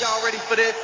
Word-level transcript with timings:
Y'all 0.00 0.24
ready 0.24 0.38
for 0.38 0.56
this? 0.56 0.74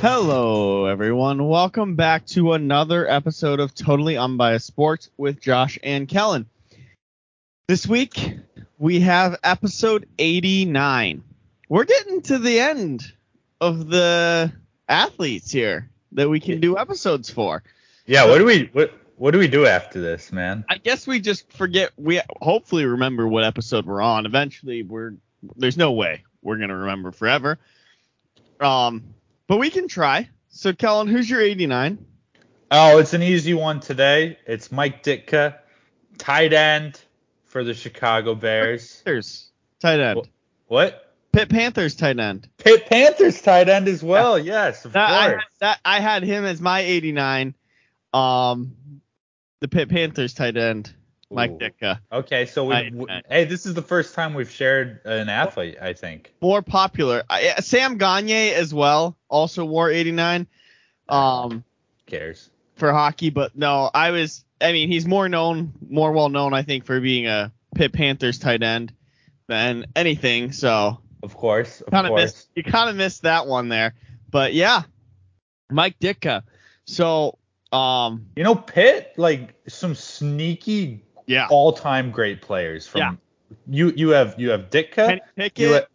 Hello, 0.00 0.86
everyone. 0.86 1.48
Welcome 1.48 1.96
back 1.96 2.24
to 2.26 2.52
another 2.52 3.10
episode 3.10 3.58
of 3.58 3.74
Totally 3.74 4.16
Unbiased 4.16 4.66
Sports 4.66 5.10
with 5.16 5.40
Josh 5.40 5.76
and 5.82 6.06
Kellen. 6.06 6.46
This 7.66 7.84
week, 7.88 8.36
we 8.78 9.00
have 9.00 9.40
episode 9.42 10.08
89. 10.20 11.24
We're 11.68 11.84
getting 11.84 12.22
to 12.22 12.38
the 12.38 12.60
end 12.60 13.12
of 13.60 13.88
the 13.88 14.52
athletes 14.88 15.50
here 15.50 15.88
that 16.12 16.28
we 16.28 16.38
can 16.38 16.60
do 16.60 16.78
episodes 16.78 17.28
for. 17.28 17.64
Yeah, 18.12 18.26
what 18.26 18.36
do 18.36 18.44
we 18.44 18.68
what 18.74 18.92
what 19.16 19.30
do 19.30 19.38
we 19.38 19.48
do 19.48 19.64
after 19.64 19.98
this, 19.98 20.30
man? 20.32 20.66
I 20.68 20.76
guess 20.76 21.06
we 21.06 21.18
just 21.18 21.50
forget. 21.50 21.92
We 21.96 22.20
hopefully 22.42 22.84
remember 22.84 23.26
what 23.26 23.42
episode 23.42 23.86
we're 23.86 24.02
on. 24.02 24.26
Eventually, 24.26 24.82
we're 24.82 25.14
there's 25.56 25.78
no 25.78 25.92
way 25.92 26.22
we're 26.42 26.58
gonna 26.58 26.76
remember 26.76 27.10
forever. 27.10 27.58
Um, 28.60 29.14
but 29.46 29.56
we 29.56 29.70
can 29.70 29.88
try. 29.88 30.28
So, 30.50 30.74
Kellen, 30.74 31.08
who's 31.08 31.30
your 31.30 31.40
89? 31.40 32.04
Oh, 32.70 32.98
it's 32.98 33.14
an 33.14 33.22
easy 33.22 33.54
one 33.54 33.80
today. 33.80 34.38
It's 34.46 34.70
Mike 34.70 35.02
Ditka, 35.02 35.56
tight 36.18 36.52
end 36.52 37.00
for 37.46 37.64
the 37.64 37.72
Chicago 37.72 38.34
Bears. 38.34 39.00
Panthers 39.06 39.50
tight 39.80 40.00
end. 40.00 40.28
What? 40.66 41.14
Pitt 41.32 41.48
Panthers 41.48 41.94
tight 41.94 42.18
end. 42.18 42.46
Pitt 42.58 42.84
Panthers 42.90 43.40
tight 43.40 43.70
end 43.70 43.88
as 43.88 44.02
well. 44.02 44.38
Yes, 44.38 44.84
of 44.84 44.92
That, 44.92 45.10
I, 45.10 45.22
had, 45.22 45.30
course. 45.30 45.44
that, 45.60 45.80
I 45.82 46.00
had 46.00 46.22
him 46.24 46.44
as 46.44 46.60
my 46.60 46.80
89. 46.80 47.54
Um, 48.12 48.76
the 49.60 49.68
Pitt 49.68 49.88
Panthers 49.88 50.34
tight 50.34 50.56
end, 50.56 50.92
Mike. 51.30 51.58
Ditka. 51.58 52.00
Okay, 52.10 52.46
so 52.46 52.64
we, 52.66 52.74
Tight 52.74 52.90
w 52.90 53.06
end. 53.06 53.24
hey, 53.28 53.44
this 53.44 53.64
is 53.66 53.74
the 53.74 53.82
first 53.82 54.14
time 54.14 54.34
we've 54.34 54.50
shared 54.50 55.00
an 55.04 55.28
athlete, 55.28 55.76
I 55.80 55.92
think. 55.92 56.32
More 56.40 56.62
popular. 56.62 57.22
I, 57.30 57.54
Sam 57.60 57.96
Gagner 57.98 58.54
as 58.54 58.74
well, 58.74 59.16
also 59.28 59.64
wore 59.64 59.90
89. 59.90 60.46
Um, 61.08 61.64
cares? 62.06 62.50
for 62.74 62.92
hockey, 62.92 63.30
but 63.30 63.56
no, 63.56 63.90
I 63.92 64.10
was. 64.10 64.44
I 64.60 64.72
mean, 64.72 64.88
he's 64.88 65.06
more 65.06 65.28
known, 65.28 65.72
more 65.88 66.12
well 66.12 66.28
known, 66.28 66.54
I 66.54 66.62
think, 66.62 66.84
for 66.84 67.00
being 67.00 67.26
a 67.26 67.52
Pitt 67.74 67.92
Panthers 67.92 68.38
tight 68.38 68.62
end 68.62 68.92
than 69.48 69.86
anything. 69.96 70.52
So 70.52 70.98
Of 71.22 71.36
course, 71.36 71.80
of 71.80 71.90
kind 71.92 72.06
of 72.06 72.10
course. 72.10 72.22
missed. 72.22 72.48
You 72.54 72.62
kind 72.64 72.88
of 72.90 72.96
missed 72.96 73.22
that 73.22 73.46
one 73.46 73.68
there, 73.68 73.94
but 74.30 74.54
yeah, 74.54 74.82
Mike 75.70 75.98
Ditka. 76.00 76.42
So, 76.84 77.38
um, 77.72 78.26
You 78.36 78.44
know, 78.44 78.54
Pitt, 78.54 79.12
like 79.16 79.54
some 79.68 79.94
sneaky 79.94 81.04
yeah, 81.26 81.46
all-time 81.50 82.10
great 82.10 82.42
players 82.42 82.86
from 82.86 83.00
Yeah. 83.00 83.12
you 83.68 83.92
you 83.96 84.08
have 84.10 84.34
you 84.38 84.50
have 84.50 84.70
Ditka, 84.70 85.06
Kenny 85.06 85.20
Pickett. 85.36 85.58
you 85.58 85.72
have 85.72 85.86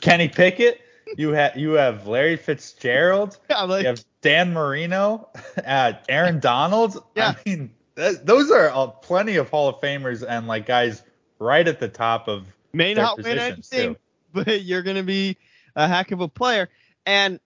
Kenny 0.00 0.28
Pickett, 0.28 0.80
you 1.16 1.30
have 1.30 1.56
you 1.56 1.72
have 1.72 2.06
Larry 2.06 2.36
Fitzgerald, 2.36 3.38
yeah, 3.50 3.62
like, 3.62 3.82
you 3.82 3.88
have 3.88 4.04
Dan 4.22 4.52
Marino, 4.52 5.28
uh, 5.66 5.92
Aaron 6.08 6.40
Donald. 6.40 7.02
Yeah. 7.14 7.34
I 7.36 7.48
mean, 7.48 7.70
th- 7.96 8.18
those 8.24 8.50
are 8.50 8.70
uh, 8.70 8.86
plenty 8.88 9.36
of 9.36 9.48
Hall 9.50 9.68
of 9.68 9.76
Famers 9.80 10.24
and 10.26 10.46
like 10.48 10.66
guys 10.66 11.02
right 11.38 11.66
at 11.68 11.78
the 11.80 11.88
top 11.88 12.28
of 12.28 12.46
may 12.72 12.94
their 12.94 13.04
not 13.04 13.18
win 13.18 13.36
positions, 13.36 13.70
anything, 13.72 13.94
too. 13.94 14.00
but 14.32 14.62
you're 14.62 14.82
gonna 14.82 15.02
be 15.02 15.36
a 15.76 15.86
heck 15.86 16.10
of 16.12 16.20
a 16.20 16.28
player. 16.28 16.68
And 17.04 17.38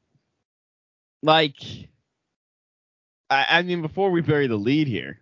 like, 1.23 1.89
I, 3.31 3.47
I 3.49 3.63
mean, 3.63 3.81
before 3.83 4.11
we 4.11 4.21
bury 4.21 4.47
the 4.49 4.57
lead 4.57 4.89
here, 4.89 5.21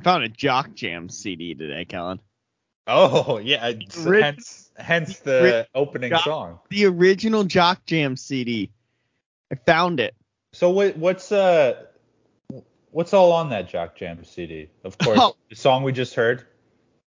I 0.00 0.02
found 0.02 0.24
a 0.24 0.28
Jock 0.28 0.74
Jam 0.74 1.08
CD 1.08 1.54
today, 1.54 1.84
Kellen. 1.84 2.20
Oh 2.88 3.38
yeah, 3.38 3.72
hence 3.92 4.70
hence 4.76 5.18
the 5.18 5.66
opening 5.74 6.10
Jock- 6.10 6.24
song. 6.24 6.58
The 6.70 6.86
original 6.86 7.44
Jock 7.44 7.84
Jam 7.84 8.16
CD. 8.16 8.70
I 9.52 9.56
found 9.56 10.00
it. 10.00 10.14
So 10.52 10.70
what 10.70 10.96
what's 10.96 11.32
uh 11.32 11.82
what's 12.92 13.12
all 13.12 13.32
on 13.32 13.50
that 13.50 13.68
Jock 13.68 13.96
Jam 13.96 14.24
CD? 14.24 14.68
Of 14.84 14.96
course, 14.98 15.18
Oh. 15.20 15.36
the 15.50 15.56
song 15.56 15.82
we 15.82 15.92
just 15.92 16.14
heard. 16.14 16.46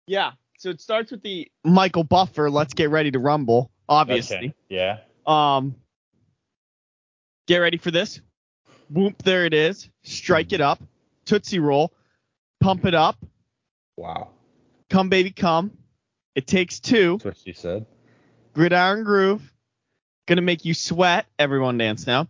Yeah. 0.07 0.33
So 0.59 0.71
it 0.71 0.81
starts 0.81 1.11
with 1.11 1.23
the 1.23 1.51
Michael 1.65 2.05
Buffer, 2.05 2.49
let's 2.51 2.73
get 2.75 2.91
ready 2.91 3.11
to 3.11 3.19
rumble, 3.19 3.71
obviously. 3.89 4.37
Okay, 4.37 4.55
Yeah. 4.69 4.99
Um 5.27 5.75
get 7.49 7.59
ready 7.59 7.79
for 7.79 7.91
this. 7.91 8.21
Whoop, 8.95 9.25
there 9.25 9.45
it 9.45 9.53
is. 9.53 9.89
Strike 10.05 10.53
it 10.53 10.61
up. 10.61 10.81
Tootsie 11.25 11.59
roll. 11.59 11.93
Pump 12.61 12.85
it 12.85 12.95
up. 12.95 13.17
Wow. 13.97 14.29
Come 14.89 15.09
baby 15.09 15.33
come. 15.33 15.77
It 16.37 16.47
takes 16.47 16.79
two. 16.79 17.15
That's 17.15 17.25
what 17.25 17.37
she 17.39 17.55
said. 17.55 17.87
Gridiron 18.55 19.03
groove. 19.03 19.53
Gonna 20.29 20.43
make 20.43 20.65
you 20.65 20.75
sweat. 20.75 21.27
Everyone 21.41 21.77
dance 21.77 22.07
now. 22.07 22.29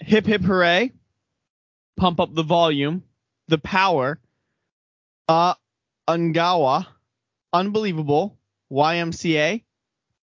Hip 0.00 0.26
hip 0.26 0.42
hooray. 0.42 0.90
Pump 1.96 2.18
up 2.18 2.34
the 2.34 2.42
volume. 2.42 3.04
The 3.46 3.58
power. 3.58 4.18
Uh 5.28 5.54
Ungawa. 6.08 6.88
Unbelievable. 7.52 8.36
YMCA. 8.72 9.62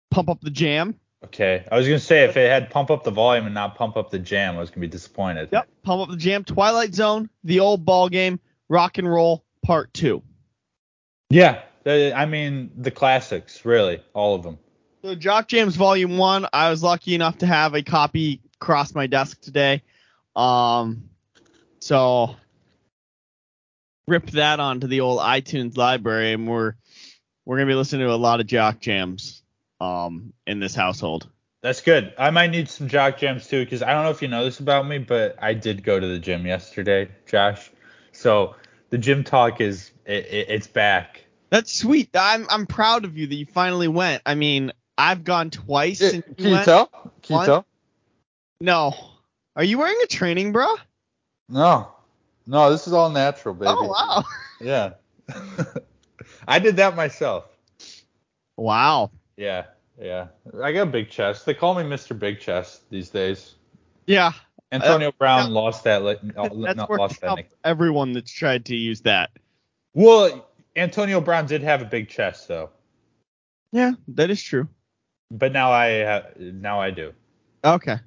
Pump 0.10 0.30
up 0.30 0.42
the 0.42 0.50
jam. 0.50 1.00
Okay. 1.24 1.66
I 1.72 1.78
was 1.78 1.88
gonna 1.88 2.00
say 2.00 2.24
if 2.24 2.38
it 2.38 2.50
had 2.50 2.70
pump 2.70 2.92
up 2.92 3.04
the 3.04 3.12
volume 3.12 3.46
and 3.46 3.56
not 3.56 3.76
pump 3.76 3.98
up 3.98 4.12
the 4.12 4.20
jam, 4.20 4.58
I 4.58 4.60
was 4.60 4.70
gonna 4.70 4.82
be 4.82 4.88
disappointed. 4.88 5.50
Yep. 5.52 5.68
Pump 5.84 6.04
up 6.04 6.10
the 6.10 6.18
jam. 6.18 6.44
Twilight 6.44 6.94
Zone. 6.94 7.30
The 7.44 7.62
old 7.62 7.86
ball 7.86 8.10
game. 8.10 8.40
Rock 8.70 8.98
and 8.98 9.10
roll. 9.10 9.44
Part 9.64 9.94
two. 9.94 10.22
Yeah. 11.30 11.62
I 11.88 12.26
mean 12.26 12.72
the 12.78 12.92
classics, 12.92 13.64
really, 13.64 14.02
all 14.14 14.36
of 14.36 14.44
them. 14.44 14.58
So 15.04 15.14
Jock 15.14 15.48
Jams 15.48 15.76
Volume 15.76 16.18
One. 16.18 16.48
I 16.52 16.72
was 16.72 16.82
lucky 16.82 17.14
enough 17.14 17.38
to 17.40 17.46
have 17.46 17.76
a 17.76 17.84
copy 17.84 18.42
cross 18.60 18.96
my 18.96 19.06
desk 19.06 19.40
today. 19.42 19.84
Um, 20.36 21.10
so 21.80 22.36
rip 24.08 24.32
that 24.32 24.60
onto 24.60 24.88
the 24.88 25.02
old 25.02 25.20
iTunes 25.20 25.78
library, 25.78 26.34
and 26.34 26.48
we're 26.48 26.74
we're 27.46 27.58
gonna 27.58 27.68
be 27.68 27.76
listening 27.76 28.08
to 28.08 28.14
a 28.14 28.16
lot 28.16 28.40
of 28.40 28.48
Jock 28.48 28.80
Jams 28.80 29.44
um 29.86 30.34
in 30.48 30.60
this 30.60 30.76
household. 30.76 31.30
That's 31.62 31.82
good. 31.82 32.14
I 32.18 32.30
might 32.30 32.52
need 32.52 32.70
some 32.70 32.88
jock 32.88 33.18
jams 33.18 33.48
too, 33.48 33.64
because 33.64 33.82
I 33.82 33.94
don't 33.94 34.04
know 34.04 34.12
if 34.12 34.22
you 34.22 34.28
know 34.28 34.46
this 34.46 34.60
about 34.60 34.88
me, 34.88 35.00
but 35.00 35.36
I 35.42 35.54
did 35.54 35.84
go 35.84 36.00
to 36.00 36.08
the 36.08 36.20
gym 36.20 36.46
yesterday, 36.46 37.10
Josh. 37.26 37.72
So 38.12 38.56
the 38.92 38.98
gym 38.98 39.24
talk 39.24 39.62
is 39.62 39.92
it, 40.06 40.26
it, 40.28 40.50
it's 40.50 40.68
back. 40.68 41.26
That's 41.50 41.74
sweet. 41.74 42.10
I'm 42.14 42.46
I'm 42.50 42.68
proud 42.68 43.06
of 43.06 43.18
you 43.18 43.28
that 43.28 43.36
you 43.36 43.46
finally 43.46 43.88
went. 43.88 44.22
I 44.26 44.36
mean, 44.36 44.72
I've 44.98 45.24
gone 45.24 45.50
twice. 45.50 46.02
Yeah, 46.02 46.10
and 46.12 46.24
can 46.38 46.46
you 46.46 46.52
went- 46.52 46.66
tell? 46.66 46.88
Can 47.22 47.36
What? 47.36 47.42
you 47.42 47.46
tell? 47.48 47.66
No. 48.62 48.96
Are 49.56 49.64
you 49.64 49.78
wearing 49.78 49.98
a 50.04 50.08
training 50.08 50.52
bra? 50.52 50.76
No. 51.50 51.92
No, 52.48 52.72
this 52.72 52.88
is 52.88 52.94
all 52.94 53.10
natural, 53.10 53.56
baby. 53.56 53.72
Oh 53.72 53.88
wow. 53.88 54.24
Yeah. 54.62 54.94
I 56.48 56.60
did 56.60 56.78
that 56.78 56.96
myself. 56.96 57.46
Wow. 58.58 59.12
Yeah, 59.38 59.66
yeah. 60.00 60.28
I 60.62 60.72
got 60.72 60.84
a 60.84 60.92
big 60.92 61.10
chest. 61.10 61.46
They 61.46 61.54
call 61.54 61.76
me 61.76 61.84
Mr. 61.84 62.18
Big 62.18 62.40
Chest 62.40 62.90
these 62.90 63.10
days. 63.10 63.56
Yeah. 64.08 64.32
Antonio 64.72 65.10
uh, 65.10 65.12
Brown 65.18 65.48
yeah. 65.50 65.54
lost 65.60 65.84
that. 65.86 66.04
Li- 66.04 66.18
not 66.24 66.90
lost 66.90 67.22
that. 67.22 67.36
nick- 67.36 67.52
everyone 67.64 68.14
that's 68.14 68.32
tried 68.32 68.66
to 68.66 68.76
use 68.76 69.02
that. 69.02 69.32
Well, 69.94 70.48
Antonio 70.76 71.22
Brown 71.22 71.46
did 71.46 71.62
have 71.64 71.82
a 71.82 71.86
big 71.86 72.10
chest 72.10 72.48
though, 72.48 72.70
Yeah, 73.72 73.92
that 74.10 74.30
is 74.30 74.42
true. 74.42 74.68
but 75.32 75.54
now 75.54 75.72
I 75.72 76.24
now 76.38 76.82
I 76.82 76.92
do. 76.92 77.14
Okay. 77.64 77.98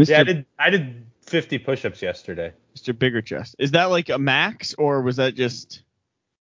Mr. 0.00 0.08
Yeah, 0.08 0.20
I 0.20 0.24
did. 0.24 0.46
I 0.58 0.70
did 0.70 1.06
50 1.22 1.58
push-ups 1.58 2.00
yesterday. 2.02 2.52
Mr. 2.76 2.98
Bigger 2.98 3.20
Chest. 3.22 3.56
Is 3.58 3.72
that 3.72 3.86
like 3.86 4.08
a 4.08 4.18
max 4.18 4.74
or 4.74 5.02
was 5.02 5.16
that 5.16 5.34
just 5.34 5.82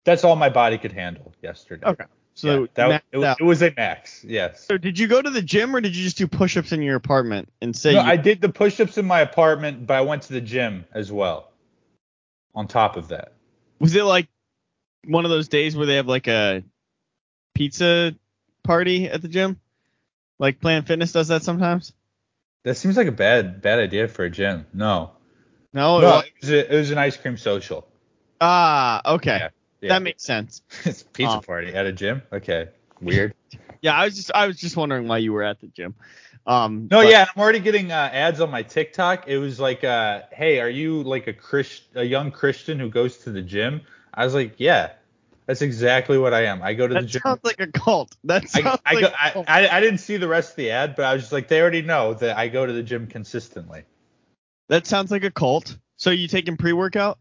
That's 0.06 0.24
all 0.24 0.36
my 0.36 0.50
body 0.50 0.77
could 0.77 0.92
handle 0.92 1.34
yesterday. 1.44 1.86
okay? 1.86 2.06
So 2.41 2.61
Yeah, 2.61 2.67
that, 2.73 3.03
maxed 3.13 3.19
it, 3.19 3.23
out. 3.23 3.38
it 3.39 3.43
was 3.43 3.61
a 3.61 3.71
max. 3.77 4.23
Yes. 4.27 4.65
So 4.65 4.77
did 4.77 4.97
you 4.97 5.07
go 5.07 5.21
to 5.21 5.29
the 5.29 5.43
gym 5.43 5.75
or 5.75 5.81
did 5.81 5.95
you 5.95 6.03
just 6.03 6.17
do 6.17 6.27
push-ups 6.27 6.71
in 6.71 6.81
your 6.81 6.95
apartment 6.95 7.49
and 7.61 7.75
say 7.75 7.93
No, 7.93 8.01
you- 8.01 8.07
I 8.09 8.17
did 8.17 8.41
the 8.41 8.49
push-ups 8.49 8.97
in 8.97 9.05
my 9.05 9.19
apartment, 9.21 9.85
but 9.85 9.93
I 9.95 10.01
went 10.01 10.23
to 10.23 10.33
the 10.33 10.41
gym 10.41 10.85
as 10.91 11.11
well. 11.11 11.51
On 12.55 12.67
top 12.67 12.97
of 12.97 13.09
that. 13.09 13.33
was 13.79 13.95
it 13.95 14.03
like 14.03 14.27
one 15.05 15.23
of 15.23 15.31
those 15.31 15.47
days 15.47 15.75
where 15.75 15.85
they 15.85 15.95
have 15.95 16.07
like 16.07 16.27
a 16.27 16.63
pizza 17.53 18.15
party 18.63 19.07
at 19.07 19.21
the 19.21 19.27
gym? 19.27 19.59
Like 20.39 20.59
Planet 20.59 20.88
Fitness 20.88 21.11
does 21.11 21.27
that 21.27 21.43
sometimes? 21.43 21.93
That 22.63 22.75
seems 22.75 22.97
like 22.97 23.07
a 23.07 23.11
bad 23.11 23.61
bad 23.61 23.79
idea 23.79 24.07
for 24.07 24.25
a 24.25 24.29
gym. 24.31 24.65
No. 24.73 25.11
No. 25.73 25.99
it 25.99 26.01
no, 26.01 26.17
it 26.19 26.31
was, 26.41 26.49
a, 26.49 26.73
it 26.73 26.77
was 26.77 26.91
an 26.91 26.97
ice 26.97 27.17
cream 27.17 27.38
social. 27.38 27.88
ah, 28.41 29.13
okay. 29.13 29.38
Yeah, 29.38 29.49
Yeah. 29.81 29.89
That 29.89 30.04
makes 30.04 30.24
sense. 30.24 30.62
it's 30.86 31.04
pizza 31.04 31.38
Oh. 31.38 31.42
party 31.42 31.74
at 31.74 31.86
a 31.86 31.92
gym. 31.92 32.22
Okay. 32.31 32.69
weird. 33.01 33.33
Yeah, 33.81 33.94
I 33.94 34.06
was 34.06 34.16
just 34.16 34.31
I 34.33 34.48
was 34.48 34.57
just 34.57 34.78
wondering 34.78 35.07
why 35.07 35.18
you 35.18 35.33
were 35.33 35.44
at 35.44 35.60
the 35.60 35.68
gym. 35.68 35.95
Um, 36.45 36.88
No, 36.89 37.01
but- 37.01 37.10
yeah, 37.10 37.25
I'm 37.36 37.42
already 37.42 37.60
getting 37.60 37.92
uh, 37.92 38.10
ads 38.13 38.42
on 38.42 38.50
my 38.51 38.63
TikTok. 38.63 39.28
It 39.28 39.38
was 39.38 39.60
like, 39.60 39.83
uh, 39.83 40.22
"Hey, 40.31 40.60
are 40.60 40.69
you 40.69 41.04
like 41.04 41.28
a 41.28 41.33
Christ, 41.33 41.83
a 41.95 42.04
young 42.04 42.31
Christian 42.31 42.80
who 42.80 42.89
goes 42.89 43.18
to 43.19 43.31
the 43.31 43.42
gym?" 43.42 43.81
I 44.13 44.24
was 44.25 44.33
like, 44.33 44.56
"Yeah, 44.57 44.92
that's 45.45 45.62
exactly 45.62 46.18
what 46.18 46.34
I 46.34 46.45
am. 46.45 46.62
I 46.62 46.74
go 46.74 46.88
to 46.88 46.94
the 46.94 47.01
gym. 47.01 47.22
That 47.24 47.30
sounds 47.30 47.44
like 47.44 47.60
a 47.60 47.68
cult. 47.68 48.16
That 48.24 48.50
sounds 48.50 48.80
I, 48.86 48.94
like 48.94 49.01
go, 49.01 49.07
a 49.07 49.13
I, 49.19 49.30
cult. 49.31 49.50
I, 49.50 49.68
I 49.68 49.80
didn't 49.80 50.00
see 50.00 50.18
the 50.18 50.27
rest 50.27 50.51
of 50.51 50.56
the 50.57 50.72
ad, 50.72 50.95
but 50.95 51.06
I 51.06 51.13
was 51.13 51.24
just 51.24 51.31
like, 51.34 51.48
they 51.48 51.60
already 51.62 51.81
know 51.81 52.13
that 52.16 52.38
I 52.38 52.48
go 52.48 52.66
to 52.66 52.74
the 52.74 52.84
gym 52.84 53.07
consistently. 53.07 53.84
that 54.69 54.86
sounds 54.88 55.12
like 55.12 55.24
a 55.24 55.31
cult. 55.31 55.77
So 55.98 56.10
you 56.10 56.27
taking 56.27 56.57
pre-workout? 56.57 57.19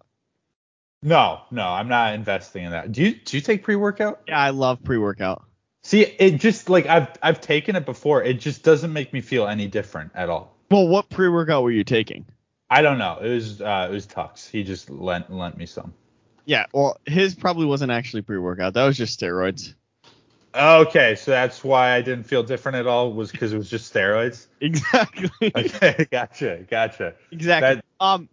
No, 1.03 1.41
no, 1.51 1.67
I'm 1.67 1.89
not 1.89 2.15
investing 2.15 2.65
in 2.65 2.73
that. 2.73 2.93
Do 2.93 3.03
you 3.03 3.15
do 3.15 3.37
you 3.37 3.41
take 3.41 3.63
pre-workout? 3.63 4.21
Yeah, 4.29 4.39
I 4.39 4.51
love 4.51 4.83
pre-workout. 4.85 5.45
See, 5.83 6.03
it 6.03 6.39
just 6.39 6.69
like 6.69 6.87
I've 6.87 7.09
I've 7.23 7.41
taken 7.41 7.75
it 7.77 7.87
before. 7.87 8.23
It 8.23 8.35
just 8.35 8.63
doesn't 8.63 8.93
make 8.93 9.13
me 9.13 9.23
feel 9.23 9.47
any 9.47 9.67
different 9.67 10.13
at 10.15 10.29
all. 10.29 10.55
Well, 10.71 10.87
what 10.87 11.09
pre-workout 11.09 11.63
were 11.63 11.71
you 11.71 11.85
taking? 11.85 12.27
I 12.69 12.83
don't 12.83 12.99
know. 12.99 13.19
It 13.21 13.31
was 13.31 13.61
uh, 13.63 13.89
it 13.91 13.93
was 13.93 14.07
Tux. 14.07 14.49
He 14.49 14.63
just 14.63 14.91
lent 14.91 15.33
lent 15.33 15.57
me 15.57 15.65
some. 15.67 15.95
Yeah, 16.45 16.67
well, 16.73 16.99
his 17.07 17.35
probably 17.35 17.65
wasn't 17.67 17.93
actually 17.93 18.23
pre-workout. 18.23 18.75
That 18.75 18.85
was 18.85 18.97
just 18.97 19.19
steroids. 19.19 19.75
Okay, 20.55 21.15
so 21.15 21.31
that's 21.31 21.63
why 21.63 21.93
I 21.93 22.03
didn't 22.03 22.25
feel 22.25 22.43
different 22.43 22.77
at 22.77 22.87
all 22.87 23.13
was 23.13 23.31
because 23.31 23.53
it 23.53 23.57
was 23.57 23.71
just 23.71 23.93
steroids. 23.93 24.47
Exactly. 24.61 25.31
Okay, 25.55 26.07
gotcha, 26.11 26.67
gotcha. 26.69 27.15
exactly. 27.31 27.77
That- 27.77 27.85
um, 28.05 28.29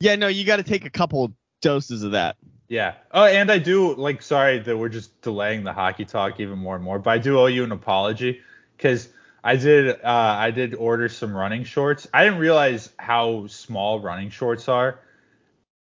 yeah, 0.00 0.16
no, 0.16 0.26
you 0.26 0.44
got 0.44 0.56
to 0.56 0.64
take 0.64 0.84
a 0.84 0.90
couple 0.90 1.32
doses 1.62 2.02
of 2.02 2.12
that. 2.12 2.36
Yeah. 2.68 2.94
Oh, 3.12 3.24
and 3.24 3.50
I 3.50 3.58
do 3.58 3.94
like 3.94 4.22
sorry 4.22 4.58
that 4.58 4.76
we're 4.76 4.88
just 4.90 5.20
delaying 5.22 5.64
the 5.64 5.72
hockey 5.72 6.04
talk 6.04 6.40
even 6.40 6.58
more 6.58 6.74
and 6.76 6.84
more, 6.84 6.98
but 6.98 7.10
I 7.10 7.18
do 7.18 7.38
owe 7.38 7.46
you 7.46 7.64
an 7.64 7.72
apology 7.72 8.40
because 8.76 9.08
I 9.42 9.56
did 9.56 9.88
uh, 9.90 9.98
I 10.04 10.50
did 10.50 10.74
order 10.74 11.08
some 11.08 11.34
running 11.34 11.64
shorts. 11.64 12.06
I 12.14 12.24
didn't 12.24 12.38
realize 12.38 12.90
how 12.98 13.46
small 13.46 14.00
running 14.00 14.30
shorts 14.30 14.68
are, 14.68 15.00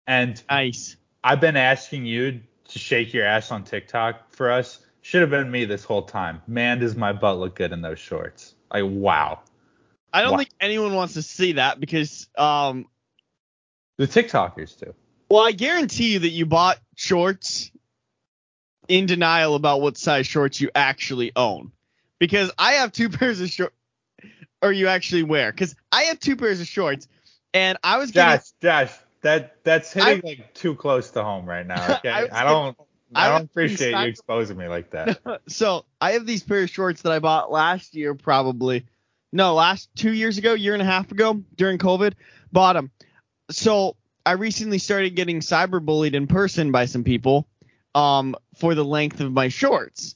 and 0.07 0.43
Nice. 0.51 0.97
I've 1.23 1.41
been 1.41 1.57
asking 1.57 2.07
you 2.07 2.41
to 2.69 2.79
shake 2.79 3.13
your 3.13 3.27
ass 3.27 3.51
on 3.51 3.65
TikTok 3.65 4.33
for 4.33 4.51
us. 4.51 4.81
Should 5.03 5.21
have 5.23 5.31
been 5.31 5.51
me 5.51 5.65
this 5.65 5.85
whole 5.85 6.03
time. 6.03 6.43
Man, 6.47 6.79
does 6.81 6.97
my 6.97 7.13
butt 7.13 7.39
look 7.39 7.55
good 7.57 7.73
in 7.73 7.83
those 7.83 7.99
shorts? 7.99 8.55
Like 8.73 8.85
wow. 8.87 9.41
I 10.13 10.23
don't 10.23 10.33
Wow. 10.33 10.39
think 10.39 10.51
anyone 10.61 10.95
wants 10.95 11.15
to 11.15 11.23
see 11.23 11.53
that 11.53 11.79
because, 11.79 12.29
um, 12.37 12.87
The 13.97 14.09
TikTokers 14.09 14.79
do. 14.79 14.95
Well, 15.31 15.47
I 15.47 15.53
guarantee 15.53 16.15
you 16.15 16.19
that 16.21 16.31
you 16.31 16.45
bought 16.45 16.79
shorts 16.97 17.71
in 18.89 19.07
denial 19.07 19.55
about 19.55 19.81
what 19.81 19.97
size 19.97 20.27
shorts 20.27 20.61
you 20.61 20.71
actually 20.75 21.31
own. 21.37 21.71
Because 22.19 22.51
I 22.59 22.73
have 22.73 22.93
two 22.93 23.09
pairs 23.09 23.41
of 23.41 23.49
shorts, 23.49 23.75
or 24.61 24.73
you 24.73 24.89
actually 24.89 25.23
wear. 25.23 25.53
Because 25.53 25.75
I 25.93 26.03
have 26.05 26.19
two 26.19 26.37
pairs 26.37 26.61
of 26.61 26.67
shorts, 26.67 27.09
and 27.55 27.79
I 27.83 27.99
was 27.99 28.11
getting. 28.11 28.39
Josh, 28.39 28.51
Josh, 28.61 28.99
that 29.23 29.57
that's 29.65 29.93
hitting 29.93 30.23
like 30.25 30.53
too 30.53 30.75
close 30.75 31.11
to 31.13 31.23
home 31.23 31.47
right 31.47 31.67
now. 31.67 31.81
Okay, 31.99 32.11
I 32.11 32.41
I, 32.41 32.45
don't. 32.45 32.77
I 33.15 33.27
I 33.27 33.29
don't 33.29 33.45
appreciate 33.45 33.93
you 33.93 34.07
exposing 34.07 34.57
me 34.57 34.67
like 34.69 34.91
that. 34.91 35.21
so 35.49 35.85
I 36.01 36.13
have 36.13 36.27
these 36.27 36.43
pair 36.43 36.65
of 36.65 36.71
shorts 36.71 37.03
that 37.03 37.13
I 37.13 37.21
bought 37.21 37.53
last 37.53 37.95
year, 37.95 38.15
probably. 38.15 38.87
No, 39.33 39.55
last 39.55 39.89
two 39.95 40.13
years 40.13 40.39
ago, 40.39 40.55
year 40.55 40.73
and 40.73 40.83
a 40.83 40.87
half 40.87 41.13
ago, 41.13 41.45
during 41.55 41.79
COVID, 41.79 42.15
bought 42.53 42.73
them. 42.73 42.91
So 43.51 43.97
I 44.31 44.35
recently 44.35 44.79
started 44.79 45.17
getting 45.17 45.41
cyberbullied 45.41 46.15
in 46.15 46.29
person 46.29 46.71
by 46.71 46.85
some 46.85 47.03
people, 47.03 47.49
um, 47.97 48.37
for 48.55 48.77
the 48.77 48.85
length 48.85 49.19
of 49.19 49.33
my 49.33 49.49
shorts, 49.49 50.15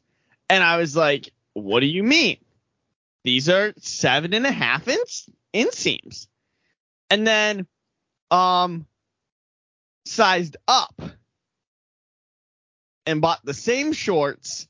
and 0.49 0.63
I 0.63 0.77
was 0.77 0.95
like, 0.95 1.33
"What 1.55 1.81
do 1.81 1.87
you 1.87 2.05
mean? 2.05 2.37
These 3.25 3.49
are 3.49 3.75
seven 3.81 4.33
and 4.33 4.47
a 4.47 4.53
half 4.53 4.87
inch 4.87 5.25
inseams," 5.53 6.29
and 7.11 7.27
then, 7.27 7.67
um, 8.31 8.87
sized 10.05 10.59
up 10.69 11.03
and 13.07 13.21
bought 13.21 13.45
the 13.45 13.53
same 13.53 13.93
shorts 13.93 14.69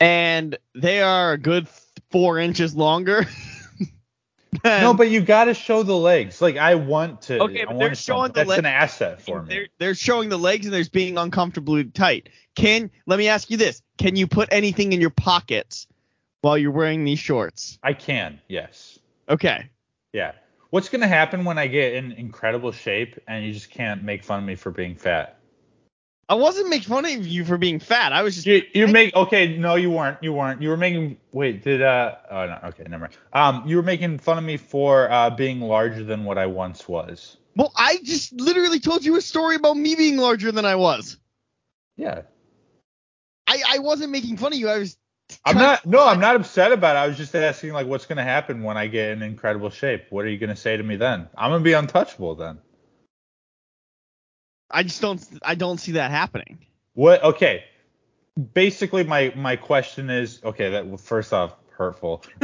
and 0.00 0.56
they 0.74 1.02
are 1.02 1.32
a 1.32 1.38
good 1.38 1.68
four 2.10 2.38
inches 2.38 2.74
longer. 2.74 3.26
than- 4.62 4.82
no, 4.82 4.94
but 4.94 5.10
you 5.10 5.20
got 5.20 5.44
to 5.44 5.54
show 5.54 5.82
the 5.82 5.96
legs. 5.96 6.40
Like 6.40 6.56
I 6.56 6.74
want 6.74 7.22
to. 7.22 7.40
Okay, 7.42 7.64
but 7.64 7.78
they're 7.78 7.94
showing 7.94 8.28
the 8.32 8.40
That's 8.40 8.48
leg- 8.48 8.58
an 8.60 8.66
asset 8.66 9.22
for 9.22 9.42
me. 9.42 9.48
they're, 9.48 9.66
they're 9.78 9.94
showing 9.94 10.28
the 10.28 10.38
legs 10.38 10.66
and 10.66 10.74
there's 10.74 10.88
being 10.88 11.18
uncomfortably 11.18 11.84
tight. 11.84 12.28
Can 12.54 12.90
let 13.06 13.18
me 13.18 13.28
ask 13.28 13.50
you 13.50 13.56
this: 13.56 13.82
Can 13.98 14.16
you 14.16 14.26
put 14.26 14.48
anything 14.52 14.92
in 14.92 15.00
your 15.00 15.10
pockets 15.10 15.86
while 16.40 16.56
you're 16.56 16.70
wearing 16.70 17.04
these 17.04 17.18
shorts? 17.18 17.78
I 17.82 17.92
can. 17.92 18.40
Yes. 18.48 18.98
Okay. 19.28 19.68
Yeah. 20.12 20.32
What's 20.70 20.88
gonna 20.88 21.06
happen 21.08 21.44
when 21.44 21.58
I 21.58 21.66
get 21.68 21.94
in 21.94 22.12
incredible 22.12 22.72
shape 22.72 23.18
and 23.28 23.44
you 23.44 23.52
just 23.52 23.70
can't 23.70 24.02
make 24.02 24.24
fun 24.24 24.40
of 24.40 24.44
me 24.44 24.54
for 24.56 24.70
being 24.70 24.96
fat? 24.96 25.35
I 26.28 26.34
wasn't 26.34 26.68
making 26.68 26.88
fun 26.88 27.04
of 27.04 27.26
you 27.26 27.44
for 27.44 27.56
being 27.56 27.78
fat. 27.78 28.12
I 28.12 28.22
was 28.22 28.34
just 28.34 28.46
You 28.46 28.62
you 28.74 28.88
make 28.88 29.14
okay. 29.14 29.56
No, 29.56 29.76
you 29.76 29.90
weren't. 29.90 30.18
You 30.22 30.32
weren't. 30.32 30.60
You 30.60 30.70
were 30.70 30.76
making. 30.76 31.18
Wait. 31.32 31.62
Did 31.62 31.82
uh? 31.82 32.16
Oh 32.30 32.46
no. 32.46 32.58
Okay. 32.64 32.82
Never 32.88 33.02
mind. 33.02 33.16
Um, 33.32 33.62
you 33.66 33.76
were 33.76 33.82
making 33.82 34.18
fun 34.18 34.36
of 34.38 34.44
me 34.44 34.56
for 34.56 35.10
uh 35.10 35.30
being 35.30 35.60
larger 35.60 36.02
than 36.02 36.24
what 36.24 36.36
I 36.38 36.46
once 36.46 36.88
was. 36.88 37.36
well. 37.54 37.72
I 37.76 37.98
just 38.02 38.32
literally 38.32 38.80
told 38.80 39.04
you 39.04 39.16
a 39.16 39.20
story 39.20 39.54
about 39.56 39.76
me 39.76 39.94
being 39.94 40.16
larger 40.16 40.50
than 40.50 40.64
I 40.64 40.74
was. 40.74 41.16
Yeah. 41.96 42.22
I 43.46 43.62
I 43.68 43.78
wasn't 43.78 44.10
making 44.10 44.36
fun 44.36 44.52
of 44.52 44.58
you. 44.58 44.68
I 44.68 44.78
was. 44.78 44.96
I'm 45.44 45.56
not. 45.56 45.86
No, 45.86 46.04
I'm 46.06 46.20
not 46.20 46.36
upset 46.36 46.72
about 46.72 46.96
it. 46.96 47.00
I 47.00 47.06
was 47.06 47.16
just 47.16 47.34
asking 47.36 47.72
like, 47.72 47.86
what's 47.86 48.06
gonna 48.06 48.24
happen 48.24 48.62
when 48.64 48.76
I 48.76 48.88
get 48.88 49.10
in 49.10 49.22
incredible 49.22 49.70
shape? 49.70 50.06
What 50.10 50.24
are 50.24 50.28
you 50.28 50.38
gonna 50.38 50.56
say 50.56 50.76
to 50.76 50.82
me 50.82 50.96
then? 50.96 51.28
I'm 51.36 51.50
gonna 51.52 51.62
be 51.64 51.72
untouchable 51.72 52.34
then. 52.34 52.58
I 54.70 54.82
just 54.82 55.00
don't. 55.00 55.24
I 55.42 55.54
don't 55.54 55.78
see 55.78 55.92
that 55.92 56.10
happening. 56.10 56.58
What? 56.94 57.22
Okay. 57.22 57.64
Basically, 58.54 59.04
my 59.04 59.32
my 59.36 59.56
question 59.56 60.10
is 60.10 60.40
okay. 60.44 60.70
That 60.70 60.86
well, 60.86 60.98
first 60.98 61.32
off, 61.32 61.54
hurtful. 61.70 62.22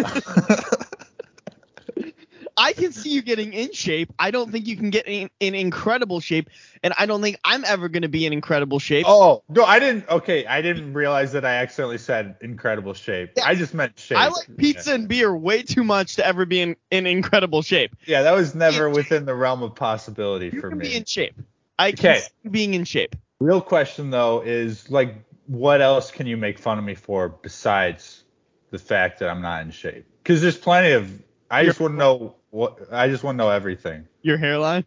I 2.56 2.72
can 2.74 2.92
see 2.92 3.10
you 3.10 3.22
getting 3.22 3.52
in 3.52 3.72
shape. 3.72 4.12
I 4.18 4.30
don't 4.30 4.52
think 4.52 4.66
you 4.66 4.76
can 4.76 4.90
get 4.90 5.08
in, 5.08 5.30
in 5.40 5.54
incredible 5.54 6.20
shape, 6.20 6.50
and 6.82 6.92
I 6.98 7.06
don't 7.06 7.22
think 7.22 7.38
I'm 7.44 7.64
ever 7.64 7.88
going 7.88 8.02
to 8.02 8.08
be 8.08 8.26
in 8.26 8.32
incredible 8.32 8.78
shape. 8.78 9.06
oh 9.08 9.42
no, 9.48 9.64
I 9.64 9.78
didn't. 9.78 10.08
Okay, 10.08 10.46
I 10.46 10.62
didn't 10.62 10.92
realize 10.92 11.32
that 11.32 11.44
I 11.44 11.56
accidentally 11.56 11.98
said 11.98 12.36
incredible 12.40 12.94
shape. 12.94 13.32
Yeah. 13.36 13.46
I 13.46 13.54
just 13.54 13.74
meant 13.74 13.98
shape. 13.98 14.18
I 14.18 14.28
like 14.28 14.56
pizza 14.56 14.94
and 14.94 15.08
beer 15.08 15.34
way 15.34 15.62
too 15.62 15.84
much 15.84 16.16
to 16.16 16.26
ever 16.26 16.44
be 16.46 16.60
in, 16.60 16.76
in 16.90 17.06
incredible 17.06 17.62
shape. 17.62 17.96
Yeah, 18.06 18.22
that 18.22 18.32
was 18.32 18.54
never 18.54 18.86
in 18.88 18.92
within 18.92 19.24
the 19.24 19.34
realm 19.34 19.62
of 19.62 19.74
possibility 19.74 20.50
You 20.52 20.60
for 20.60 20.68
can 20.68 20.78
me. 20.78 20.88
be 20.88 20.94
in 20.94 21.04
shape. 21.04 21.34
I 21.82 21.88
Okay. 21.90 22.20
see 22.20 22.48
being 22.48 22.74
in 22.74 22.84
shape. 22.84 23.16
Real 23.40 23.60
question 23.60 24.10
though 24.10 24.42
is 24.42 24.90
like, 24.90 25.14
what 25.46 25.80
else 25.80 26.10
can 26.10 26.26
you 26.26 26.36
make 26.36 26.58
fun 26.58 26.78
of 26.78 26.84
me 26.84 26.94
for 26.94 27.28
besides 27.28 28.22
the 28.70 28.78
fact 28.78 29.18
that 29.18 29.28
I'm 29.28 29.42
not 29.42 29.62
in 29.62 29.70
shape? 29.70 30.06
Because 30.22 30.40
there's 30.40 30.56
plenty 30.58 30.92
of. 30.92 31.10
I 31.50 31.64
just 31.64 31.80
want 31.80 31.94
to 31.94 31.98
know 31.98 32.36
what. 32.50 32.78
I 32.92 33.08
just 33.08 33.24
want 33.24 33.36
to 33.36 33.44
know 33.44 33.50
everything. 33.50 34.06
Your 34.22 34.36
hairline, 34.36 34.84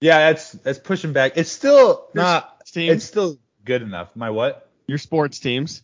Yeah, 0.00 0.30
that's 0.30 0.52
that's 0.52 0.78
pushing 0.78 1.12
back. 1.12 1.32
It's 1.36 1.50
still 1.50 2.06
Your 2.14 2.22
not. 2.24 2.66
teams, 2.66 2.96
It's 2.96 3.04
still 3.06 3.38
good 3.64 3.82
enough. 3.82 4.14
My 4.14 4.30
what? 4.30 4.68
your 4.86 4.98
sports 4.98 5.38
teams. 5.38 5.82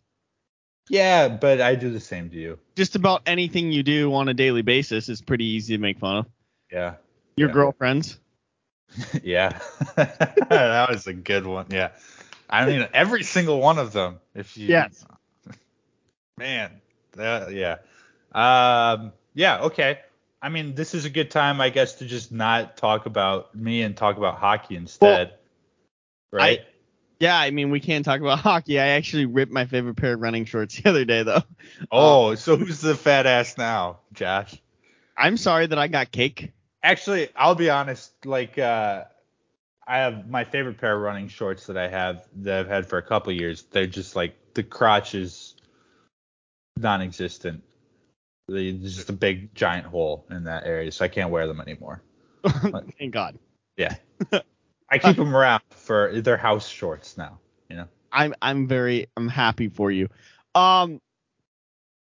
Yeah, 0.88 1.28
but 1.28 1.60
I 1.60 1.74
do 1.76 1.90
the 1.90 2.00
same 2.00 2.28
to 2.30 2.36
you. 2.36 2.58
Just 2.76 2.94
about 2.96 3.22
anything 3.26 3.72
you 3.72 3.82
do 3.82 4.12
on 4.14 4.28
a 4.28 4.34
daily 4.34 4.62
basis 4.62 5.08
is 5.08 5.20
pretty 5.22 5.44
easy 5.46 5.76
to 5.76 5.80
make 5.82 5.98
fun 5.98 6.18
of. 6.18 6.26
Yeah. 6.70 6.94
Your 7.36 7.48
Yeah. 7.48 7.54
girlfriends. 7.54 8.18
yeah. 9.22 9.58
that 9.96 10.86
was 10.90 11.06
a 11.06 11.12
good 11.12 11.46
one. 11.46 11.66
Yeah. 11.70 11.90
I 12.48 12.66
mean, 12.66 12.86
every 12.94 13.24
single 13.24 13.60
one 13.60 13.78
of 13.78 13.92
them. 13.92 14.20
If 14.34 14.56
you. 14.56 14.68
Yes. 14.68 15.04
Man. 16.38 16.70
That, 17.12 17.52
yeah. 17.52 17.78
Um. 18.32 19.12
Yeah. 19.34 19.62
Okay. 19.62 20.00
I 20.40 20.48
mean, 20.48 20.74
this 20.74 20.94
is 20.94 21.04
a 21.04 21.10
good 21.10 21.30
time, 21.30 21.60
I 21.60 21.70
guess, 21.70 21.94
to 21.96 22.06
just 22.06 22.30
not 22.30 22.76
talk 22.76 23.06
about 23.06 23.54
me 23.54 23.82
and 23.82 23.96
talk 23.96 24.16
about 24.16 24.36
hockey 24.36 24.76
instead. 24.76 25.34
right. 26.30 26.60
Yeah, 27.18 27.38
I 27.38 27.50
mean 27.50 27.70
we 27.70 27.80
can't 27.80 28.04
talk 28.04 28.20
about 28.20 28.40
hockey. 28.40 28.78
I 28.78 28.88
actually 28.88 29.26
ripped 29.26 29.52
my 29.52 29.64
favorite 29.64 29.96
pair 29.96 30.14
of 30.14 30.20
running 30.20 30.44
shorts 30.44 30.80
the 30.80 30.90
other 30.90 31.04
day 31.04 31.22
though. 31.22 31.42
oh, 31.90 32.34
so 32.34 32.56
who's 32.56 32.80
the 32.80 32.94
fat 32.94 33.26
ass 33.26 33.56
now, 33.56 34.00
Josh? 34.12 34.60
I'm 35.16 35.38
sorry 35.38 35.66
that 35.66 35.78
I 35.78 35.88
got 35.88 36.12
cake. 36.12 36.52
Actually, 36.86 37.30
I'll 37.34 37.56
be 37.56 37.68
honest. 37.68 38.12
Like, 38.24 38.58
uh, 38.58 39.04
I 39.88 39.98
have 39.98 40.30
my 40.30 40.44
favorite 40.44 40.78
pair 40.78 40.94
of 40.94 41.02
running 41.02 41.26
shorts 41.26 41.66
that 41.66 41.76
I 41.76 41.88
have 41.88 42.28
that 42.36 42.60
I've 42.60 42.68
had 42.68 42.86
for 42.86 42.96
a 42.96 43.02
couple 43.02 43.32
years. 43.32 43.64
They're 43.64 43.88
just 43.88 44.14
like 44.14 44.36
the 44.54 44.62
crotch 44.62 45.16
is 45.16 45.56
non-existent. 46.76 47.64
There's 48.46 48.94
just 48.94 49.10
a 49.10 49.12
big 49.12 49.52
giant 49.52 49.86
hole 49.86 50.26
in 50.30 50.44
that 50.44 50.64
area, 50.64 50.92
so 50.92 51.04
I 51.04 51.08
can't 51.08 51.30
wear 51.30 51.48
them 51.48 51.60
anymore. 51.60 52.02
Thank 52.46 53.12
God. 53.12 53.36
Yeah, 53.76 53.96
I 54.88 54.98
keep 54.98 55.16
them 55.16 55.34
around 55.34 55.62
for 55.70 56.20
their 56.20 56.36
house 56.36 56.68
shorts 56.68 57.18
now. 57.18 57.40
You 57.68 57.78
know. 57.78 57.88
I'm 58.12 58.32
I'm 58.40 58.68
very 58.68 59.08
I'm 59.16 59.28
happy 59.28 59.68
for 59.68 59.90
you. 59.90 60.08
Um 60.54 61.00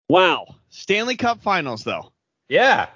Wow. 0.08 0.56
Stanley 0.70 1.18
Cup 1.18 1.42
Finals 1.42 1.84
though. 1.84 2.14
Yeah. 2.48 2.88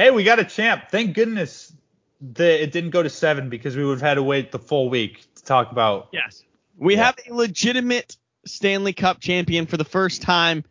Hey, 0.00 0.10
we 0.10 0.24
got 0.24 0.38
a 0.38 0.46
champ. 0.46 0.84
Thank 0.90 1.14
goodness 1.14 1.74
that 2.22 2.62
it 2.62 2.72
didn't 2.72 2.88
go 2.88 3.02
to 3.02 3.10
seven 3.10 3.50
because 3.50 3.76
we 3.76 3.84
would 3.84 3.98
have 3.98 4.00
had 4.00 4.14
to 4.14 4.22
wait 4.22 4.50
the 4.50 4.58
full 4.58 4.88
week 4.88 5.26
to 5.34 5.44
talk 5.44 5.72
about. 5.72 6.08
Yes. 6.10 6.42
We 6.78 6.94
Yeah. 6.94 7.04
have 7.04 7.16
a 7.28 7.34
legitimate 7.34 8.16
Stanley 8.46 8.94
Cup 8.94 9.20
champion 9.20 9.66
for 9.66 9.76
the 9.76 9.84
first 9.84 10.22
time 10.22 10.64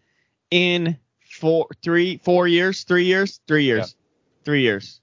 in 0.50 0.98
four, 1.29 1.67
three, 1.83 2.17
four 2.17 2.48
years, 2.48 2.86
three 2.86 3.05
years, 3.05 3.39
three 3.48 3.65
years, 3.65 3.95
three 4.45 4.63
years. 4.63 5.00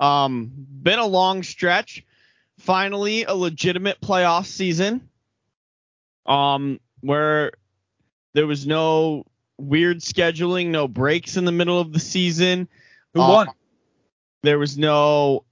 Um, 0.00 0.50
been 0.56 0.98
a 0.98 1.06
long 1.06 1.42
stretch. 1.42 2.06
Finally, 2.60 3.24
a 3.24 3.34
legitimate 3.34 4.00
playoff 4.00 4.46
season. 4.46 5.10
Um, 6.24 6.80
where 7.02 7.52
there 8.32 8.46
was 8.46 8.66
no 8.66 9.26
weird 9.58 9.98
scheduling, 9.98 10.68
no 10.68 10.88
breaks 10.88 11.36
in 11.36 11.44
the 11.44 11.52
middle 11.52 11.78
of 11.78 11.92
the 11.92 12.00
season. 12.00 12.66
Who 13.14 13.20
Uh, 13.20 13.28
won? 13.28 13.48
There 14.42 14.58
was 14.58 14.78
no 14.78 15.44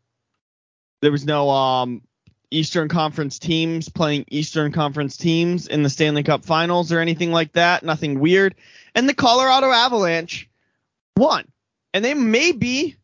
there 1.03 1.13
was 1.13 1.25
no 1.25 1.51
um 1.51 2.03
Eastern 2.51 2.89
Conference 2.89 3.39
teams 3.39 3.89
playing 3.89 4.25
Eastern 4.31 4.73
Conference 4.73 5.17
teams 5.17 5.67
in 5.67 5.83
the 5.83 5.91
Stanley 5.91 6.23
Cup 6.23 6.45
Finals 6.45 6.93
or 6.93 7.01
anything 7.01 7.33
like 7.33 7.53
that. 7.53 7.83
Nothing 7.83 8.21
weird. 8.21 8.55
And 8.95 9.09
the 9.09 9.15
Colorado 9.15 9.71
Avalanche 9.71 10.49
won. 11.17 11.45
And 11.93 12.05
they 12.05 12.15
may 12.15 12.53
be 12.53 12.97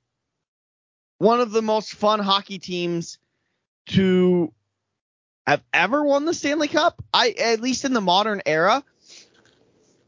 one 1.18 1.40
of 1.40 1.50
the 1.50 1.62
most 1.62 1.94
fun 1.94 2.20
hockey 2.20 2.58
teams 2.58 3.18
to 3.86 4.52
have 5.46 5.62
ever 5.74 6.04
won 6.04 6.24
the 6.24 6.34
Stanley 6.34 6.68
Cup. 6.68 7.02
I 7.12 7.30
at 7.30 7.60
least 7.60 7.84
in 7.84 7.92
the 7.92 8.00
modern 8.00 8.42
era. 8.46 8.84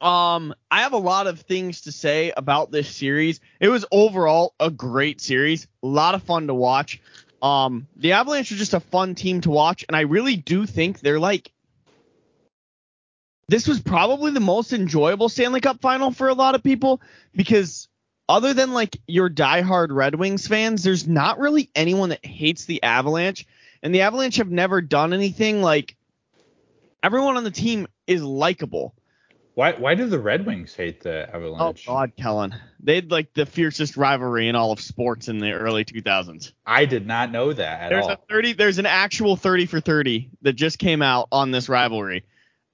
Um, 0.04 0.54
I 0.70 0.82
have 0.82 0.92
a 0.92 0.98
lot 0.98 1.26
of 1.26 1.40
things 1.40 1.80
to 1.82 1.92
say 1.92 2.30
about 2.36 2.70
this 2.70 2.94
series. 2.94 3.40
It 3.58 3.68
was 3.68 3.86
overall 3.90 4.54
a 4.60 4.70
great 4.70 5.22
series, 5.22 5.66
a 5.82 5.86
lot 5.86 6.14
of 6.14 6.22
fun 6.22 6.46
to 6.48 6.54
watch. 6.54 7.00
Um, 7.40 7.88
the 7.96 8.12
Avalanche 8.12 8.52
are 8.52 8.56
just 8.56 8.74
a 8.74 8.80
fun 8.80 9.14
team 9.14 9.40
to 9.40 9.50
watch, 9.50 9.82
and 9.88 9.96
I 9.96 10.02
really 10.02 10.36
do 10.36 10.66
think 10.66 11.00
they're 11.00 11.18
like. 11.18 11.50
This 13.48 13.66
was 13.66 13.80
probably 13.80 14.30
the 14.32 14.40
most 14.40 14.74
enjoyable 14.74 15.30
Stanley 15.30 15.60
Cup 15.62 15.80
final 15.80 16.10
for 16.10 16.28
a 16.28 16.34
lot 16.34 16.54
of 16.54 16.62
people 16.62 17.00
because 17.34 17.88
other 18.28 18.52
than 18.52 18.74
like 18.74 18.98
your 19.06 19.30
diehard 19.30 19.88
Red 19.90 20.14
Wings 20.16 20.46
fans, 20.46 20.82
there's 20.82 21.06
not 21.06 21.38
really 21.38 21.70
anyone 21.74 22.10
that 22.10 22.24
hates 22.24 22.66
the 22.66 22.82
Avalanche, 22.82 23.46
and 23.82 23.94
the 23.94 24.02
Avalanche 24.02 24.36
have 24.36 24.50
never 24.50 24.82
done 24.82 25.14
anything 25.14 25.62
like. 25.62 25.96
Everyone 27.02 27.38
on 27.38 27.44
the 27.44 27.50
team 27.50 27.86
is 28.06 28.22
likable. 28.22 28.94
Why 29.54 29.72
why 29.72 29.94
do 29.94 30.06
the 30.06 30.18
Red 30.18 30.46
Wings 30.46 30.74
hate 30.74 31.02
the 31.02 31.32
Avalanche? 31.32 31.84
Oh 31.86 31.92
God, 31.92 32.12
Kellen, 32.16 32.54
they 32.80 32.96
had 32.96 33.10
like 33.12 33.32
the 33.34 33.46
fiercest 33.46 33.96
rivalry 33.96 34.48
in 34.48 34.56
all 34.56 34.72
of 34.72 34.80
sports 34.80 35.28
in 35.28 35.38
the 35.38 35.52
early 35.52 35.84
2000s. 35.84 36.52
I 36.66 36.86
did 36.86 37.06
not 37.06 37.30
know 37.30 37.52
that 37.52 37.82
at 37.82 37.88
There's 37.90 38.04
all. 38.06 38.12
a 38.12 38.18
30. 38.28 38.54
There's 38.54 38.78
an 38.78 38.86
actual 38.86 39.36
30 39.36 39.66
for 39.66 39.80
30 39.80 40.28
that 40.42 40.54
just 40.54 40.78
came 40.78 41.02
out 41.02 41.28
on 41.30 41.52
this 41.52 41.68
rivalry. 41.68 42.24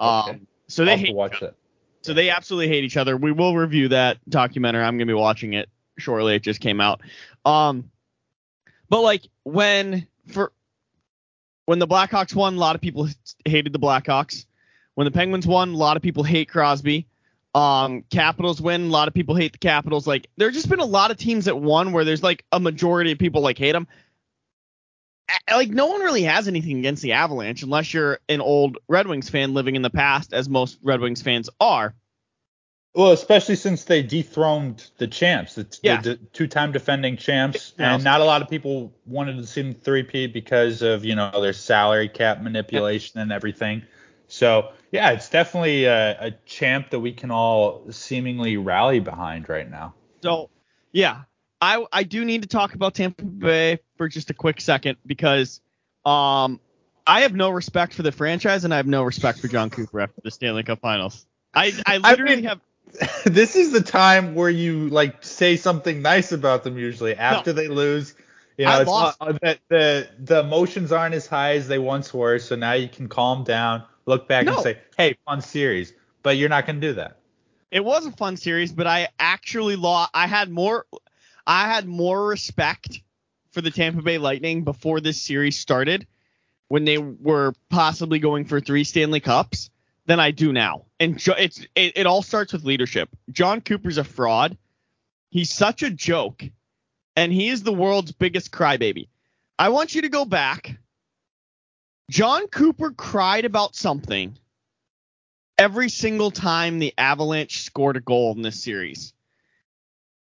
Okay. 0.01 0.31
Um, 0.31 0.47
so 0.69 0.85
they 0.87 0.93
I'll 0.93 0.97
have 0.97 1.05
to 1.05 1.07
hate, 1.09 1.17
watch 1.17 1.41
that. 1.41 1.55
so 2.01 2.15
they 2.15 2.31
absolutely 2.31 2.69
hate 2.69 2.85
each 2.85 2.97
other. 2.97 3.15
We 3.15 3.33
will 3.33 3.55
review 3.55 3.89
that 3.89 4.17
documentary. 4.29 4.83
I'm 4.83 4.97
gonna 4.97 5.07
be 5.07 5.13
watching 5.13 5.53
it 5.53 5.69
shortly. 5.99 6.35
It 6.35 6.43
just 6.43 6.61
came 6.61 6.81
out. 6.81 7.03
Um, 7.45 7.91
but 8.89 9.03
like 9.03 9.23
when 9.43 10.07
for 10.29 10.51
when 11.67 11.79
the 11.79 11.87
Blackhawks 11.87 12.35
won, 12.35 12.55
a 12.55 12.59
lot 12.59 12.75
of 12.75 12.81
people 12.81 13.07
hated 13.45 13.75
the 13.75 13.79
Blackhawks. 13.79 14.47
When 14.95 15.05
the 15.05 15.11
Penguins 15.11 15.47
won, 15.47 15.71
a 15.71 15.77
lot 15.77 15.97
of 15.97 16.03
people 16.03 16.23
hate 16.23 16.49
Crosby. 16.49 17.07
Um, 17.55 18.05
Capitals 18.11 18.61
win, 18.61 18.83
a 18.83 18.91
lot 18.91 19.09
of 19.09 19.15
people 19.15 19.35
hate 19.35 19.53
the 19.53 19.59
Capitals. 19.59 20.07
Like 20.07 20.29
there's 20.37 20.55
just 20.55 20.69
been 20.69 20.81
a 20.81 20.85
lot 20.85 21.11
of 21.11 21.17
teams 21.17 21.47
that 21.47 21.59
won 21.59 21.93
where 21.93 22.05
there's 22.05 22.23
like 22.23 22.45
a 22.53 22.61
majority 22.61 23.13
of 23.13 23.19
people 23.19 23.43
like 23.43 23.59
hate 23.59 23.73
them. 23.73 23.89
Like 25.49 25.71
no 25.71 25.87
one 25.87 26.01
really 26.01 26.23
has 26.25 26.49
anything 26.49 26.79
against 26.79 27.03
the 27.03 27.13
Avalanche 27.13 27.63
unless 27.63 27.95
you're 27.95 28.19
an 28.29 28.41
old 28.41 28.79
Red 28.89 29.07
Wings 29.07 29.29
fan 29.31 29.55
living 29.55 29.77
in 29.77 29.83
the 29.83 29.91
past, 29.91 30.33
as 30.33 30.49
most 30.49 30.79
Red 30.83 31.01
Wings 31.01 31.23
fans 31.23 31.49
are. 31.61 31.95
Well, 32.95 33.13
especially 33.13 33.55
since 33.55 33.85
they 33.85 34.03
dethroned 34.03 34.91
the 34.99 35.07
champs, 35.07 35.55
the, 35.55 35.79
Yeah. 35.85 36.01
the, 36.01 36.17
two-time 36.17 36.73
defending 36.73 37.17
champs, 37.17 37.73
Yeah. 37.79 37.95
and 37.95 38.03
not 38.03 38.21
a 38.21 38.25
lot 38.25 38.43
of 38.43 38.51
people 38.51 38.93
wanted 39.07 39.37
to 39.37 39.47
see 39.47 39.63
them 39.63 39.75
three-peat 39.75 40.33
because 40.33 40.83
of 40.83 41.05
you 41.05 41.15
know 41.15 41.41
their 41.41 41.53
salary 41.53 42.09
cap 42.09 42.43
manipulation 42.43 43.21
and 43.21 43.31
everything. 43.31 43.83
So 44.31 44.73
yeah, 44.93 45.11
it's 45.11 45.29
definitely 45.29 45.85
a, 45.85 46.27
a 46.27 46.31
champ 46.47 46.91
that 46.91 47.01
we 47.01 47.13
can 47.13 47.31
all 47.31 47.85
seemingly 47.91 48.57
rally 48.57 49.01
behind 49.01 49.49
right 49.49 49.69
now. 49.71 49.95
So, 50.23 50.51
yeah, 50.93 51.23
I 51.61 51.85
I 51.93 52.05
do 52.05 52.25
need 52.25 52.43
to 52.43 52.49
talk 52.49 52.75
about 52.75 52.95
Tampa 52.95 53.25
Bay 53.25 53.79
for 53.97 54.09
just 54.09 54.31
a 54.31 54.35
quick 54.35 54.61
second 54.61 54.97
because 55.05 55.61
um 56.05 56.61
I 57.07 57.23
have 57.23 57.35
no 57.35 57.51
respect 57.51 57.95
for 57.95 58.03
the 58.03 58.13
franchise 58.13 58.65
and 58.65 58.73
I 58.73 58.77
have 58.77 58.87
no 58.87 59.03
respect 59.03 59.41
for 59.41 59.49
Jon 59.49 59.69
Cooper 59.71 60.01
after 60.01 60.21
the 60.23 60.31
Stanley 60.31 60.63
Cup 60.63 60.81
Finals. 60.81 61.27
I 61.55 61.73
I 61.85 61.99
literally 61.99 62.37
mean- 62.37 62.45
have 62.45 62.61
this 63.25 63.55
is 63.57 63.71
the 63.73 63.83
time 63.83 64.35
where 64.35 64.51
you 64.51 64.89
like 64.89 65.23
say 65.25 65.57
something 65.57 66.03
nice 66.03 66.33
about 66.33 66.65
them 66.65 66.79
usually 66.79 67.15
after 67.15 67.53
they 67.53 67.69
lose. 67.69 68.15
You 68.59 68.67
know, 68.67 68.73
I 68.73 68.81
it's 68.83 68.91
lost- 68.91 69.21
not, 69.21 69.41
the, 69.41 69.59
the 69.69 70.09
the 70.19 70.41
emotions 70.41 70.93
aren't 70.93 71.15
as 71.15 71.27
high 71.27 71.55
as 71.55 71.69
they 71.69 71.79
once 71.79 72.13
were, 72.13 72.39
so 72.39 72.57
now 72.57 72.73
you 72.73 72.89
can 72.89 73.09
calm 73.09 73.45
down, 73.45 73.85
look 74.07 74.29
back 74.29 74.45
No. 74.47 74.55
and 74.55 74.63
say, 74.63 74.79
"Hey, 74.97 75.17
fun 75.27 75.41
series." 75.41 75.93
But 76.23 76.37
you're 76.37 76.49
not 76.49 76.67
going 76.67 76.81
to 76.81 76.87
do 76.89 76.95
that. 76.95 77.17
it 77.71 77.85
was 77.85 78.05
a 78.05 78.13
fun 78.13 78.37
series, 78.37 78.73
but 78.73 78.87
I 78.87 79.09
actually 79.19 79.77
lost. 79.77 80.11
I 80.15 80.27
had 80.27 80.51
more 80.51 80.87
I 81.47 81.67
had 81.73 81.87
more 81.87 82.27
respect 82.27 83.01
for 83.53 83.61
the 83.61 83.71
Tampa 83.71 84.03
Bay 84.03 84.19
Lightning 84.19 84.63
before 84.65 85.01
this 85.01 85.21
series 85.23 85.59
started 85.59 86.07
when 86.69 86.85
they 86.85 86.99
were 86.99 87.53
possibly 87.69 88.19
going 88.19 88.45
for 88.45 88.61
three 88.61 88.85
Stanley 88.85 89.21
Cups 89.21 89.71
than 90.07 90.21
I 90.21 90.31
do 90.31 90.53
now. 90.53 90.85
And 91.01 91.19
jo- 91.19 91.35
it's 91.39 91.61
it, 91.75 91.97
it 91.97 92.07
all 92.07 92.23
starts 92.23 92.53
with 92.53 92.65
leadership. 92.65 93.09
Jon 93.31 93.61
Cooper's 93.61 93.99
a 93.99 94.05
fraud. 94.05 94.57
He's 95.31 95.51
such 95.51 95.83
a 95.83 95.91
joke, 95.91 96.43
and 97.17 97.33
he 97.33 97.49
is 97.49 97.63
the 97.63 97.73
world's 97.73 98.13
biggest 98.13 98.51
crybaby. 98.53 99.09
I 99.59 99.69
want 99.71 99.95
you 99.95 100.03
to 100.03 100.09
go 100.09 100.25
back. 100.25 100.77
Jon 102.11 102.49
Cooper 102.49 102.91
cried 102.91 103.45
about 103.45 103.77
something 103.77 104.37
every 105.57 105.89
single 105.89 106.33
time 106.33 106.81
the 106.81 106.93
Avalanche 106.99 107.63
scored 107.63 107.97
a 107.97 108.01
goal 108.01 108.35
in 108.35 108.43
this 108.43 108.61
series. 108.61 109.15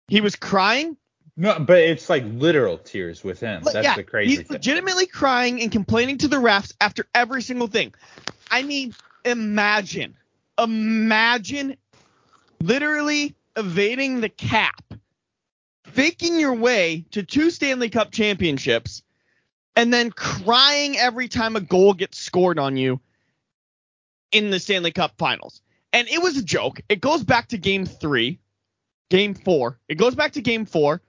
He 0.07 0.21
was 0.21 0.37
crying. 0.37 0.97
No, 1.37 1.59
but 1.59 1.79
it's 1.79 2.09
like 2.09 2.23
literal 2.25 2.79
tears 2.79 3.25
with 3.25 3.41
him. 3.41 3.65
That's 3.65 3.83
yeah, 3.83 3.97
the 3.97 4.05
crazy 4.05 4.31
he's 4.31 4.39
thing. 4.47 4.47
legitimately 4.51 5.07
crying 5.07 5.61
and 5.61 5.73
complaining 5.73 6.19
to 6.19 6.29
the 6.29 6.37
refs 6.37 6.73
after 6.81 7.05
every 7.17 7.43
single 7.43 7.67
thing. 7.67 7.93
I 8.49 8.63
mean, 8.63 8.95
imagine, 9.25 10.15
imagine 10.57 11.77
literally 12.61 13.35
evading 13.57 14.21
the 14.21 14.29
cap, 14.29 14.85
faking 15.87 16.39
your 16.39 16.55
way 16.55 17.07
to 17.11 17.25
two 17.25 17.51
Stanley 17.51 17.89
Cup 17.91 18.13
championships, 18.13 19.03
and 19.77 19.93
then 19.93 20.11
crying 20.11 20.97
every 20.99 21.29
time 21.29 21.57
a 21.57 21.61
goal 21.61 21.95
gets 21.95 22.19
scored 22.19 22.59
on 22.59 22.77
you 22.77 23.01
in 24.33 24.51
the 24.51 24.59
Stanley 24.59 24.93
Cup 24.93 25.13
finals. 25.19 25.63
And 25.93 26.09
it 26.09 26.23
was 26.23 26.37
a 26.37 26.43
joke. 26.43 26.81
It 26.89 27.01
goes 27.01 27.23
back 27.23 27.49
to 27.49 27.59
game 27.59 27.85
three, 27.85 28.41
game 29.11 29.35
four. 29.35 29.79
It 29.89 29.97
goes 29.97 30.15
back 30.15 30.33
to 30.33 30.41
game 30.41 30.65
four. 30.65 31.03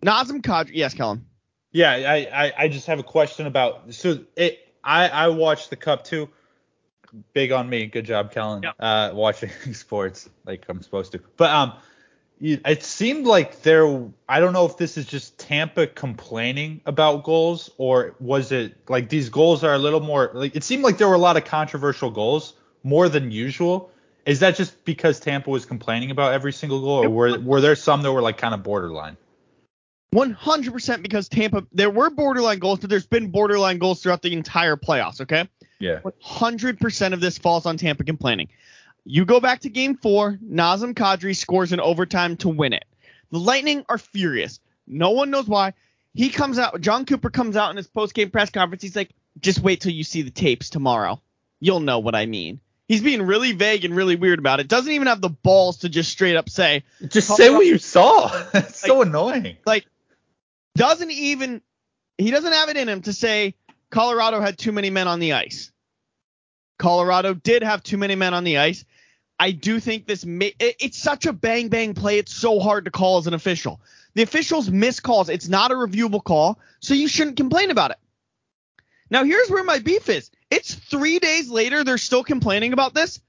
Nazem 0.00 0.42
Kadri. 0.42 0.72
Yes, 0.74 0.94
Kellen. 0.94 1.24
Yeah, 1.70 1.92
I, 1.92 2.28
I, 2.32 2.52
I 2.58 2.68
just 2.68 2.86
have 2.86 2.98
a 2.98 3.04
question 3.04 3.46
about 3.46 3.94
so 3.94 4.20
it 4.36 4.60
I, 4.82 5.08
I 5.08 5.28
watched 5.28 5.70
the 5.70 5.76
cup 5.76 6.04
too. 6.04 6.28
Big 7.32 7.52
on 7.52 7.68
me. 7.68 7.86
Good 7.86 8.04
job, 8.04 8.32
Kellen. 8.32 8.62
Yep. 8.64 8.74
Uh 8.78 9.10
watching 9.14 9.50
sports 9.72 10.28
like 10.44 10.64
I'm 10.68 10.82
supposed 10.82 11.12
to. 11.12 11.20
But 11.36 11.50
um 11.50 11.74
it 12.40 12.82
seemed 12.82 13.26
like 13.26 13.62
there 13.62 13.86
I 14.28 14.40
don't 14.40 14.52
know 14.52 14.66
if 14.66 14.76
this 14.76 14.96
is 14.96 15.06
just 15.06 15.38
Tampa 15.38 15.86
complaining 15.86 16.80
about 16.84 17.24
goals 17.24 17.70
or 17.78 18.14
was 18.20 18.52
it 18.52 18.76
like 18.88 19.08
these 19.08 19.28
goals 19.28 19.64
are 19.64 19.74
a 19.74 19.78
little 19.78 20.00
more 20.00 20.30
like 20.34 20.56
it 20.56 20.64
seemed 20.64 20.82
like 20.82 20.98
there 20.98 21.08
were 21.08 21.14
a 21.14 21.18
lot 21.18 21.36
of 21.36 21.44
controversial 21.44 22.10
goals 22.10 22.54
more 22.82 23.08
than 23.08 23.30
usual. 23.30 23.90
Is 24.26 24.40
that 24.40 24.56
just 24.56 24.84
because 24.84 25.20
Tampa 25.20 25.50
was 25.50 25.64
complaining 25.66 26.10
about 26.10 26.32
every 26.32 26.52
single 26.52 26.80
goal 26.80 27.04
or 27.04 27.08
were 27.08 27.38
were 27.38 27.60
there 27.60 27.76
some 27.76 28.02
that 28.02 28.12
were 28.12 28.22
like 28.22 28.38
kind 28.38 28.54
of 28.54 28.62
borderline? 28.62 29.16
100% 30.14 31.02
because 31.02 31.28
Tampa, 31.28 31.66
there 31.72 31.90
were 31.90 32.08
borderline 32.08 32.60
goals, 32.60 32.78
but 32.78 32.88
there's 32.88 33.06
been 33.06 33.30
borderline 33.30 33.78
goals 33.78 34.00
throughout 34.00 34.22
the 34.22 34.32
entire 34.32 34.76
playoffs, 34.76 35.20
okay? 35.20 35.48
Yeah. 35.80 36.00
100% 36.04 37.12
of 37.12 37.20
this 37.20 37.36
falls 37.36 37.66
on 37.66 37.76
Tampa 37.76 38.04
complaining. 38.04 38.48
You 39.04 39.24
go 39.24 39.40
back 39.40 39.60
to 39.60 39.68
game 39.68 39.96
four, 39.96 40.38
Nazem 40.42 40.94
Kadri 40.94 41.36
scores 41.36 41.72
in 41.72 41.80
overtime 41.80 42.36
to 42.38 42.48
win 42.48 42.72
it. 42.72 42.84
The 43.30 43.38
Lightning 43.38 43.84
are 43.88 43.98
furious. 43.98 44.60
No 44.86 45.10
one 45.10 45.30
knows 45.30 45.46
why. 45.46 45.74
He 46.14 46.30
comes 46.30 46.58
out, 46.58 46.80
Jon 46.80 47.04
Cooper 47.04 47.30
comes 47.30 47.56
out 47.56 47.70
in 47.70 47.76
his 47.76 47.86
post 47.86 48.14
game 48.14 48.30
press 48.30 48.50
conference. 48.50 48.82
He's 48.82 48.96
like, 48.96 49.10
just 49.40 49.60
wait 49.60 49.80
till 49.80 49.92
you 49.92 50.04
see 50.04 50.22
the 50.22 50.30
tapes 50.30 50.70
tomorrow. 50.70 51.20
You'll 51.60 51.80
know 51.80 51.98
what 51.98 52.14
I 52.14 52.26
mean. 52.26 52.60
He's 52.86 53.02
being 53.02 53.22
really 53.22 53.52
vague 53.52 53.84
and 53.84 53.96
really 53.96 54.14
weird 54.14 54.38
about 54.38 54.60
it. 54.60 54.68
Doesn't 54.68 54.92
even 54.92 55.08
have 55.08 55.20
the 55.20 55.30
balls 55.30 55.78
to 55.78 55.88
just 55.88 56.10
straight 56.10 56.36
up 56.36 56.48
say, 56.48 56.84
Just 57.08 57.34
say 57.34 57.50
what 57.50 57.66
you 57.66 57.78
saw. 57.78 58.30
it's 58.54 58.80
so 58.80 59.02
annoying. 59.02 59.56
like, 59.66 59.86
doesn't 60.76 61.10
even, 61.10 61.62
he 62.18 62.30
doesn't 62.30 62.52
have 62.52 62.68
it 62.68 62.76
in 62.76 62.88
him 62.88 63.02
to 63.02 63.12
say 63.12 63.54
Colorado 63.90 64.40
had 64.40 64.58
too 64.58 64.72
many 64.72 64.90
men 64.90 65.08
on 65.08 65.18
the 65.18 65.32
ice. 65.32 65.72
Colorado 66.78 67.34
did 67.34 67.62
have 67.62 67.82
too 67.82 67.96
many 67.96 68.16
men 68.16 68.34
on 68.34 68.44
the 68.44 68.58
ice. 68.58 68.84
I 69.38 69.50
do 69.50 69.80
think 69.80 70.06
this, 70.06 70.24
ma- 70.24 70.46
it, 70.58 70.76
it's 70.80 70.98
such 70.98 71.26
a 71.26 71.32
bang 71.32 71.68
bang 71.68 71.94
play. 71.94 72.18
It's 72.18 72.34
so 72.34 72.60
hard 72.60 72.84
to 72.84 72.90
call 72.90 73.18
as 73.18 73.26
an 73.26 73.34
official. 73.34 73.80
The 74.14 74.22
officials 74.22 74.70
miss 74.70 75.00
calls. 75.00 75.28
It's 75.28 75.48
not 75.48 75.72
a 75.72 75.74
reviewable 75.74 76.22
call, 76.22 76.60
so 76.80 76.94
you 76.94 77.08
shouldn't 77.08 77.36
complain 77.36 77.70
about 77.70 77.90
it. 77.90 77.98
Now, 79.10 79.24
here's 79.24 79.50
where 79.50 79.64
my 79.64 79.80
beef 79.80 80.08
is. 80.08 80.30
It's 80.50 80.74
three 80.74 81.18
days 81.18 81.48
later, 81.50 81.84
they're 81.84 81.98
still 81.98 82.24
complaining 82.24 82.72
about 82.72 82.94
this. 82.94 83.20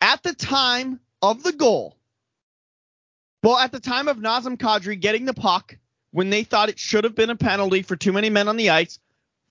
At 0.00 0.22
the 0.22 0.34
time 0.34 1.00
of 1.22 1.42
the 1.42 1.52
goal, 1.52 1.96
well, 3.42 3.56
at 3.56 3.72
the 3.72 3.80
time 3.80 4.08
of 4.08 4.16
Nazem 4.16 4.56
Kadri 4.56 4.98
getting 4.98 5.24
the 5.26 5.34
puck, 5.34 5.76
when 6.10 6.30
they 6.30 6.44
thought 6.44 6.68
it 6.68 6.78
should 6.78 7.04
have 7.04 7.14
been 7.14 7.30
a 7.30 7.36
penalty 7.36 7.82
for 7.82 7.96
too 7.96 8.12
many 8.12 8.30
men 8.30 8.48
on 8.48 8.56
the 8.56 8.70
ice 8.70 8.98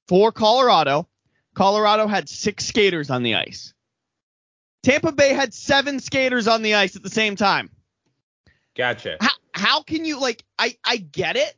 for 0.08 0.32
Colorado, 0.32 1.08
Colorado 1.54 2.08
had 2.08 2.28
six 2.28 2.66
skaters 2.66 3.10
on 3.10 3.24
the 3.24 3.36
ice. 3.36 3.74
Tampa 4.84 5.12
Bay 5.12 5.34
had 5.34 5.54
seven 5.54 6.00
skaters 6.00 6.48
on 6.48 6.62
the 6.62 6.76
ice 6.76 6.96
at 6.96 7.04
the 7.04 7.10
same 7.10 7.36
time. 7.36 7.70
Gotcha. 8.76 9.18
How, 9.22 9.30
how 9.54 9.84
can 9.84 10.04
you 10.06 10.20
like? 10.20 10.44
I 10.60 10.76
I 10.84 10.98
get 10.98 11.36
it, 11.38 11.56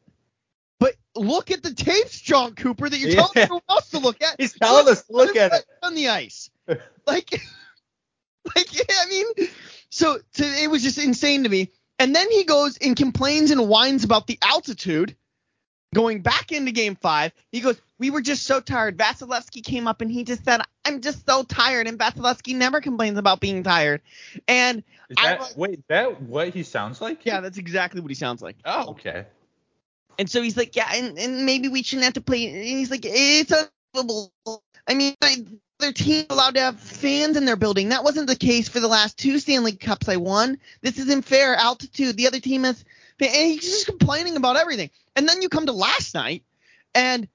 but 0.79 0.95
look 1.15 1.49
at 1.51 1.63
the 1.63 1.73
tapes, 1.73 2.19
Jon 2.21 2.53
Cooper, 2.55 2.87
that 2.89 2.97
you're 2.97 3.11
telling 3.13 3.31
Yeah. 3.35 3.41
everyone 3.43 3.63
else 3.69 3.89
to 3.91 3.99
look 3.99 4.21
at. 4.21 4.35
He's 4.39 4.53
telling 4.53 4.87
us 4.87 5.03
to 5.05 5.13
look 5.13 5.35
at 5.35 5.53
it. 5.53 5.65
on 5.83 5.95
the 5.95 6.09
ice. 6.09 6.49
Like, 7.07 7.39
like 8.55 8.75
yeah, 8.75 8.83
I 8.89 9.05
mean, 9.09 9.49
so 9.91 10.17
to, 10.33 10.43
it 10.43 10.71
was 10.71 10.81
just 10.81 10.97
insane 10.97 11.43
to 11.43 11.49
me. 11.49 11.69
And 11.99 12.15
then 12.15 12.31
he 12.31 12.43
goes 12.45 12.77
and 12.77 12.95
complains 12.95 13.51
and 13.51 13.69
whines 13.69 14.03
about 14.03 14.25
the 14.25 14.39
altitude. 14.41 15.15
Going 15.95 16.19
back 16.21 16.51
into 16.51 16.73
game 16.73 16.95
five, 16.97 17.31
he 17.53 17.61
goes, 17.61 17.79
We 17.99 18.09
were 18.11 18.21
just 18.21 18.43
so 18.43 18.59
tired. 18.59 18.97
Vasilevskiy 18.97 19.63
came 19.63 19.87
up 19.87 20.01
and 20.01 20.11
he 20.11 20.25
just 20.25 20.43
said, 20.43 20.59
I'm 20.83 20.99
just 20.99 21.25
so 21.25 21.43
tired. 21.43 21.87
And 21.87 21.97
Vasilevskiy 21.97 22.53
never 22.53 22.81
complains 22.81 23.17
about 23.17 23.39
being 23.39 23.63
tired. 23.63 24.01
And 24.45 24.83
Is 25.09 25.15
I 25.17 25.27
that, 25.29 25.39
was- 25.39 25.55
wait, 25.55 25.79
is 25.79 25.85
that 25.87 26.21
what 26.21 26.49
he 26.49 26.63
sounds 26.63 26.99
like? 26.99 27.25
yeah, 27.25 27.39
that's 27.39 27.57
exactly 27.57 28.01
what 28.01 28.11
he 28.11 28.15
sounds 28.15 28.41
like. 28.41 28.57
Oh, 28.65 28.89
okay. 28.89 29.25
And 30.19 30.29
so 30.29 30.41
he's 30.41 30.57
like, 30.57 30.75
yeah, 30.75 30.89
and, 30.93 31.17
and 31.17 31.45
maybe 31.45 31.69
we 31.69 31.81
shouldn't 31.81 32.03
have 32.03 32.13
to 32.15 32.21
play. 32.21 32.45
And 32.47 32.57
he's 32.61 32.91
like, 32.91 33.05
it's 33.05 33.53
unbelievable. 33.95 34.63
I 34.87 34.93
mean, 34.95 35.15
I, 35.21 35.45
their 35.79 35.93
team 35.93 36.25
allowed 36.29 36.55
to 36.55 36.61
have 36.61 36.77
fans 36.79 37.37
in 37.37 37.45
their 37.45 37.55
building. 37.55 37.89
That 37.89 38.03
wasn't 38.03 38.27
the 38.27 38.35
case 38.35 38.67
for 38.67 38.81
the 38.81 38.87
last 38.89 39.17
two 39.17 39.39
Stanley 39.39 39.71
Cups 39.73 40.09
I 40.09 40.17
won. 40.17 40.57
This 40.81 40.99
isn't 40.99 41.23
fair. 41.23 41.55
Altitude. 41.55 42.17
The 42.17 42.27
other 42.27 42.41
team 42.41 42.63
has. 42.65 42.83
And 43.19 43.29
he's 43.29 43.61
just 43.61 43.85
complaining 43.85 44.35
about 44.35 44.57
everything. 44.57 44.89
And 45.15 45.27
then 45.27 45.41
you 45.41 45.49
come 45.49 45.65
to 45.67 45.71
last 45.71 46.13
night, 46.13 46.43
and 46.93 47.27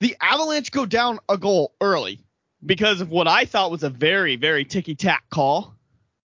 the 0.00 0.16
Avalanche 0.20 0.70
go 0.70 0.86
down 0.86 1.18
a 1.28 1.38
goal 1.38 1.74
early 1.80 2.24
because 2.64 3.00
of 3.00 3.10
what 3.10 3.28
I 3.28 3.44
thought 3.44 3.70
was 3.70 3.82
a 3.82 3.90
very, 3.90 4.36
very 4.36 4.64
ticky 4.64 4.94
tack 4.94 5.24
call 5.30 5.74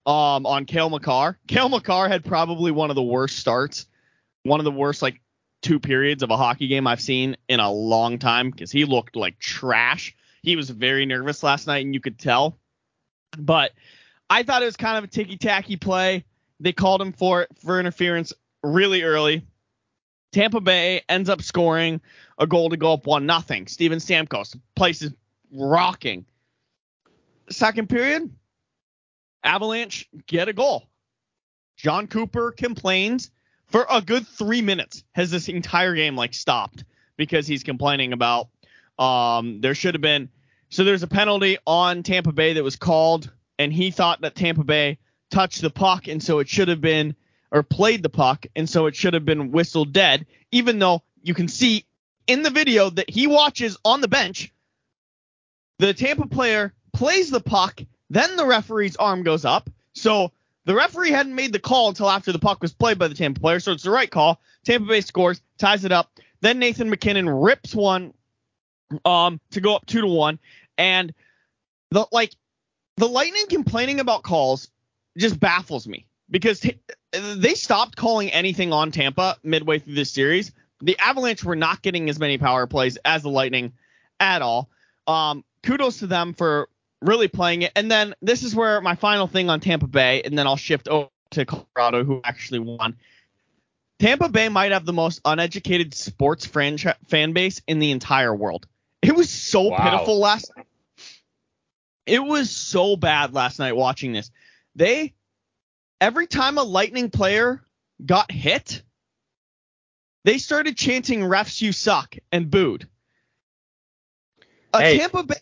um, 0.06 0.46
on 0.46 0.66
Cale 0.66 0.90
Makar. 0.90 1.38
Cale 1.48 1.70
Makar 1.70 2.08
had 2.08 2.24
probably 2.24 2.72
one 2.72 2.90
of 2.90 2.96
the 2.96 3.04
worst 3.04 3.38
starts, 3.38 3.86
one 4.44 4.60
of 4.60 4.64
the 4.64 4.72
worst 4.72 5.02
like 5.02 5.22
two 5.62 5.80
periods 5.80 6.24
of 6.24 6.32
a 6.32 6.38
hockey 6.38 6.68
game 6.68 6.88
I've 6.88 7.02
seen 7.02 7.38
in 7.48 7.60
a 7.60 7.72
long 7.72 8.20
time 8.20 8.50
because 8.50 8.72
he 8.72 8.86
looked 8.86 9.16
like 9.16 9.40
trash. 9.40 10.16
He 10.42 10.56
was 10.56 10.70
very 10.70 11.06
nervous 11.06 11.44
last 11.44 11.68
night, 11.68 11.86
and 11.86 11.94
you 11.94 12.02
could 12.02 12.18
tell. 12.18 12.58
But 13.38 13.72
I 14.30 14.44
thought 14.44 14.64
it 14.64 14.66
was 14.66 14.78
kind 14.78 14.98
of 14.98 15.04
a 15.04 15.08
ticky 15.08 15.38
tacky 15.38 15.78
play. 15.78 16.26
They 16.60 16.74
called 16.74 17.02
him 17.02 17.14
for 17.14 17.48
for 17.64 17.80
interference 17.80 18.34
really 18.64 19.04
early. 19.04 19.46
Tampa 20.32 20.62
Bay 20.62 21.02
ends 21.10 21.30
up 21.30 21.42
scoring 21.42 22.02
a 22.38 22.48
goal 22.48 22.70
to 22.70 22.78
go 22.78 22.94
up 22.94 23.06
one 23.06 23.26
nothing. 23.26 23.68
Steven 23.68 24.00
Stamkos, 24.00 24.58
place 24.76 25.02
is 25.02 25.14
rocking. 25.54 26.26
Second 27.50 27.90
period, 27.90 28.32
Avalanche 29.44 30.08
get 30.28 30.48
a 30.48 30.54
goal. 30.54 30.88
Jon 31.76 32.08
Cooper 32.08 32.52
complains 32.52 33.32
for 33.68 33.86
a 33.90 34.02
good 34.02 34.28
three 34.28 34.62
minutes. 34.62 35.04
Has 35.14 35.32
this 35.32 35.50
entire 35.50 35.96
game 35.96 36.16
like 36.16 36.34
stopped 36.34 36.86
because 37.18 37.48
he's 37.48 37.64
complaining 37.64 38.14
about 38.14 38.50
um 39.00 39.62
there 39.62 39.76
should 39.76 39.94
have 39.94 40.02
been 40.02 40.30
so 40.70 40.84
there's 40.84 41.04
a 41.04 41.08
penalty 41.08 41.58
on 41.66 42.04
Tampa 42.04 42.32
Bay 42.32 42.54
that 42.54 42.64
was 42.64 42.76
called 42.76 43.32
and 43.58 43.74
he 43.74 43.92
thought 43.92 44.22
that 44.22 44.36
Tampa 44.36 44.64
Bay 44.64 44.98
touched 45.30 45.62
the 45.62 45.70
puck 45.70 46.08
and 46.08 46.22
so 46.22 46.40
it 46.40 46.48
should 46.48 46.68
have 46.68 46.82
been 46.82 47.16
or 47.52 47.64
played 47.64 48.04
the 48.04 48.10
puck 48.10 48.46
and 48.56 48.70
so 48.70 48.86
it 48.86 48.96
should 48.96 49.14
have 49.14 49.26
been 49.26 49.52
whistled 49.52 49.94
dead 49.94 50.26
even 50.52 50.80
though 50.80 51.04
you 51.24 51.34
can 51.34 51.48
see 51.48 51.86
in 52.28 52.44
the 52.44 52.50
video 52.50 52.90
that 52.90 53.10
he 53.10 53.28
watches 53.28 53.78
on 53.84 54.02
the 54.02 54.08
bench 54.08 54.54
the 55.80 55.94
Tampa 55.94 56.28
player 56.28 56.74
plays 56.94 57.30
the 57.30 57.42
puck 57.42 57.82
then 58.10 58.36
the 58.36 58.46
referee's 58.46 58.96
arm 58.96 59.24
goes 59.24 59.46
up 59.46 59.70
so 59.94 60.32
the 60.66 60.76
referee 60.76 61.12
hadn't 61.12 61.36
made 61.36 61.54
the 61.54 61.60
call 61.60 61.90
until 61.90 62.10
after 62.10 62.32
the 62.32 62.40
puck 62.40 62.62
was 62.62 62.74
played 62.74 63.00
by 63.00 63.08
the 63.08 63.16
Tampa 63.16 63.40
player, 63.40 63.60
so 63.60 63.72
it's 63.72 63.84
the 63.84 63.92
right 63.92 64.10
call. 64.10 64.40
Tampa 64.64 64.88
Bay 64.88 65.02
scores, 65.02 65.42
ties 65.58 65.86
it 65.86 65.92
up. 65.92 66.12
Then 66.42 66.60
Nathan 66.60 66.90
MacKinnon 66.90 67.30
rips 67.30 67.74
one 67.74 68.14
um 69.06 69.40
to 69.52 69.62
go 69.62 69.76
up 69.76 69.86
two 69.86 70.02
to 70.02 70.08
one, 70.08 70.40
and 70.78 71.14
the 71.92 72.06
like 72.12 72.36
the 72.98 73.08
Lightning 73.08 73.48
complaining 73.48 74.00
about 74.00 74.24
calls 74.24 74.70
just 75.18 75.40
baffles 75.40 75.88
me 75.88 76.06
because 76.32 76.60
t- 76.62 76.80
they 77.12 77.54
stopped 77.54 77.96
calling 77.96 78.32
anything 78.32 78.74
on 78.74 78.92
Tampa 78.92 79.38
midway 79.44 79.80
through 79.80 79.96
this 79.96 80.12
series. 80.12 80.52
The 80.82 80.98
Avalanche 80.98 81.44
were 81.44 81.56
not 81.56 81.82
getting 81.82 82.10
as 82.10 82.18
many 82.18 82.38
power 82.38 82.66
plays 82.66 82.98
as 83.06 83.22
the 83.22 83.30
Lightning 83.30 83.74
at 84.20 84.42
all. 84.42 84.70
Um, 85.06 85.44
kudos 85.62 86.00
to 86.00 86.08
them 86.08 86.34
for 86.34 86.70
really 87.02 87.28
playing 87.28 87.64
it. 87.64 87.72
And 87.76 87.92
then 87.92 88.16
this 88.22 88.44
is 88.44 88.56
where 88.56 88.82
my 88.82 88.96
final 88.96 89.28
thing 89.28 89.50
on 89.50 89.60
Tampa 89.60 89.88
Bay, 89.88 90.22
and 90.24 90.38
then 90.38 90.48
I'll 90.48 90.56
shift 90.56 90.88
over 90.88 91.10
to 91.32 91.46
Colorado, 91.46 92.04
who 92.04 92.22
actually 92.24 92.60
won. 92.60 92.98
Tampa 94.00 94.30
Bay 94.30 94.50
might 94.50 94.72
have 94.72 94.86
the 94.86 94.94
most 94.94 95.22
uneducated 95.26 95.94
sports 95.94 96.46
franchise 96.46 96.96
fan 97.08 97.34
base 97.34 97.62
in 97.68 97.78
the 97.80 97.92
entire 97.92 98.34
world. 98.34 98.66
It 99.04 99.16
was 99.16 99.30
so 99.30 99.70
Wow. 99.70 99.78
pitiful 99.84 100.20
last 100.20 100.52
night. 100.56 100.66
It 102.08 102.24
was 102.24 102.50
so 102.50 102.96
bad 102.96 103.34
last 103.34 103.60
night 103.60 103.76
watching 103.76 104.12
this. 104.12 104.32
They 104.76 105.14
every 106.02 106.28
time 106.28 106.58
a 106.58 106.64
Lightning 106.64 107.10
player 107.10 107.62
got 108.06 108.30
hit, 108.32 108.82
they 110.26 110.38
started 110.40 110.76
chanting 110.76 111.22
"refs, 111.22 111.62
you 111.62 111.72
suck" 111.72 112.16
and 112.32 112.50
booed. 112.52 112.88
A 114.74 114.82
Hey. 114.82 114.98
Tampa 114.98 115.24
Bay. 115.24 115.36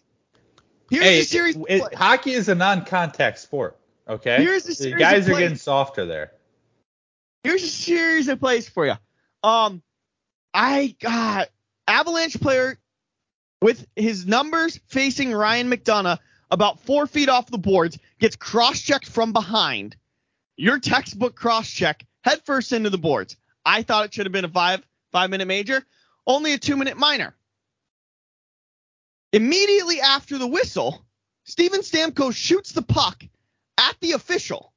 Here's 0.91 1.04
hey, 1.04 1.19
a 1.19 1.24
series. 1.24 1.56
of 1.56 1.65
it- 1.67 1.93
hockey 1.95 2.34
is 2.34 2.50
a 2.50 2.56
non-contact 2.56 3.39
sport. 3.39 3.80
Okay. 4.08 4.38
Here's 4.38 4.63
the 4.63 4.89
the 4.89 4.95
guys 4.95 5.30
are 5.30 5.34
getting 5.38 5.56
softer 5.58 6.06
there. 6.06 6.32
Here's 7.43 7.63
a 7.63 7.67
series 7.67 8.28
of 8.28 8.39
plays 8.39 8.67
for 8.67 8.86
you. 8.88 8.95
Um, 9.43 9.82
I 10.54 10.95
got 11.00 11.50
Avalanche 11.88 12.39
player 12.41 12.80
with 13.62 13.86
his 13.95 14.26
numbers 14.26 14.80
facing 14.88 15.32
Ryan 15.32 15.69
McDonagh 15.69 16.17
about 16.50 16.80
four 16.82 17.06
feet 17.06 17.30
off 17.30 17.52
the 17.52 17.60
boards 17.60 18.00
gets 18.19 18.36
cross-checked 18.36 19.08
from 19.08 19.32
behind. 19.32 19.95
Your 20.60 20.78
textbook 20.78 21.36
cross-check 21.36 22.06
head 22.22 22.41
first 22.43 22.74
into 22.74 22.89
the 22.89 22.98
boards. 22.98 23.38
I 23.63 23.82
thought 23.82 24.04
it 24.04 24.13
should 24.13 24.26
have 24.26 24.34
been 24.34 24.43
a 24.43 24.50
five 24.50 24.86
five 25.10 25.30
minute 25.30 25.48
major, 25.48 25.86
only 26.28 26.52
a 26.52 26.58
two 26.58 26.76
minute 26.76 26.98
minor. 26.98 27.34
Immediately 29.32 30.02
after 30.02 30.38
the 30.38 30.48
whistle, 30.48 31.06
Steven 31.45 31.80
Stamkos 31.80 32.36
shoots 32.36 32.74
the 32.74 32.82
puck 32.82 33.24
at 33.78 33.95
the 34.02 34.12
official 34.12 34.74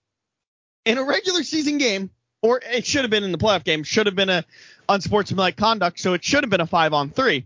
in 0.85 0.99
a 0.99 1.05
regular 1.05 1.43
season 1.43 1.79
game, 1.79 2.11
or 2.43 2.61
it 2.65 2.87
should 2.87 3.03
have 3.03 3.11
been 3.11 3.25
in 3.25 3.33
the 3.33 3.39
playoff 3.39 3.65
game, 3.65 3.83
should 3.83 4.07
have 4.07 4.15
been 4.15 4.31
a 4.31 4.45
unsportsmanlike 4.89 5.57
conduct, 5.57 5.99
so 5.99 6.13
it 6.13 6.23
should 6.23 6.45
have 6.45 6.51
been 6.51 6.61
a 6.61 6.67
five 6.67 6.93
on 6.93 7.11
three. 7.11 7.45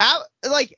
Out, 0.00 0.24
like 0.44 0.76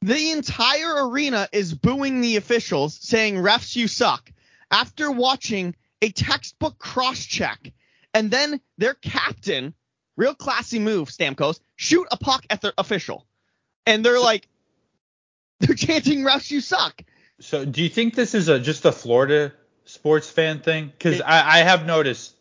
the 0.00 0.30
entire 0.30 1.06
arena 1.06 1.50
is 1.52 1.74
booing 1.74 2.22
the 2.22 2.36
officials, 2.36 2.94
saying 2.94 3.34
refs 3.34 3.76
you 3.76 3.86
suck, 3.86 4.32
after 4.70 5.10
watching 5.10 5.74
a 6.02 6.10
textbook 6.10 6.78
cross 6.78 7.24
check, 7.24 7.72
and 8.14 8.30
then 8.30 8.60
their 8.78 8.94
captain, 8.94 9.74
real 10.16 10.34
classy 10.34 10.78
move, 10.78 11.08
Stamkos, 11.08 11.60
shoot 11.76 12.06
a 12.10 12.16
puck 12.16 12.44
at 12.50 12.60
the 12.60 12.72
official, 12.78 13.26
and 13.86 14.04
they're 14.04 14.20
like, 14.20 14.48
they're 15.60 15.74
chanting 15.74 16.20
refs 16.20 16.50
you 16.50 16.60
suck. 16.60 17.02
So, 17.40 17.64
do 17.64 17.82
you 17.82 17.88
think 17.88 18.14
this 18.14 18.34
is 18.34 18.48
a 18.48 18.58
just 18.58 18.84
a 18.84 18.92
Florida 18.92 19.52
sports 19.84 20.30
fan 20.30 20.60
thing? 20.60 20.86
Because 20.86 21.20
I, 21.20 21.58
I 21.58 21.58
have 21.58 21.86
noticed 21.86 22.34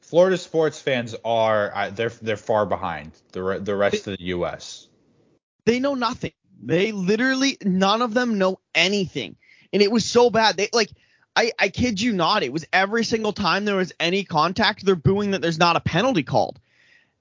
Florida 0.00 0.36
sports 0.36 0.80
fans 0.80 1.14
are 1.24 1.90
they're 1.92 2.10
they're 2.10 2.36
far 2.36 2.66
behind 2.66 3.12
the 3.32 3.58
the 3.62 3.74
rest 3.74 4.06
of 4.06 4.16
the 4.18 4.24
U.S. 4.24 4.88
they 5.64 5.80
know 5.80 5.94
nothing. 5.94 6.32
They 6.62 6.92
literally 6.92 7.56
none 7.62 8.02
of 8.02 8.14
them 8.14 8.38
know 8.38 8.60
anything. 8.74 9.36
and 9.72 9.82
it 9.82 9.90
was 9.90 10.04
so 10.04 10.30
bad. 10.30 10.56
They 10.56 10.68
like 10.72 10.90
I 11.36 11.52
I 11.58 11.68
kid 11.68 12.00
you 12.00 12.12
not, 12.12 12.42
it 12.42 12.52
was 12.52 12.66
every 12.72 13.04
single 13.04 13.32
time 13.32 13.64
there 13.64 13.76
was 13.76 13.92
any 13.98 14.24
contact, 14.24 14.84
they're 14.84 14.94
booing 14.94 15.32
that 15.32 15.42
there's 15.42 15.58
not 15.58 15.76
a 15.76 15.80
penalty 15.80 16.22
called. 16.22 16.60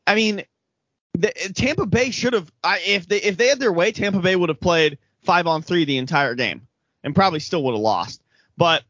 I 0.06 0.16
mean, 0.16 0.44
the, 1.14 1.32
Tampa 1.56 1.86
Bay 1.86 2.12
should 2.12 2.34
have 2.34 2.52
if 2.64 3.08
they 3.08 3.18
if 3.18 3.38
they 3.38 3.48
had 3.48 3.60
their 3.60 3.74
way, 3.74 3.92
Tampa 3.92 4.20
Bay 4.20 4.36
would 4.36 4.50
have 4.50 4.60
played 4.60 4.98
five 5.24 5.48
on 5.48 5.62
three 5.62 5.86
the 5.86 5.98
entire 5.98 6.36
game 6.36 6.68
and 7.04 7.16
probably 7.16 7.40
still 7.40 7.64
would 7.64 7.74
have 7.74 7.82
lost. 7.82 8.22
But 8.58 8.84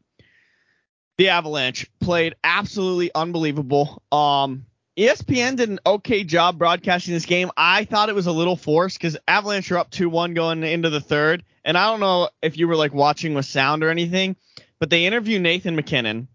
the 1.16 1.28
Avalanche 1.28 1.88
played 2.00 2.34
absolutely 2.42 3.10
unbelievable. 3.14 4.02
Um, 4.10 4.66
ESPN 4.96 5.56
did 5.56 5.70
an 5.70 5.80
okay 5.84 6.24
job 6.24 6.58
broadcasting 6.58 7.14
this 7.14 7.26
game. 7.26 7.50
I 7.56 7.84
thought 7.84 8.08
it 8.08 8.14
was 8.14 8.26
a 8.26 8.32
little 8.32 8.56
forced 8.56 8.98
because 8.98 9.16
Avalanche 9.26 9.70
are 9.72 9.78
up 9.78 9.90
2 9.90 10.08
1 10.08 10.34
going 10.34 10.62
into 10.62 10.90
the 10.90 11.00
third. 11.00 11.44
And 11.64 11.76
I 11.76 11.86
don't 11.90 12.00
know 12.00 12.28
if 12.42 12.56
you 12.58 12.68
were 12.68 12.76
like 12.76 12.94
watching 12.94 13.34
with 13.34 13.46
sound 13.46 13.82
or 13.82 13.90
anything, 13.90 14.36
but 14.80 14.90
they 14.90 15.06
interview 15.06 15.38
Nathan 15.38 15.76
MacKinnon. 15.76 16.28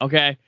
Okay. 0.00 0.38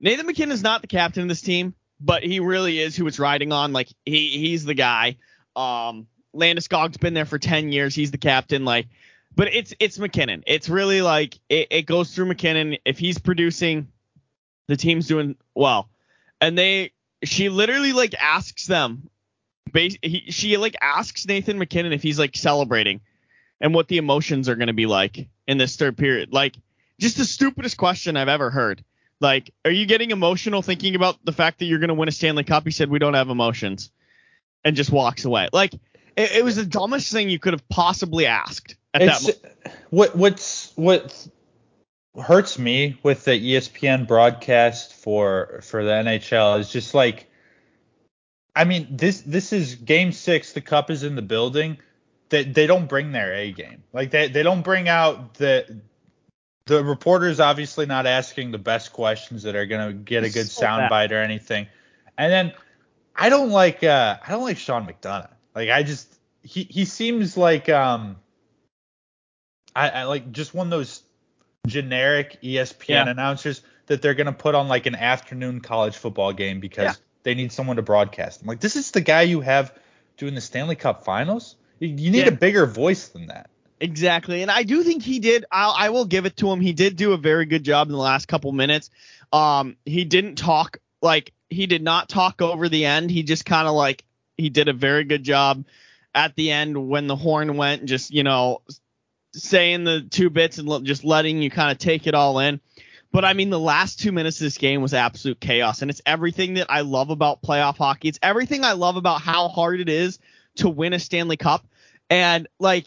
Nathan 0.00 0.26
MacKinnon 0.26 0.52
is 0.52 0.62
not 0.62 0.80
the 0.80 0.88
captain 0.88 1.22
of 1.22 1.28
this 1.28 1.42
team, 1.42 1.74
but 2.00 2.22
he 2.22 2.40
really 2.40 2.78
is 2.78 2.96
who 2.96 3.06
it's 3.06 3.18
riding 3.18 3.52
on. 3.52 3.72
Like 3.72 3.88
he 4.04 4.28
he's 4.28 4.64
the 4.64 4.74
guy. 4.74 5.16
Um 5.56 6.06
Landeskog's 6.34 6.96
been 6.96 7.14
there 7.14 7.24
for 7.24 7.38
10 7.38 7.72
years. 7.72 7.94
He's 7.94 8.12
the 8.12 8.18
captain. 8.18 8.64
Like, 8.64 8.86
but 9.34 9.48
it's 9.52 9.74
it's 9.80 9.98
MacKinnon. 9.98 10.44
It's 10.46 10.68
really 10.68 11.02
like 11.02 11.38
it, 11.48 11.68
it 11.70 11.86
goes 11.86 12.14
through 12.14 12.26
MacKinnon. 12.26 12.76
If 12.84 12.98
he's 12.98 13.18
producing, 13.18 13.88
the 14.68 14.76
team's 14.76 15.08
doing 15.08 15.36
well 15.54 15.90
and 16.40 16.56
they 16.56 16.92
she 17.24 17.48
literally 17.48 17.92
like 17.92 18.14
asks 18.14 18.66
them 18.66 19.10
base 19.72 19.96
he, 20.02 20.30
she 20.30 20.56
like 20.56 20.76
asks 20.80 21.26
Nathan 21.26 21.58
MacKinnon 21.58 21.92
if 21.92 22.02
he's 22.02 22.18
like 22.18 22.36
celebrating 22.36 23.00
and 23.60 23.74
what 23.74 23.88
the 23.88 23.98
emotions 23.98 24.48
are 24.48 24.56
going 24.56 24.68
to 24.68 24.72
be 24.72 24.86
like 24.86 25.28
in 25.46 25.58
this 25.58 25.76
third 25.76 25.96
period 25.98 26.32
like 26.32 26.56
just 27.00 27.16
the 27.16 27.24
stupidest 27.24 27.76
question 27.76 28.16
I've 28.16 28.28
ever 28.28 28.50
heard. 28.50 28.84
Like 29.20 29.50
are 29.64 29.70
you 29.70 29.86
getting 29.86 30.12
emotional 30.12 30.62
thinking 30.62 30.94
about 30.94 31.16
the 31.24 31.32
fact 31.32 31.58
that 31.58 31.64
you're 31.64 31.78
going 31.78 31.88
to 31.88 31.94
win 31.94 32.08
a 32.08 32.12
Stanley 32.12 32.44
Cup? 32.44 32.64
He 32.64 32.70
said 32.70 32.90
we 32.90 32.98
don't 32.98 33.14
have 33.14 33.28
emotions 33.28 33.90
and 34.64 34.76
just 34.76 34.90
walks 34.90 35.24
away. 35.24 35.48
Like 35.52 35.74
it, 35.74 36.32
it 36.36 36.44
was 36.44 36.56
the 36.56 36.64
dumbest 36.64 37.10
thing 37.10 37.28
you 37.28 37.38
could 37.38 37.54
have 37.54 37.68
possibly 37.68 38.26
asked 38.26 38.76
at 38.94 39.02
It's 39.02 39.26
that 39.26 39.42
moment 39.42 39.78
what 39.90 40.16
what's 40.16 40.72
what 40.76 41.28
hurts 42.20 42.58
me 42.58 42.98
with 43.02 43.24
the 43.24 43.32
ESPN 43.32 44.06
broadcast 44.06 44.94
for 44.94 45.60
for 45.62 45.84
the 45.84 45.90
NHL 45.90 46.60
is 46.60 46.70
just 46.70 46.94
like 46.94 47.30
I 48.54 48.64
mean 48.64 48.88
this 48.90 49.22
this 49.22 49.52
is 49.52 49.74
game 49.74 50.12
6 50.12 50.52
the 50.52 50.60
cup 50.60 50.90
is 50.90 51.02
in 51.02 51.14
the 51.14 51.22
building. 51.22 51.78
They, 52.30 52.44
they 52.44 52.68
don't 52.68 52.88
bring 52.88 53.10
their 53.10 53.34
A 53.34 53.50
game. 53.52 53.82
Like 53.92 54.10
they 54.10 54.28
they 54.28 54.42
don't 54.42 54.62
bring 54.62 54.88
out 54.88 55.34
the 55.34 55.82
the 56.70 56.84
reporters 56.84 57.40
obviously 57.40 57.84
not 57.84 58.06
asking 58.06 58.52
the 58.52 58.58
best 58.58 58.92
questions 58.92 59.42
that 59.42 59.56
are 59.56 59.66
going 59.66 59.88
to 59.88 59.92
get 59.92 60.22
a 60.22 60.30
good 60.30 60.46
so 60.48 60.64
soundbite 60.64 61.10
or 61.10 61.16
anything 61.16 61.66
and 62.16 62.32
then 62.32 62.52
I 63.16 63.28
don't 63.28 63.50
like 63.50 63.82
uh 63.82 64.16
I 64.24 64.30
don't 64.30 64.44
like 64.44 64.56
Sean 64.56 64.86
McDonough 64.86 65.30
like 65.54 65.68
I 65.68 65.82
just 65.82 66.14
he 66.42 66.62
he 66.70 66.84
seems 66.84 67.36
like 67.36 67.68
um 67.68 68.16
I, 69.74 69.88
I 69.90 70.02
like 70.04 70.30
just 70.32 70.54
one 70.54 70.68
of 70.68 70.70
those 70.70 71.02
generic 71.66 72.38
ESPN 72.42 72.88
Yeah. 72.88 73.08
announcers 73.10 73.62
that 73.86 74.00
they're 74.00 74.14
gonna 74.14 74.32
put 74.32 74.54
on 74.54 74.68
like 74.68 74.86
an 74.86 74.94
afternoon 74.94 75.60
college 75.60 75.96
football 75.96 76.32
game 76.32 76.60
because 76.60 76.84
Yeah. 76.84 76.94
they 77.24 77.34
need 77.34 77.52
someone 77.52 77.76
to 77.76 77.82
broadcast. 77.82 78.42
I'm 78.42 78.46
like, 78.48 78.60
this 78.60 78.76
is 78.76 78.92
the 78.92 79.00
guy 79.00 79.22
you 79.22 79.40
have 79.40 79.74
doing 80.16 80.34
the 80.34 80.40
Stanley 80.40 80.76
Cup 80.76 81.04
Finals. 81.04 81.56
You, 81.80 81.88
you 81.88 82.10
need 82.10 82.26
Yeah. 82.26 82.28
a 82.28 82.32
bigger 82.32 82.66
voice 82.66 83.08
than 83.08 83.26
that. 83.26 83.50
Exactly, 83.82 84.42
and 84.42 84.50
I 84.50 84.62
do 84.62 84.82
think 84.82 85.02
he 85.02 85.20
did. 85.20 85.46
I'll, 85.50 85.74
I 85.76 85.88
will 85.88 86.04
give 86.04 86.26
it 86.26 86.36
to 86.38 86.50
him. 86.50 86.60
He 86.60 86.74
did 86.74 86.96
do 86.96 87.12
a 87.12 87.16
very 87.16 87.46
good 87.46 87.64
job 87.64 87.88
in 87.88 87.92
the 87.92 87.98
last 87.98 88.28
couple 88.28 88.52
minutes. 88.52 88.90
Um, 89.32 89.76
he 89.86 90.04
didn't 90.04 90.36
talk 90.36 90.78
like 91.00 91.32
he 91.48 91.66
did 91.66 91.82
not 91.82 92.10
talk 92.10 92.42
over 92.42 92.68
the 92.68 92.84
end. 92.84 93.10
He 93.10 93.22
just 93.22 93.46
kind 93.46 93.66
of 93.66 93.74
like 93.74 94.04
he 94.36 94.50
did 94.50 94.68
a 94.68 94.74
very 94.74 95.04
good 95.04 95.22
job 95.22 95.64
at 96.14 96.36
the 96.36 96.50
end 96.50 96.88
when 96.90 97.06
the 97.06 97.16
horn 97.16 97.56
went. 97.56 97.86
Just 97.86 98.10
you 98.12 98.22
know, 98.22 98.60
saying 99.32 99.84
the 99.84 100.02
two 100.02 100.28
bits 100.28 100.58
and 100.58 100.68
l- 100.68 100.80
just 100.80 101.02
letting 101.02 101.40
you 101.40 101.50
kind 101.50 101.72
of 101.72 101.78
take 101.78 102.06
it 102.06 102.14
all 102.14 102.38
in. 102.38 102.60
But 103.12 103.24
I 103.24 103.32
mean, 103.32 103.48
the 103.48 103.58
last 103.58 103.98
two 103.98 104.12
minutes 104.12 104.40
of 104.40 104.44
this 104.44 104.58
game 104.58 104.82
was 104.82 104.92
absolute 104.92 105.40
chaos, 105.40 105.80
and 105.80 105.90
it's 105.90 106.02
everything 106.04 106.54
that 106.54 106.66
I 106.68 106.82
love 106.82 107.08
about 107.08 107.40
playoff 107.40 107.78
hockey. 107.78 108.08
It's 108.08 108.18
everything 108.22 108.62
I 108.62 108.72
love 108.72 108.96
about 108.96 109.22
how 109.22 109.48
hard 109.48 109.80
it 109.80 109.88
is 109.88 110.18
to 110.56 110.68
win 110.68 110.92
a 110.92 110.98
Stanley 110.98 111.38
Cup. 111.38 111.66
And 112.10 112.46
like 112.58 112.86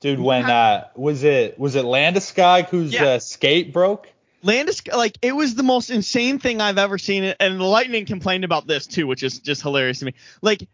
Dude, 0.00 0.20
when 0.20 0.44
uh 0.44 0.88
was 0.96 1.24
it 1.24 1.58
was 1.58 1.74
it 1.76 1.84
Landeskog 1.84 2.68
whose 2.68 2.92
Yeah. 2.92 3.04
uh, 3.04 3.18
skate 3.18 3.72
broke? 3.72 4.08
Landis, 4.42 4.86
like 4.88 5.16
it 5.22 5.34
was 5.34 5.54
the 5.54 5.62
most 5.62 5.88
insane 5.90 6.38
thing 6.38 6.60
I've 6.60 6.76
ever 6.76 6.98
seen, 6.98 7.24
and 7.40 7.58
the 7.58 7.64
Lightning 7.64 8.04
complained 8.04 8.44
about 8.44 8.66
this 8.66 8.86
too, 8.86 9.06
which 9.06 9.22
is 9.22 9.38
just 9.38 9.62
hilarious 9.62 10.00
to 10.00 10.04
me. 10.04 10.14
Like 10.42 10.68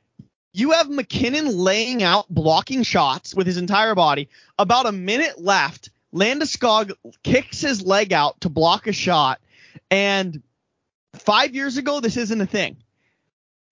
you 0.53 0.73
have 0.73 0.91
MacKinnon 0.91 1.47
laying 1.57 2.03
out, 2.03 2.27
blocking 2.29 2.83
shots 2.83 3.33
with 3.35 3.47
his 3.47 3.57
entire 3.57 3.95
body. 3.95 4.29
About 4.59 4.87
a 4.87 4.93
minute 4.93 5.41
left, 5.41 5.91
Landeskog 6.13 6.93
kicks 7.23 7.61
his 7.61 7.83
leg 7.83 8.13
out 8.13 8.41
to 8.41 8.49
block 8.49 8.89
a 8.89 8.93
shot, 8.93 9.41
and 9.93 10.43
five 11.15 11.55
years 11.55 11.77
ago, 11.77 12.01
this 12.01 12.17
isn't 12.17 12.41
a 12.41 12.47
thing. 12.47 12.77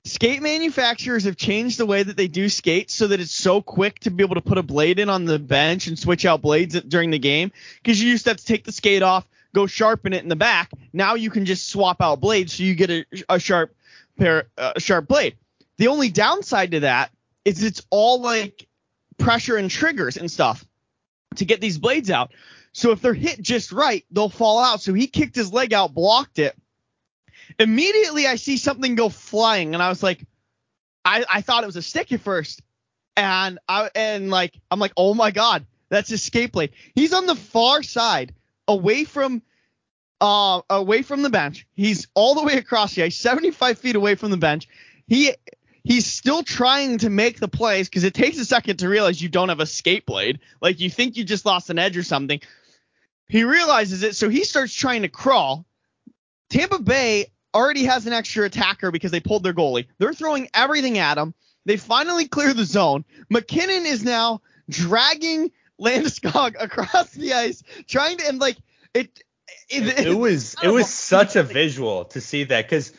Skate 0.09 0.41
manufacturers 0.41 1.25
have 1.25 1.37
changed 1.37 1.79
the 1.79 1.85
way 1.85 2.03
that 2.03 2.17
they 2.17 2.29
do 2.29 2.49
skates 2.49 2.95
so 2.95 3.09
that 3.09 3.21
it's 3.21 3.35
so 3.35 3.61
quick 3.61 3.99
to 4.01 4.11
be 4.11 4.25
able 4.25 4.37
to 4.37 4.41
put 4.41 4.57
a 4.57 4.63
blade 4.63 4.99
in 4.99 5.11
on 5.11 5.27
the 5.27 5.39
bench 5.39 5.87
and 5.87 5.99
switch 5.99 6.25
out 6.25 6.41
blades 6.41 6.81
during 6.81 7.11
the 7.11 7.19
game. 7.19 7.53
Because 7.83 8.03
you 8.03 8.09
used 8.09 8.25
to 8.25 8.31
have 8.31 8.39
to 8.39 8.45
take 8.45 8.65
the 8.65 8.73
skate 8.73 9.03
off, 9.03 9.29
go 9.55 9.67
sharpen 9.67 10.15
it 10.15 10.23
in 10.23 10.31
the 10.31 10.37
back. 10.37 10.71
Now 10.95 11.15
you 11.15 11.29
can 11.29 11.45
just 11.45 11.69
swap 11.69 12.01
out 12.01 12.21
blades 12.21 12.55
so 12.55 12.63
you 12.63 12.75
get 12.75 12.91
a, 12.91 13.05
a 13.29 13.39
sharp 13.39 13.75
pair, 14.17 14.49
a 14.57 14.81
sharp 14.81 15.09
blade. 15.09 15.37
The 15.77 15.89
only 15.89 16.09
downside 16.09 16.71
to 16.71 16.81
that 16.81 17.11
is 17.45 17.63
it's 17.63 17.83
all 17.91 18.23
like 18.23 18.67
pressure 19.19 19.57
and 19.57 19.71
triggers 19.71 20.17
and 20.17 20.31
stuff 20.31 20.65
to 21.37 21.45
get 21.45 21.61
these 21.61 21.77
blades 21.77 22.11
out. 22.11 22.33
So 22.73 22.93
if 22.93 23.03
they're 23.03 23.13
hit 23.13 23.43
just 23.43 23.73
right, 23.73 24.07
they'll 24.11 24.31
fall 24.31 24.59
out. 24.59 24.81
So 24.81 24.95
he 24.95 25.07
kicked 25.07 25.37
his 25.37 25.53
leg 25.53 25.75
out, 25.75 25.93
blocked 25.93 26.39
it. 26.39 26.57
Immediately 27.59 28.27
I 28.27 28.37
see 28.37 28.57
something 28.57 28.95
go 28.95 29.09
flying 29.09 29.75
and 29.75 29.83
I 29.83 29.89
was 29.89 30.03
like, 30.03 30.25
I, 31.05 31.25
I 31.33 31.41
thought 31.41 31.63
it 31.63 31.67
was 31.67 31.77
a 31.77 31.83
stick 31.83 32.13
at 32.13 32.21
first. 32.21 32.63
And 33.17 33.59
I 33.69 33.91
and 33.95 34.31
like 34.31 34.59
I'm 34.71 34.79
like, 34.79 34.93
oh 34.97 35.15
my 35.15 35.31
god, 35.31 35.67
that's 35.89 36.15
skate 36.23 36.53
blade. 36.53 36.73
He's 36.95 37.13
on 37.13 37.27
the 37.27 37.35
far 37.35 37.83
side, 37.83 38.35
away 38.69 39.05
from 39.05 39.43
uh 40.21 40.61
away 40.71 41.03
from 41.03 41.23
the 41.23 41.31
bench. 41.31 41.67
He's 41.75 42.07
all 42.15 42.35
the 42.35 42.45
way 42.45 42.55
across 42.55 42.95
the 42.95 43.05
ice, 43.05 43.17
75 43.17 43.79
feet 43.79 43.97
away 43.97 44.15
from 44.15 44.31
the 44.31 44.37
bench. 44.37 44.69
He 45.07 45.33
he's 45.83 46.07
still 46.07 46.43
trying 46.43 46.99
to 46.99 47.11
make 47.11 47.41
the 47.41 47.49
plays 47.49 47.89
because 47.89 48.05
it 48.05 48.15
takes 48.15 48.39
a 48.39 48.45
second 48.45 48.79
to 48.79 48.89
realize 48.89 49.21
you 49.21 49.29
don't 49.29 49.49
have 49.49 49.61
a 49.61 49.67
skate 49.67 50.07
blade. 50.07 50.41
Like 50.61 50.79
you 50.79 50.91
think 50.91 51.17
you 51.17 51.25
just 51.25 51.47
lost 51.47 51.71
an 51.71 51.79
edge 51.79 51.97
or 51.97 52.03
something. 52.03 52.41
He 53.29 53.45
realizes 53.45 54.03
it, 54.03 54.15
so 54.15 54.29
he 54.29 54.45
starts 54.45 54.75
trying 54.75 55.03
to 55.03 55.09
crawl. 55.09 55.67
Tampa 56.51 56.79
Bay 56.79 57.27
already 57.55 57.85
has 57.85 58.07
an 58.07 58.13
extra 58.13 58.45
attacker 58.45 58.91
because 58.91 59.11
they 59.11 59.21
pulled 59.21 59.43
their 59.43 59.55
goalie. 59.55 59.87
They're 59.99 60.15
throwing 60.15 60.49
everything 60.55 60.99
at 60.99 61.19
him. 61.19 61.35
They 61.65 61.77
finally 61.77 62.29
clear 62.29 62.55
the 62.55 62.65
zone. 62.65 63.05
MacKinnon 63.31 63.87
is 63.87 64.03
now 64.03 64.41
dragging 64.71 65.51
Landeskog 65.81 66.57
across 66.61 67.11
the 67.11 67.35
ice, 67.35 67.63
trying 67.87 68.19
to 68.19 68.29
and 68.29 68.41
like 68.41 68.57
it. 68.95 69.23
It, 69.71 70.07
it 70.07 70.15
was 70.15 70.57
it 70.63 70.69
was 70.69 70.89
such 70.89 71.37
a 71.37 71.43
visual 71.43 72.07
to 72.07 72.21
see 72.21 72.45
that 72.45 72.67
because 72.67 72.93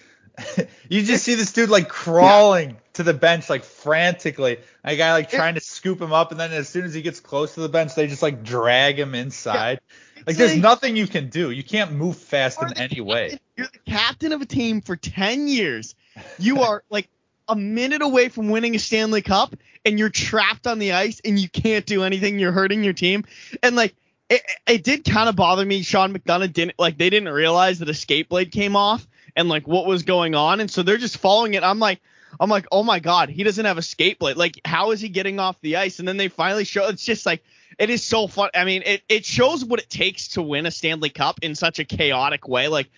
you 0.90 1.04
just 1.04 1.24
see 1.24 1.36
this 1.36 1.52
dude 1.52 1.70
like 1.70 1.90
crawling 1.90 2.78
to 3.00 3.04
the 3.04 3.14
bench 3.14 3.50
like 3.50 3.64
frantically. 3.64 4.58
A 4.84 4.98
guy 4.98 5.14
like 5.14 5.30
trying 5.30 5.56
to 5.56 5.62
scoop 5.62 6.02
him 6.02 6.12
up, 6.12 6.32
and 6.32 6.40
then 6.40 6.52
as 6.52 6.68
soon 6.68 6.84
as 6.84 6.94
he 6.94 7.02
gets 7.02 7.22
close 7.22 7.54
to 7.54 7.62
the 7.62 7.70
bench, 7.70 7.96
they 7.96 8.08
just 8.08 8.22
like 8.22 8.44
drag 8.44 9.00
him 9.00 9.16
inside. 9.16 9.80
Like 10.28 10.36
there's 10.36 10.52
like- 10.52 10.62
nothing 10.62 10.98
you 10.98 11.08
can 11.08 11.30
do. 11.30 11.50
You 11.50 11.64
can't 11.64 11.94
move 11.94 12.18
fast 12.18 12.62
in 12.62 12.78
any 12.78 13.00
way. 13.00 13.40
You're 13.56 13.68
the 13.72 13.92
captain 13.92 14.34
of 14.34 14.42
a 14.42 14.46
team 14.46 14.82
for 14.82 14.98
10 14.98 15.48
years. 15.48 15.96
You 16.38 16.62
are 16.64 16.84
like 16.90 17.08
a 17.48 17.56
minute 17.56 18.02
away 18.02 18.28
from 18.28 18.50
winning 18.50 18.76
a 18.76 18.80
Stanley 18.80 19.22
Cup 19.22 19.56
and 19.86 19.98
you're 19.98 20.10
trapped 20.10 20.68
on 20.68 20.78
the 20.78 20.92
ice 20.92 21.22
and 21.24 21.40
you 21.40 21.48
can't 21.48 21.86
do 21.86 22.04
anything. 22.04 22.38
You're 22.38 22.52
hurting 22.52 22.84
your 22.84 22.94
team. 22.94 23.24
And 23.64 23.78
like 23.78 23.96
it, 24.30 24.42
it 24.68 24.84
did 24.84 25.06
kind 25.06 25.30
of 25.30 25.38
bother 25.38 25.66
me. 25.66 25.84
Sean 25.84 26.14
McDonough 26.14 26.52
didn't 26.52 26.78
like 26.78 26.98
they 26.98 27.10
didn't 27.10 27.34
realize 27.34 27.80
that 27.80 27.88
a 27.88 27.94
skate 27.94 28.28
blade 28.28 28.52
came 28.52 28.76
off 28.76 29.08
and 29.38 29.48
like 29.48 29.70
what 29.70 29.86
was 29.86 30.04
going 30.04 30.36
on. 30.36 30.60
And 30.60 30.70
so 30.70 30.84
they're 30.84 30.98
just 30.98 31.18
following 31.18 31.54
it. 31.54 31.64
I'm 31.64 31.80
like, 31.80 32.02
I'm 32.40 32.50
like, 32.50 32.66
oh 32.72 32.84
my 32.84 33.00
god, 33.00 33.30
he 33.30 33.44
doesn't 33.44 33.66
have 33.66 33.78
a 33.78 33.82
skate 33.82 34.20
blade. 34.20 34.38
Like, 34.38 34.60
how 34.66 34.92
is 34.92 35.02
he 35.02 35.10
getting 35.10 35.40
off 35.40 35.60
the 35.62 35.78
ice? 35.78 36.00
And 36.00 36.08
then 36.08 36.18
they 36.18 36.28
finally 36.28 36.66
show. 36.66 36.88
It's 36.88 37.06
just 37.06 37.26
like 37.26 37.44
it 37.78 37.90
is 37.90 38.04
so 38.04 38.28
fun. 38.28 38.50
I 38.54 38.66
mean, 38.66 38.84
it 38.86 39.04
it 39.10 39.26
shows 39.26 39.64
what 39.64 39.80
it 39.80 39.90
takes 39.90 40.30
to 40.30 40.42
win 40.42 40.66
a 40.66 40.72
Stanley 40.72 41.10
Cup 41.10 41.40
in 41.42 41.56
such 41.56 41.80
a 41.80 41.86
chaotic 41.86 42.48
way. 42.48 42.68
Like, 42.68 42.90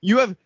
you 0.00 0.18
have. 0.18 0.36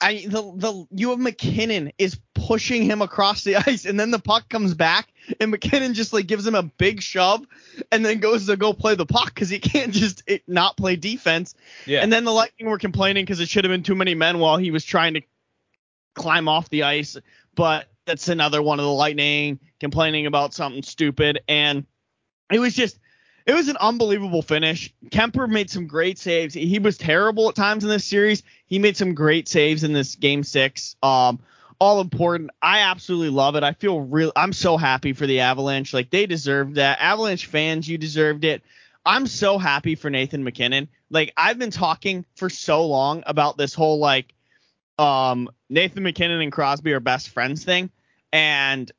I 0.00 0.26
the 0.28 0.52
the 0.54 0.86
you 0.92 1.10
have 1.10 1.18
MacKinnon 1.18 1.90
is 1.98 2.18
pushing 2.34 2.84
him 2.84 3.02
across 3.02 3.42
the 3.42 3.56
ice, 3.66 3.84
and 3.84 3.98
then 3.98 4.10
the 4.12 4.20
puck 4.20 4.48
comes 4.48 4.74
back 4.74 5.08
and 5.40 5.50
MacKinnon 5.50 5.94
just 5.94 6.12
like 6.12 6.26
gives 6.26 6.46
him 6.46 6.54
a 6.54 6.62
big 6.62 7.02
shove, 7.02 7.44
and 7.90 8.04
then 8.04 8.18
goes 8.18 8.46
to 8.46 8.56
go 8.56 8.72
play 8.72 8.94
the 8.94 9.06
puck 9.06 9.34
because 9.34 9.48
he 9.48 9.58
can't 9.58 9.92
just 9.92 10.22
it, 10.26 10.42
not 10.46 10.76
play 10.76 10.96
defense. 10.96 11.54
Yeah. 11.86 12.00
And 12.00 12.12
then 12.12 12.24
the 12.24 12.32
Lightning 12.32 12.68
were 12.68 12.78
complaining 12.78 13.24
because 13.24 13.40
it 13.40 13.48
should 13.48 13.64
have 13.64 13.70
been 13.70 13.82
too 13.82 13.96
many 13.96 14.14
men 14.14 14.38
while 14.38 14.56
he 14.56 14.70
was 14.70 14.84
trying 14.84 15.14
to 15.14 15.22
climb 16.18 16.48
off 16.48 16.68
the 16.68 16.82
ice. 16.82 17.16
But 17.54 17.88
that's 18.04 18.28
another 18.28 18.62
one 18.62 18.78
of 18.78 18.84
the 18.84 18.92
Lightning 18.92 19.58
complaining 19.80 20.26
about 20.26 20.54
something 20.54 20.82
stupid. 20.82 21.40
And 21.48 21.86
it 22.50 22.58
was 22.58 22.74
just, 22.74 22.98
it 23.46 23.54
was 23.54 23.68
an 23.68 23.76
unbelievable 23.78 24.42
finish. 24.42 24.92
Kuemper 25.06 25.48
made 25.48 25.70
some 25.70 25.86
great 25.86 26.18
saves. 26.18 26.54
He 26.54 26.78
was 26.78 26.98
terrible 26.98 27.48
at 27.48 27.54
times 27.54 27.84
in 27.84 27.90
this 27.90 28.04
series. 28.04 28.42
He 28.66 28.78
made 28.78 28.96
some 28.96 29.14
great 29.14 29.48
saves 29.48 29.84
in 29.84 29.92
this 29.92 30.14
game 30.14 30.44
six. 30.44 30.96
Um, 31.02 31.40
all 31.80 32.00
important. 32.00 32.50
I 32.60 32.80
absolutely 32.80 33.30
love 33.30 33.56
it. 33.56 33.62
I 33.62 33.72
feel 33.72 34.00
real. 34.00 34.32
I'm 34.36 34.52
so 34.52 34.76
happy 34.76 35.12
for 35.12 35.26
the 35.26 35.40
Avalanche. 35.40 35.94
Like 35.94 36.10
they 36.10 36.26
deserved 36.26 36.74
that. 36.74 36.98
Avalanche 37.00 37.46
fans, 37.46 37.88
you 37.88 37.98
deserved 37.98 38.44
it. 38.44 38.62
I'm 39.06 39.26
so 39.26 39.58
happy 39.58 39.94
for 39.94 40.10
Nathan 40.10 40.44
MacKinnon. 40.44 40.88
Like 41.10 41.32
I've 41.36 41.58
been 41.58 41.70
talking 41.70 42.26
for 42.36 42.50
so 42.50 42.86
long 42.86 43.22
about 43.26 43.56
this 43.56 43.74
whole 43.74 43.98
like 43.98 44.34
um 44.98 45.48
Nathan 45.70 46.02
MacKinnon 46.02 46.40
and 46.40 46.52
Crosby 46.52 46.92
are 46.92 47.00
best 47.00 47.30
friends 47.30 47.64
thing. 47.64 47.90
And 48.32 48.90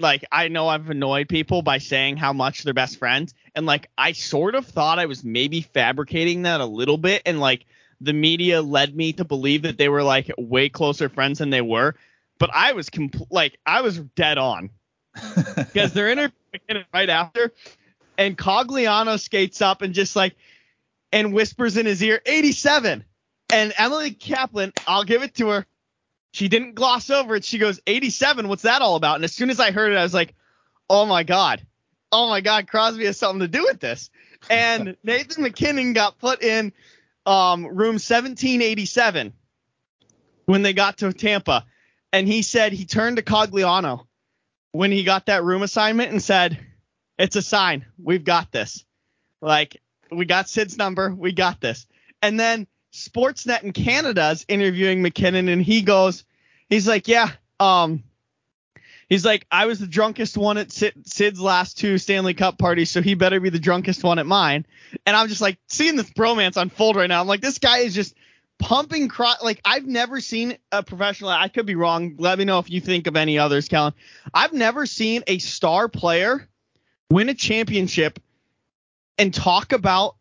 like 0.00 0.24
I 0.30 0.48
know 0.48 0.68
I've 0.68 0.90
annoyed 0.90 1.28
people 1.28 1.62
by 1.62 1.78
saying 1.78 2.16
how 2.16 2.32
much 2.32 2.62
they're 2.62 2.74
best 2.74 2.98
friends. 2.98 3.34
And 3.54 3.66
like 3.66 3.90
I 3.98 4.12
sort 4.12 4.54
of 4.54 4.66
thought 4.66 4.98
I 4.98 5.06
was 5.06 5.24
maybe 5.24 5.60
fabricating 5.60 6.42
that 6.42 6.60
a 6.60 6.66
little 6.66 6.98
bit 6.98 7.22
and 7.26 7.40
like 7.40 7.64
the 8.00 8.12
media 8.12 8.62
led 8.62 8.94
me 8.94 9.12
to 9.14 9.24
believe 9.24 9.62
that 9.62 9.78
they 9.78 9.88
were 9.88 10.02
like 10.02 10.30
way 10.38 10.68
closer 10.68 11.08
friends 11.08 11.38
than 11.38 11.50
they 11.50 11.60
were. 11.60 11.94
But 12.38 12.50
I 12.54 12.72
was 12.72 12.88
compl- 12.88 13.26
like 13.30 13.58
I 13.66 13.80
was 13.80 13.98
dead 13.98 14.38
on 14.38 14.70
because 15.56 15.92
they're 15.92 16.08
interviewing 16.08 16.84
right 16.94 17.10
after, 17.10 17.52
and 18.16 18.38
Cogliano 18.38 19.18
skates 19.18 19.60
up 19.60 19.82
and 19.82 19.92
just 19.92 20.14
like 20.14 20.36
and 21.12 21.32
whispers 21.32 21.76
in 21.76 21.86
his 21.86 22.02
ear 22.02 22.20
87, 22.24 23.02
and 23.50 23.72
Emily 23.78 24.12
Kaplan, 24.12 24.72
I'll 24.86 25.04
give 25.04 25.22
it 25.22 25.34
to 25.36 25.48
her. 25.48 25.66
She 26.38 26.46
didn't 26.46 26.76
gloss 26.76 27.10
over 27.10 27.34
it. 27.34 27.44
She 27.44 27.58
goes 27.58 27.80
87. 27.84 28.46
What's 28.46 28.62
that 28.62 28.80
all 28.80 28.94
about? 28.94 29.16
And 29.16 29.24
as 29.24 29.32
soon 29.32 29.50
as 29.50 29.58
I 29.58 29.72
heard 29.72 29.90
it, 29.90 29.96
I 29.96 30.04
was 30.04 30.14
like, 30.14 30.36
oh 30.88 31.04
my 31.04 31.24
god, 31.24 31.66
oh 32.12 32.28
my 32.28 32.40
god, 32.40 32.68
Crosby 32.68 33.06
has 33.06 33.18
something 33.18 33.40
to 33.40 33.48
do 33.48 33.64
with 33.64 33.80
this. 33.80 34.08
And 34.48 34.96
Nathan 35.02 35.42
MacKinnon 35.42 35.94
got 35.94 36.20
put 36.20 36.40
in 36.44 36.72
um, 37.26 37.64
room 37.64 37.94
1787 37.98 39.32
when 40.46 40.62
they 40.62 40.74
got 40.74 40.98
to 40.98 41.12
Tampa, 41.12 41.66
and 42.12 42.28
he 42.28 42.42
said 42.42 42.72
he 42.72 42.84
turned 42.84 43.16
to 43.16 43.24
Cogliano 43.24 44.06
when 44.70 44.92
he 44.92 45.02
got 45.02 45.26
that 45.26 45.42
room 45.42 45.62
assignment 45.62 46.12
and 46.12 46.22
said, 46.22 46.64
"It's 47.18 47.34
a 47.34 47.42
sign. 47.42 47.84
We've 48.00 48.22
got 48.22 48.52
this. 48.52 48.84
Like 49.40 49.82
we 50.12 50.24
got 50.24 50.48
Sid's 50.48 50.78
number. 50.78 51.12
We 51.12 51.32
got 51.32 51.60
this." 51.60 51.88
And 52.22 52.38
then 52.38 52.68
Sportsnet 52.94 53.64
in 53.64 53.72
Canada 53.72 54.30
is 54.30 54.44
interviewing 54.46 55.02
MacKinnon, 55.02 55.48
and 55.48 55.60
he 55.60 55.82
goes, 55.82 56.24
he's 56.68 56.88
like, 56.88 57.08
"Yeah, 57.08 57.30
um." 57.60 58.04
He's 59.08 59.24
like, 59.24 59.46
I 59.50 59.64
was 59.64 59.78
the 59.78 59.86
drunkest 59.86 60.36
one 60.36 60.58
at 60.58 60.70
Sid, 60.70 61.06
Sid's 61.06 61.40
last 61.40 61.78
two 61.78 61.96
Stanley 61.96 62.34
Cup 62.34 62.58
parties, 62.58 62.90
so 62.90 63.00
he 63.00 63.14
better 63.14 63.40
be 63.40 63.48
the 63.48 63.58
drunkest 63.58 64.04
one 64.04 64.18
at 64.18 64.26
mine. 64.26 64.66
And 65.06 65.16
I'm 65.16 65.28
just 65.28 65.40
like 65.40 65.58
seeing 65.66 65.96
this 65.96 66.10
bromance 66.10 66.58
unfold 66.58 66.94
right 66.96 67.06
now. 67.06 67.22
I'm 67.22 67.26
like, 67.26 67.40
this 67.40 67.56
guy 67.58 67.78
is 67.78 67.94
just 67.94 68.14
pumping 68.58 69.08
cro- 69.08 69.32
like 69.42 69.60
I've 69.64 69.86
never 69.86 70.20
seen 70.20 70.58
a 70.72 70.82
professional. 70.82 71.30
I 71.30 71.48
could 71.48 71.66
be 71.66 71.74
wrong. 71.74 72.16
Let 72.18 72.38
me 72.38 72.44
know 72.44 72.58
if 72.58 72.70
you 72.70 72.80
think 72.80 73.06
of 73.06 73.16
any 73.16 73.38
others, 73.38 73.68
Kellen. 73.68 73.94
I've 74.34 74.52
never 74.52 74.84
seen 74.84 75.22
a 75.26 75.38
star 75.38 75.88
player 75.88 76.46
win 77.10 77.28
a 77.28 77.34
championship 77.34 78.20
and 79.16 79.32
talk 79.32 79.72
about 79.72 80.16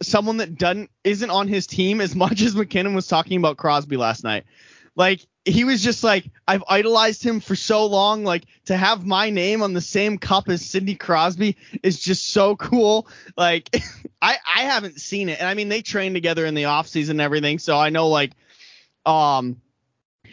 someone 0.00 0.38
that 0.38 0.56
doesn't 0.56 0.90
isn't 1.04 1.30
on 1.30 1.48
his 1.48 1.66
team 1.66 2.00
as 2.00 2.14
much 2.14 2.40
as 2.40 2.54
MacKinnon 2.54 2.94
was 2.94 3.06
talking 3.06 3.36
about 3.38 3.56
Crosby 3.56 3.96
last 3.96 4.24
night. 4.24 4.44
Like 4.98 5.24
he 5.44 5.62
was 5.62 5.80
just 5.80 6.02
like 6.02 6.28
I've 6.46 6.64
idolized 6.68 7.22
him 7.22 7.38
for 7.38 7.54
so 7.54 7.86
long. 7.86 8.24
Like 8.24 8.44
to 8.64 8.76
have 8.76 9.06
my 9.06 9.30
name 9.30 9.62
on 9.62 9.72
the 9.72 9.80
same 9.80 10.18
cup 10.18 10.48
as 10.48 10.66
Sidney 10.66 10.96
Crosby 10.96 11.56
is 11.84 12.00
just 12.00 12.30
so 12.30 12.56
cool. 12.56 13.06
Like 13.36 13.70
I 14.20 14.36
I 14.56 14.62
haven't 14.62 15.00
seen 15.00 15.28
it, 15.28 15.38
and 15.38 15.48
I 15.48 15.54
mean 15.54 15.68
they 15.68 15.82
train 15.82 16.14
together 16.14 16.44
in 16.44 16.54
the 16.54 16.64
off 16.64 16.88
season 16.88 17.14
and 17.14 17.20
everything, 17.20 17.60
so 17.60 17.78
I 17.78 17.90
know 17.90 18.08
like 18.08 18.32
um 19.06 19.62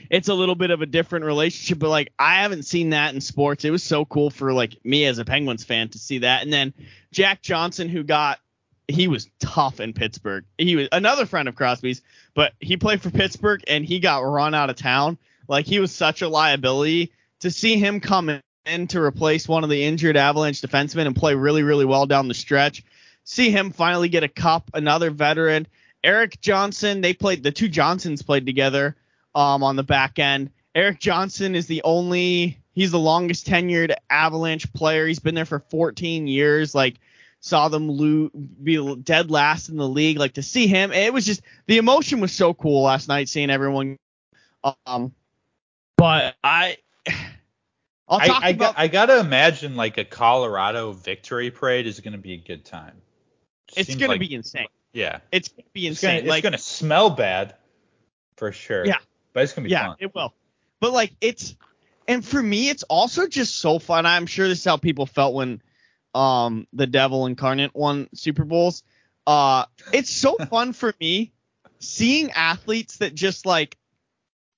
it's 0.10 0.30
a 0.30 0.34
little 0.34 0.56
bit 0.56 0.72
of 0.72 0.82
a 0.82 0.88
different 0.88 1.26
relationship, 1.26 1.78
but 1.78 1.90
like 1.90 2.12
I 2.18 2.42
haven't 2.42 2.64
seen 2.64 2.90
that 2.90 3.14
in 3.14 3.22
sports. 3.22 3.66
It 3.66 3.72
was 3.72 3.84
so 3.84 4.04
cool 4.04 4.32
for 4.32 4.52
like 4.52 4.84
me 4.84 5.06
as 5.06 5.20
a 5.20 5.26
Penguins 5.26 5.64
fan 5.64 5.90
to 5.90 6.00
see 6.00 6.20
that, 6.20 6.42
and 6.42 6.52
then 6.52 6.74
Jack 7.12 7.44
Johnson 7.44 7.88
who 7.88 8.04
got 8.04 8.40
he 8.88 9.08
was 9.08 9.30
tough 9.40 9.80
in 9.80 9.94
Pittsburgh. 9.94 10.46
He 10.58 10.76
was 10.76 10.88
another 10.92 11.26
friend 11.26 11.48
of 11.48 11.56
Crosby's, 11.56 12.02
but 12.34 12.54
he 12.60 12.78
played 12.78 13.02
for 13.02 13.10
Pittsburgh 13.10 13.64
and 13.68 13.86
he 13.86 14.00
got 14.00 14.20
run 14.20 14.54
out 14.54 14.70
of 14.70 14.76
town. 14.76 15.18
Like 15.48 15.66
he 15.66 15.80
was 15.80 15.92
such 15.92 16.22
a 16.22 16.30
liability. 16.30 17.12
To 17.42 17.52
see 17.52 17.78
him 17.78 18.00
come 18.00 18.40
in 18.66 18.88
to 18.88 19.02
replace 19.02 19.48
one 19.48 19.64
of 19.64 19.70
the 19.70 19.84
injured 19.84 20.18
Avalanche 20.18 20.62
defensemen 20.62 21.06
and 21.06 21.16
play 21.16 21.36
really, 21.36 21.64
really 21.64 21.86
well 21.86 22.06
down 22.06 22.28
the 22.28 22.34
stretch. 22.34 22.84
See 23.24 23.50
him 23.50 23.72
finally 23.72 24.10
get 24.10 24.24
a 24.24 24.30
cup, 24.30 24.70
another 24.74 25.12
veteran. 25.12 25.68
Eric 26.04 26.40
Johnson, 26.42 27.02
they 27.02 27.14
played 27.14 27.44
the 27.44 27.52
two 27.52 27.68
Johnsons 27.68 28.22
played 28.22 28.46
together 28.46 28.96
um, 29.34 29.64
on 29.64 29.76
the 29.76 29.84
back 29.84 30.20
end. 30.20 30.52
Eric 30.76 31.00
Johnson 31.00 31.56
is 31.56 31.68
the 31.68 31.82
only 31.84 32.60
he's 32.74 32.92
the 32.92 33.00
longest 33.00 33.48
tenured 33.48 33.94
Avalanche 34.10 34.72
player. 34.74 35.08
He's 35.08 35.20
been 35.20 35.36
there 35.36 35.46
for 35.46 35.60
14 35.60 36.28
years. 36.28 36.76
Like 36.76 37.00
saw 37.46 37.68
them 37.68 37.88
lo- 37.88 38.32
be 38.34 38.96
dead 39.04 39.30
last 39.30 39.70
in 39.70 39.78
the 39.78 39.88
league. 39.88 40.18
Like 40.18 40.34
to 40.34 40.42
see 40.42 40.66
him, 40.66 40.92
it 40.92 41.14
was 41.14 41.28
just 41.28 41.44
the 41.68 41.78
emotion 41.78 42.20
was 42.20 42.32
so 42.32 42.56
cool 42.56 42.82
last 42.82 43.08
night 43.08 43.30
seeing 43.30 43.52
everyone. 43.52 44.00
Um, 44.88 45.14
but 45.96 46.36
I, 46.44 46.78
I'll 48.08 48.20
I, 48.20 48.28
talk 48.28 48.44
I, 48.44 48.50
about. 48.50 48.76
got, 48.76 48.80
I 48.80 48.88
gotta 48.88 49.20
imagine 49.20 49.76
like 49.76 50.00
a 50.00 50.06
Colorado 50.06 50.92
victory 50.94 51.52
parade 51.52 51.86
is 51.86 52.00
gonna 52.00 52.18
be 52.18 52.34
a 52.34 52.38
good 52.38 52.66
time. 52.66 53.00
it's 53.78 53.94
gonna 53.94 54.14
like- 54.14 54.20
be 54.22 54.34
insane. 54.34 54.68
yeah. 54.92 55.20
It's 55.32 55.50
gonna 55.50 55.68
be 55.72 55.86
It's 55.88 56.02
gonna, 56.02 56.16
insane. 56.16 56.32
it's 56.34 56.42
gonna 56.42 56.58
smell 56.58 57.12
bad 57.12 57.54
for 58.38 58.52
sure. 58.52 58.88
Yeah. 58.88 58.98
But 59.34 59.44
it's 59.44 59.54
gonna 59.54 59.66
be 59.66 59.72
yeah, 59.72 59.90
fun. 59.90 59.98
it 60.00 60.16
will. 60.16 60.34
But 60.80 60.94
like 60.94 61.14
it's, 61.22 61.56
and 62.08 62.26
for 62.26 62.42
me, 62.42 62.70
it's 62.70 62.84
also 62.84 63.28
just 63.28 63.58
so 63.58 63.78
fun. 63.78 64.08
I'm 64.08 64.26
sure 64.26 64.48
this 64.48 64.60
is 64.60 64.66
how 64.66 64.78
people 64.78 65.06
felt 65.06 65.36
when, 65.36 65.62
um, 66.16 66.66
the 66.74 66.88
Devil 66.88 67.26
Incarnate 67.26 67.76
won 67.76 68.10
Super 68.14 68.46
Bowls. 68.46 68.84
Uh, 69.28 69.66
it's 69.94 70.10
so 70.10 70.36
fun 70.50 70.74
for 70.74 70.94
me 71.00 71.34
seeing 71.80 72.32
athletes 72.32 72.98
that 72.98 73.14
just 73.14 73.46
like, 73.46 73.78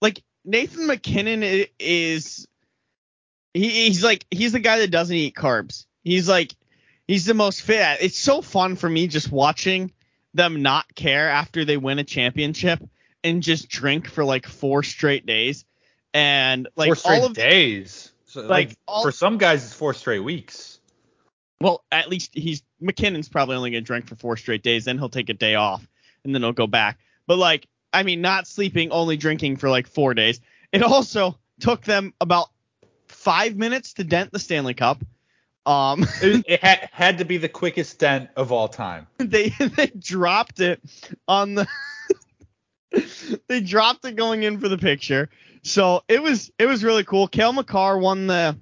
like 0.02 0.24
Nathan 0.46 0.88
MacKinnon 0.88 1.66
is, 1.80 2.48
he, 3.54 3.70
he's 3.88 4.04
like 4.04 4.26
he's 4.30 4.52
the 4.52 4.60
guy 4.60 4.80
that 4.80 4.92
doesn't 4.92 5.16
eat 5.16 5.36
carbs. 5.36 5.86
He's 6.04 6.30
like 6.30 6.54
he's 7.08 7.26
the 7.26 7.34
most 7.34 7.62
fit. 7.62 7.98
It's 8.02 8.18
so 8.18 8.42
fun 8.42 8.76
for 8.76 8.88
me 8.88 9.08
just 9.08 9.32
watching 9.32 9.92
them 10.34 10.62
not 10.62 10.94
care 10.94 11.30
after 11.30 11.66
they 11.66 11.78
win 11.78 11.98
a 11.98 12.04
championship 12.04 12.80
and 13.24 13.42
just 13.42 13.68
drink 13.68 14.08
for 14.08 14.24
like 14.24 14.46
four 14.46 14.84
straight 14.84 15.26
days. 15.26 15.66
And 16.14 16.68
like 16.76 16.90
four 16.90 16.96
straight 16.96 17.20
all 17.20 17.26
of 17.26 17.34
days. 17.34 18.12
So, 18.26 18.42
like, 18.42 18.50
like, 18.70 18.78
all- 18.88 19.04
for 19.04 19.12
some 19.12 19.38
guys, 19.38 19.64
it's 19.64 19.74
four 19.74 19.94
straight 19.94 20.20
weeks. 20.20 20.77
Well, 21.60 21.84
at 21.92 22.10
least 22.10 22.32
he's 22.34 22.62
MacKinnon's 22.80 23.30
probably 23.30 23.56
only 23.56 23.72
gonna 23.72 23.82
drink 23.82 24.08
for 24.08 24.16
four 24.16 24.38
straight 24.38 24.64
days, 24.64 24.86
then 24.86 24.98
he'll 24.98 25.10
take 25.10 25.30
a 25.30 25.34
day 25.34 25.56
off 25.56 25.88
and 26.24 26.34
then 26.34 26.42
he'll 26.42 26.54
go 26.54 26.68
back. 26.68 27.00
But 27.26 27.38
like, 27.38 27.68
I 27.92 28.04
mean, 28.04 28.22
not 28.22 28.48
sleeping, 28.48 28.92
only 28.92 29.18
drinking 29.18 29.58
for 29.58 29.70
like 29.70 29.88
four 29.88 30.14
days. 30.14 30.40
It 30.72 30.84
also 30.84 31.38
took 31.60 31.84
them 31.84 32.14
about 32.22 32.50
five 33.08 33.56
minutes 33.56 33.94
to 33.94 34.04
dent 34.04 34.32
the 34.32 34.40
Stanley 34.40 34.74
Cup. 34.74 35.04
Um, 35.66 36.06
It, 36.22 36.46
it 36.48 36.64
had, 36.64 36.90
had 36.92 37.18
to 37.18 37.26
be 37.26 37.38
the 37.38 37.50
quickest 37.50 38.00
dent 38.00 38.30
of 38.36 38.52
all 38.52 38.68
time. 38.68 39.08
they 39.18 39.50
they 39.50 39.88
dropped 39.88 40.60
it 40.60 40.82
on 41.28 41.56
the 41.56 41.68
they 43.48 43.62
dropped 43.62 44.06
it 44.06 44.16
going 44.16 44.44
in 44.44 44.60
for 44.60 44.70
the 44.70 44.78
picture. 44.78 45.30
So 45.64 46.04
it 46.08 46.22
was 46.22 46.52
it 46.58 46.66
was 46.66 46.84
really 46.84 47.04
cool. 47.04 47.28
Cale 47.28 47.54
Makar 47.54 47.98
won 47.98 48.28
the 48.28 48.58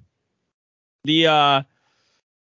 the 1.04 1.26
uh 1.28 1.62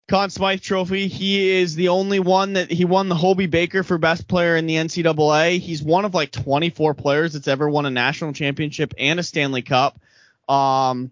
Conn 0.08 0.30
Smythe 0.30 0.62
Trophy. 0.62 1.06
He 1.06 1.50
is 1.50 1.74
the 1.74 1.88
only 1.88 2.18
one 2.18 2.54
that 2.54 2.70
he 2.70 2.84
won 2.84 3.08
the 3.08 3.14
Hobey 3.14 3.46
Baker 3.46 3.82
for 3.82 3.98
best 3.98 4.26
player 4.26 4.56
in 4.56 4.66
the 4.66 4.74
NCAA. 4.76 5.60
He's 5.60 5.82
one 5.82 6.04
of 6.04 6.14
like 6.14 6.32
24 6.32 6.94
players 6.94 7.34
that's 7.34 7.46
ever 7.48 7.68
won 7.68 7.84
a 7.86 7.90
national 7.90 8.32
championship 8.32 8.94
and 8.98 9.20
a 9.20 9.22
Stanley 9.22 9.62
Cup. 9.62 10.00
Um, 10.48 11.10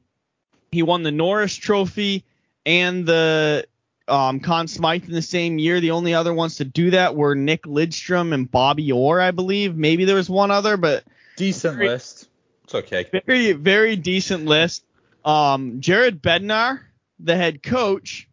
he 0.72 0.82
won 0.82 1.02
the 1.02 1.12
Norris 1.12 1.54
Trophy 1.54 2.24
and 2.64 3.06
the 3.06 3.66
um, 4.08 4.40
Conn 4.40 4.66
Smythe 4.66 5.04
in 5.04 5.12
the 5.12 5.22
same 5.22 5.58
year. 5.58 5.80
The 5.80 5.90
only 5.90 6.14
other 6.14 6.32
ones 6.32 6.56
to 6.56 6.64
do 6.64 6.90
that 6.92 7.14
were 7.14 7.34
Nick 7.34 7.64
Lidstrom 7.64 8.32
and 8.32 8.50
Bobby 8.50 8.92
Orr, 8.92 9.20
I 9.20 9.30
believe. 9.30 9.76
Maybe 9.76 10.06
there 10.06 10.16
was 10.16 10.30
one 10.30 10.50
other, 10.50 10.76
but 10.76 11.04
Decent 11.36 11.76
Very- 11.76 11.88
list. 11.88 12.28
It's 12.64 12.74
okay. 12.74 13.06
very 13.24 13.52
very 13.52 13.94
decent 13.94 14.46
list. 14.46 14.84
Um, 15.24 15.80
Jared 15.80 16.20
Bednar 16.20 16.80
the 17.18 17.36
head 17.36 17.62
coach, 17.62 18.28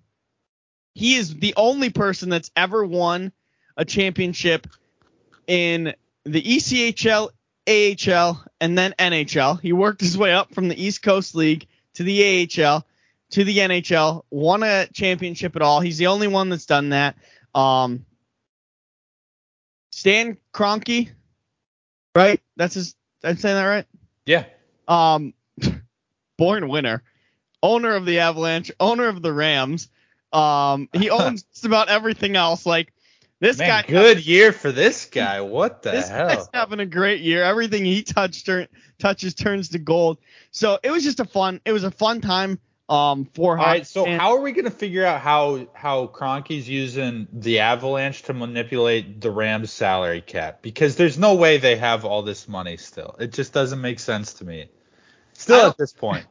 he 0.94 1.16
is 1.16 1.36
the 1.36 1.54
only 1.58 1.90
person 1.90 2.30
that's 2.30 2.52
ever 2.56 2.86
won 2.86 3.32
a 3.78 3.86
championship 3.86 4.68
in 5.48 5.94
the 6.26 6.42
ECHL, 6.42 7.30
AHL, 7.68 8.44
and 8.62 8.78
then 8.78 8.94
NHL. 9.00 9.60
He 9.60 9.74
worked 9.74 10.02
his 10.02 10.18
way 10.18 10.34
up 10.34 10.54
from 10.54 10.68
the 10.68 10.82
East 10.82 11.02
Coast 11.02 11.36
League 11.36 11.68
to 11.96 12.04
the 12.04 12.48
AHL 12.64 12.86
to 13.34 13.44
the 13.44 13.58
NHL, 13.58 14.24
won 14.30 14.62
a 14.62 14.88
championship 14.94 15.56
at 15.56 15.64
all. 15.64 15.80
He's 15.80 15.98
the 15.98 16.08
only 16.08 16.28
one 16.28 16.50
that's 16.50 16.68
done 16.68 16.90
that. 16.90 17.16
Um, 17.56 18.06
Stan 19.92 20.38
Kroenke, 20.54 21.10
right? 22.16 22.40
That's 22.58 22.76
his. 22.76 22.96
I'm 23.24 23.38
saying 23.38 23.56
that 23.56 23.66
right. 23.66 23.86
Yeah. 24.28 24.46
Um, 24.88 25.34
born 26.38 26.70
winner, 26.70 27.02
owner 27.64 27.96
of 27.96 28.06
the 28.06 28.20
Avalanche, 28.20 28.72
owner 28.80 29.08
of 29.08 29.24
the 29.24 29.34
Rams. 29.34 29.90
Um, 30.34 30.90
he 30.94 31.10
owns 31.12 31.44
just 31.44 31.66
about 31.66 31.90
everything 31.90 32.36
else. 32.36 32.66
Like 32.66 32.94
this 33.40 33.58
Man, 33.60 33.68
guy, 33.70 33.88
good 33.88 34.26
year 34.26 34.52
for 34.52 34.72
this 34.72 35.06
guy. 35.06 35.42
What 35.42 35.84
the 35.84 35.92
this 35.92 36.10
hell? 36.10 36.28
guy's 36.28 36.50
having 36.54 36.80
a 36.80 36.86
great 36.86 37.22
year. 37.22 37.44
Everything 37.44 37.86
he 37.86 38.04
touched 38.04 38.46
turn, 38.46 38.68
touches 39.00 39.34
turns 39.34 39.70
to 39.70 39.80
gold. 39.80 40.18
So 40.52 40.80
it 40.82 40.92
was 40.92 41.04
just 41.04 41.20
a 41.20 41.26
fun. 41.26 41.62
It 41.66 41.72
was 41.72 41.84
a 41.84 41.92
fun 41.92 42.22
time. 42.22 42.60
Um, 42.90 43.26
for 43.34 43.58
All 43.58 43.66
right, 43.66 43.88
so 43.88 44.04
fans. 44.04 44.20
how 44.20 44.36
are 44.36 44.42
we 44.42 44.52
going 44.52 44.66
to 44.66 44.72
figure 44.72 45.06
out 45.06 45.22
how 45.22 45.68
how 45.74 46.08
Kroenke's 46.08 46.68
using 46.68 47.28
the 47.32 47.60
Avalanche 47.60 48.24
to 48.24 48.34
manipulate 48.34 49.22
the 49.22 49.32
Rams 49.32 49.72
salary 49.72 50.22
cap? 50.22 50.62
Because 50.62 50.98
there's 50.98 51.18
no 51.18 51.36
way 51.36 51.58
they 51.58 51.78
have 51.78 52.04
all 52.04 52.24
this 52.24 52.48
money 52.48 52.76
still. 52.76 53.16
It 53.20 53.32
just 53.32 53.54
doesn't 53.54 53.80
make 53.80 54.00
sense 54.00 54.34
to 54.36 54.46
me. 54.46 54.70
Still 55.34 55.68
at 55.70 55.78
this 55.78 55.94
point. 55.94 56.26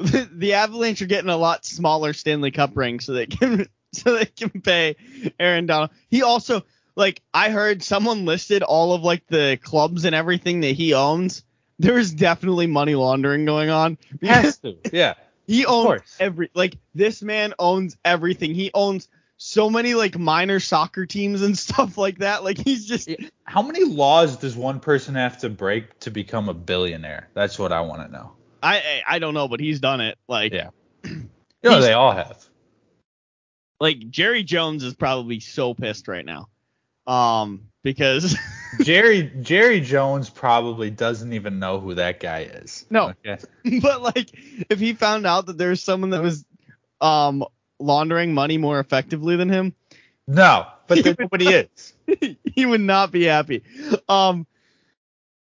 The, 0.00 0.28
the 0.32 0.54
Avalanche 0.54 1.02
are 1.02 1.06
getting 1.06 1.30
a 1.30 1.36
lot 1.36 1.64
smaller 1.64 2.12
Stanley 2.12 2.50
Cup 2.50 2.76
ring 2.76 3.00
so 3.00 3.12
they 3.12 3.26
can 3.26 3.68
so 3.92 4.16
they 4.16 4.26
can 4.26 4.60
pay 4.62 4.96
Aaron 5.38 5.66
Donald. 5.66 5.90
He 6.08 6.22
also 6.22 6.62
like 6.96 7.22
I 7.32 7.50
heard 7.50 7.82
someone 7.82 8.24
listed 8.24 8.62
all 8.62 8.92
of 8.92 9.02
like 9.02 9.26
the 9.26 9.58
clubs 9.62 10.04
and 10.04 10.14
everything 10.14 10.60
that 10.60 10.72
he 10.72 10.94
owns. 10.94 11.44
There 11.78 11.98
is 11.98 12.12
definitely 12.12 12.66
money 12.66 12.94
laundering 12.94 13.44
going 13.44 13.70
on. 13.70 13.98
Has 14.22 14.58
to. 14.58 14.76
Yeah. 14.92 15.14
he 15.46 15.64
owns 15.64 16.02
every 16.18 16.50
like 16.54 16.76
this 16.94 17.22
man 17.22 17.54
owns 17.58 17.96
everything. 18.04 18.54
He 18.54 18.70
owns 18.74 19.08
so 19.38 19.70
many 19.70 19.94
like 19.94 20.18
minor 20.18 20.60
soccer 20.60 21.06
teams 21.06 21.40
and 21.40 21.56
stuff 21.58 21.96
like 21.96 22.18
that. 22.18 22.44
Like 22.44 22.58
he's 22.58 22.86
just 22.86 23.10
How 23.44 23.62
many 23.62 23.84
laws 23.84 24.36
does 24.36 24.54
one 24.54 24.80
person 24.80 25.14
have 25.14 25.38
to 25.38 25.48
break 25.48 25.98
to 26.00 26.10
become 26.10 26.50
a 26.50 26.54
billionaire? 26.54 27.30
That's 27.32 27.58
what 27.58 27.72
I 27.72 27.80
want 27.80 28.06
to 28.06 28.12
know. 28.12 28.32
I 28.62 28.76
I 28.78 29.02
I 29.16 29.18
don't 29.18 29.34
know, 29.34 29.48
but 29.48 29.60
he's 29.60 29.80
done 29.80 30.00
it. 30.00 30.18
Like 30.28 30.52
Yeah. 30.52 30.70
You 31.04 31.68
know, 31.68 31.72
He's- 31.76 31.84
they 31.84 31.92
all 31.92 32.12
have. 32.12 32.42
like 33.80 34.08
Jerry 34.10 34.42
Jones 34.42 34.82
is 34.82 34.94
probably 34.94 35.40
so 35.40 35.74
pissed 35.74 36.08
right 36.08 36.24
now. 36.24 36.48
Um 37.06 37.68
because 37.82 38.36
Jerry 38.82 39.30
Jerry 39.42 39.80
Jones 39.80 40.30
probably 40.30 40.90
doesn't 40.90 41.32
even 41.32 41.58
know 41.58 41.80
who 41.80 41.94
that 41.94 42.20
guy 42.20 42.40
is. 42.40 42.86
No. 42.90 43.12
Okay. 43.26 43.38
but 43.82 44.02
like 44.02 44.30
if 44.70 44.78
he 44.80 44.92
found 44.94 45.26
out 45.26 45.46
that 45.46 45.58
there's 45.58 45.82
someone 45.82 46.10
that 46.10 46.22
was 46.22 46.44
um 47.00 47.44
laundering 47.78 48.32
money 48.34 48.58
more 48.58 48.78
effectively 48.80 49.36
than 49.36 49.48
him, 49.48 49.74
No, 50.28 50.66
but 50.86 51.02
there 51.04 51.16
nobody 51.18 51.46
is. 51.48 51.94
he 52.44 52.64
would 52.66 52.80
not 52.82 53.10
be 53.12 53.24
happy. 53.24 53.62
Um 54.08 54.46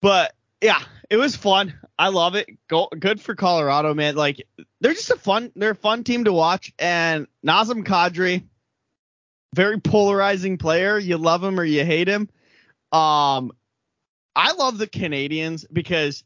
but 0.00 0.34
yeah, 0.62 0.80
it 1.10 1.16
was 1.16 1.36
fun. 1.36 1.74
I 1.98 2.08
love 2.08 2.36
it. 2.36 2.48
Go 2.68 2.88
good 2.98 3.20
for 3.20 3.34
Colorado, 3.34 3.92
man. 3.92 4.14
Like 4.14 4.46
they're 4.80 4.94
just 4.94 5.10
a 5.10 5.18
fun 5.18 5.52
they're 5.54 5.72
a 5.72 5.76
fun 5.76 6.04
team 6.04 6.24
to 6.24 6.32
watch 6.32 6.72
and 6.78 7.26
Nazem 7.44 7.84
Kadri 7.84 8.44
very 9.54 9.78
polarizing 9.80 10.56
player. 10.56 10.98
You 10.98 11.18
love 11.18 11.44
him 11.44 11.60
or 11.60 11.64
you 11.64 11.84
hate 11.84 12.08
him. 12.08 12.30
Um 12.92 13.52
I 14.34 14.52
love 14.52 14.78
the 14.78 14.86
Canadians 14.86 15.66
because 15.70 16.24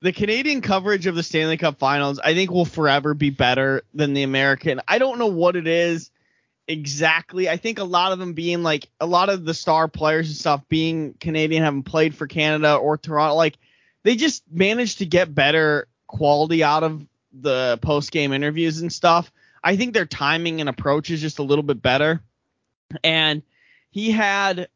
the 0.00 0.12
Canadian 0.12 0.62
coverage 0.62 1.06
of 1.06 1.14
the 1.14 1.22
Stanley 1.22 1.56
Cup 1.56 1.78
Finals, 1.78 2.18
I 2.18 2.34
think, 2.34 2.50
will 2.50 2.64
forever 2.64 3.12
be 3.12 3.30
better 3.30 3.82
than 3.92 4.14
the 4.14 4.22
American. 4.22 4.80
I 4.86 4.98
don't 4.98 5.18
know 5.18 5.26
what 5.26 5.56
it 5.56 5.66
is 5.66 6.10
exactly. 6.68 7.48
I 7.48 7.56
think 7.56 7.78
a 7.78 7.84
lot 7.84 8.12
of 8.12 8.18
them 8.18 8.32
being 8.32 8.62
like 8.62 8.88
a 9.00 9.06
lot 9.06 9.28
of 9.28 9.44
the 9.44 9.54
star 9.54 9.88
players 9.88 10.28
and 10.28 10.36
stuff 10.36 10.62
being 10.68 11.14
Canadian, 11.14 11.62
having 11.62 11.82
played 11.82 12.14
for 12.14 12.26
Canada 12.26 12.76
or 12.76 12.98
Toronto, 12.98 13.34
like 13.34 13.58
they 14.02 14.16
just 14.16 14.44
managed 14.50 14.98
to 14.98 15.06
get 15.06 15.34
better 15.34 15.88
quality 16.06 16.62
out 16.62 16.82
of 16.82 17.06
the 17.32 17.78
post 17.82 18.10
game 18.10 18.32
interviews 18.32 18.80
and 18.80 18.92
stuff. 18.92 19.30
I 19.62 19.76
think 19.76 19.94
their 19.94 20.06
timing 20.06 20.60
and 20.60 20.68
approach 20.68 21.10
is 21.10 21.20
just 21.20 21.38
a 21.38 21.42
little 21.42 21.64
bit 21.64 21.82
better. 21.82 22.22
And 23.02 23.42
he 23.90 24.12
had 24.12 24.68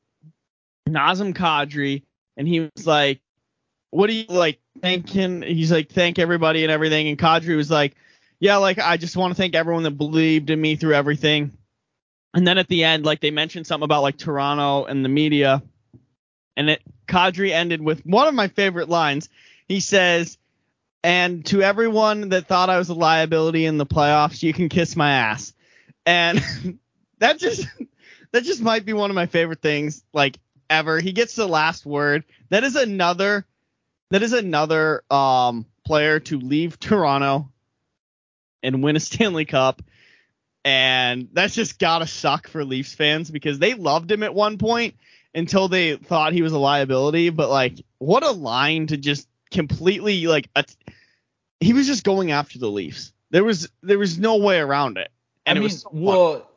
Nazem 0.88 1.32
Kadri, 1.34 2.02
and 2.36 2.48
he 2.48 2.60
was 2.60 2.86
like, 2.86 3.20
"What 3.90 4.08
do 4.08 4.14
you 4.14 4.24
like 4.28 4.58
thanking?" 4.80 5.42
He's 5.42 5.70
like, 5.70 5.90
"Thank 5.90 6.18
everybody 6.18 6.64
and 6.64 6.72
everything." 6.72 7.08
And 7.08 7.18
Kadri 7.18 7.56
was 7.56 7.70
like, 7.70 7.94
"Yeah, 8.40 8.56
like 8.56 8.78
I 8.78 8.96
just 8.96 9.16
want 9.16 9.30
to 9.30 9.36
thank 9.36 9.54
everyone 9.54 9.84
that 9.84 9.92
believed 9.92 10.50
in 10.50 10.60
me 10.60 10.76
through 10.76 10.94
everything." 10.94 11.56
And 12.34 12.46
then 12.46 12.58
at 12.58 12.68
the 12.68 12.84
end, 12.84 13.04
like 13.04 13.20
they 13.20 13.30
mentioned 13.30 13.66
something 13.66 13.84
about 13.84 14.02
like 14.02 14.16
Toronto 14.16 14.84
and 14.84 15.04
the 15.04 15.08
media, 15.08 15.62
and 16.56 16.70
it 16.70 16.82
Kadri 17.08 17.50
ended 17.50 17.82
with 17.82 18.04
one 18.06 18.28
of 18.28 18.34
my 18.34 18.48
favorite 18.48 18.88
lines. 18.88 19.28
He 19.66 19.80
says, 19.80 20.38
"And 21.02 21.44
to 21.46 21.62
everyone 21.62 22.28
that 22.28 22.46
thought 22.46 22.70
I 22.70 22.78
was 22.78 22.88
a 22.88 22.94
liability 22.94 23.66
in 23.66 23.78
the 23.78 23.86
playoffs, 23.86 24.42
you 24.42 24.52
can 24.52 24.68
kiss 24.68 24.94
my 24.94 25.10
ass." 25.10 25.52
And 26.06 26.42
that 27.18 27.38
just 27.38 27.66
that 28.32 28.44
just 28.44 28.62
might 28.62 28.84
be 28.84 28.92
one 28.92 29.10
of 29.10 29.16
my 29.16 29.26
favorite 29.26 29.60
things 29.60 30.04
like 30.12 30.38
ever. 30.68 31.00
He 31.00 31.12
gets 31.12 31.34
the 31.34 31.48
last 31.48 31.84
word. 31.84 32.24
That 32.50 32.62
is 32.62 32.76
another 32.76 33.44
that 34.10 34.22
is 34.22 34.32
another 34.32 35.02
um 35.10 35.66
player 35.84 36.20
to 36.20 36.38
leave 36.38 36.78
Toronto 36.78 37.50
and 38.62 38.82
win 38.82 38.96
a 38.96 39.00
Stanley 39.00 39.44
Cup. 39.44 39.82
And 40.64 41.28
that's 41.32 41.54
just 41.54 41.78
gotta 41.78 42.06
suck 42.06 42.48
for 42.48 42.64
Leafs 42.64 42.94
fans 42.94 43.30
because 43.30 43.58
they 43.58 43.74
loved 43.74 44.10
him 44.10 44.22
at 44.22 44.34
one 44.34 44.58
point 44.58 44.94
until 45.34 45.68
they 45.68 45.96
thought 45.96 46.32
he 46.32 46.42
was 46.42 46.52
a 46.52 46.58
liability. 46.58 47.30
But 47.30 47.48
like, 47.48 47.82
what 47.98 48.22
a 48.22 48.30
line 48.30 48.88
to 48.88 48.96
just 48.96 49.28
completely 49.50 50.26
like. 50.26 50.48
at- 50.54 50.74
he 51.60 51.72
was 51.72 51.86
just 51.86 52.04
going 52.04 52.30
after 52.30 52.58
the 52.58 52.70
Leafs. 52.70 53.12
There 53.30 53.44
was 53.44 53.68
there 53.82 53.98
was 53.98 54.18
no 54.18 54.36
way 54.36 54.58
around 54.58 54.98
it. 54.98 55.10
And 55.46 55.58
I 55.58 55.60
it 55.60 55.64
was 55.64 55.82
so 55.82 55.90
well, 55.92 56.50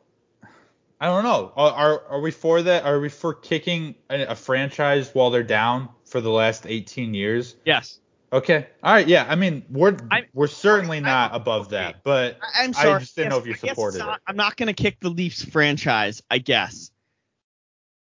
I 1.00 1.06
don't 1.06 1.24
know. 1.24 1.52
Are, 1.56 1.70
are 1.70 2.06
are 2.08 2.20
we 2.20 2.30
for 2.30 2.62
that? 2.62 2.84
Are 2.84 2.98
we 3.00 3.08
for 3.08 3.34
kicking 3.34 3.94
a, 4.08 4.22
a 4.24 4.34
franchise 4.34 5.10
while 5.14 5.30
they're 5.30 5.42
down 5.42 5.88
for 6.04 6.20
the 6.20 6.30
last 6.30 6.66
18 6.66 7.14
years? 7.14 7.56
yes. 7.64 7.98
Okay. 8.34 8.66
All 8.82 8.92
right. 8.92 9.06
Yeah. 9.06 9.24
I 9.28 9.36
mean, 9.36 9.64
we're 9.70 9.96
I- 10.10 10.26
we're 10.32 10.48
certainly 10.48 10.96
I- 10.98 11.00
not 11.00 11.34
above 11.36 11.70
that, 11.70 12.02
but 12.02 12.38
I- 12.42 12.64
I'm 12.64 12.72
I 12.76 12.98
just 12.98 13.14
didn't 13.14 13.30
know 13.30 13.38
if 13.38 13.46
you 13.46 13.54
supported 13.54 13.98
not- 13.98 14.16
it. 14.16 14.22
I'm 14.26 14.36
not 14.36 14.56
going 14.56 14.66
to 14.66 14.72
kick 14.72 14.98
the 15.00 15.08
Leafs 15.08 15.44
franchise, 15.44 16.20
I 16.28 16.38
guess. 16.38 16.90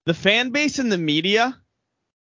The 0.06 0.14
fan 0.14 0.50
base 0.50 0.80
and 0.80 0.92
the 0.92 0.98
media, 0.98 1.58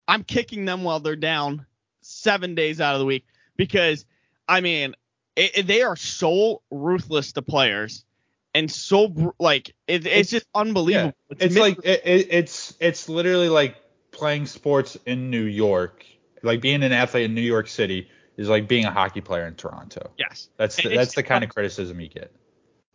I'm 0.08 0.24
kicking 0.24 0.66
them 0.66 0.84
while 0.84 1.00
they're 1.00 1.16
down 1.16 1.66
seven 2.02 2.54
days 2.54 2.80
out 2.80 2.94
of 2.94 3.00
the 3.00 3.06
week 3.06 3.26
because, 3.58 4.06
I 4.48 4.62
mean, 4.62 4.96
it, 5.36 5.58
it- 5.58 5.68
they 5.68 5.82
are 5.82 5.96
so 5.96 6.62
ruthless 6.70 7.32
to 7.34 7.42
players 7.42 8.06
and 8.54 8.72
so 8.72 9.34
like 9.40 9.76
it, 9.88 10.06
it's, 10.06 10.30
just 10.30 10.46
unbelievable. 10.54 11.14
Yeah. 11.30 11.38
It's 11.40 11.56
mis- 11.56 11.62
like 11.62 11.78
it, 11.84 12.02
it, 12.06 12.28
it's 12.30 12.74
it's 12.80 13.10
literally 13.10 13.50
like 13.50 13.76
playing 14.12 14.46
sports 14.46 14.96
in 15.08 15.30
New 15.32 15.44
York. 15.44 16.06
Like 16.44 16.62
being 16.62 16.84
an 16.84 16.92
athlete 16.92 17.26
in 17.26 17.34
New 17.36 17.42
York 17.42 17.68
City 17.68 18.10
is 18.38 18.50
like 18.50 18.68
being 18.68 18.86
a 18.86 18.92
hockey 18.92 19.22
player 19.22 19.48
in 19.48 19.56
Toronto. 19.56 20.12
yes, 20.18 20.50
That's 20.58 20.76
the, 20.76 20.96
that's 20.96 21.16
the 21.16 21.24
kind 21.24 21.44
of 21.44 21.50
criticism 21.50 22.00
you 22.00 22.10
get. 22.10 22.32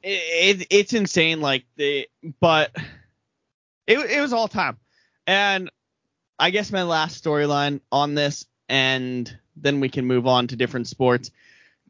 it, 0.03 0.61
it 0.61 0.67
it's 0.71 0.93
insane 0.93 1.41
like 1.41 1.65
the 1.77 2.09
but 2.41 2.71
it 3.87 3.99
it 3.99 4.21
was 4.21 4.33
all 4.33 4.49
time 4.49 4.79
and 5.27 5.71
i 6.39 6.49
guess 6.51 6.73
my 6.73 6.83
last 6.85 7.23
storyline 7.23 7.81
on 7.93 8.15
this 8.15 8.47
and 8.69 9.37
then 9.57 9.81
we 9.81 9.89
can 9.91 10.07
move 10.07 10.27
on 10.27 10.47
to 10.47 10.57
different 10.57 10.87
sports 10.87 11.31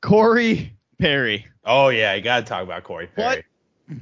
corey 0.00 0.72
perry 0.98 1.46
Oh 1.62 1.90
yeah, 1.90 2.14
you 2.14 2.22
got 2.22 2.40
to 2.40 2.46
talk 2.46 2.62
about 2.62 2.84
Corey 2.84 3.06
Perry. 3.06 3.44
What? 3.88 3.96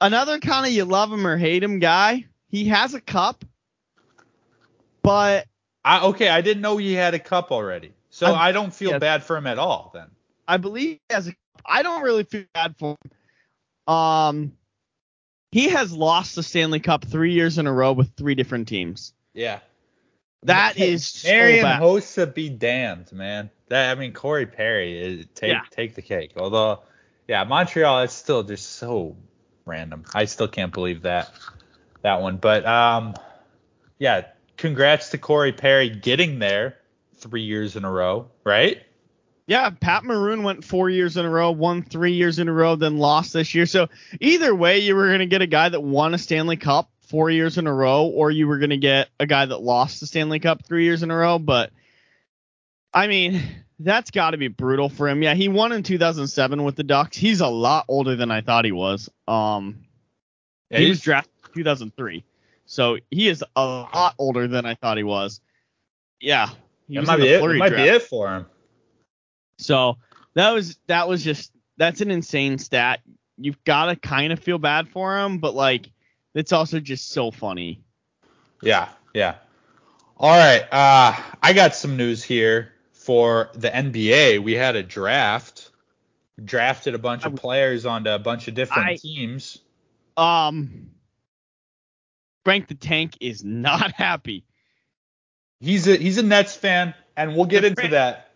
another 0.00 0.38
kind 0.40 0.66
of 0.66 0.72
you 0.72 0.84
love 0.84 1.12
him 1.12 1.24
or 1.26 1.36
hate 1.36 1.62
him 1.62 1.78
guy 1.78 2.24
he 2.48 2.64
has 2.66 2.94
a 2.94 3.00
cup 3.00 3.44
but 5.02 5.46
I, 5.84 6.00
okay, 6.06 6.28
I 6.28 6.40
didn't 6.40 6.62
know 6.62 6.76
he 6.76 6.94
had 6.94 7.14
a 7.14 7.18
cup 7.18 7.52
already, 7.52 7.92
so 8.10 8.26
I'm- 8.26 8.38
I 8.38 8.52
don't 8.52 8.72
feel 8.72 8.92
yeah. 8.92 8.98
bad 8.98 9.24
for 9.24 9.36
him 9.36 9.46
at 9.46 9.58
all. 9.58 9.90
Then 9.92 10.08
I 10.48 10.56
believe 10.56 10.98
he 11.08 11.14
has 11.14 11.28
a 11.28 11.34
I 11.66 11.82
don't 11.82 12.02
really 12.02 12.24
feel 12.24 12.44
bad 12.54 12.76
for 12.78 12.96
him. 13.86 13.94
Um 13.94 14.52
he 15.52 15.68
has 15.68 15.92
lost 15.92 16.34
the 16.34 16.42
Stanley 16.42 16.80
Cup 16.80 17.04
three 17.04 17.32
years 17.32 17.58
in 17.58 17.66
a 17.66 17.72
row 17.72 17.92
with 17.92 18.10
three 18.16 18.34
different 18.34 18.66
teams. 18.66 19.12
yeah, 19.34 19.60
That 20.42 20.78
is 20.78 21.06
so 21.06 21.28
Marian. 21.28 21.64
Hossa 21.64 22.32
be 22.32 22.48
damned, 22.48 23.12
man. 23.12 23.50
That 23.68 23.96
I 23.96 24.00
mean 24.00 24.12
Corey 24.12 24.46
Perry 24.46 24.98
is 24.98 25.26
take 25.34 25.52
Yeah. 25.52 25.62
take 25.70 25.94
the 25.94 26.02
cake. 26.02 26.32
Although 26.36 26.80
yeah, 27.28 27.44
Montreal. 27.44 28.02
It's 28.02 28.12
still 28.12 28.42
just 28.42 28.72
so 28.72 29.16
random. 29.64 30.04
I 30.14 30.26
still 30.26 30.48
can't 30.48 30.72
believe 30.72 31.02
that 31.02 31.30
that 32.02 32.20
one. 32.20 32.36
But 32.36 32.66
um, 32.66 33.14
yeah, 33.98 34.26
congrats 34.64 35.10
to 35.10 35.18
Corey 35.18 35.52
Perry 35.52 35.90
getting 35.90 36.38
there 36.38 36.78
three 37.16 37.42
years 37.42 37.76
in 37.76 37.84
a 37.84 37.90
row, 37.90 38.30
right? 38.44 38.80
Yeah, 39.46 39.68
Pat 39.68 40.04
Maroon 40.04 40.42
went 40.42 40.64
four 40.64 40.88
years 40.88 41.18
in 41.18 41.26
a 41.26 41.28
row, 41.28 41.50
won 41.50 41.82
three 41.82 42.14
years 42.14 42.38
in 42.38 42.48
a 42.48 42.52
row, 42.52 42.74
then 42.74 42.96
lost 42.96 43.34
this 43.34 43.54
year. 43.54 43.66
So 43.66 43.88
either 44.22 44.54
way, 44.54 44.78
you 44.78 44.96
were 44.96 45.08
going 45.08 45.18
to 45.18 45.26
get 45.26 45.42
a 45.42 45.46
guy 45.46 45.68
that 45.68 45.82
won 45.82 46.14
a 46.14 46.18
Stanley 46.18 46.56
Cup 46.56 46.90
four 47.08 47.28
years 47.28 47.58
in 47.58 47.66
a 47.66 47.74
row, 47.74 48.06
or 48.06 48.30
you 48.30 48.48
were 48.48 48.56
going 48.56 48.70
to 48.70 48.78
get 48.78 49.10
a 49.20 49.26
guy 49.26 49.44
that 49.44 49.60
lost 49.60 50.00
the 50.00 50.06
Stanley 50.06 50.38
Cup 50.38 50.64
three 50.64 50.84
years 50.84 51.02
in 51.02 51.10
a 51.10 51.14
row. 51.14 51.38
But 51.38 51.70
I 52.94 53.06
mean, 53.06 53.42
that's 53.78 54.12
got 54.12 54.30
to 54.30 54.38
be 54.38 54.48
brutal 54.48 54.88
for 54.88 55.10
him. 55.10 55.22
Yeah, 55.22 55.34
he 55.34 55.48
won 55.48 55.72
in 55.72 55.82
2007 55.82 56.64
with 56.64 56.76
the 56.76 56.84
Ducks. 56.84 57.18
He's 57.18 57.42
a 57.42 57.48
lot 57.48 57.84
older 57.88 58.16
than 58.16 58.30
I 58.30 58.40
thought 58.40 58.64
he 58.64 58.72
was. 58.72 59.10
Um, 59.28 59.84
Yeah, 60.70 60.78
he 60.78 60.88
was 60.88 61.00
drafted 61.00 61.34
in 61.48 61.52
2003, 61.52 62.24
so 62.66 62.98
he 63.10 63.28
is 63.28 63.44
a 63.56 63.64
lot 63.64 64.14
older 64.18 64.48
than 64.48 64.66
I 64.66 64.74
thought 64.74 64.96
he 64.96 65.04
was. 65.04 65.40
Yeah, 66.20 66.48
he 66.88 66.96
That 66.96 67.06
might 67.06 67.16
be 67.18 67.28
it. 67.28 67.40
Fleury 67.40 67.58
Might 67.58 67.76
be 67.76 67.82
it 67.82 68.02
for 68.02 68.28
him. 68.28 68.46
So 69.58 69.98
that 70.34 70.50
was 70.50 70.78
that 70.86 71.08
was 71.08 71.22
just 71.22 71.52
that's 71.76 72.00
an 72.00 72.10
insane 72.10 72.58
stat. 72.58 73.00
You've 73.36 73.62
got 73.64 73.86
to 73.86 73.96
kind 73.96 74.32
of 74.32 74.38
feel 74.38 74.58
bad 74.58 74.88
for 74.88 75.18
him, 75.18 75.38
but 75.38 75.54
like 75.54 75.90
it's 76.34 76.52
also 76.52 76.80
just 76.80 77.10
so 77.10 77.30
funny. 77.30 77.82
Yeah, 78.62 78.88
yeah. 79.12 79.36
All 80.16 80.36
right. 80.36 80.62
Uh, 80.72 81.20
I 81.42 81.52
got 81.52 81.74
some 81.74 81.96
news 81.96 82.22
here 82.22 82.72
for 82.92 83.50
the 83.54 83.68
NBA. 83.68 84.42
We 84.42 84.54
had 84.54 84.76
a 84.76 84.82
draft. 84.82 85.70
Drafted 86.42 86.94
a 86.94 86.98
bunch 86.98 87.24
of 87.24 87.36
players 87.36 87.86
onto 87.86 88.10
a 88.10 88.18
bunch 88.18 88.48
of 88.48 88.54
different 88.54 88.88
I- 88.88 88.96
teams. 88.96 89.58
Um, 90.16 90.90
Frank 92.44 92.68
the 92.68 92.74
Tank 92.74 93.16
is 93.20 93.42
not 93.42 93.92
happy. 93.96 94.44
He's 95.60 95.88
a 95.88 95.96
he's 95.96 96.18
a 96.18 96.22
Nets 96.22 96.54
fan, 96.54 96.94
and 97.16 97.34
we'll 97.34 97.46
get 97.46 97.62
The 97.62 97.68
into 97.68 97.88
that. 97.88 98.30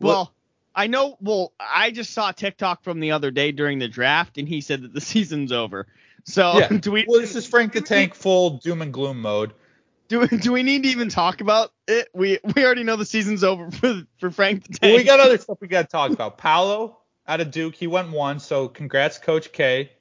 Well, 0.00 0.34
I 0.74 0.88
know. 0.88 1.16
Well, 1.20 1.52
I 1.60 1.90
just 1.92 2.12
saw 2.12 2.30
a 2.30 2.32
TikTok 2.32 2.82
from 2.82 2.98
the 2.98 3.12
other 3.12 3.30
day 3.30 3.52
during 3.52 3.78
the 3.78 3.88
draft, 3.88 4.38
and 4.38 4.48
he 4.48 4.60
said 4.60 4.82
that 4.82 4.92
the 4.92 5.00
season's 5.12 5.52
over. 5.52 5.86
So 6.24 6.58
Yeah. 6.58 6.68
do 6.80 6.90
we 6.92 7.04
Well, 7.06 7.20
this 7.20 7.36
is 7.36 7.46
Frank 7.46 7.72
the 7.72 7.80
Tank 7.80 8.14
full 8.14 8.58
doom 8.58 8.82
and 8.82 8.92
gloom 8.92 9.20
mode. 9.20 9.52
do, 10.08 10.26
do 10.26 10.52
we 10.52 10.62
need 10.62 10.82
to 10.82 10.88
even 10.88 11.08
talk 11.08 11.40
about 11.40 11.72
it? 11.86 12.08
We 12.14 12.38
we 12.54 12.64
already 12.64 12.82
know 12.84 12.96
the 12.96 13.04
season's 13.04 13.44
over 13.44 13.70
for 13.70 14.02
for 14.18 14.30
Frank 14.30 14.64
the 14.64 14.72
Tank. 14.78 14.82
Well, 14.82 14.96
we 14.96 15.04
got 15.04 15.20
other 15.20 15.38
stuff 15.38 15.58
we 15.60 15.68
got 15.68 15.82
to 15.82 15.88
talk 15.88 16.10
about. 16.10 16.38
Paolo 16.38 16.98
out 17.28 17.40
of 17.40 17.50
Duke, 17.52 17.76
he 17.76 17.86
went 17.86 18.10
one, 18.10 18.40
so 18.40 18.66
congrats, 18.66 19.18
Coach 19.18 19.52
K. 19.52 19.92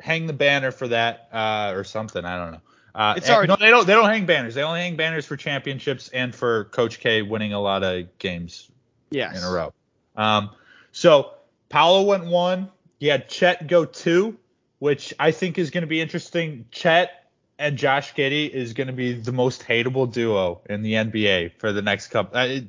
Hang 0.00 0.26
the 0.26 0.32
banner 0.32 0.70
for 0.70 0.88
that, 0.88 1.28
uh, 1.32 1.72
or 1.74 1.84
something. 1.84 2.24
I 2.24 2.36
don't 2.36 2.52
know. 2.52 2.60
Uh, 2.94 3.14
It's 3.16 3.28
already- 3.30 3.48
no, 3.48 3.56
they 3.56 3.70
don't. 3.70 3.86
They 3.86 3.94
don't 3.94 4.08
hang 4.08 4.26
banners. 4.26 4.54
They 4.54 4.62
only 4.62 4.80
hang 4.80 4.96
banners 4.96 5.26
for 5.26 5.36
championships 5.36 6.08
and 6.08 6.34
for 6.34 6.64
Coach 6.66 7.00
K 7.00 7.22
winning 7.22 7.52
a 7.52 7.60
lot 7.60 7.82
of 7.82 8.18
games 8.18 8.70
yes. 9.10 9.36
in 9.36 9.44
a 9.44 9.50
row. 9.50 9.72
Um, 10.16 10.50
so 10.92 11.32
Paolo 11.68 12.02
went 12.02 12.26
one. 12.26 12.70
He 12.98 13.06
had 13.06 13.28
Chet 13.28 13.68
go 13.68 13.84
two, 13.84 14.36
which 14.80 15.14
I 15.18 15.30
think 15.30 15.58
is 15.58 15.70
going 15.70 15.82
to 15.82 15.88
be 15.88 16.00
interesting. 16.00 16.64
Chet 16.72 17.30
and 17.58 17.76
Josh 17.76 18.14
Giddey 18.14 18.50
is 18.50 18.72
going 18.72 18.88
to 18.88 18.92
be 18.92 19.12
the 19.12 19.32
most 19.32 19.62
hateable 19.64 20.12
duo 20.12 20.60
in 20.68 20.82
the 20.82 20.94
NBA 20.94 21.52
for 21.58 21.72
the 21.72 21.82
next 21.82 22.08
couple. 22.08 22.38
It- 22.40 22.66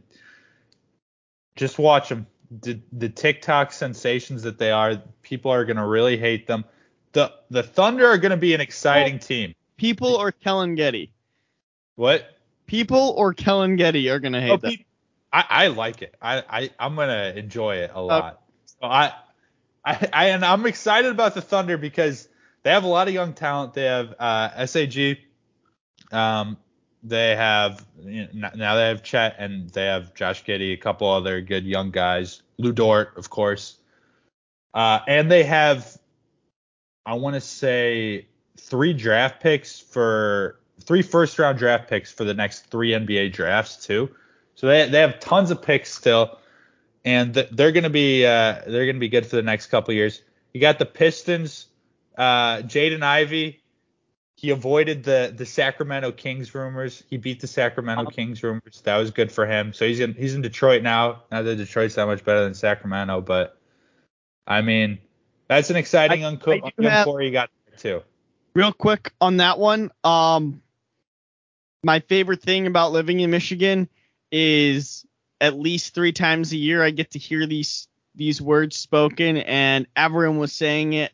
just 1.55 1.77
watch 1.77 2.09
them. 2.09 2.27
The, 2.61 2.79
the 2.91 3.09
TikTok 3.09 3.71
sensations 3.73 4.43
that 4.43 4.57
they 4.57 4.71
are, 4.71 5.01
people 5.21 5.51
are 5.51 5.65
going 5.65 5.77
to 5.77 5.85
really 5.85 6.17
hate 6.17 6.47
them. 6.47 6.65
The 7.13 7.33
the 7.49 7.63
Thunder 7.63 8.05
are 8.05 8.17
going 8.17 8.31
to 8.31 8.37
be 8.37 8.53
an 8.53 8.61
exciting 8.61 9.19
team. 9.19 9.55
People 9.77 10.15
or 10.15 10.31
Kellen 10.31 10.75
Getty. 10.75 11.11
What? 11.95 12.37
People 12.65 13.13
or 13.17 13.33
Kellen 13.33 13.75
Getty 13.75 14.09
are 14.09 14.19
gonna 14.19 14.39
hate 14.39 14.51
Oh, 14.51 14.57
pe- 14.57 14.85
I, 15.33 15.45
I 15.49 15.67
like 15.67 16.01
it. 16.01 16.15
I, 16.21 16.43
I 16.49 16.69
I'm 16.79 16.95
gonna 16.95 17.33
enjoy 17.35 17.77
it 17.77 17.91
a 17.93 18.01
lot. 18.01 18.41
So 18.65 18.87
I, 18.87 19.13
I 19.83 20.07
I 20.13 20.25
and 20.29 20.45
I'm 20.45 20.65
excited 20.65 21.09
about 21.11 21.33
the 21.33 21.41
Thunder 21.41 21.77
because 21.77 22.27
they 22.63 22.69
have 22.69 22.83
a 22.83 22.87
lot 22.87 23.07
of 23.07 23.13
young 23.13 23.33
talent. 23.33 23.73
They 23.73 23.85
have 23.85 24.13
uh, 24.19 24.65
Sag, 24.65 25.17
um, 26.11 26.57
they 27.03 27.35
have 27.35 27.85
you 28.03 28.27
know, 28.33 28.49
now 28.55 28.75
they 28.75 28.87
have 28.87 29.01
Chet 29.03 29.35
and 29.39 29.69
they 29.71 29.85
have 29.85 30.13
Josh 30.13 30.43
Giddey, 30.43 30.73
a 30.73 30.77
couple 30.77 31.09
other 31.09 31.41
good 31.41 31.65
young 31.65 31.91
guys. 31.91 32.41
Lu 32.57 32.71
Dort, 32.71 33.17
of 33.17 33.29
course, 33.29 33.77
uh, 34.73 34.99
and 35.07 35.31
they 35.31 35.43
have 35.43 35.97
I 37.09 37.13
want 37.13 37.33
to 37.33 37.41
say 37.41 38.27
three 38.59 38.93
draft 38.93 39.41
picks 39.41 39.79
for 39.79 40.59
three 40.79 41.01
first 41.01 41.39
round 41.39 41.57
draft 41.57 41.89
picks 41.89 42.11
for 42.11 42.23
the 42.23 42.35
next 42.35 42.67
three 42.67 42.91
NBA 42.91 43.33
drafts 43.33 43.83
too. 43.83 44.11
So 44.53 44.67
they 44.67 44.87
they 44.87 44.99
have 44.99 45.19
tons 45.19 45.49
of 45.49 45.59
picks 45.59 45.91
still, 45.91 46.37
and 47.03 47.33
th- 47.33 47.49
they're 47.51 47.71
gonna 47.71 47.89
be 47.89 48.27
uh, 48.27 48.61
they're 48.67 48.85
gonna 48.85 48.99
be 48.99 49.09
good 49.09 49.25
for 49.25 49.37
the 49.37 49.41
next 49.41 49.67
couple 49.67 49.91
years. 49.95 50.21
You 50.53 50.61
got 50.61 50.77
the 50.77 50.85
Pistons, 50.85 51.65
uh, 52.15 52.57
Jaden 52.57 53.01
Ivey. 53.01 53.63
He 54.35 54.51
avoided 54.51 55.03
the 55.03 55.33
the 55.35 55.47
Sacramento 55.47 56.11
Kings 56.11 56.53
rumors. 56.53 57.01
He 57.09 57.17
beat 57.17 57.41
the 57.41 57.47
Sacramento 57.47 58.11
Kings 58.11 58.43
rumors. 58.43 58.81
That 58.83 58.97
was 58.97 59.09
good 59.09 59.31
for 59.31 59.47
him. 59.47 59.73
So 59.73 59.87
he's 59.87 59.99
in 59.99 60.13
he's 60.13 60.35
in 60.35 60.43
Detroit 60.43 60.83
now. 60.83 61.23
Not 61.31 61.41
that 61.45 61.55
Detroit's 61.55 61.95
that 61.95 62.05
much 62.05 62.23
better 62.23 62.43
than 62.43 62.53
Sacramento, 62.53 63.21
but 63.21 63.57
I 64.45 64.61
mean 64.61 64.99
that's 65.49 65.69
an 65.69 65.75
exciting 65.75 66.23
I- 66.23 66.35
co- 66.37 66.53
I 66.53 66.83
have- 66.83 67.05
core 67.05 67.21
you 67.21 67.31
got 67.31 67.49
there 67.67 67.77
too. 67.77 68.03
Real 68.55 68.71
quick 68.71 69.11
on 69.19 69.37
that 69.37 69.59
one, 69.59 69.91
um, 70.03 70.61
my 71.83 71.99
favorite 72.01 72.41
thing 72.41 72.67
about 72.67 72.91
living 72.91 73.19
in 73.19 73.29
Michigan 73.29 73.87
is 74.31 75.05
at 75.41 75.57
least 75.57 75.93
three 75.93 76.11
times 76.11 76.51
a 76.51 76.57
year 76.57 76.83
I 76.83 76.89
get 76.91 77.11
to 77.11 77.19
hear 77.19 77.45
these 77.45 77.87
these 78.15 78.41
words 78.41 78.75
spoken, 78.75 79.37
and 79.37 79.87
everyone 79.95 80.39
was 80.39 80.51
saying 80.51 80.93
it 80.93 81.13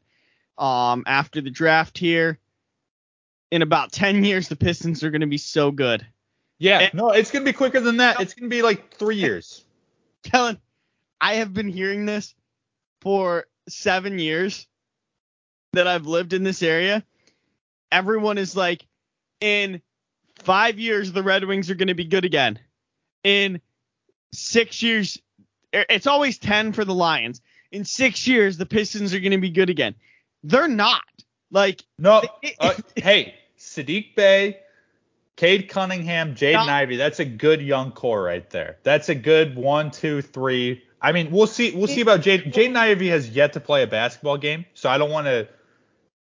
um, 0.57 1.03
after 1.05 1.41
the 1.41 1.49
draft 1.51 1.97
here. 1.97 2.39
In 3.51 3.61
about 3.61 3.91
ten 3.91 4.23
years, 4.23 4.47
the 4.47 4.55
Pistons 4.55 5.03
are 5.03 5.11
going 5.11 5.21
to 5.21 5.27
be 5.27 5.37
so 5.37 5.71
good. 5.71 6.05
Yeah, 6.57 6.79
And- 6.79 6.93
no, 6.95 7.09
it's 7.11 7.31
gonna 7.31 7.45
be 7.45 7.53
quicker 7.53 7.79
than 7.79 7.97
that. 7.97 8.19
It's 8.21 8.33
gonna 8.33 8.49
be 8.49 8.61
like 8.63 8.95
three 8.95 9.17
years. 9.17 9.63
Kellen, 10.23 10.57
I 11.21 11.35
have 11.35 11.53
been 11.53 11.67
hearing 11.69 12.05
this 12.05 12.33
for 13.01 13.45
seven 13.67 14.19
years 14.19 14.67
that 15.73 15.87
I've 15.87 16.05
lived 16.05 16.33
in 16.33 16.43
this 16.43 16.63
area. 16.63 17.03
Everyone 17.91 18.37
is 18.37 18.55
like, 18.55 18.85
in 19.41 19.81
five 20.39 20.79
years, 20.79 21.11
the 21.11 21.23
Red 21.23 21.45
Wings 21.45 21.69
are 21.69 21.75
going 21.75 21.87
to 21.89 21.93
be 21.93 22.05
good 22.05 22.25
again. 22.25 22.59
In 23.23 23.61
six 24.33 24.81
years, 24.81 25.19
it's 25.73 26.07
always 26.07 26.37
10 26.37 26.73
for 26.73 26.85
the 26.85 26.93
Lions. 26.93 27.41
In 27.71 27.85
six 27.85 28.27
years, 28.27 28.57
the 28.57 28.65
Pistons 28.65 29.13
are 29.13 29.19
going 29.19 29.31
to 29.31 29.37
be 29.37 29.49
good 29.49 29.69
again. 29.69 29.95
They're 30.43 30.67
not. 30.67 31.03
Like, 31.51 31.83
No, 31.97 32.21
uh, 32.59 32.73
hey, 32.95 33.35
Sadiq 33.57 34.15
Bey, 34.15 34.59
Cade 35.35 35.69
Cunningham, 35.69 36.35
Jaden 36.35 36.67
Ivey. 36.69 36.97
That's 36.97 37.19
a 37.19 37.25
good 37.25 37.61
young 37.61 37.91
core 37.91 38.23
right 38.23 38.49
there. 38.49 38.77
That's 38.83 39.09
a 39.09 39.15
good 39.15 39.55
one, 39.55 39.91
two, 39.91 40.21
three. 40.21 40.83
I 41.01 41.11
mean, 41.11 41.31
we'll 41.31 41.47
see. 41.47 41.71
We'll 41.71 41.87
see 41.87 42.01
about 42.01 42.21
Jaden. 42.21 42.51
Jaden 42.51 42.75
Ivey 42.75 43.09
has 43.09 43.29
yet 43.29 43.53
to 43.53 43.59
play 43.59 43.83
a 43.83 43.87
basketball 43.87 44.37
game, 44.37 44.65
so 44.73 44.89
I 44.89 44.97
don't 44.97 45.11
want 45.11 45.27
to 45.27 45.47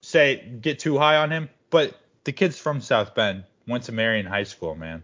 say 0.02 0.52
get 0.62 0.80
too 0.80 0.98
high 0.98 1.18
on 1.18 1.32
him. 1.32 1.50
But 1.70 1.96
the 2.24 2.32
kid's 2.32 2.58
from 2.58 2.82
South 2.82 3.16
Bend, 3.16 3.44
went 3.68 3.84
to 3.86 3.92
Marian 3.92 4.26
High 4.26 4.44
School, 4.44 4.76
man. 4.76 5.04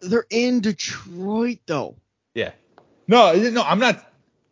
they're 0.00 0.26
in 0.30 0.60
Detroit, 0.60 1.58
though. 1.66 1.96
Yeah. 2.34 2.52
No, 3.08 3.34
no, 3.34 3.62
I'm 3.62 3.78
not. 3.78 4.10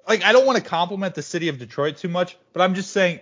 Like, 0.09 0.25
I 0.25 0.33
don't 0.33 0.47
want 0.47 0.59
to 0.59 0.65
compliment 0.65 1.15
the 1.15 1.23
city 1.23 1.49
of 1.49 1.59
Detroit 1.59 1.97
too 1.97 2.09
much, 2.09 2.37
but 2.53 2.61
I'm 2.61 2.75
just 2.75 2.91
saying, 2.91 3.21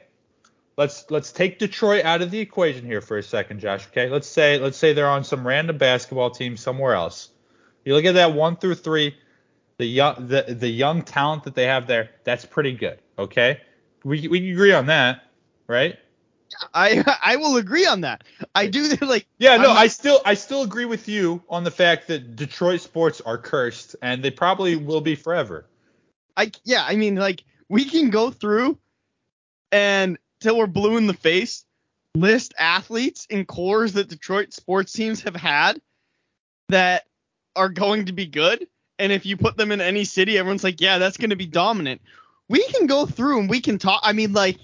let's 0.77 1.11
let's 1.11 1.31
take 1.31 1.59
Detroit 1.59 2.05
out 2.05 2.23
of 2.23 2.31
the 2.31 2.39
equation 2.39 2.87
here 2.87 3.01
for 3.01 3.19
a 3.19 3.23
second, 3.23 3.61
Josh. 3.61 3.87
Okay. 3.89 4.09
Let's 4.09 4.27
say 4.27 4.59
let's 4.59 4.79
say 4.79 4.93
they're 4.95 5.09
on 5.09 5.25
some 5.25 5.47
random 5.47 5.79
basketball 5.79 6.31
team 6.31 6.57
somewhere 6.57 6.95
else. 6.95 7.29
You 7.85 7.95
look 7.95 8.05
at 8.05 8.15
that 8.15 8.33
one 8.33 8.57
through 8.57 8.77
three, 8.77 9.15
the 9.81 9.87
young 9.87 10.29
the 10.29 10.43
the 10.43 10.69
young 10.69 11.03
talent 11.03 11.45
that 11.45 11.55
they 11.55 11.65
have 11.65 11.87
there. 11.87 12.11
That's 12.25 12.45
pretty 12.45 12.73
good. 12.73 13.01
Okay. 13.19 13.61
We 14.05 14.29
we 14.29 14.41
can 14.41 14.51
agree 14.51 14.73
on 14.73 14.87
that, 14.87 15.25
right? 15.67 15.99
I 16.75 17.03
I 17.23 17.37
will 17.37 17.57
agree 17.57 17.87
on 17.87 18.03
that. 18.03 18.25
I 18.55 18.67
do 18.67 18.89
like 19.01 19.27
Yeah, 19.39 19.57
no, 19.57 19.71
I'm- 19.71 19.79
I 19.79 19.87
still 19.87 20.21
I 20.25 20.35
still 20.35 20.63
agree 20.63 20.85
with 20.85 21.09
you 21.09 21.43
on 21.49 21.65
the 21.65 21.71
fact 21.71 22.09
that 22.09 22.37
Detroit 22.37 22.83
sports 22.83 23.23
are 23.23 23.39
cursed 23.39 23.97
and 24.03 24.23
they 24.23 24.31
probably 24.31 24.77
will 24.77 25.01
be 25.01 25.15
forever. 25.15 25.67
I 26.37 26.53
yeah, 26.65 26.85
I 26.87 26.97
mean 26.97 27.17
like 27.17 27.43
we 27.71 27.87
can 27.87 28.11
go 28.11 28.31
through 28.31 28.79
and 29.73 30.19
till 30.41 30.59
we're 30.59 30.67
blue 30.67 30.99
in 30.99 31.07
the 31.07 31.15
face 31.15 31.65
list 32.15 32.53
athletes 32.59 33.27
and 33.31 33.47
cores 33.49 33.95
that 33.95 34.09
Detroit 34.09 34.53
sports 34.53 34.93
teams 34.93 35.23
have 35.23 35.37
had 35.37 35.81
that 36.69 37.05
are 37.57 37.69
going 37.71 38.07
to 38.07 38.13
be 38.13 38.27
good. 38.27 38.67
And 39.01 39.11
if 39.13 39.27
you 39.27 39.37
put 39.37 39.57
them 39.57 39.73
in 39.73 39.81
any 39.81 40.05
city, 40.05 40.39
everyone's 40.39 40.63
like, 40.63 40.81
yeah, 40.81 40.99
that's 40.99 41.17
going 41.17 41.31
to 41.31 41.37
be 41.37 41.47
dominant. 41.47 42.01
we 42.49 42.65
can 42.69 42.87
go 42.87 43.07
through 43.07 43.41
and 43.41 43.51
we 43.51 43.61
can 43.61 43.79
talk. 43.79 44.01
I 44.05 44.13
mean, 44.13 44.33
like 44.33 44.59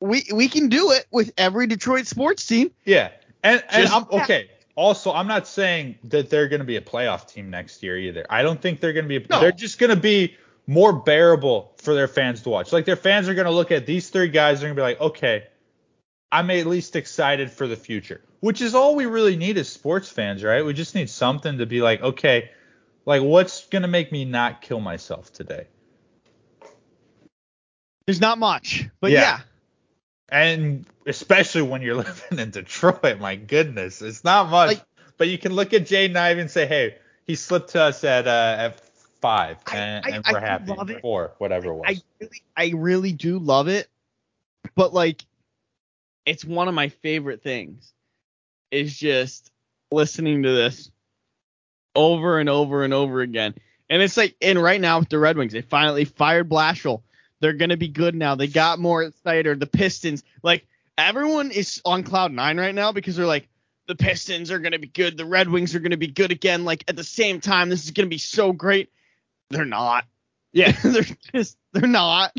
we 0.00 0.24
we 0.32 0.48
can 0.48 0.68
do 0.68 0.92
it 0.92 1.06
with 1.10 1.32
every 1.36 1.66
Detroit 1.66 2.06
sports 2.06 2.46
team. 2.46 2.70
Yeah, 2.84 3.10
and 3.42 3.62
and 3.70 3.82
Just- 3.88 3.94
I'm 3.94 4.06
okay. 4.22 4.50
Also, 4.76 5.10
I'm 5.10 5.26
not 5.26 5.46
saying 5.48 5.96
that 6.04 6.28
they're 6.28 6.48
going 6.48 6.60
to 6.60 6.66
be 6.66 6.76
a 6.76 6.82
playoff 6.82 7.26
team 7.26 7.48
next 7.48 7.82
year 7.82 7.96
either. 7.96 8.26
I 8.28 8.42
don't 8.42 8.60
think 8.60 8.80
they're 8.80 8.92
going 8.92 9.06
to 9.06 9.08
be. 9.08 9.24
A, 9.24 9.28
No. 9.28 9.40
They're 9.40 9.52
just 9.52 9.78
going 9.78 9.88
to 9.88 10.00
be 10.00 10.36
more 10.66 10.92
bearable 10.92 11.72
for 11.78 11.94
their 11.94 12.08
fans 12.08 12.42
to 12.42 12.50
watch. 12.50 12.72
Like 12.72 12.84
their 12.84 12.96
fans 12.96 13.26
are 13.28 13.34
going 13.34 13.46
to 13.46 13.52
look 13.52 13.72
at 13.72 13.86
these 13.86 14.10
three 14.10 14.28
guys. 14.28 14.60
They're 14.60 14.68
going 14.68 14.76
to 14.76 14.80
be 14.80 14.82
like, 14.82 15.00
okay, 15.00 15.44
I'm 16.30 16.50
at 16.50 16.66
least 16.66 16.94
excited 16.96 17.50
for 17.50 17.66
the 17.66 17.76
future, 17.76 18.20
which 18.40 18.60
is 18.60 18.74
all 18.74 18.94
we 18.96 19.06
really 19.06 19.36
need 19.36 19.56
as 19.56 19.68
sports 19.68 20.10
fans, 20.10 20.44
right? 20.44 20.62
We 20.62 20.74
just 20.74 20.94
need 20.94 21.08
something 21.08 21.56
to 21.56 21.64
be 21.66 21.80
like, 21.80 22.02
okay, 22.02 22.50
like 23.06 23.22
what's 23.22 23.66
going 23.68 23.82
to 23.82 23.88
make 23.88 24.12
me 24.12 24.24
not 24.24 24.60
kill 24.60 24.80
myself 24.80 25.32
today? 25.32 25.66
There's 28.06 28.20
not 28.20 28.38
much, 28.38 28.88
but 29.00 29.10
Yeah. 29.10 29.20
yeah. 29.20 29.40
And 30.28 30.86
especially 31.06 31.62
when 31.62 31.82
you're 31.82 31.94
living 32.04 32.38
in 32.38 32.50
Detroit, 32.50 33.18
my 33.20 33.36
goodness, 33.36 34.02
it's 34.02 34.24
not 34.24 34.50
much. 34.50 34.68
Like- 34.68 34.82
but 35.18 35.28
you 35.28 35.38
can 35.38 35.52
look 35.54 35.72
at 35.72 35.86
Jay 35.86 36.14
Ivey 36.14 36.42
and 36.42 36.50
say, 36.50 36.66
hey, 36.66 36.96
he 37.26 37.36
slipped 37.36 37.70
to 37.70 37.80
us 37.80 38.04
at 38.04 38.26
uh, 38.26 38.56
at 38.58 38.80
five, 39.22 39.56
and, 39.72 40.04
I- 40.04 40.10
and 40.10 40.24
we're 40.30 40.40
do 40.40 40.46
happy. 40.46 40.72
love 40.74 40.90
it. 40.90 41.00
Four, 41.00 41.32
whatever 41.38 41.68
it 41.70 41.74
was. 41.74 41.84
I 41.86 42.02
really, 42.20 42.42
I 42.54 42.72
really 42.76 43.12
do 43.12 43.38
love 43.38 43.68
it, 43.68 43.88
but 44.74 44.92
like, 44.92 45.24
it's 46.26 46.44
one 46.44 46.68
of 46.68 46.74
my 46.74 46.90
favorite 46.90 47.42
things. 47.42 47.92
Is 48.70 48.94
just 48.94 49.50
listening 49.90 50.42
to 50.42 50.50
this 50.50 50.90
over 51.96 52.38
and 52.38 52.48
over 52.48 52.84
and 52.84 52.94
over 52.94 53.20
again, 53.20 53.54
and 53.88 54.02
it's 54.02 54.16
like, 54.16 54.36
and 54.40 54.62
right 54.62 54.80
now 54.80 54.98
with 54.98 55.08
the 55.08 55.18
Red 55.18 55.36
Wings, 55.36 55.52
they 55.52 55.62
finally 55.62 56.04
fired 56.04 56.48
Blashill. 56.48 57.02
They're 57.40 57.52
gonna 57.52 57.76
be 57.76 57.88
good 57.88 58.14
now. 58.14 58.34
They 58.34 58.46
got 58.46 58.78
more 58.78 59.10
Snyder, 59.22 59.54
the 59.54 59.66
Pistons. 59.66 60.24
Like 60.42 60.66
everyone 60.96 61.50
is 61.50 61.80
on 61.84 62.02
cloud 62.02 62.32
nine 62.32 62.58
right 62.58 62.74
now 62.74 62.92
because 62.92 63.16
they're 63.16 63.26
like, 63.26 63.48
the 63.86 63.94
Pistons 63.94 64.50
are 64.50 64.58
gonna 64.58 64.78
be 64.78 64.88
good. 64.88 65.16
The 65.16 65.26
Red 65.26 65.48
Wings 65.48 65.74
are 65.74 65.80
gonna 65.80 65.96
be 65.96 66.08
good 66.08 66.32
again. 66.32 66.64
Like 66.64 66.84
at 66.88 66.96
the 66.96 67.04
same 67.04 67.40
time, 67.40 67.68
this 67.68 67.84
is 67.84 67.90
gonna 67.90 68.08
be 68.08 68.18
so 68.18 68.52
great. 68.52 68.90
They're 69.50 69.64
not. 69.64 70.04
yeah, 70.52 70.72
they're 70.82 71.04
just 71.34 71.56
they're 71.72 71.86
not. 71.86 72.32